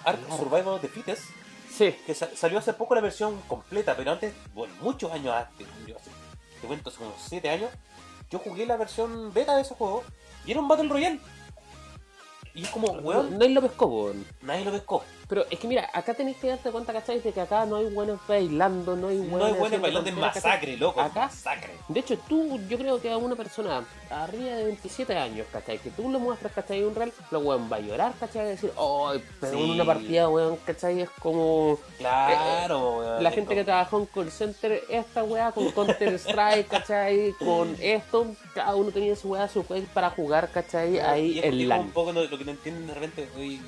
Ark. 0.04 0.20
Survival 0.38 0.68
of 0.76 0.82
the 0.82 0.88
Fittest, 0.88 1.24
Sí. 1.72 1.96
que 2.06 2.14
sa- 2.16 2.30
salió 2.36 2.58
hace 2.60 2.74
poco 2.74 2.96
la 2.96 3.02
versión 3.02 3.40
completa, 3.48 3.96
pero 3.96 4.12
antes, 4.12 4.34
bueno, 4.54 4.74
muchos 4.82 5.12
años 5.12 5.34
antes, 5.36 5.68
yo 5.86 5.96
hace- 5.98 6.10
te 6.62 6.68
cuento, 6.68 6.90
hace 6.90 7.04
unos 7.04 7.16
7 7.28 7.50
años, 7.50 7.70
yo 8.32 8.40
jugué 8.40 8.66
la 8.66 8.78
versión 8.78 9.34
beta 9.34 9.56
de 9.56 9.62
ese 9.62 9.76
juego 9.76 10.04
y 10.48 10.52
era 10.52 10.62
un 10.62 10.68
Battle 10.68 10.88
Royale. 10.88 11.20
Y 12.56 12.64
es 12.64 12.70
como, 12.70 12.88
weón, 12.88 13.38
hay 13.40 13.54
lo 13.54 13.62
pescó, 13.62 13.86
weón. 13.86 14.26
nadie 14.42 14.66
lo 14.66 14.72
pescó. 14.72 15.04
Pero 15.30 15.46
es 15.50 15.60
que 15.60 15.68
mira, 15.68 15.90
acá 15.94 16.14
tenéis 16.14 16.38
que 16.38 16.48
darte 16.48 16.72
cuenta, 16.72 16.94
¿cachai? 16.94 17.20
De 17.20 17.34
que 17.34 17.42
acá 17.42 17.66
no 17.66 17.76
hay 17.76 17.88
buenos 17.94 18.18
bailando, 18.28 18.96
no 18.96 19.10
hay 19.10 19.18
buenos. 19.18 19.40
No 19.40 19.46
hay 19.46 19.54
buenos 19.60 19.82
bailando 19.82 20.10
¿cachai? 20.10 20.22
masacre, 20.22 20.78
loco. 20.78 21.02
Acá- 21.02 21.26
Masacre. 21.26 21.74
De 21.90 22.00
hecho, 22.00 22.18
tú, 22.30 22.58
yo 22.70 22.78
creo 22.78 23.02
que 23.02 23.12
a 23.12 23.18
una 23.18 23.36
persona 23.36 23.86
arriba 24.10 24.56
de 24.56 24.64
27 24.66 25.18
años, 25.18 25.46
¿cachai? 25.52 25.80
Que 25.80 25.90
tú 25.90 26.10
le 26.10 26.18
muestras, 26.18 26.54
¿cachai? 26.54 26.82
Un 26.84 26.96
real, 26.96 27.12
lo 27.32 27.40
weón 27.40 27.70
va 27.70 27.76
a 27.76 27.80
llorar, 27.82 28.14
¿cachai? 28.18 28.42
Va 28.44 28.48
a 28.48 28.52
decir, 28.52 28.72
oh, 28.78 29.12
pero 29.42 29.58
en 29.58 29.66
Sí. 29.66 29.72
una 29.72 29.84
partida, 29.86 30.30
weón, 30.30 30.56
¿cachai? 30.66 31.02
Es 31.02 31.10
como 31.20 31.78
Claro, 31.98 33.00
weón. 33.00 33.24
la 33.24 33.32
gente 33.32 33.54
que 33.54 33.64
trabajó 33.66 34.00
en 34.00 34.06
call 34.06 34.32
center, 34.32 34.82
esta 34.90 35.24
weá 35.26 35.52
con 35.52 35.70
Counter 35.72 36.14
Strike, 36.14 36.68
¿cachai? 36.88 37.34
Con 37.34 37.76
esto, 37.82 38.28
cada 38.54 38.76
uno 38.76 38.92
tenía 38.92 39.16
su 39.18 39.30
weá, 39.32 39.48
su 39.50 39.64
juez 39.64 39.86
para 39.94 40.10
jugar, 40.10 40.50
¿cachai? 40.52 40.96
Y 40.96 41.00
Ahí 41.00 41.40
es- 41.40 41.46
en 41.46 41.60
es 41.60 41.68
LAN. 41.68 41.82
un 41.82 41.92
poco 41.92 42.14
no- 42.14 42.24
lo 42.24 42.38
que 42.38 42.46
no 42.46 42.52
entienden 42.52 42.88
de 42.88 42.94
repente 42.94 43.28
hoy, 43.38 43.62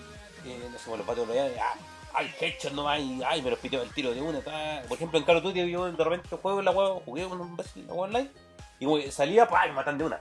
eh, 0.45 0.69
no 0.71 0.77
sé, 0.79 0.89
con 0.89 0.97
los 0.97 1.07
Battle 1.07 1.25
Royale, 1.25 1.59
ah, 1.59 1.73
ay, 2.13 2.33
headshot 2.39 2.73
nomás 2.73 2.99
y 2.99 3.21
ay, 3.25 3.41
me 3.41 3.49
los 3.51 3.59
pitió 3.59 3.81
el 3.81 3.93
tiro 3.93 4.13
de 4.13 4.21
una. 4.21 4.41
ta. 4.41 4.81
Por 4.87 4.97
ejemplo, 4.97 5.19
en 5.19 5.25
Call 5.25 5.37
of 5.37 5.43
Duty 5.43 5.69
yo 5.69 5.91
de 5.91 6.03
repente 6.03 6.29
juego 6.41 6.59
en 6.59 6.65
la 6.65 6.71
web, 6.71 7.01
jugué 7.05 7.25
un 7.25 7.55
vez 7.57 7.67
en 7.75 7.87
la 7.87 7.93
online 7.93 8.29
y 8.79 9.11
salía, 9.11 9.47
pa, 9.47 9.65
y 9.65 9.69
me 9.69 9.75
matan 9.75 9.97
de 9.97 10.05
una. 10.05 10.19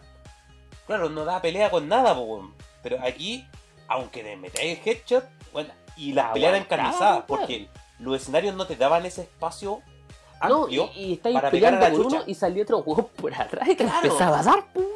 Claro, 0.87 1.09
no 1.11 1.25
da 1.25 1.41
pelea 1.43 1.71
con 1.71 1.87
nada, 1.89 2.15
po, 2.15 2.51
pero 2.83 2.99
aquí, 3.03 3.47
aunque 3.89 4.23
te 4.23 4.37
metáis 4.37 4.79
el 4.79 4.89
headshot, 4.89 5.25
bueno, 5.53 5.71
y 5.97 6.13
las 6.13 6.33
peleas 6.33 6.51
eran 6.55 6.63
Aguantaba, 6.63 6.83
encarnizadas, 6.89 7.15
weón. 7.17 7.27
porque 7.27 7.69
los 7.99 8.17
escenarios 8.21 8.55
no 8.55 8.67
te 8.67 8.77
daban 8.77 9.05
ese 9.05 9.23
espacio 9.23 9.83
No, 10.49 10.69
y, 10.69 10.81
y 10.95 11.13
estáis 11.15 11.35
para 11.35 11.51
pegar 11.51 11.75
a 11.75 11.79
peleando 11.81 11.99
la 11.99 12.05
chucha. 12.05 12.17
uno 12.23 12.25
y 12.31 12.35
salió 12.35 12.63
otro 12.63 12.83
juego 12.83 13.09
por 13.09 13.35
atrás 13.35 13.69
y 13.69 13.75
te 13.75 13.85
Claro. 13.85 14.07
empezaba 14.07 14.39
a 14.39 14.43
dar, 14.43 14.65
pues. 14.73 14.87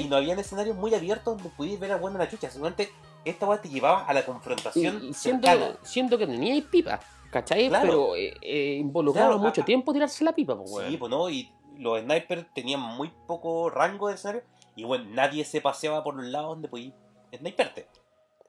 Y 0.00 0.04
no 0.08 0.16
habían 0.16 0.38
escenarios 0.38 0.76
muy 0.76 0.94
abiertos 0.94 1.36
donde 1.36 1.50
pudieras 1.50 1.80
ver 1.80 1.92
a 1.92 1.96
buena 1.96 2.18
la 2.18 2.28
chucha. 2.28 2.50
Seguramente 2.50 2.90
esta 3.24 3.46
weá 3.46 3.60
te 3.60 3.68
llevaba 3.68 4.04
a 4.04 4.12
la 4.14 4.24
confrontación. 4.24 5.00
Y, 5.02 5.08
y 5.08 5.14
siento, 5.14 5.46
cercana. 5.48 5.76
siento 5.82 6.18
que 6.18 6.26
tenía 6.26 6.62
pipa, 6.70 7.00
¿cachai? 7.30 7.68
Claro. 7.68 7.86
Pero 7.86 8.16
eh, 8.16 8.34
eh, 8.42 8.76
involucraba 8.80 9.28
Claro, 9.28 9.42
mucho 9.42 9.62
a- 9.62 9.64
tiempo 9.64 9.92
tirarse 9.92 10.24
la 10.24 10.32
pipa, 10.32 10.56
pues, 10.56 10.70
Sí, 10.70 10.76
weón. 10.76 10.98
pues 10.98 11.10
no, 11.10 11.30
y 11.30 11.50
los 11.78 12.00
snipers 12.00 12.46
tenían 12.54 12.80
muy 12.80 13.10
poco 13.26 13.70
rango 13.70 14.08
de 14.08 14.14
escenario. 14.14 14.42
Y 14.76 14.84
bueno, 14.84 15.04
nadie 15.10 15.44
se 15.44 15.60
paseaba 15.60 16.02
por 16.02 16.16
los 16.16 16.26
lados 16.26 16.50
donde 16.50 16.68
podías 16.68 16.92
sniperte. 17.36 17.86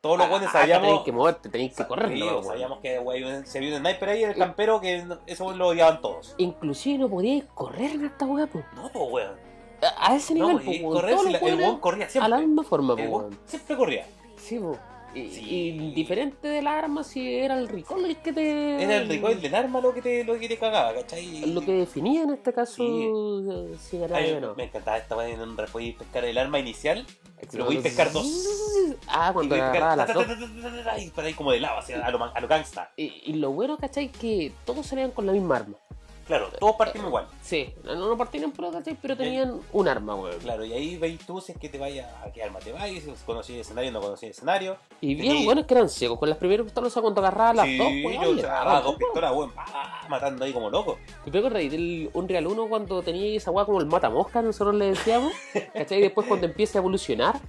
Todos 0.02 0.20
los 0.20 0.30
buenos 0.30 0.50
Ah, 0.54 0.60
Tenéis 0.62 0.76
sabíamos. 0.78 1.04
que 1.04 1.12
moverte, 1.12 1.50
tenéis 1.50 1.76
que 1.76 1.88
correr, 1.88 2.10
sí, 2.14 2.20
¿no, 2.20 2.36
pues, 2.36 2.46
sabíamos 2.48 2.80
que 2.80 3.00
güey, 3.00 3.24
se 3.46 3.60
vio 3.60 3.76
un 3.76 3.80
sniper 3.82 4.10
ahí, 4.10 4.24
el 4.24 4.36
campero, 4.36 4.80
que 4.80 5.02
no- 5.04 5.18
eso 5.26 5.52
lo 5.54 5.70
odiaban 5.70 6.00
todos. 6.02 6.36
Inclusive 6.38 7.00
no 7.00 7.10
podíais 7.10 7.44
correr 7.56 7.92
en 7.92 8.06
esta 8.06 8.26
weá, 8.26 8.46
pues. 8.46 8.64
No, 8.76 8.92
pues 8.92 9.06
weón. 9.12 9.36
A 9.98 10.16
ese 10.16 10.36
No, 10.36 10.48
nivel, 10.60 10.76
y 10.76 10.80
pues, 10.80 10.94
correr, 10.94 11.18
si 11.18 11.32
la- 11.32 11.38
el 11.40 11.56
weón 11.56 11.80
corría 11.80 12.08
siempre. 12.10 12.26
a 12.26 12.30
la 12.30 12.38
misma 12.38 12.64
forma, 12.64 12.96
pues, 12.96 13.36
siempre 13.46 13.76
corría. 13.78 14.06
Sí. 14.46 14.60
Y, 15.14 15.30
Sí. 15.30 15.42
y 15.50 15.94
diferente 15.94 16.48
del 16.50 16.68
arma, 16.68 17.02
si 17.04 17.36
era 17.36 17.58
el 17.58 17.70
recoil 17.70 18.04
el 18.06 18.18
que 18.18 18.34
te. 18.34 18.84
Era 18.84 18.98
el 18.98 19.08
recoil 19.08 19.42
del 19.42 19.56
arma 19.56 19.80
lo 19.80 19.94
que 19.94 20.02
te, 20.02 20.26
lo 20.26 20.38
que 20.38 20.50
te 20.50 20.58
cagaba, 20.58 20.94
¿cachai? 20.94 21.46
Lo 21.54 21.62
que 21.62 21.72
definía 21.72 22.24
en 22.24 22.32
este 22.32 22.52
caso 22.52 22.76
Sí. 22.86 23.08
eh, 23.10 23.76
si 23.80 23.98
ganaba 23.98 24.20
Ay, 24.20 24.38
me 24.58 24.64
encantaba 24.66 24.98
esta 24.98 25.16
weá 25.16 25.30
en 25.30 25.40
podías 25.72 25.96
pescar 25.96 26.26
el 26.26 26.38
arma 26.38 26.60
inicial 26.60 27.06
pero 27.52 27.66
podéis 27.66 27.84
pescar 27.84 28.12
dos. 28.12 28.26
Ah, 29.08 29.30
y 29.30 29.34
cuando 29.34 29.50
podías 29.56 29.70
agarraba 29.70 29.96
las 29.96 30.14
dos. 30.14 30.26
y 31.02 31.10
para 31.12 31.28
ahí 31.28 31.34
como 31.34 31.52
de 31.52 31.60
lava, 31.60 31.82
lo, 32.12 32.24
a 32.24 32.40
lo 32.42 32.48
gangsta. 32.48 32.92
Y, 32.98 33.22
y 33.26 33.34
lo 33.34 33.52
bueno, 33.52 33.78
¿cachai? 33.78 34.10
Que 34.12 34.52
todos 34.66 34.86
salían 34.86 35.12
con 35.12 35.26
la 35.26 35.32
misma 35.34 35.58
arma. 35.58 35.78
Claro, 36.26 36.50
todos 36.60 36.76
partimos 36.76 37.08
igual. 37.08 37.28
Sí, 37.42 37.74
no, 37.84 37.96
no 37.96 38.18
partían 38.18 38.52
¿cachai? 38.52 38.98
Pero 39.00 39.16
tenían 39.16 39.60
un 39.72 39.88
arma, 39.88 40.16
weón. 40.16 40.40
Claro, 40.40 40.66
y 40.66 40.74
ahí 40.74 40.98
veis 40.98 41.20
tú 41.26 41.40
si 41.40 41.52
es 41.52 41.58
que 41.60 41.70
te 41.70 41.78
vayas 41.78 42.08
a 42.24 42.32
qué 42.32 42.42
arma 42.42 42.58
te 42.60 42.72
vayas, 42.72 43.04
si 43.04 43.12
conocí 43.26 43.54
el 43.54 43.60
escenario 43.62 43.92
no 43.92 44.02
conocí 44.02 44.26
el 44.26 44.32
escenario. 44.32 44.78
Y 45.02 45.14
bien 45.14 45.38
Y- 45.38 45.46
buenos 45.46 45.66
que 45.68 45.76
eran 45.76 45.88
ciegos. 45.88 46.18
Con 46.18 46.30
las 46.30 46.38
primeras 46.40 46.66
pistolas, 46.66 46.94
cuando 46.94 47.22
agarraba 47.22 47.54
las 47.54 47.66
sí, 47.68 47.78
dos, 47.78 47.88
weón. 47.88 48.24
yo 48.24 48.34
le 48.34 48.40
o 48.40 48.44
sea, 48.44 48.48
daba, 48.48 48.62
agarraba 48.62 48.82
dos 48.82 48.96
pistolas, 48.96 49.32
weón, 49.34 49.54
matando 50.10 50.46
ahí 50.46 50.54
como 50.54 50.70
loco. 50.72 50.98
¿Te 51.30 51.38
acuerdas 51.38 51.60
ahí 51.60 51.70
del 51.70 52.10
Unreal 52.14 52.48
1 52.48 52.68
cuando 52.70 53.02
tenía 53.04 53.38
esa 53.38 53.52
weá 53.52 53.66
como 53.66 53.80
el 53.80 53.86
matamosca, 53.86 54.42
nosotros 54.42 54.74
le 54.76 54.86
decíamos? 54.88 55.32
¿Cachai? 55.74 56.00
Y 56.00 56.02
después 56.02 56.28
cuando 56.28 56.48
empieza 56.48 56.80
a 56.80 56.82
evolucionar. 56.82 57.40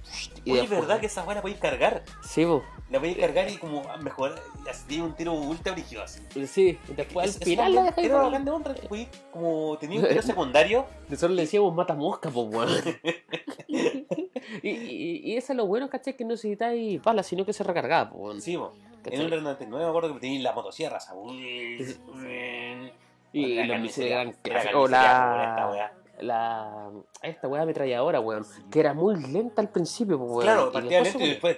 Y 0.45 0.51
Oye, 0.51 0.61
después- 0.61 0.81
¿verdad 0.81 0.99
que 0.99 1.07
esa 1.07 1.23
weá 1.23 1.35
la 1.35 1.41
podéis 1.41 1.59
cargar? 1.59 2.03
Sí, 2.21 2.45
po. 2.45 2.63
La 2.89 2.99
podéis 2.99 3.17
cargar 3.17 3.49
y 3.49 3.57
como 3.57 3.83
mejorar, 4.01 4.39
así 4.69 5.01
un 5.01 5.13
tiro 5.13 5.33
ultra 5.33 5.73
brígido 5.73 6.03
así. 6.03 6.21
Sí, 6.47 6.79
y 6.87 6.93
después 6.93 7.29
Es- 7.31 7.37
al 7.41 7.43
final 7.43 7.75
la 7.75 7.83
dejáis 7.83 8.07
Era 8.07 8.15
por- 8.15 8.25
bacán 8.27 8.45
de 8.45 8.51
honra, 8.51 8.75
que 8.75 9.07
como 9.31 9.77
tenía 9.77 9.99
un 9.99 10.07
tiro 10.07 10.21
secundario. 10.23 10.85
Nosotros 11.09 11.35
le 11.35 11.41
decíamos 11.41 11.73
matamosca, 11.75 12.29
pues 12.29 12.47
weón. 12.49 12.69
y, 13.67 14.69
y, 14.69 15.21
y 15.33 15.37
eso 15.37 15.53
es 15.53 15.57
lo 15.57 15.67
bueno, 15.67 15.89
¿cachai? 15.89 16.15
Que 16.15 16.23
no 16.23 16.31
necesitáis 16.31 17.01
balas, 17.03 17.27
sino 17.27 17.45
que 17.45 17.51
se 17.53 17.63
recargaba, 17.63 18.09
pues 18.09 18.21
weón. 18.21 18.41
Sí. 18.41 18.57
¿Cachai? 19.03 19.19
En 19.25 19.33
un 19.33 19.43
99 19.43 19.83
me 19.83 19.89
acuerdo 19.89 20.13
que 20.13 20.19
teníais 20.21 20.43
la 20.43 20.53
motosierra, 20.53 20.97
esa. 20.97 21.13
Y 23.33 23.55
La 23.55 23.67
carnicería, 23.67 24.31
clásicos. 24.41 24.75
O 24.75 24.87
la 24.87 24.97
esta 25.01 25.55
la, 25.59 25.69
weá. 25.69 25.93
la. 26.21 26.89
Esta 27.21 27.47
weá 27.49 27.61
ametralladora, 27.63 28.19
weón. 28.21 28.45
Que 28.71 28.79
era 28.79 28.93
muy 28.93 29.21
lenta 29.21 29.61
al 29.61 29.69
principio, 29.69 30.17
pues 30.17 30.29
weón. 30.31 30.43
Claro, 30.43 30.71
partía 30.71 31.01
lento 31.01 31.19
y 31.19 31.29
después. 31.29 31.57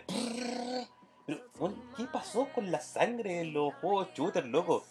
Weón, 1.60 1.76
¿qué 1.98 2.06
pasó 2.12 2.48
con 2.54 2.72
la 2.72 2.80
sangre 2.80 3.42
en 3.42 3.54
los 3.54 3.74
juegos 3.76 4.08
shooter, 4.16 4.46
loco? 4.46 4.84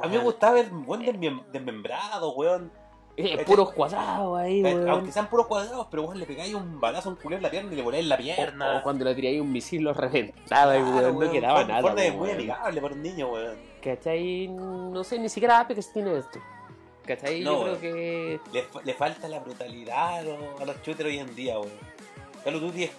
A 0.00 0.06
mí 0.08 0.16
me 0.16 0.22
gustaba 0.22 0.54
ver 0.54 0.70
desmem- 0.70 1.44
desmembrado, 1.52 2.32
weón. 2.34 2.70
eh, 3.16 3.42
puros 3.46 3.72
cuadrados 3.72 4.38
ahí, 4.38 4.62
weón. 4.62 4.88
Aunque 4.88 5.12
sean 5.12 5.28
puros 5.30 5.46
cuadrados, 5.46 5.86
pero 5.90 6.02
weón 6.02 6.18
le 6.18 6.26
pegáis 6.26 6.52
un 6.54 6.78
balazo 6.80 7.08
a 7.08 7.12
un 7.12 7.18
culero 7.18 7.38
en 7.38 7.42
la 7.44 7.50
pierna 7.50 7.72
y 7.72 7.76
le 7.76 7.82
voláis 7.82 8.06
la 8.06 8.16
O, 8.16 8.18
pierna. 8.18 8.76
o 8.78 8.82
cuando 8.82 9.04
le 9.06 9.14
tiráis 9.14 9.40
un 9.40 9.50
misil 9.52 9.82
lo 9.84 9.94
reventaba, 9.94 10.76
y 10.76 10.82
weón, 10.82 11.18
no 11.18 11.30
quedaba 11.32 11.64
nada. 11.64 11.80
Fortnite 11.80 12.08
es 12.08 12.12
weón. 12.14 12.24
muy 12.24 12.30
amigable 12.32 12.80
para 12.82 12.94
un 12.94 13.02
niño, 13.02 13.28
weón. 13.32 13.56
¿Cachai? 13.82 14.48
No 14.48 15.02
sé, 15.04 15.18
ni 15.18 15.28
siquiera 15.28 15.60
Apex 15.60 15.92
tiene 15.92 16.18
esto. 16.18 16.38
¿Cachai? 17.06 17.40
No, 17.42 17.52
Yo 17.52 17.58
creo 17.60 17.72
weón. 17.72 17.80
que. 17.80 18.40
Le, 18.52 18.62
fa- 18.64 18.82
le 18.82 18.94
falta 18.94 19.28
la 19.28 19.38
brutalidad 19.40 20.16
a 20.18 20.22
los, 20.22 20.60
a 20.60 20.64
los 20.66 20.76
shooters 20.82 21.08
hoy 21.08 21.18
en 21.18 21.34
día, 21.34 21.58
weón. 21.58 21.70
Call 22.44 22.56
of 22.56 22.60
Duty 22.62 22.84
es 22.84 22.90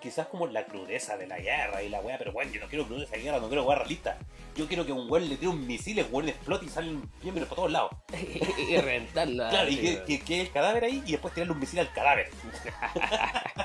quizás 0.00 0.26
como 0.28 0.46
la 0.46 0.64
crudeza 0.64 1.16
de 1.16 1.26
la 1.26 1.38
guerra 1.38 1.82
y 1.82 1.88
la 1.88 2.00
weá, 2.00 2.18
pero 2.18 2.32
weón, 2.32 2.52
yo 2.52 2.60
no 2.60 2.68
quiero 2.68 2.86
crudeza 2.86 3.16
de 3.16 3.22
guerra, 3.22 3.40
no 3.40 3.48
quiero 3.48 3.66
guerra 3.66 3.80
realista. 3.80 4.18
Yo 4.56 4.66
quiero 4.66 4.84
que 4.84 4.92
un 4.92 5.10
weón 5.10 5.28
le 5.28 5.36
tire 5.36 5.48
un 5.48 5.66
misil, 5.66 5.98
el 5.98 6.06
weón 6.10 6.28
explote 6.28 6.66
y 6.66 6.68
salen 6.68 7.10
miembros 7.22 7.48
por 7.48 7.56
todos 7.56 7.72
lados. 7.72 7.90
y 8.68 8.76
reventarla. 8.76 9.50
Claro, 9.50 9.70
y 9.70 9.76
que, 9.76 10.20
que 10.20 10.40
el 10.40 10.50
cadáver 10.50 10.84
ahí 10.84 11.02
y 11.06 11.12
después 11.12 11.34
tirarle 11.34 11.52
un 11.52 11.60
misil 11.60 11.80
al 11.80 11.92
cadáver. 11.92 12.30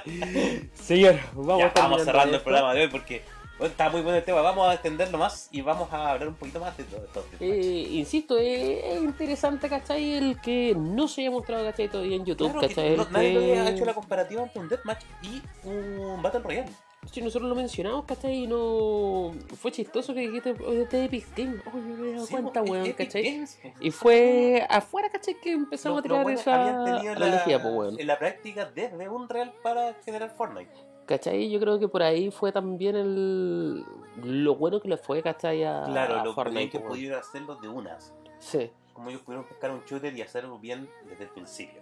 Señor, 0.73 1.19
vamos, 1.34 1.59
ya, 1.59 1.71
vamos 1.73 1.73
terminando 1.73 2.05
cerrando 2.05 2.36
el 2.38 2.41
programa 2.41 2.73
de 2.73 2.81
hoy 2.81 2.88
porque 2.88 3.23
bueno, 3.58 3.72
está 3.72 3.89
muy 3.89 4.01
bueno 4.01 4.18
el 4.18 4.24
tema. 4.24 4.41
Vamos 4.41 4.68
a 4.68 4.74
extenderlo 4.74 5.18
más 5.18 5.47
y 5.51 5.62
vamos 5.62 5.91
a 5.93 6.12
hablar 6.12 6.28
un 6.30 6.36
poquito 6.36 6.60
más 6.60 6.76
de 6.78 6.84
todo 6.86 7.04
esto. 7.06 7.26
Eh, 7.39 7.88
insisto, 7.91 8.38
es, 8.38 8.84
es 8.86 9.01
interesante, 9.04 9.70
¿cachai? 9.70 10.14
El 10.14 10.41
que 10.41 10.76
no 10.78 11.08
se 11.08 11.22
haya 11.22 11.32
mostrado, 11.32 11.64
¿cachai? 11.66 11.88
Todavía 11.89 12.16
en 12.16 12.26
YouTube, 12.26 12.51
Claro 12.51 12.68
¿cachai? 12.68 12.97
no- 12.97 13.08
nadie 13.12 13.34
que- 13.39 13.60
ha 13.60 13.70
hecho 13.70 13.86
la 13.86 13.93
comparativa 13.93 14.41
entre 14.43 14.60
un 14.60 14.70
deathmatch 14.70 15.04
y 15.22 15.41
un 15.68 16.22
Battle 16.22 16.41
Royale. 16.41 16.70
Sí, 17.12 17.22
nosotros 17.22 17.49
lo 17.49 17.56
mencionamos, 17.56 18.06
¿cachai? 18.06 18.43
Y 18.43 18.47
no... 18.47 19.34
Fue 19.62 19.74
chistoso 19.74 20.14
que 20.14 20.22
dijiste, 20.22 20.51
oye, 20.66 20.84
este 20.84 21.04
Epic 21.04 21.26
Game. 21.36 21.58
Oye, 21.74 21.82
me 21.82 22.10
he 22.10 22.14
dado 22.14 22.28
cuenta, 22.28 22.62
pues, 22.62 22.72
weón, 22.72 22.91
¿cachai? 22.93 23.24
Games, 23.24 23.60
pues. 23.62 23.74
Y 23.82 23.91
fue 23.91 24.66
afuera, 24.70 25.10
¿cachai? 25.10 25.36
Que 25.41 25.51
empezamos 25.51 25.97
Los- 25.97 26.06
a 26.18 26.24
tirar 26.24 26.32
esa 26.34 26.62
habían 26.62 26.86
tenido 26.86 27.14
analogía, 27.14 27.58
la, 27.58 27.64
pues, 27.64 27.76
weón. 27.76 27.99
en 27.99 28.08
la 28.08 28.18
práctica 28.18 28.72
desde 28.74 29.10
Unreal 29.10 29.54
para 29.62 29.93
generar 30.06 30.34
Fortnite. 30.36 30.72
¿Cachai? 31.06 31.49
Yo 31.49 31.60
creo 31.60 31.80
que 31.80 31.88
por 31.88 32.01
ahí 32.01 32.32
fue 32.32 32.51
también 32.51 32.95
el... 32.95 33.86
lo 34.24 34.56
bueno 34.56 34.80
que 34.80 34.88
le 34.88 34.97
fue, 34.97 35.22
¿cachai? 35.22 35.64
A, 35.64 35.84
Claro, 35.86 36.20
a 36.20 36.26
lo 36.26 36.34
Fortnite, 36.34 36.70
que 36.70 36.80
pudieron 36.80 37.20
hacerlo 37.20 37.56
de 37.58 37.68
unas. 37.68 38.14
Sí. 38.39 38.72
Como 38.93 39.10
ellos 39.10 39.22
pudieron 39.22 39.45
pescar 39.45 39.72
un 39.72 39.84
shooter 39.86 40.16
y 40.16 40.22
hacerlo 40.22 40.60
bien 40.60 40.89
desde 41.08 41.26
el 41.26 41.30
principio. 41.30 41.82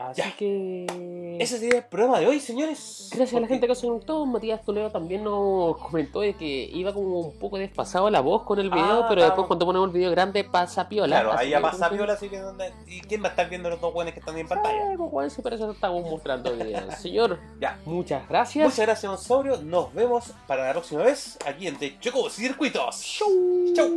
Así 0.00 0.22
Ya. 0.22 0.34
que... 0.36 1.36
Ese 1.38 1.58
sería 1.58 1.78
el 1.78 1.84
programa 1.84 2.18
de 2.20 2.26
hoy, 2.26 2.40
señores. 2.40 3.08
Gracias 3.14 3.36
a 3.36 3.40
la 3.40 3.46
gente 3.46 3.66
que 3.66 3.74
se 3.74 3.86
conectó. 3.86 4.24
Matías 4.26 4.62
Toledo 4.64 4.90
también 4.90 5.22
nos 5.24 5.76
comentó 5.78 6.20
de 6.20 6.34
que 6.34 6.70
iba 6.72 6.92
como 6.92 7.20
un 7.20 7.38
poco 7.38 7.58
desfasado 7.58 8.08
la 8.10 8.20
voz 8.20 8.42
con 8.44 8.58
el 8.58 8.70
video, 8.70 9.04
Ah, 9.04 9.06
pero 9.08 9.22
ah. 9.22 9.26
después 9.26 9.46
cuando 9.46 9.66
ponemos 9.66 9.88
el 9.88 9.94
video 9.94 10.10
grande 10.10 10.42
pasa 10.44 10.88
piola. 10.88 11.20
Claro, 11.20 11.38
ahí 11.38 11.50
ya 11.50 11.60
pasa 11.60 11.88
viola, 11.90 12.14
así 12.14 12.28
que 12.28 12.38
¿dónde- 12.38 12.72
¿y 12.86 13.00
quién 13.02 13.22
va 13.22 13.26
a 13.28 13.30
estar 13.30 13.48
viendo 13.48 13.68
los 13.70 13.80
dos 13.80 13.92
buenos 13.92 14.12
que 14.14 14.20
están 14.20 14.36
en 14.38 14.48
pantalla? 14.48 14.94
Pues, 14.96 15.10
bueno, 15.10 15.30
sí, 15.30 15.40
pero 15.42 15.56
eso 15.56 15.70
estamos 15.70 16.02
mostrando 16.10 16.50
día. 16.56 16.90
Señor, 16.96 17.38
Ya. 17.60 17.78
muchas 17.84 18.26
gracias. 18.28 18.64
Muchas 18.64 18.86
gracias, 18.86 19.10
Onsaurio. 19.12 19.58
Nos 19.62 19.92
vemos 19.94 20.32
para 20.46 20.64
la 20.66 20.72
próxima 20.72 21.02
vez 21.02 21.38
aquí 21.46 21.66
en 21.66 21.76
The 21.78 21.98
Choco 22.00 22.28
Circuitos. 22.30 23.00
Chau. 23.18 23.28
Chau. 23.74 23.90